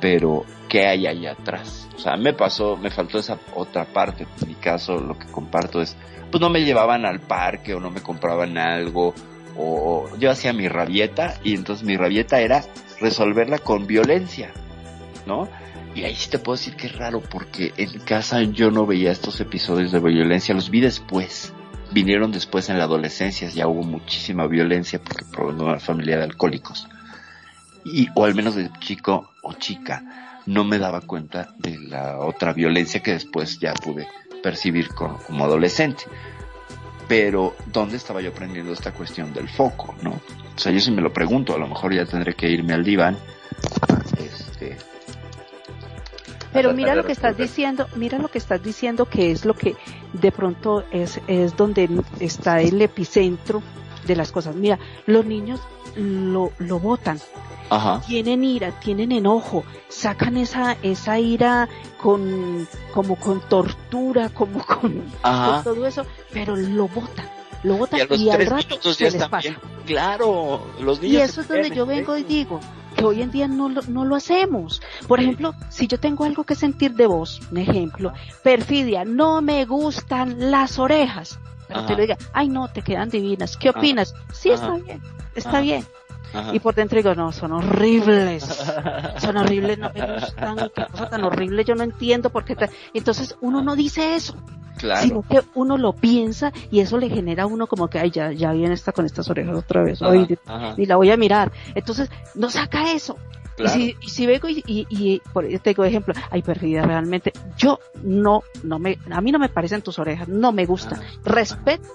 pero 0.00 0.44
¿qué 0.68 0.86
hay 0.86 1.06
ahí 1.06 1.26
atrás? 1.26 1.88
O 1.96 1.98
sea, 1.98 2.16
me 2.16 2.32
pasó, 2.32 2.76
me 2.76 2.90
faltó 2.90 3.18
esa 3.18 3.38
otra 3.54 3.84
parte. 3.86 4.26
En 4.40 4.48
mi 4.48 4.54
caso, 4.54 4.98
lo 5.00 5.18
que 5.18 5.26
comparto 5.26 5.82
es, 5.82 5.96
pues 6.30 6.40
no 6.40 6.48
me 6.50 6.62
llevaban 6.64 7.04
al 7.04 7.20
parque 7.20 7.74
o 7.74 7.80
no 7.80 7.90
me 7.90 8.00
compraban 8.02 8.56
algo, 8.56 9.14
o 9.58 10.08
yo 10.18 10.30
hacía 10.30 10.52
mi 10.52 10.68
rabieta 10.68 11.38
y 11.42 11.54
entonces 11.54 11.84
mi 11.84 11.96
rabieta 11.96 12.40
era 12.40 12.64
resolverla 13.00 13.58
con 13.58 13.86
violencia, 13.86 14.52
¿no? 15.26 15.48
Y 15.94 16.04
ahí 16.04 16.14
sí 16.14 16.30
te 16.30 16.38
puedo 16.38 16.56
decir 16.56 16.76
que 16.76 16.86
es 16.86 16.96
raro 16.96 17.20
porque 17.20 17.72
en 17.76 17.98
casa 18.00 18.42
yo 18.42 18.70
no 18.70 18.86
veía 18.86 19.10
estos 19.10 19.40
episodios 19.40 19.90
de 19.90 19.98
violencia, 19.98 20.54
los 20.54 20.70
vi 20.70 20.80
después. 20.80 21.52
Vinieron 21.90 22.30
después 22.30 22.68
en 22.68 22.78
la 22.78 22.84
adolescencia, 22.84 23.48
ya 23.48 23.66
hubo 23.66 23.82
muchísima 23.82 24.46
violencia 24.46 25.00
porque 25.02 25.24
provengo 25.24 25.64
de 25.64 25.70
una 25.70 25.80
familia 25.80 26.18
de 26.18 26.24
alcohólicos. 26.24 26.86
Y, 27.84 28.08
o 28.14 28.24
al 28.24 28.34
menos 28.34 28.54
de 28.54 28.70
chico 28.78 29.30
o 29.42 29.54
chica, 29.54 30.40
no 30.46 30.64
me 30.64 30.78
daba 30.78 31.00
cuenta 31.00 31.48
de 31.58 31.78
la 31.78 32.18
otra 32.18 32.52
violencia 32.52 33.02
que 33.02 33.12
después 33.12 33.58
ya 33.58 33.72
pude 33.72 34.06
percibir 34.42 34.88
como, 34.88 35.18
como 35.18 35.44
adolescente. 35.46 36.04
Pero, 37.08 37.56
¿dónde 37.66 37.96
estaba 37.96 38.20
yo 38.20 38.30
aprendiendo 38.30 38.72
esta 38.72 38.92
cuestión 38.92 39.32
del 39.32 39.48
foco, 39.48 39.94
no? 40.02 40.10
O 40.10 40.58
sea, 40.58 40.70
yo 40.70 40.80
si 40.80 40.90
me 40.90 41.00
lo 41.00 41.12
pregunto, 41.12 41.54
a 41.54 41.58
lo 41.58 41.66
mejor 41.66 41.94
ya 41.94 42.04
tendré 42.04 42.34
que 42.34 42.50
irme 42.50 42.74
al 42.74 42.84
diván. 42.84 43.16
Este, 44.18 44.76
Pero 46.52 46.74
mira 46.74 46.94
lo 46.94 47.04
que 47.04 47.12
estás 47.12 47.36
diciendo, 47.36 47.88
mira 47.96 48.18
lo 48.18 48.28
que 48.28 48.38
estás 48.38 48.62
diciendo 48.62 49.06
que 49.06 49.30
es 49.30 49.44
lo 49.44 49.54
que 49.54 49.76
de 50.12 50.32
pronto 50.32 50.84
es, 50.90 51.20
es 51.26 51.56
donde 51.56 51.88
está 52.20 52.60
el 52.60 52.80
epicentro 52.82 53.62
de 54.06 54.16
las 54.16 54.30
cosas. 54.30 54.54
Mira, 54.54 54.78
los 55.06 55.24
niños 55.24 55.60
lo, 55.96 56.52
lo 56.58 56.78
botan, 56.78 57.18
Ajá. 57.70 58.00
tienen 58.06 58.44
ira, 58.44 58.72
tienen 58.80 59.12
enojo, 59.12 59.64
sacan 59.88 60.36
esa, 60.36 60.76
esa 60.82 61.18
ira 61.18 61.68
con, 62.00 62.66
como 62.92 63.16
con 63.16 63.40
tortura, 63.48 64.28
como 64.30 64.64
con, 64.64 64.92
con 65.02 65.02
Ajá. 65.22 65.62
todo 65.62 65.86
eso, 65.86 66.04
pero 66.32 66.56
lo 66.56 66.88
botan, 66.88 67.28
lo 67.62 67.74
Y 67.74 67.78
botan 67.78 68.00
a 68.00 68.04
los 68.04 68.20
y, 68.20 68.30
al 68.30 68.46
rato 68.46 68.92
se 68.94 69.10
les 69.10 69.24
pasa. 69.28 69.38
bien. 69.40 69.56
Claro, 69.86 70.66
los 70.80 71.00
niños. 71.00 71.14
Y 71.14 71.20
eso 71.22 71.40
es 71.40 71.48
donde 71.48 71.70
yo 71.70 71.86
vengo 71.86 72.16
y 72.16 72.20
¿eh? 72.22 72.24
digo 72.24 72.60
que 72.96 73.04
hoy 73.04 73.22
en 73.22 73.30
día 73.30 73.48
no 73.48 73.68
lo, 73.68 73.82
no 73.82 74.04
lo 74.04 74.16
hacemos. 74.16 74.82
Por 75.06 75.20
ejemplo, 75.20 75.54
si 75.68 75.86
yo 75.86 75.98
tengo 75.98 76.24
algo 76.24 76.44
que 76.44 76.54
sentir 76.54 76.94
de 76.94 77.06
vos, 77.06 77.40
un 77.50 77.58
ejemplo, 77.58 78.12
perfidia, 78.42 79.04
no 79.04 79.40
me 79.40 79.64
gustan 79.66 80.50
las 80.50 80.78
orejas. 80.78 81.38
Pero 81.68 81.80
te 81.80 81.86
Ajá. 81.86 81.94
lo 81.94 82.00
diga, 82.00 82.16
ay 82.32 82.48
no, 82.48 82.68
te 82.68 82.82
quedan 82.82 83.10
divinas. 83.10 83.56
¿Qué 83.56 83.68
Ajá. 83.68 83.78
opinas? 83.78 84.14
Sí, 84.32 84.50
está 84.50 84.68
Ajá. 84.68 84.76
bien, 84.76 85.02
está 85.34 85.48
Ajá. 85.50 85.60
bien. 85.60 85.86
Ajá. 86.32 86.54
Y 86.54 86.60
por 86.60 86.74
dentro 86.74 86.96
digo, 86.96 87.14
no, 87.14 87.32
son 87.32 87.52
horribles. 87.52 88.44
Son 89.18 89.36
horribles, 89.36 89.78
no 89.78 89.90
me 89.94 90.14
gustan, 90.14 90.56
qué 90.74 90.86
cosa 90.90 91.08
tan 91.08 91.24
horrible, 91.24 91.64
yo 91.64 91.74
no 91.74 91.84
entiendo 91.84 92.30
por 92.30 92.44
qué. 92.44 92.56
Entonces 92.94 93.36
uno 93.40 93.62
no 93.62 93.76
dice 93.76 94.14
eso, 94.14 94.34
Claro. 94.76 95.02
sino 95.02 95.22
que 95.22 95.40
uno 95.54 95.76
lo 95.76 95.92
piensa 95.92 96.52
y 96.70 96.80
eso 96.80 96.98
le 96.98 97.08
genera 97.08 97.42
a 97.44 97.46
uno 97.46 97.66
como 97.66 97.88
que, 97.88 97.98
ay, 97.98 98.10
ya, 98.10 98.30
ya 98.32 98.52
viene 98.52 98.74
esta 98.74 98.92
con 98.92 99.06
estas 99.06 99.28
orejas 99.28 99.56
otra 99.56 99.82
vez. 99.82 100.00
Ajá, 100.02 100.74
y 100.76 100.86
la 100.86 100.96
voy 100.96 101.10
a 101.10 101.16
mirar. 101.16 101.50
Entonces, 101.74 102.08
no 102.36 102.48
saca 102.48 102.92
eso. 102.92 103.16
claro. 103.56 103.76
Y 103.76 103.82
si, 103.86 103.96
y 104.00 104.08
si 104.10 104.26
vengo 104.26 104.48
y, 104.48 104.62
y, 104.66 104.86
y 104.88 105.20
por 105.32 105.48
yo 105.48 105.58
te 105.60 105.70
digo 105.70 105.84
ejemplo, 105.84 106.14
ay, 106.30 106.42
perfida, 106.42 106.82
realmente, 106.82 107.32
yo 107.56 107.80
no, 108.04 108.42
no 108.62 108.78
me, 108.78 108.98
a 109.10 109.20
mí 109.20 109.32
no 109.32 109.40
me 109.40 109.48
parecen 109.48 109.82
tus 109.82 109.98
orejas, 109.98 110.28
no 110.28 110.52
me 110.52 110.64
gustan. 110.64 111.00
Ajá, 111.00 111.08
Respeto 111.24 111.88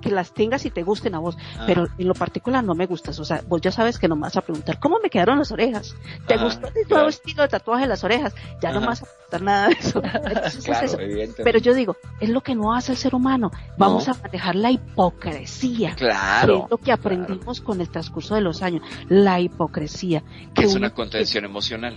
que 0.00 0.10
las 0.10 0.32
tengas 0.32 0.64
y 0.66 0.70
te 0.70 0.82
gusten 0.82 1.14
a 1.14 1.18
vos, 1.18 1.36
ajá. 1.54 1.64
pero 1.66 1.86
en 1.98 2.08
lo 2.08 2.14
particular 2.14 2.64
no 2.64 2.74
me 2.74 2.86
gustas. 2.86 3.18
O 3.20 3.24
sea, 3.24 3.42
vos 3.48 3.60
ya 3.60 3.70
sabes 3.72 3.98
que 3.98 4.08
no 4.08 4.16
me 4.16 4.22
vas 4.22 4.36
a 4.36 4.40
preguntar, 4.40 4.78
¿cómo 4.80 4.98
me 5.02 5.10
quedaron 5.10 5.38
las 5.38 5.52
orejas? 5.52 5.94
¿Te 6.26 6.34
Ajá, 6.34 6.44
gustó 6.44 6.66
el 6.68 6.74
nuevo 6.74 6.88
claro. 6.88 7.08
estilo 7.08 7.42
de 7.42 7.48
tatuaje 7.48 7.82
de 7.82 7.88
las 7.88 8.04
orejas? 8.04 8.34
Ya 8.62 8.72
no 8.72 8.80
me 8.80 8.86
vas 8.88 9.02
a 9.02 9.06
preguntar 9.06 9.42
nada 9.42 9.68
de 9.68 9.74
eso. 9.74 10.02
Entonces 10.24 10.68
es 10.68 10.82
eso. 10.82 10.98
Pero 11.44 11.58
yo 11.58 11.74
digo, 11.74 11.96
es 12.20 12.28
lo 12.30 12.40
que 12.42 12.54
no 12.54 12.74
hace 12.74 12.92
el 12.92 12.98
ser 12.98 13.14
humano. 13.14 13.50
Vamos 13.78 14.06
No. 14.08 14.14
a 14.14 14.16
manejar 14.22 14.56
la 14.56 14.70
hipocresía. 14.70 15.90
que 15.90 15.96
Claro. 16.06 16.64
es 16.64 16.70
lo 16.70 16.78
que 16.78 16.92
aprendimos 16.92 17.60
con 17.60 17.80
el 17.80 17.88
transcurso 17.90 18.34
de 18.34 18.40
los 18.40 18.62
años, 18.62 18.82
la 19.08 19.40
hipocresía. 19.40 20.22
Que 20.54 20.64
es 20.64 20.74
una 20.74 20.90
contención 20.90 21.44
emocional. 21.44 21.96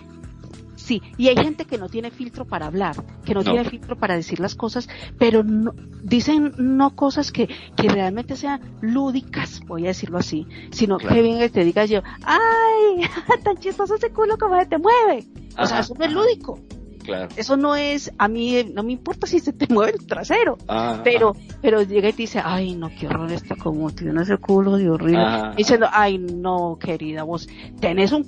Sí, 0.84 1.02
y 1.18 1.30
hay 1.30 1.38
gente 1.38 1.64
que 1.64 1.78
no 1.78 1.88
tiene 1.88 2.12
filtro 2.12 2.44
para 2.44 2.66
hablar, 2.66 3.02
que 3.24 3.34
no, 3.34 3.42
No. 3.42 3.52
tiene 3.54 3.70
filtro 3.70 3.96
para 3.98 4.16
decir 4.18 4.42
las 4.42 4.54
cosas, 4.54 4.90
pero 5.18 5.42
no, 5.42 5.74
dicen 6.04 6.52
no 6.58 6.94
cosas 6.94 7.32
que, 7.32 7.48
que 7.78 7.88
realmente 7.88 8.36
sean 8.36 8.60
lúdicas, 8.82 9.62
voy 9.66 9.86
a 9.86 9.88
decirlo 9.88 10.18
así, 10.18 10.46
sino 10.72 10.98
Claro. 10.98 11.16
que 11.16 11.22
venga 11.22 11.46
y 11.46 11.50
te 11.50 11.64
diga 11.64 11.86
yo, 11.86 12.02
ay, 12.24 13.02
tan 13.46 13.56
chistoso 13.60 13.96
ese 13.96 14.12
culo 14.12 14.38
como 14.38 14.60
se 14.60 14.66
te 14.66 14.78
mueve. 14.78 15.26
O 15.58 15.66
sea, 15.66 15.78
Ajá, 15.78 15.80
eso 15.80 15.96
no 15.98 16.04
es 16.04 16.12
ajá. 16.12 16.20
lúdico. 16.20 16.60
Claro. 17.04 17.30
Eso 17.36 17.58
no 17.58 17.76
es, 17.76 18.12
a 18.18 18.28
mí 18.28 18.64
no 18.74 18.84
me 18.84 18.94
importa 18.94 19.28
si 19.28 19.40
se 19.40 19.54
te 19.54 19.68
mueve 19.74 19.94
el 20.00 20.06
trasero, 20.08 20.58
Ah, 20.68 21.02
pero, 21.04 21.36
pero 21.62 21.82
llega 21.82 22.10
y 22.10 22.14
te 22.14 22.24
dice, 22.24 22.42
ay 22.44 22.76
no, 22.76 22.90
qué 22.98 23.08
horror 23.08 23.32
está 23.32 23.56
como 23.56 23.90
tiene 23.92 24.22
ese 24.22 24.38
culo 24.38 24.78
de 24.78 24.90
horrible. 24.90 25.20
Ajá. 25.22 25.54
Diciendo, 25.56 25.88
ay 25.92 26.18
no, 26.18 26.78
querida, 26.80 27.24
vos 27.24 27.48
tenés 27.80 28.12
un 28.12 28.26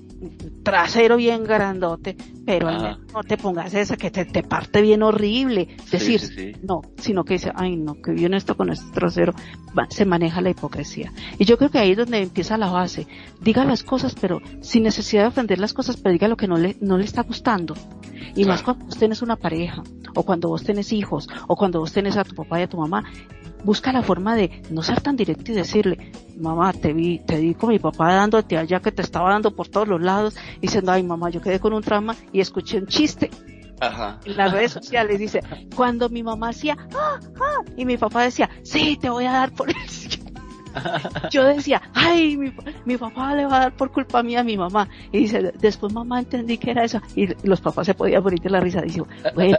trasero 0.63 1.17
bien 1.17 1.43
grandote, 1.43 2.15
pero 2.45 2.67
menos 2.67 2.99
no 3.13 3.23
te 3.23 3.37
pongas 3.37 3.73
esa 3.73 3.97
que 3.97 4.11
te, 4.11 4.25
te 4.25 4.43
parte 4.43 4.81
bien 4.81 5.03
horrible. 5.03 5.67
Sí, 5.85 5.91
Decir, 5.91 6.19
sí, 6.19 6.33
sí. 6.35 6.51
no, 6.63 6.81
sino 6.97 7.23
que 7.23 7.33
dice, 7.35 7.51
ay 7.55 7.75
no, 7.77 7.95
que 8.01 8.11
bien 8.11 8.33
esto 8.33 8.55
con 8.57 8.69
este 8.69 8.91
trasero, 8.91 9.33
Va- 9.77 9.87
se 9.89 10.05
maneja 10.05 10.41
la 10.41 10.49
hipocresía. 10.51 11.11
Y 11.37 11.45
yo 11.45 11.57
creo 11.57 11.69
que 11.69 11.79
ahí 11.79 11.91
es 11.91 11.97
donde 11.97 12.19
empieza 12.21 12.57
la 12.57 12.71
base. 12.71 13.07
Diga 13.41 13.65
las 13.65 13.83
cosas, 13.83 14.15
pero 14.19 14.41
sin 14.61 14.83
necesidad 14.83 15.23
de 15.23 15.27
ofender 15.29 15.59
las 15.59 15.73
cosas, 15.73 15.97
pero 15.97 16.13
diga 16.13 16.27
lo 16.27 16.37
que 16.37 16.47
no 16.47 16.57
le, 16.57 16.77
no 16.81 16.97
le 16.97 17.03
está 17.05 17.23
gustando. 17.23 17.75
Y 18.35 18.45
más 18.45 18.63
cuando 18.63 18.85
vos 18.85 18.97
tenés 18.97 19.21
una 19.21 19.35
pareja, 19.35 19.83
o 20.15 20.23
cuando 20.23 20.49
vos 20.49 20.63
tenés 20.63 20.91
hijos, 20.91 21.27
o 21.47 21.55
cuando 21.55 21.79
vos 21.79 21.91
tenés 21.91 22.17
a 22.17 22.23
tu 22.23 22.35
papá 22.35 22.59
y 22.59 22.63
a 22.63 22.69
tu 22.69 22.77
mamá, 22.77 23.03
busca 23.63 23.91
la 23.91 24.03
forma 24.03 24.35
de 24.35 24.61
no 24.69 24.83
ser 24.83 25.01
tan 25.01 25.15
directo 25.15 25.51
y 25.51 25.55
decirle, 25.55 26.11
mamá, 26.37 26.71
te 26.71 26.93
vi, 26.93 27.19
te 27.19 27.39
vi 27.39 27.55
con 27.55 27.69
mi 27.69 27.79
papá 27.79 28.13
dándote 28.13 28.57
allá 28.57 28.79
que 28.79 28.91
te 28.91 29.01
estaba 29.01 29.31
dando 29.31 29.51
por 29.55 29.67
todos 29.67 29.87
los 29.87 30.01
lados, 30.01 30.35
diciendo, 30.61 30.91
ay 30.91 31.03
mamá, 31.03 31.29
yo 31.29 31.41
quedé 31.41 31.59
con 31.59 31.73
un 31.73 31.81
trauma 31.81 32.15
y 32.31 32.39
escuché 32.39 32.77
un 32.77 32.87
chiste 32.87 33.31
Ajá. 33.79 34.19
en 34.23 34.37
las 34.37 34.51
redes 34.51 34.71
sociales, 34.71 35.19
dice, 35.19 35.41
cuando 35.75 36.09
mi 36.09 36.23
mamá 36.23 36.49
hacía, 36.49 36.77
ah, 36.95 37.19
ah, 37.41 37.61
y 37.75 37.85
mi 37.85 37.97
papá 37.97 38.23
decía, 38.23 38.49
sí, 38.63 38.97
te 39.01 39.09
voy 39.09 39.25
a 39.25 39.31
dar 39.31 39.51
por 39.51 39.69
Yo 41.31 41.43
decía, 41.45 41.81
ay, 41.93 42.37
mi, 42.37 42.53
mi 42.85 42.97
papá 42.97 43.33
le 43.35 43.45
va 43.45 43.57
a 43.57 43.59
dar 43.61 43.73
por 43.75 43.91
culpa 43.91 44.21
mía 44.23 44.41
a 44.41 44.43
mi 44.43 44.57
mamá. 44.57 44.87
Y 45.11 45.19
dice, 45.19 45.51
después 45.59 45.93
mamá 45.93 46.19
entendí 46.19 46.57
que 46.57 46.71
era 46.71 46.83
eso. 46.83 47.01
Y 47.15 47.27
los 47.47 47.61
papás 47.61 47.85
se 47.87 47.93
podían 47.93 48.23
morir 48.23 48.39
de 48.41 48.49
la 48.49 48.59
risa. 48.59 48.81
Dice, 48.81 49.01
bueno, 49.33 49.57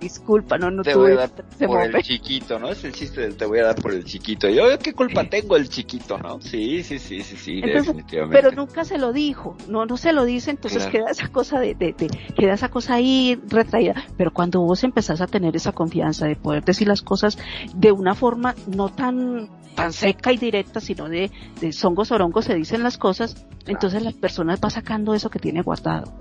disculpa, 0.00 0.58
no, 0.58 0.70
no 0.70 0.82
Te 0.82 0.92
tuve 0.92 1.02
voy 1.02 1.12
a 1.12 1.16
dar 1.16 1.30
por 1.30 1.44
el 1.60 1.68
momento". 1.68 2.00
chiquito, 2.02 2.58
¿no? 2.58 2.68
Es 2.70 2.84
el 2.84 2.92
chiste 2.92 3.20
del 3.22 3.36
te 3.36 3.46
voy 3.46 3.58
a 3.60 3.64
dar 3.64 3.76
por 3.76 3.92
el 3.92 4.04
chiquito. 4.04 4.48
Yo, 4.48 4.64
¿qué 4.78 4.92
culpa 4.92 5.24
tengo 5.24 5.56
el 5.56 5.68
chiquito, 5.68 6.18
no? 6.18 6.40
Sí, 6.40 6.82
sí, 6.82 6.98
sí, 6.98 7.22
sí, 7.22 7.36
sí, 7.36 7.52
Entonces, 7.62 7.86
definitivamente. 7.86 8.36
Pero 8.42 8.54
nunca 8.54 8.84
se 8.84 8.98
lo 8.98 9.12
dijo, 9.12 9.56
no, 9.68 9.86
no 9.86 9.96
se 9.96 10.12
lo 10.12 10.24
dice, 10.24 10.50
entonces 10.50 10.84
Claro. 10.86 10.92
queda 10.92 11.10
esa 11.10 11.28
cosa 11.28 11.58
de, 11.60 11.74
de, 11.74 11.92
de- 11.92 12.08
queda 12.36 12.54
esa 12.54 12.68
cosa 12.68 12.94
ahí 12.94 13.38
retraída. 13.48 13.94
Pero 14.16 14.32
cuando 14.32 14.60
vos 14.60 14.84
empezás 14.84 15.20
a 15.20 15.26
tener 15.26 15.56
esa 15.56 15.72
confianza 15.72 16.26
de 16.26 16.36
poder 16.36 16.64
decir 16.64 16.88
las 16.88 17.02
cosas 17.02 17.38
de 17.74 17.92
una 17.92 18.14
forma 18.14 18.54
no 18.66 18.88
tan, 18.88 19.48
tan 19.74 19.92
seca 19.92 20.32
y 20.32 20.36
directa, 20.36 20.80
sino 20.80 21.08
de, 21.08 21.30
de 21.60 21.72
songos 21.72 22.10
orongos 22.10 22.44
se 22.44 22.54
dicen 22.54 22.82
las 22.82 22.98
cosas, 22.98 23.46
entonces 23.66 24.02
la 24.02 24.12
persona 24.12 24.56
va 24.62 24.70
sacando 24.70 25.14
eso 25.14 25.30
que 25.30 25.38
tiene 25.38 25.62
guardado. 25.62 26.12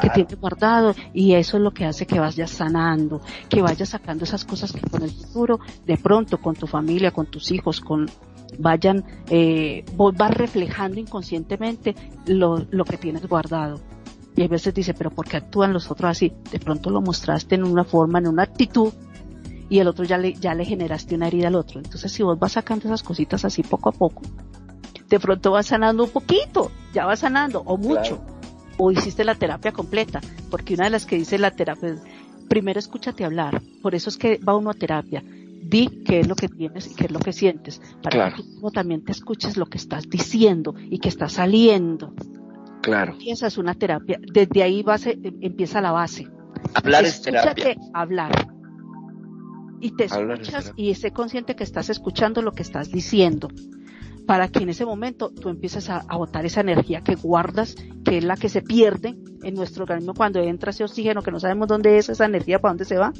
que 0.00 0.08
tiene 0.08 0.34
guardado 0.36 0.94
y 1.12 1.34
eso 1.34 1.58
es 1.58 1.62
lo 1.62 1.72
que 1.72 1.84
hace 1.84 2.06
que 2.06 2.18
vayas 2.18 2.50
sanando, 2.50 3.20
que 3.50 3.60
vayas 3.60 3.90
sacando 3.90 4.24
esas 4.24 4.44
cosas 4.44 4.72
que 4.72 4.80
con 4.80 5.02
el 5.02 5.10
futuro, 5.10 5.60
de 5.84 5.98
pronto 5.98 6.38
con 6.38 6.54
tu 6.54 6.66
familia, 6.66 7.10
con 7.10 7.26
tus 7.26 7.50
hijos, 7.50 7.80
con 7.80 8.08
vayan, 8.58 9.04
eh, 9.28 9.84
vos 9.94 10.14
vas 10.16 10.32
reflejando 10.32 11.00
inconscientemente 11.00 11.94
lo, 12.26 12.64
lo 12.70 12.84
que 12.84 12.96
tienes 12.96 13.26
guardado. 13.26 13.80
Y 14.34 14.42
a 14.42 14.48
veces 14.48 14.72
dice, 14.72 14.94
pero 14.94 15.10
¿por 15.10 15.28
qué 15.28 15.36
actúan 15.36 15.72
los 15.74 15.90
otros 15.90 16.10
así? 16.10 16.32
De 16.50 16.58
pronto 16.58 16.88
lo 16.88 17.02
mostraste 17.02 17.54
en 17.54 17.64
una 17.64 17.84
forma, 17.84 18.18
en 18.18 18.28
una 18.28 18.44
actitud, 18.44 18.92
y 19.72 19.78
el 19.78 19.88
otro 19.88 20.04
ya 20.04 20.18
le, 20.18 20.34
ya 20.34 20.54
le 20.54 20.64
generaste 20.66 21.14
una 21.14 21.28
herida 21.28 21.48
al 21.48 21.54
otro. 21.54 21.80
Entonces 21.80 22.12
si 22.12 22.22
vos 22.22 22.38
vas 22.38 22.52
sacando 22.52 22.84
esas 22.86 23.02
cositas 23.02 23.44
así 23.46 23.62
poco 23.62 23.88
a 23.88 23.92
poco, 23.92 24.20
de 25.08 25.18
pronto 25.18 25.52
vas 25.52 25.66
sanando 25.66 26.04
un 26.04 26.10
poquito, 26.10 26.70
ya 26.92 27.06
vas 27.06 27.20
sanando, 27.20 27.60
o 27.64 27.78
mucho 27.78 28.18
Claro. 28.18 28.38
o 28.78 28.90
hiciste 28.90 29.24
la 29.24 29.34
terapia 29.34 29.72
completa, 29.72 30.20
porque 30.50 30.74
una 30.74 30.84
de 30.84 30.90
las 30.90 31.06
que 31.06 31.16
dice 31.16 31.38
la 31.38 31.52
terapia 31.52 31.88
es, 31.90 32.00
primero 32.48 32.78
escúchate 32.78 33.24
hablar, 33.24 33.62
por 33.80 33.94
eso 33.94 34.10
es 34.10 34.18
que 34.18 34.38
va 34.46 34.54
uno 34.56 34.68
a 34.70 34.74
terapia, 34.74 35.22
di 35.24 36.02
qué 36.04 36.20
es 36.20 36.28
lo 36.28 36.34
que 36.34 36.48
tienes 36.48 36.90
y 36.90 36.94
qué 36.94 37.04
es 37.06 37.10
lo 37.10 37.18
que 37.20 37.32
sientes, 37.32 37.80
para 38.02 38.14
Claro. 38.16 38.36
que 38.36 38.42
tú 38.42 38.70
también 38.72 39.02
te 39.04 39.12
escuches 39.12 39.56
lo 39.56 39.64
que 39.66 39.78
estás 39.78 40.08
diciendo 40.08 40.74
y 40.90 40.98
que 40.98 41.08
está 41.08 41.28
saliendo. 41.30 42.12
Claro. 42.82 43.16
Es 43.26 43.56
una 43.56 43.74
terapia, 43.74 44.18
desde 44.20 44.62
ahí 44.62 44.82
base, 44.82 45.12
em- 45.22 45.38
empieza 45.40 45.80
la 45.80 45.92
base. 45.92 46.28
Hablar 46.74 47.04
es 47.04 47.20
Escúchate 47.20 47.62
terapia. 47.62 47.90
hablar. 47.94 48.51
Y 49.82 49.90
te 49.96 50.04
escuchas 50.04 50.72
y 50.76 50.94
sé 50.94 51.10
consciente 51.10 51.56
que 51.56 51.64
estás 51.64 51.90
escuchando 51.90 52.40
lo 52.40 52.52
que 52.52 52.62
estás 52.62 52.90
diciendo. 52.90 53.48
Para 54.26 54.46
que 54.46 54.60
en 54.60 54.68
ese 54.68 54.86
momento 54.86 55.30
tú 55.30 55.48
empieces 55.48 55.90
a, 55.90 56.04
a 56.06 56.16
botar 56.16 56.46
esa 56.46 56.60
energía 56.60 57.00
que 57.00 57.16
guardas, 57.16 57.74
que 58.04 58.18
es 58.18 58.24
la 58.24 58.36
que 58.36 58.48
se 58.48 58.62
pierde 58.62 59.16
en 59.42 59.54
nuestro 59.54 59.82
organismo 59.82 60.14
cuando 60.14 60.38
entra 60.40 60.70
ese 60.70 60.84
oxígeno, 60.84 61.22
que 61.22 61.32
no 61.32 61.40
sabemos 61.40 61.66
dónde 61.66 61.98
es 61.98 62.08
esa 62.08 62.24
energía, 62.26 62.60
para 62.60 62.70
dónde 62.70 62.84
se 62.84 62.96
va. 62.96 63.12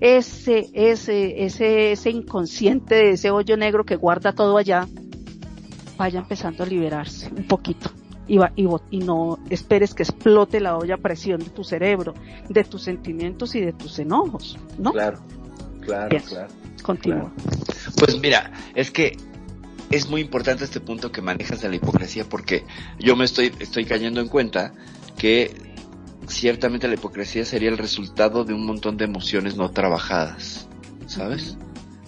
Ese, 0.00 0.68
ese, 0.72 1.44
ese, 1.44 1.92
ese 1.92 2.10
inconsciente 2.10 3.10
ese 3.10 3.30
hoyo 3.30 3.56
negro 3.56 3.84
que 3.84 3.94
guarda 3.94 4.32
todo 4.32 4.56
allá, 4.58 4.88
vaya 5.96 6.18
empezando 6.20 6.64
a 6.64 6.66
liberarse 6.66 7.30
un 7.36 7.44
poquito. 7.46 7.90
Y, 8.26 8.38
va- 8.38 8.52
y, 8.56 8.66
y 8.90 8.98
no 8.98 9.38
esperes 9.50 9.94
que 9.94 10.02
explote 10.04 10.60
la 10.60 10.76
olla 10.76 10.94
a 10.94 10.98
presión 10.98 11.40
de 11.40 11.50
tu 11.50 11.62
cerebro, 11.64 12.14
de 12.48 12.64
tus 12.64 12.82
sentimientos 12.82 13.54
y 13.54 13.60
de 13.60 13.72
tus 13.72 13.98
enojos, 13.98 14.56
¿no? 14.78 14.92
Claro. 14.92 15.18
Claro, 15.80 16.08
Bien. 16.10 16.22
claro. 16.22 16.48
Continúa. 16.82 17.32
Pues 17.96 18.18
mira, 18.18 18.50
es 18.74 18.90
que 18.90 19.16
es 19.90 20.08
muy 20.08 20.20
importante 20.20 20.64
este 20.64 20.80
punto 20.80 21.10
que 21.10 21.20
manejas 21.20 21.60
de 21.60 21.68
la 21.68 21.76
hipocresía 21.76 22.24
porque 22.24 22.64
yo 22.98 23.16
me 23.16 23.24
estoy, 23.24 23.52
estoy 23.58 23.84
cayendo 23.84 24.20
en 24.20 24.28
cuenta 24.28 24.72
que 25.18 25.74
ciertamente 26.28 26.86
la 26.88 26.94
hipocresía 26.94 27.44
sería 27.44 27.68
el 27.68 27.78
resultado 27.78 28.44
de 28.44 28.54
un 28.54 28.64
montón 28.64 28.96
de 28.96 29.04
emociones 29.04 29.56
no 29.56 29.70
trabajadas, 29.72 30.68
¿sabes? 31.06 31.56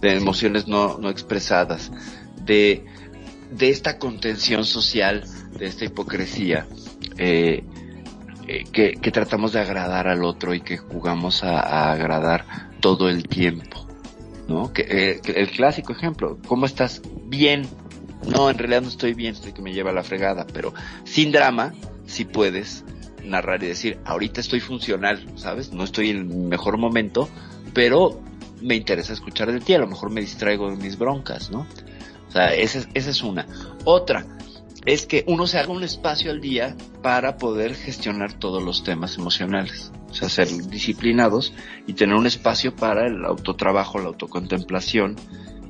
De 0.01 0.17
emociones 0.17 0.69
no, 0.69 0.99
no 0.99 1.11
expresadas, 1.11 1.91
de, 2.45 2.85
de 3.51 3.69
esta 3.71 3.99
contención 3.99 4.65
social, 4.65 5.25
de 5.59 5.67
esta 5.67 5.85
hipocresía, 5.85 6.67
eh, 7.19 7.65
eh, 8.47 8.65
que, 8.73 8.93
que 8.95 9.11
tratamos 9.11 9.53
de 9.53 9.61
agradar 9.61 10.09
al 10.09 10.25
otro 10.25 10.55
y 10.55 10.61
que 10.61 10.77
jugamos 10.77 11.43
a, 11.43 11.61
a 11.61 11.93
agradar 11.93 12.71
todo 12.83 13.09
el 13.09 13.27
tiempo. 13.27 13.87
¿no? 14.49 14.75
Que, 14.75 14.83
eh, 14.83 15.21
que 15.23 15.33
el 15.33 15.51
clásico 15.51 15.95
ejemplo, 15.95 16.37
¿cómo 16.47 16.67
estás? 16.67 17.01
Bien. 17.25 17.67
No, 18.27 18.51
en 18.51 18.59
realidad 18.59 18.83
no 18.83 18.89
estoy 18.89 19.15
bien, 19.15 19.35
estoy 19.35 19.53
que 19.53 19.63
me 19.63 19.73
lleva 19.73 19.91
a 19.91 19.95
la 19.95 20.05
fregada, 20.05 20.47
pero 20.53 20.75
sin 21.05 21.33
drama, 21.33 21.73
si 22.07 22.25
puedes 22.25 22.85
narrar 23.25 23.63
y 23.63 23.69
decir, 23.69 23.99
ahorita 24.05 24.41
estoy 24.41 24.61
funcional, 24.61 25.27
¿sabes? 25.37 25.73
No 25.73 25.85
estoy 25.85 26.11
en 26.11 26.29
mi 26.29 26.47
mejor 26.47 26.77
momento, 26.77 27.29
pero 27.73 28.21
me 28.61 28.77
interesa 28.77 29.13
escuchar 29.13 29.51
de 29.51 29.61
ti, 29.61 29.75
a 29.75 29.79
lo 29.79 29.89
mejor 29.89 30.11
me 30.11 30.21
distraigo 30.21 30.71
de 30.71 30.77
mis 30.77 30.99
broncas, 30.99 31.51
¿no? 31.51 31.67
O 32.29 32.33
sea, 32.33 32.55
esa 32.55 32.81
es, 32.81 32.89
esa 32.95 33.11
es 33.11 33.23
una. 33.23 33.47
Otra 33.85 34.25
es 34.85 35.07
que 35.07 35.25
uno 35.27 35.47
se 35.47 35.59
haga 35.59 35.73
un 35.73 35.83
espacio 35.83 36.31
al 36.31 36.41
día 36.41 36.77
para 37.03 37.37
poder 37.39 37.75
gestionar 37.75 38.33
todos 38.33 38.63
los 38.63 38.85
temas 38.85 39.17
emocionales. 39.17 39.93
O 40.13 40.15
sea, 40.15 40.29
ser 40.29 40.49
disciplinados 40.69 41.55
y 41.87 41.95
tener 41.95 42.15
un 42.17 42.27
espacio 42.27 42.77
para 42.77 43.07
el 43.07 43.25
autotrabajo, 43.25 43.99
la 43.99 44.09
autocontemplación, 44.09 45.17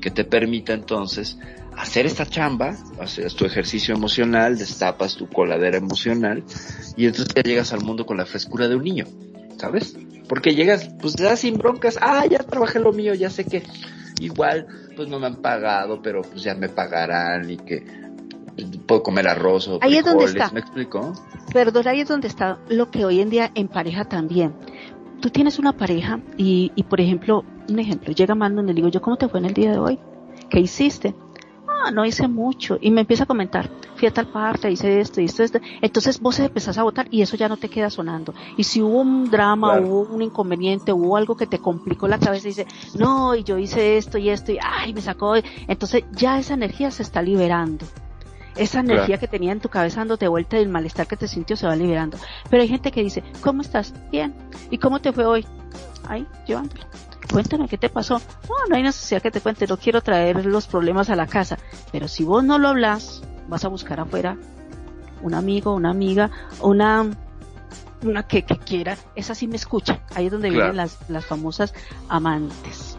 que 0.01 0.11
te 0.11 0.25
permita 0.25 0.73
entonces 0.73 1.39
hacer 1.77 2.07
esta 2.07 2.27
chamba, 2.27 2.77
haces 3.01 3.37
tu 3.37 3.45
ejercicio 3.45 3.95
emocional, 3.95 4.59
destapas 4.59 5.15
tu 5.15 5.29
coladera 5.29 5.79
emocional 5.79 6.43
y 6.97 7.07
entonces 7.07 7.33
ya 7.37 7.43
llegas 7.43 7.73
al 7.73 7.83
mundo 7.83 8.05
con 8.05 8.17
la 8.17 8.27
frescura 8.27 8.67
de 8.67 8.75
un 8.75 8.83
niño, 8.83 9.07
¿sabes? 9.59 9.97
Porque 10.29 10.57
llegas, 10.57 10.91
pues 11.01 11.15
ya 11.15 11.37
sin 11.37 11.57
broncas, 11.57 11.97
ah, 12.01 12.27
ya 12.27 12.39
trabajé 12.39 12.81
lo 12.81 12.93
mío, 12.93 13.15
ya 13.15 13.31
sé 13.31 13.45
que 13.45 13.63
igual, 14.19 14.67
pues 14.97 15.09
no 15.09 15.21
me 15.21 15.29
han 15.29 15.37
pagado, 15.37 16.03
pero 16.03 16.23
pues 16.23 16.43
ya 16.43 16.57
me 16.57 16.69
pagarán 16.69 17.49
y 17.49 17.59
que 17.59 18.02
puedo 18.87 19.03
comer 19.03 19.29
arroz 19.29 19.69
o 19.69 19.79
Ahí 19.83 19.97
es 19.97 20.05
donde 20.05 20.25
frijoles, 20.27 20.43
está. 20.43 20.55
¿me 20.55 20.61
explico? 20.61 21.13
Perdón, 21.53 21.89
ahí 21.89 22.01
es 22.01 22.09
donde 22.09 22.29
está 22.29 22.59
lo 22.69 22.91
que 22.91 23.05
hoy 23.05 23.21
en 23.21 23.31
día 23.31 23.51
en 23.55 23.69
pareja 23.69 24.05
también. 24.05 24.55
Tú 25.21 25.31
tienes 25.31 25.59
una 25.59 25.73
pareja 25.73 26.21
y, 26.37 26.73
y 26.75 26.83
por 26.85 27.01
ejemplo, 27.01 27.45
un 27.69 27.79
ejemplo, 27.79 28.13
llega 28.13 28.35
Mando 28.35 28.63
y 28.63 28.67
le 28.67 28.75
digo 28.75 28.89
yo, 28.89 29.01
¿cómo 29.01 29.17
te 29.17 29.29
fue 29.29 29.41
en 29.41 29.47
el 29.47 29.55
día 29.55 29.71
de 29.73 29.79
hoy? 29.79 29.99
¿Qué 30.51 30.59
hiciste? 30.61 31.15
Ah, 31.69 31.91
no 31.91 32.05
hice 32.05 32.29
mucho. 32.29 32.77
Y 32.81 32.91
me 32.91 33.01
empieza 33.01 33.25
a 33.25 33.27
comentar, 33.27 33.69
fui 33.97 34.07
a 34.07 34.13
tal 34.13 34.27
parte, 34.29 34.71
hice 34.71 35.01
esto, 35.01 35.21
hice 35.21 35.45
esto. 35.45 35.59
Entonces 35.81 36.21
vos 36.21 36.39
empezás 36.41 36.77
a 36.79 36.83
votar 36.83 37.07
y 37.11 37.23
eso 37.23 37.37
ya 37.37 37.49
no 37.49 37.57
te 37.57 37.69
queda 37.69 37.89
sonando. 37.91 38.35
Y 38.57 38.65
si 38.65 38.83
hubo 38.83 39.01
un 39.01 39.31
drama, 39.31 39.73
Claro. 39.79 39.89
hubo 39.89 40.15
un 40.15 40.23
inconveniente, 40.23 40.93
hubo 40.93 41.17
algo 41.17 41.37
que 41.37 41.47
te 41.47 41.59
complicó 41.59 42.07
la 42.09 42.19
cabeza 42.19 42.47
y 42.49 42.51
dice, 42.51 42.67
no, 42.99 43.35
y 43.35 43.43
yo 43.45 43.59
hice 43.59 43.97
esto 43.97 44.19
y 44.19 44.29
esto 44.29 44.53
y 44.53 44.59
ay, 44.63 44.93
me 44.93 45.01
sacó. 45.01 45.35
Entonces 45.69 46.05
ya 46.13 46.39
esa 46.39 46.55
energía 46.55 46.91
se 46.91 47.03
está 47.05 47.23
liberando. 47.23 47.87
Esa 48.57 48.81
energía 48.81 49.19
que 49.19 49.29
tenía 49.29 49.53
en 49.53 49.61
tu 49.61 49.69
cabeza 49.69 50.01
dándote 50.01 50.29
vuelta 50.29 50.57
del 50.57 50.69
malestar 50.69 51.07
que 51.07 51.17
te 51.17 51.29
sintió 51.29 51.57
se 51.57 51.67
va 51.67 51.77
liberando. 51.77 52.19
Pero 52.51 52.63
hay 52.63 52.69
gente 52.69 52.91
que 52.91 53.03
dice, 53.03 53.23
¿cómo 53.41 53.63
estás? 53.63 53.95
Bien. 54.11 54.35
¿Y 54.71 54.79
cómo 54.79 55.01
te 55.01 55.13
fue 55.13 55.25
hoy? 55.25 55.47
Ahí, 56.09 56.27
llevándolo. 56.47 56.83
Cuéntame 57.31 57.69
qué 57.69 57.79
te 57.79 57.89
pasó. 57.89 58.21
No, 58.49 58.67
no 58.69 58.77
hay 58.77 58.83
necesidad 58.83 59.23
que 59.23 59.31
te 59.31 59.41
cuente, 59.41 59.67
no 59.67 59.79
quiero 59.79 60.03
traer 60.03 60.45
los 60.45 60.67
problemas 60.67 61.09
a 61.09 61.17
la 61.17 61.27
casa. 61.27 61.59
Pero 61.91 62.09
si 62.09 62.25
vos 62.25 62.45
no 62.45 62.59
lo 62.59 62.69
hablas, 62.69 63.23
vas 63.49 63.65
a 63.65 63.69
buscar 63.69 64.01
afuera 64.01 64.37
un 65.23 65.35
amigo, 65.35 65.73
una 65.75 65.91
amiga, 65.91 66.31
una 66.61 67.09
una 68.03 68.25
que, 68.25 68.43
que 68.43 68.59
quiera, 68.59 68.97
esa 69.15 69.35
sí 69.35 69.47
me 69.47 69.57
escucha. 69.57 70.01
Ahí 70.15 70.27
es 70.27 70.33
donde 70.33 70.51
vienen 70.51 70.77
las, 70.77 70.99
las 71.09 71.25
famosas 71.25 71.73
amantes. 72.09 72.92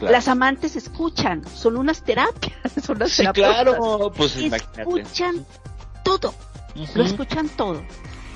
Las 0.00 0.28
amantes 0.28 0.76
escuchan, 0.76 1.42
son 1.54 1.76
unas 1.76 2.02
terapias, 2.02 2.54
son 2.84 2.96
unas 2.96 3.12
sí, 3.12 3.26
claro, 3.34 4.12
pues 4.16 4.36
imagínate. 4.36 4.82
Escuchan 4.82 5.46
todo, 6.04 6.34
lo 6.94 7.02
escuchan 7.02 7.48
todo. 7.50 7.82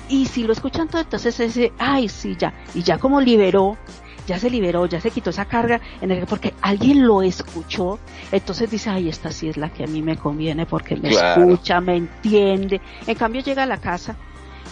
Y 0.09 0.25
si 0.25 0.43
lo 0.43 0.53
escuchan 0.53 0.87
todo, 0.89 1.01
entonces 1.01 1.39
ese, 1.39 1.71
ay, 1.77 2.09
sí, 2.09 2.35
ya, 2.37 2.53
y 2.73 2.83
ya 2.83 2.97
como 2.97 3.21
liberó, 3.21 3.77
ya 4.27 4.37
se 4.39 4.49
liberó, 4.49 4.85
ya 4.85 5.01
se 5.01 5.11
quitó 5.11 5.29
esa 5.29 5.45
carga 5.45 5.81
en 6.01 6.11
el, 6.11 6.25
porque 6.25 6.53
alguien 6.61 7.05
lo 7.07 7.21
escuchó, 7.21 7.99
entonces 8.31 8.69
dice, 8.69 8.89
ay, 8.89 9.09
esta 9.09 9.31
sí 9.31 9.49
es 9.49 9.57
la 9.57 9.69
que 9.69 9.83
a 9.83 9.87
mí 9.87 10.01
me 10.01 10.17
conviene 10.17 10.65
porque 10.65 10.95
me 10.95 11.09
escucha, 11.09 11.81
me 11.81 11.95
entiende. 11.95 12.81
En 13.07 13.15
cambio 13.15 13.41
llega 13.41 13.63
a 13.63 13.65
la 13.67 13.77
casa 13.77 14.15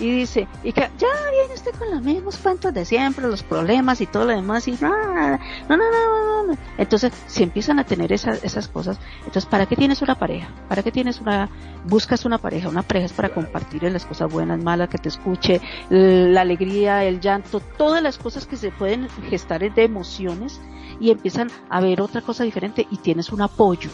y 0.01 0.11
dice, 0.11 0.47
y 0.63 0.73
que 0.73 0.81
ya 0.97 1.07
viene 1.31 1.53
usted 1.53 1.71
con 1.77 1.91
los 1.91 2.01
mismos 2.01 2.37
cuentos 2.37 2.73
de 2.73 2.85
siempre, 2.85 3.27
los 3.27 3.43
problemas 3.43 4.01
y 4.01 4.07
todo 4.07 4.25
lo 4.25 4.31
demás, 4.31 4.67
y 4.67 4.71
no, 4.81 4.89
no, 4.89 5.37
no, 5.69 5.77
no, 5.77 6.43
no, 6.47 6.57
Entonces, 6.79 7.13
si 7.27 7.43
empiezan 7.43 7.77
a 7.77 7.83
tener 7.83 8.11
esas, 8.11 8.43
esas 8.43 8.67
cosas, 8.67 8.99
entonces, 9.19 9.45
¿para 9.45 9.67
qué 9.67 9.75
tienes 9.75 10.01
una 10.01 10.15
pareja? 10.15 10.49
¿Para 10.67 10.81
qué 10.81 10.91
tienes 10.91 11.21
una, 11.21 11.49
buscas 11.85 12.25
una 12.25 12.39
pareja? 12.39 12.67
Una 12.67 12.81
pareja 12.81 13.05
es 13.05 13.13
para 13.13 13.29
compartir 13.29 13.83
las 13.83 14.05
cosas 14.05 14.31
buenas, 14.31 14.61
malas, 14.63 14.89
que 14.89 14.97
te 14.97 15.09
escuche, 15.09 15.61
la 15.89 16.41
alegría, 16.41 17.05
el 17.05 17.19
llanto, 17.19 17.59
todas 17.59 18.01
las 18.01 18.17
cosas 18.17 18.47
que 18.47 18.57
se 18.57 18.71
pueden 18.71 19.07
gestar 19.29 19.61
de 19.61 19.83
emociones 19.83 20.59
y 20.99 21.11
empiezan 21.11 21.51
a 21.69 21.79
ver 21.79 22.01
otra 22.01 22.21
cosa 22.21 22.43
diferente 22.43 22.87
y 22.89 22.97
tienes 22.97 23.31
un 23.31 23.41
apoyo 23.41 23.91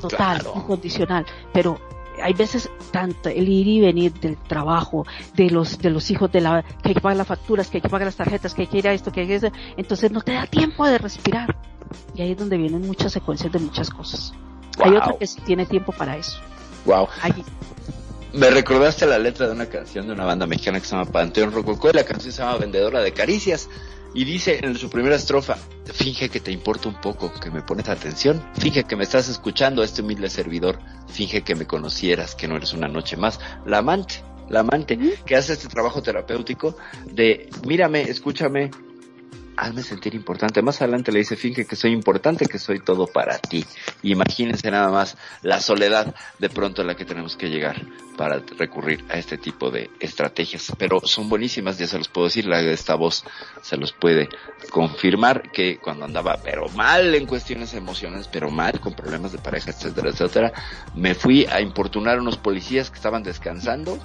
total, 0.00 0.42
incondicional, 0.54 1.26
pero 1.52 1.80
hay 2.22 2.32
veces 2.32 2.70
tanto 2.90 3.28
el 3.28 3.48
ir 3.48 3.66
y 3.66 3.80
venir 3.80 4.12
del 4.14 4.36
trabajo, 4.36 5.06
de 5.34 5.50
los, 5.50 5.78
de 5.78 5.90
los 5.90 6.10
hijos, 6.10 6.30
de 6.32 6.40
la, 6.40 6.62
que 6.82 6.88
hay 6.88 6.94
que 6.94 7.00
pagar 7.00 7.16
las 7.16 7.26
facturas, 7.26 7.68
que 7.68 7.78
hay 7.78 7.82
que 7.82 7.88
pagar 7.88 8.06
las 8.06 8.16
tarjetas, 8.16 8.54
que 8.54 8.62
hay 8.62 8.68
que 8.68 8.78
ir 8.78 8.88
a 8.88 8.92
esto, 8.92 9.12
que 9.12 9.20
hay 9.20 9.26
que 9.26 9.34
eso, 9.36 9.48
entonces 9.76 10.10
no 10.10 10.20
te 10.20 10.32
da 10.32 10.46
tiempo 10.46 10.86
de 10.86 10.98
respirar. 10.98 11.56
Y 12.14 12.22
ahí 12.22 12.32
es 12.32 12.38
donde 12.38 12.56
vienen 12.56 12.82
muchas 12.86 13.12
secuencias 13.12 13.52
de 13.52 13.58
muchas 13.58 13.90
cosas. 13.90 14.32
Hay 14.82 14.94
otra 14.94 15.16
que 15.18 15.26
sí 15.26 15.40
tiene 15.42 15.66
tiempo 15.66 15.92
para 15.92 16.16
eso. 16.16 16.40
Wow. 16.84 17.08
Me 18.32 18.50
recordaste 18.50 19.06
la 19.06 19.18
letra 19.18 19.46
de 19.46 19.52
una 19.52 19.66
canción 19.66 20.08
de 20.08 20.12
una 20.12 20.24
banda 20.24 20.46
mexicana 20.46 20.80
que 20.80 20.86
se 20.86 20.96
llama 20.96 21.10
Panteón 21.10 21.52
Rococó 21.52 21.90
y 21.90 21.92
la 21.92 22.04
canción 22.04 22.32
se 22.32 22.42
llama 22.42 22.56
Vendedora 22.58 23.00
de 23.00 23.12
Caricias. 23.12 23.68
Y 24.14 24.24
dice 24.24 24.60
en 24.62 24.76
su 24.76 24.88
primera 24.88 25.16
estrofa, 25.16 25.58
finge 25.92 26.28
que 26.28 26.38
te 26.38 26.52
importa 26.52 26.88
un 26.88 27.00
poco, 27.00 27.32
que 27.32 27.50
me 27.50 27.62
pones 27.62 27.88
atención, 27.88 28.44
finge 28.56 28.84
que 28.84 28.94
me 28.94 29.02
estás 29.02 29.28
escuchando 29.28 29.82
a 29.82 29.84
este 29.84 30.02
humilde 30.02 30.30
servidor, 30.30 30.78
finge 31.08 31.42
que 31.42 31.56
me 31.56 31.66
conocieras, 31.66 32.36
que 32.36 32.46
no 32.46 32.56
eres 32.56 32.72
una 32.72 32.86
noche 32.86 33.16
más. 33.16 33.40
La 33.66 33.78
amante, 33.78 34.22
la 34.48 34.60
amante, 34.60 34.96
que 35.26 35.34
hace 35.34 35.54
este 35.54 35.66
trabajo 35.66 36.00
terapéutico 36.00 36.76
de, 37.06 37.50
mírame, 37.66 38.02
escúchame, 38.02 38.70
hazme 39.56 39.82
sentir 39.82 40.14
importante. 40.14 40.62
Más 40.62 40.80
adelante 40.80 41.12
le 41.12 41.18
dice, 41.20 41.34
finge 41.36 41.66
que 41.66 41.74
soy 41.76 41.92
importante, 41.92 42.46
que 42.46 42.58
soy 42.58 42.80
todo 42.80 43.08
para 43.08 43.38
ti. 43.38 43.64
Imagínense 44.02 44.70
nada 44.70 44.90
más 44.90 45.16
la 45.42 45.60
soledad 45.60 46.14
de 46.38 46.50
pronto 46.50 46.82
a 46.82 46.84
la 46.84 46.94
que 46.94 47.04
tenemos 47.04 47.36
que 47.36 47.50
llegar 47.50 47.82
para 48.16 48.40
recurrir 48.58 49.04
a 49.08 49.18
este 49.18 49.38
tipo 49.38 49.70
de 49.70 49.90
estrategias. 50.00 50.72
Pero 50.76 51.00
son 51.04 51.28
buenísimas, 51.28 51.78
ya 51.78 51.86
se 51.86 51.98
los 51.98 52.08
puedo 52.08 52.26
decir, 52.26 52.46
la 52.46 52.62
de 52.62 52.72
esta 52.72 52.94
voz 52.94 53.24
se 53.62 53.76
los 53.76 53.92
puede 53.92 54.28
confirmar 54.70 55.50
que 55.52 55.78
cuando 55.78 56.04
andaba 56.04 56.38
pero 56.42 56.68
mal 56.70 57.14
en 57.14 57.26
cuestiones 57.26 57.74
emocionales, 57.74 58.28
pero 58.28 58.50
mal 58.50 58.80
con 58.80 58.94
problemas 58.94 59.32
de 59.32 59.38
pareja, 59.38 59.70
etcétera, 59.70 60.10
etcétera, 60.10 60.52
me 60.94 61.14
fui 61.14 61.46
a 61.46 61.60
importunar 61.60 62.18
a 62.18 62.20
unos 62.20 62.36
policías 62.36 62.90
que 62.90 62.96
estaban 62.96 63.22
descansando 63.22 63.98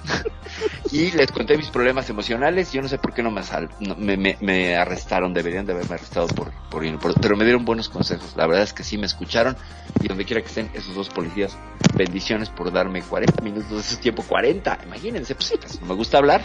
y 0.92 1.10
les 1.10 1.30
conté 1.32 1.56
mis 1.56 1.70
problemas 1.70 2.08
emocionales. 2.08 2.72
Yo 2.72 2.82
no 2.82 2.88
sé 2.88 2.98
por 2.98 3.12
qué 3.12 3.22
no 3.22 3.30
me, 3.30 4.76
arrestaron 4.76 5.34
de 5.34 5.40
deberían 5.40 5.64
de 5.64 5.72
haberme 5.72 5.94
arrestado 5.94 6.26
por, 6.28 6.52
por, 6.70 6.84
pero 7.20 7.36
me 7.36 7.44
dieron 7.44 7.64
buenos 7.64 7.88
consejos. 7.88 8.34
La 8.36 8.46
verdad 8.46 8.62
es 8.62 8.72
que 8.72 8.84
sí 8.84 8.98
me 8.98 9.06
escucharon 9.06 9.56
y 10.02 10.08
donde 10.08 10.24
quiera 10.24 10.42
que 10.42 10.48
estén 10.48 10.70
esos 10.74 10.94
dos 10.94 11.08
policías, 11.08 11.56
bendiciones 11.94 12.50
por 12.50 12.70
darme 12.72 13.02
40 13.02 13.42
minutos 13.42 13.70
de 13.70 13.82
tiempo, 14.00 14.22
40, 14.22 14.80
imagínense, 14.84 15.34
pues 15.34 15.48
sí, 15.48 15.54
pues, 15.60 15.80
me 15.82 15.94
gusta 15.94 16.18
hablar 16.18 16.42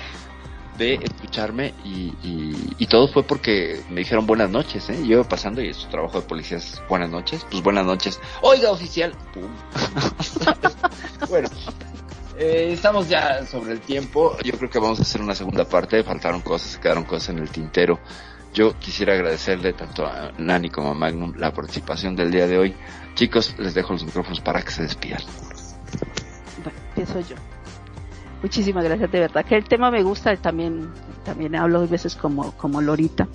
de 0.77 0.95
escucharme 0.95 1.73
y, 1.83 2.85
todo 2.87 3.07
fue 3.07 3.23
porque 3.23 3.81
me 3.89 4.01
dijeron 4.01 4.27
buenas 4.27 4.49
noches, 4.49 4.89
¿eh? 4.89 5.07
Yo 5.07 5.23
pasando 5.23 5.61
y 5.61 5.69
es 5.69 5.77
su 5.77 5.87
trabajo 5.87 6.21
de 6.21 6.27
policías, 6.27 6.81
buenas 6.87 7.09
noches, 7.09 7.45
pues 7.49 7.63
buenas 7.63 7.85
noches. 7.85 8.21
Oiga, 8.41 8.71
oficial, 8.71 9.11
pum. 9.33 9.49
bueno, 11.29 11.49
eh, 12.37 12.69
estamos 12.71 13.09
ya 13.09 13.45
sobre 13.45 13.73
el 13.73 13.79
tiempo. 13.79 14.37
Yo 14.43 14.53
creo 14.53 14.69
que 14.69 14.79
vamos 14.79 14.99
a 14.99 15.01
hacer 15.01 15.21
una 15.21 15.35
segunda 15.35 15.65
parte. 15.65 16.03
Faltaron 16.03 16.41
cosas, 16.41 16.77
quedaron 16.77 17.03
cosas 17.03 17.29
en 17.29 17.39
el 17.39 17.49
tintero. 17.49 17.99
Yo 18.53 18.77
quisiera 18.79 19.13
agradecerle 19.13 19.73
tanto 19.73 20.05
a 20.05 20.31
Nani 20.37 20.69
como 20.69 20.91
a 20.91 20.93
Magnum 20.93 21.33
la 21.37 21.53
participación 21.53 22.15
del 22.15 22.31
día 22.31 22.47
de 22.47 22.57
hoy. 22.57 22.75
Chicos, 23.15 23.55
les 23.57 23.73
dejo 23.73 23.93
los 23.93 24.05
micrófonos 24.05 24.39
para 24.41 24.61
que 24.61 24.71
se 24.71 24.83
despidan. 24.83 25.21
Empiezo 26.95 27.19
yo. 27.19 27.35
Muchísimas 28.41 28.85
gracias, 28.85 29.11
de 29.11 29.19
verdad 29.19 29.43
que 29.43 29.55
el 29.55 29.65
tema 29.65 29.91
me 29.91 30.01
gusta, 30.01 30.35
también, 30.37 30.89
también 31.25 31.55
hablo 31.55 31.85
veces 31.87 32.15
como, 32.15 32.51
como 32.53 32.81
Lorita. 32.81 33.27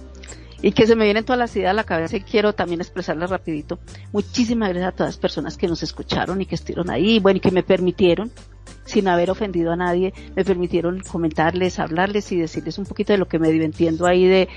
Y 0.62 0.73
que 0.73 0.87
se 0.87 0.97
me 0.97 1.05
vienen 1.05 1.24
todas 1.24 1.39
las 1.39 1.55
ideas 1.57 1.70
a 1.70 1.74
la 1.74 1.85
cabeza 1.85 2.16
y 2.16 2.20
quiero 2.23 2.55
también 2.55 2.81
expresarlas 2.81 3.28
rapidito. 3.28 3.78
Muchísimas 4.12 4.70
gracias 4.70 4.89
a 4.89 4.97
todas 4.97 5.15
las 5.15 5.19
personas 5.19 5.57
que 5.57 5.69
nos 5.69 5.82
escucharon 5.82 6.41
y 6.41 6.47
que 6.47 6.55
estuvieron 6.55 6.91
ahí, 6.91 7.19
bueno, 7.19 7.39
y 7.39 7.41
que 7.41 7.51
me 7.51 7.62
permitieron, 7.62 8.31
sin 8.85 9.09
haber 9.09 9.31
ofendido 9.31 9.73
a 9.73 9.77
nadie, 9.77 10.15
me 10.35 10.45
permitieron 10.45 11.01
comentarles, 11.01 11.78
hablarles 11.78 12.31
y 12.32 12.37
decirles 12.37 12.78
un 12.78 12.87
poquito 12.87 13.12
de 13.12 13.19
lo 13.19 13.28
que 13.28 13.39
me 13.39 13.49
entiendo 13.49 14.07
ahí 14.07 14.27
de, 14.27 14.49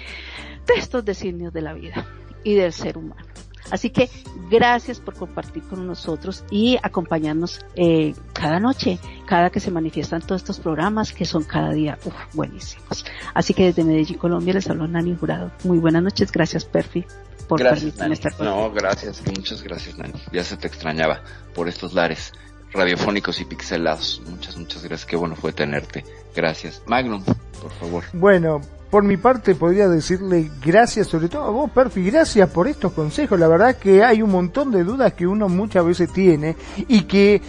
de 0.66 0.74
estos 0.78 1.04
designios 1.04 1.52
de 1.52 1.62
la 1.62 1.74
vida 1.74 2.06
y 2.44 2.54
del 2.56 2.72
ser 2.72 2.98
humano. 2.98 3.33
Así 3.72 3.90
que 3.90 4.10
gracias 4.50 5.00
por 5.00 5.16
compartir 5.16 5.64
con 5.64 5.86
nosotros 5.88 6.44
y 6.52 6.78
acompañarnos 6.82 7.66
eh, 7.76 8.14
cada 8.34 8.60
noche, 8.60 9.00
cada 9.26 9.50
que 9.50 9.60
se 9.60 9.72
manifiestan 9.72 10.22
todos 10.22 10.42
estos 10.42 10.60
programas 10.60 11.14
que 11.14 11.26
son 11.26 11.44
cada 11.44 11.72
día 11.72 11.98
buenísimos. 12.34 13.06
Así 13.34 13.54
que 13.54 13.66
desde 13.66 13.84
Medellín, 13.84 14.18
Colombia, 14.18 14.54
les 14.54 14.70
hablo 14.70 14.88
Nani 14.88 15.16
Jurado. 15.16 15.52
Muy 15.64 15.80
buenas 15.80 16.04
noches, 16.04 16.32
gracias 16.32 16.66
Perfi 16.66 17.06
por 17.48 17.62
permitirme 17.62 18.14
estar 18.14 18.34
con 18.36 18.46
No, 18.46 18.72
gracias, 18.72 19.22
muchas 19.26 19.62
gracias 19.64 19.98
Nani. 19.98 20.14
Ya 20.32 20.44
se 20.44 20.58
te 20.58 20.68
extrañaba 20.68 21.22
por 21.54 21.68
estos 21.68 21.94
lares 21.94 22.34
radiofónicos 22.74 23.40
y 23.40 23.46
pixelados. 23.46 24.22
Muchas, 24.28 24.58
muchas 24.58 24.84
gracias. 24.84 25.06
Qué 25.06 25.16
bueno 25.16 25.36
fue 25.36 25.54
tenerte. 25.54 26.04
Gracias. 26.36 26.82
Magnum, 26.88 27.24
por 27.62 27.72
favor. 27.72 28.04
Bueno, 28.14 28.62
por 28.94 29.04
mi 29.04 29.18
parte 29.18 29.56
podría 29.56 29.90
decirle 29.90 30.52
gracias 30.64 31.08
sobre 31.08 31.28
todo 31.28 31.46
a 31.46 31.50
vos, 31.50 31.72
Perfi, 31.72 32.04
gracias 32.12 32.48
por 32.52 32.68
estos 32.68 32.94
consejos. 32.94 33.40
La 33.40 33.48
verdad 33.48 33.76
que 33.76 34.04
hay 34.04 34.22
un 34.22 34.30
montón 34.30 34.70
de 34.70 34.84
dudas 34.84 35.14
que 35.14 35.26
uno 35.26 35.50
muchas 35.50 35.84
veces 35.84 36.14
tiene 36.14 36.56
y 36.88 37.02
que 37.06 37.42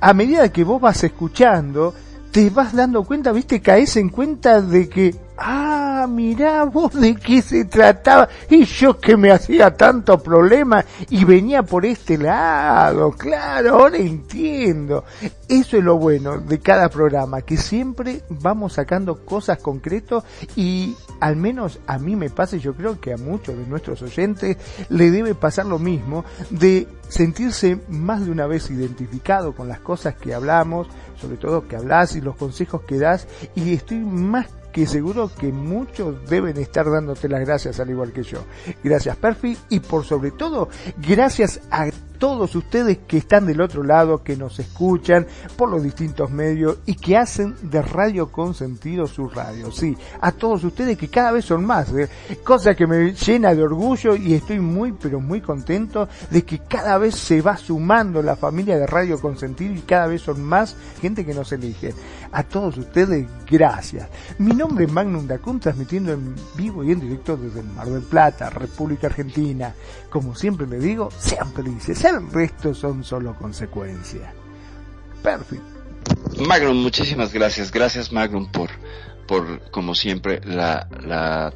a 0.00 0.12
medida 0.12 0.50
que 0.50 0.64
vos 0.64 0.80
vas 0.80 1.04
escuchando, 1.04 1.94
te 2.32 2.48
vas 2.48 2.74
dando 2.74 3.04
cuenta, 3.04 3.30
viste, 3.30 3.60
caes 3.60 3.96
en 3.96 4.08
cuenta 4.08 4.62
de 4.62 4.88
que 4.88 5.14
ah, 5.36 6.06
mirá 6.08 6.64
vos 6.64 6.92
de 6.98 7.14
qué 7.14 7.42
se 7.42 7.66
trataba, 7.66 8.28
y 8.48 8.64
yo 8.64 8.98
que 8.98 9.18
me 9.18 9.30
hacía 9.30 9.74
tanto 9.76 10.18
problema 10.18 10.82
y 11.10 11.24
venía 11.24 11.62
por 11.62 11.84
este 11.84 12.16
lado, 12.16 13.12
claro, 13.12 13.74
ahora 13.74 13.98
entiendo. 13.98 15.04
Eso 15.46 15.76
es 15.76 15.84
lo 15.84 15.98
bueno 15.98 16.38
de 16.38 16.58
cada 16.58 16.88
programa, 16.88 17.42
que 17.42 17.58
siempre 17.58 18.22
vamos 18.30 18.74
sacando 18.74 19.26
cosas 19.26 19.58
concretas 19.58 20.24
y 20.56 20.96
al 21.20 21.36
menos 21.36 21.80
a 21.86 21.98
mí 21.98 22.16
me 22.16 22.30
pasa 22.30 22.56
y 22.56 22.60
yo 22.60 22.74
creo 22.74 22.98
que 22.98 23.12
a 23.12 23.18
muchos 23.18 23.58
de 23.58 23.66
nuestros 23.66 24.00
oyentes 24.00 24.56
le 24.88 25.10
debe 25.10 25.34
pasar 25.34 25.66
lo 25.66 25.78
mismo 25.78 26.24
de 26.48 26.88
sentirse 27.12 27.78
más 27.88 28.24
de 28.24 28.30
una 28.30 28.46
vez 28.46 28.70
identificado 28.70 29.54
con 29.54 29.68
las 29.68 29.80
cosas 29.80 30.14
que 30.14 30.32
hablamos, 30.32 30.88
sobre 31.20 31.36
todo 31.36 31.68
que 31.68 31.76
hablas 31.76 32.16
y 32.16 32.22
los 32.22 32.36
consejos 32.36 32.84
que 32.84 32.98
das 32.98 33.28
y 33.54 33.74
estoy 33.74 33.98
más 33.98 34.46
que 34.72 34.86
seguro 34.86 35.30
que 35.38 35.52
muchos 35.52 36.26
deben 36.30 36.56
estar 36.56 36.90
dándote 36.90 37.28
las 37.28 37.44
gracias 37.44 37.78
al 37.80 37.90
igual 37.90 38.12
que 38.12 38.22
yo. 38.22 38.46
Gracias 38.82 39.14
Perfi 39.16 39.58
y 39.68 39.80
por 39.80 40.06
sobre 40.06 40.30
todo 40.30 40.70
gracias 41.06 41.60
a 41.70 41.90
todos 42.22 42.54
ustedes 42.54 42.98
que 42.98 43.16
están 43.16 43.46
del 43.46 43.60
otro 43.60 43.82
lado, 43.82 44.22
que 44.22 44.36
nos 44.36 44.56
escuchan 44.60 45.26
por 45.56 45.68
los 45.68 45.82
distintos 45.82 46.30
medios 46.30 46.78
y 46.86 46.94
que 46.94 47.16
hacen 47.16 47.56
de 47.62 47.82
Radio 47.82 48.30
Consentido 48.30 49.08
su 49.08 49.28
radio. 49.28 49.72
Sí, 49.72 49.96
a 50.20 50.30
todos 50.30 50.62
ustedes 50.62 50.96
que 50.96 51.08
cada 51.08 51.32
vez 51.32 51.46
son 51.46 51.64
más, 51.64 51.92
¿eh? 51.92 52.08
cosa 52.44 52.76
que 52.76 52.86
me 52.86 53.12
llena 53.12 53.56
de 53.56 53.64
orgullo 53.64 54.14
y 54.14 54.34
estoy 54.34 54.60
muy 54.60 54.92
pero 54.92 55.18
muy 55.18 55.40
contento 55.40 56.08
de 56.30 56.44
que 56.44 56.60
cada 56.60 56.96
vez 56.96 57.16
se 57.16 57.42
va 57.42 57.56
sumando 57.56 58.22
la 58.22 58.36
familia 58.36 58.78
de 58.78 58.86
Radio 58.86 59.20
Consentido 59.20 59.74
y 59.74 59.80
cada 59.80 60.06
vez 60.06 60.22
son 60.22 60.44
más 60.44 60.76
gente 61.00 61.26
que 61.26 61.34
nos 61.34 61.50
elige. 61.50 61.92
A 62.30 62.44
todos 62.44 62.78
ustedes, 62.78 63.26
gracias. 63.50 64.08
Mi 64.38 64.54
nombre 64.54 64.84
es 64.84 64.92
Magnum 64.92 65.26
Dacun, 65.26 65.58
transmitiendo 65.58 66.12
en 66.12 66.36
vivo 66.56 66.84
y 66.84 66.92
en 66.92 67.00
directo 67.00 67.36
desde 67.36 67.60
el 67.60 67.66
Mar 67.66 67.88
del 67.88 68.02
Plata, 68.02 68.48
República 68.48 69.08
Argentina. 69.08 69.74
Como 70.08 70.36
siempre 70.36 70.68
le 70.68 70.78
digo, 70.78 71.10
sean 71.18 71.52
felices, 71.52 71.98
el 72.16 72.30
resto 72.30 72.74
son 72.74 73.04
solo 73.04 73.34
consecuencias. 73.34 74.32
Perfecto. 75.22 75.64
Magnum, 76.46 76.76
muchísimas 76.82 77.32
gracias. 77.32 77.70
Gracias 77.70 78.12
Magnum 78.12 78.50
por, 78.50 78.70
por, 79.26 79.70
como 79.70 79.94
siempre, 79.94 80.40
la, 80.44 80.88
la 81.04 81.52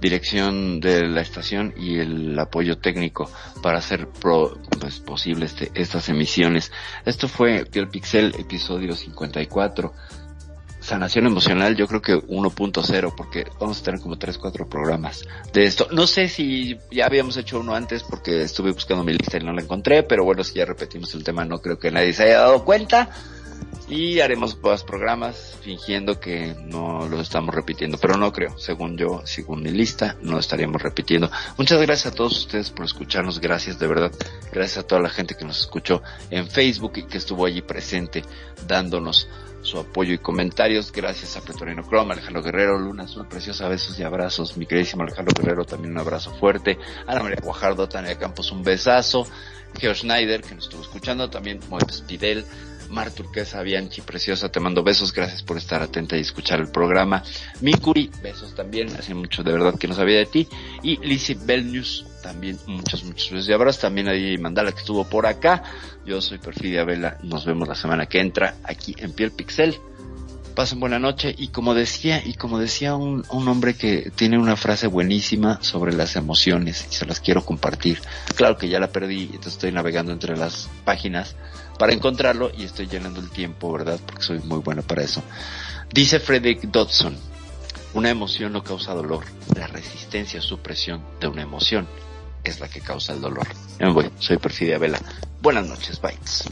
dirección 0.00 0.80
de 0.80 1.06
la 1.06 1.20
estación 1.20 1.74
y 1.76 1.98
el 1.98 2.38
apoyo 2.38 2.78
técnico 2.78 3.30
para 3.62 3.78
hacer 3.78 4.08
pro, 4.08 4.58
pues, 4.80 5.00
posible 5.00 5.46
este, 5.46 5.70
estas 5.74 6.08
emisiones. 6.08 6.72
Esto 7.04 7.28
fue 7.28 7.66
Piel 7.66 7.88
Pixel, 7.88 8.34
episodio 8.38 8.94
54 8.94 9.92
sanación 10.82 11.26
emocional 11.26 11.76
yo 11.76 11.86
creo 11.86 12.02
que 12.02 12.16
1.0 12.16 13.14
porque 13.16 13.46
vamos 13.58 13.80
a 13.80 13.84
tener 13.84 14.00
como 14.00 14.18
3, 14.18 14.36
4 14.36 14.68
programas 14.68 15.24
de 15.52 15.64
esto. 15.64 15.88
No 15.92 16.06
sé 16.06 16.28
si 16.28 16.78
ya 16.90 17.06
habíamos 17.06 17.36
hecho 17.36 17.60
uno 17.60 17.74
antes 17.74 18.02
porque 18.02 18.42
estuve 18.42 18.72
buscando 18.72 19.04
mi 19.04 19.12
lista 19.12 19.38
y 19.38 19.44
no 19.44 19.52
la 19.52 19.62
encontré, 19.62 20.02
pero 20.02 20.24
bueno, 20.24 20.44
si 20.44 20.54
ya 20.54 20.64
repetimos 20.64 21.14
el 21.14 21.24
tema 21.24 21.44
no 21.44 21.60
creo 21.60 21.78
que 21.78 21.90
nadie 21.90 22.12
se 22.12 22.24
haya 22.24 22.40
dado 22.40 22.64
cuenta 22.64 23.08
y 23.88 24.20
haremos 24.20 24.56
más 24.62 24.84
programas 24.84 25.56
fingiendo 25.60 26.18
que 26.18 26.54
no 26.64 27.08
lo 27.08 27.20
estamos 27.20 27.54
repitiendo, 27.54 27.98
pero 27.98 28.16
no 28.16 28.32
creo, 28.32 28.58
según 28.58 28.96
yo, 28.96 29.22
según 29.24 29.62
mi 29.62 29.70
lista, 29.70 30.16
no 30.22 30.38
estaríamos 30.38 30.82
repitiendo. 30.82 31.30
Muchas 31.58 31.80
gracias 31.80 32.12
a 32.12 32.16
todos 32.16 32.38
ustedes 32.38 32.70
por 32.70 32.86
escucharnos, 32.86 33.40
gracias 33.40 33.78
de 33.78 33.86
verdad, 33.86 34.12
gracias 34.52 34.78
a 34.78 34.86
toda 34.86 35.00
la 35.00 35.10
gente 35.10 35.34
que 35.34 35.44
nos 35.44 35.60
escuchó 35.60 36.02
en 36.30 36.48
Facebook 36.48 36.92
y 36.96 37.02
que 37.04 37.18
estuvo 37.18 37.44
allí 37.44 37.60
presente 37.60 38.22
dándonos 38.66 39.28
su 39.62 39.78
apoyo 39.78 40.12
y 40.12 40.18
comentarios. 40.18 40.92
Gracias 40.92 41.36
a 41.36 41.40
Petorino 41.40 41.82
Chrome, 41.82 42.12
Alejandro 42.12 42.42
Guerrero, 42.42 42.78
Luna 42.78 43.04
Azul, 43.04 43.26
preciosa, 43.26 43.68
besos 43.68 43.98
y 43.98 44.02
abrazos. 44.02 44.56
Mi 44.56 44.66
queridísimo 44.66 45.02
Alejandro 45.04 45.34
Guerrero, 45.40 45.64
también 45.64 45.92
un 45.92 45.98
abrazo 45.98 46.32
fuerte. 46.34 46.78
Ana 47.06 47.22
María 47.22 47.38
Guajardo, 47.42 47.88
Tania 47.88 48.18
Campos, 48.18 48.52
un 48.52 48.62
besazo. 48.62 49.26
Geo 49.78 49.94
Schneider, 49.94 50.42
que 50.42 50.54
nos 50.54 50.64
estuvo 50.64 50.82
escuchando, 50.82 51.30
también 51.30 51.60
Moeps 51.70 52.02
Pidel, 52.02 52.44
Mar 52.92 53.10
Turquesa, 53.10 53.62
Bianchi, 53.62 54.02
preciosa, 54.02 54.50
te 54.50 54.60
mando 54.60 54.82
besos, 54.84 55.12
gracias 55.12 55.42
por 55.42 55.56
estar 55.56 55.82
atenta 55.82 56.16
y 56.16 56.20
escuchar 56.20 56.60
el 56.60 56.70
programa. 56.70 57.22
Mikuri, 57.62 58.10
besos 58.22 58.54
también, 58.54 58.94
hace 58.94 59.14
mucho 59.14 59.42
de 59.42 59.50
verdad 59.50 59.78
que 59.78 59.88
no 59.88 59.94
sabía 59.94 60.18
de 60.18 60.26
ti. 60.26 60.46
Y 60.82 60.98
Lizzie 60.98 61.38
Belnews, 61.42 62.04
también 62.22 62.58
muchos, 62.66 63.02
muchos 63.04 63.30
besos 63.30 63.48
y 63.48 63.52
abrazos. 63.52 63.80
También 63.80 64.08
ahí 64.08 64.36
Mandala 64.36 64.72
que 64.72 64.80
estuvo 64.80 65.04
por 65.04 65.26
acá. 65.26 65.62
Yo 66.04 66.20
soy 66.20 66.38
Perfidia 66.38 66.84
Vela, 66.84 67.16
nos 67.22 67.46
vemos 67.46 67.66
la 67.66 67.74
semana 67.74 68.06
que 68.06 68.20
entra 68.20 68.56
aquí 68.62 68.94
en 68.98 69.12
Piel 69.12 69.32
Pixel. 69.32 69.78
Pasen 70.54 70.80
buena 70.80 70.98
noche 70.98 71.34
y 71.36 71.48
como 71.48 71.72
decía, 71.72 72.22
y 72.22 72.34
como 72.34 72.58
decía 72.58 72.94
un, 72.94 73.24
un 73.30 73.48
hombre 73.48 73.72
que 73.72 74.12
tiene 74.14 74.38
una 74.38 74.54
frase 74.54 74.86
buenísima 74.86 75.62
sobre 75.62 75.94
las 75.94 76.14
emociones 76.14 76.86
y 76.90 76.94
se 76.94 77.06
las 77.06 77.20
quiero 77.20 77.42
compartir. 77.42 78.02
Claro 78.36 78.58
que 78.58 78.68
ya 78.68 78.78
la 78.78 78.92
perdí, 78.92 79.22
entonces 79.22 79.54
estoy 79.54 79.72
navegando 79.72 80.12
entre 80.12 80.36
las 80.36 80.68
páginas 80.84 81.36
para 81.78 81.92
encontrarlo 81.92 82.50
y 82.56 82.64
estoy 82.64 82.86
llenando 82.86 83.20
el 83.20 83.30
tiempo, 83.30 83.72
¿verdad? 83.72 83.98
Porque 84.04 84.22
soy 84.22 84.38
muy 84.40 84.58
bueno 84.58 84.82
para 84.82 85.02
eso. 85.02 85.22
Dice 85.92 86.20
Frederick 86.20 86.62
Dodson, 86.62 87.16
una 87.94 88.10
emoción 88.10 88.52
no 88.52 88.64
causa 88.64 88.94
dolor, 88.94 89.24
la 89.54 89.66
resistencia 89.66 90.40
o 90.40 90.42
supresión 90.42 91.02
de 91.20 91.28
una 91.28 91.42
emoción 91.42 91.86
es 92.44 92.60
la 92.60 92.68
que 92.68 92.80
causa 92.80 93.12
el 93.12 93.20
dolor. 93.20 93.46
Me 93.78 93.92
voy, 93.92 94.10
soy 94.18 94.38
Perfidia 94.38 94.78
Vela. 94.78 94.98
Buenas 95.40 95.66
noches, 95.66 96.00
Bytes. 96.00 96.44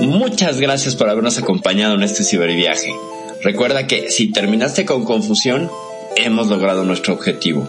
Muchas 0.00 0.60
gracias 0.60 0.94
por 0.94 1.08
habernos 1.08 1.38
acompañado 1.38 1.94
en 1.94 2.02
este 2.02 2.22
ciberviaje. 2.22 2.94
Recuerda 3.42 3.86
que 3.86 4.10
si 4.10 4.30
terminaste 4.30 4.84
con 4.84 5.04
confusión, 5.04 5.70
hemos 6.16 6.46
logrado 6.48 6.84
nuestro 6.84 7.14
objetivo. 7.14 7.68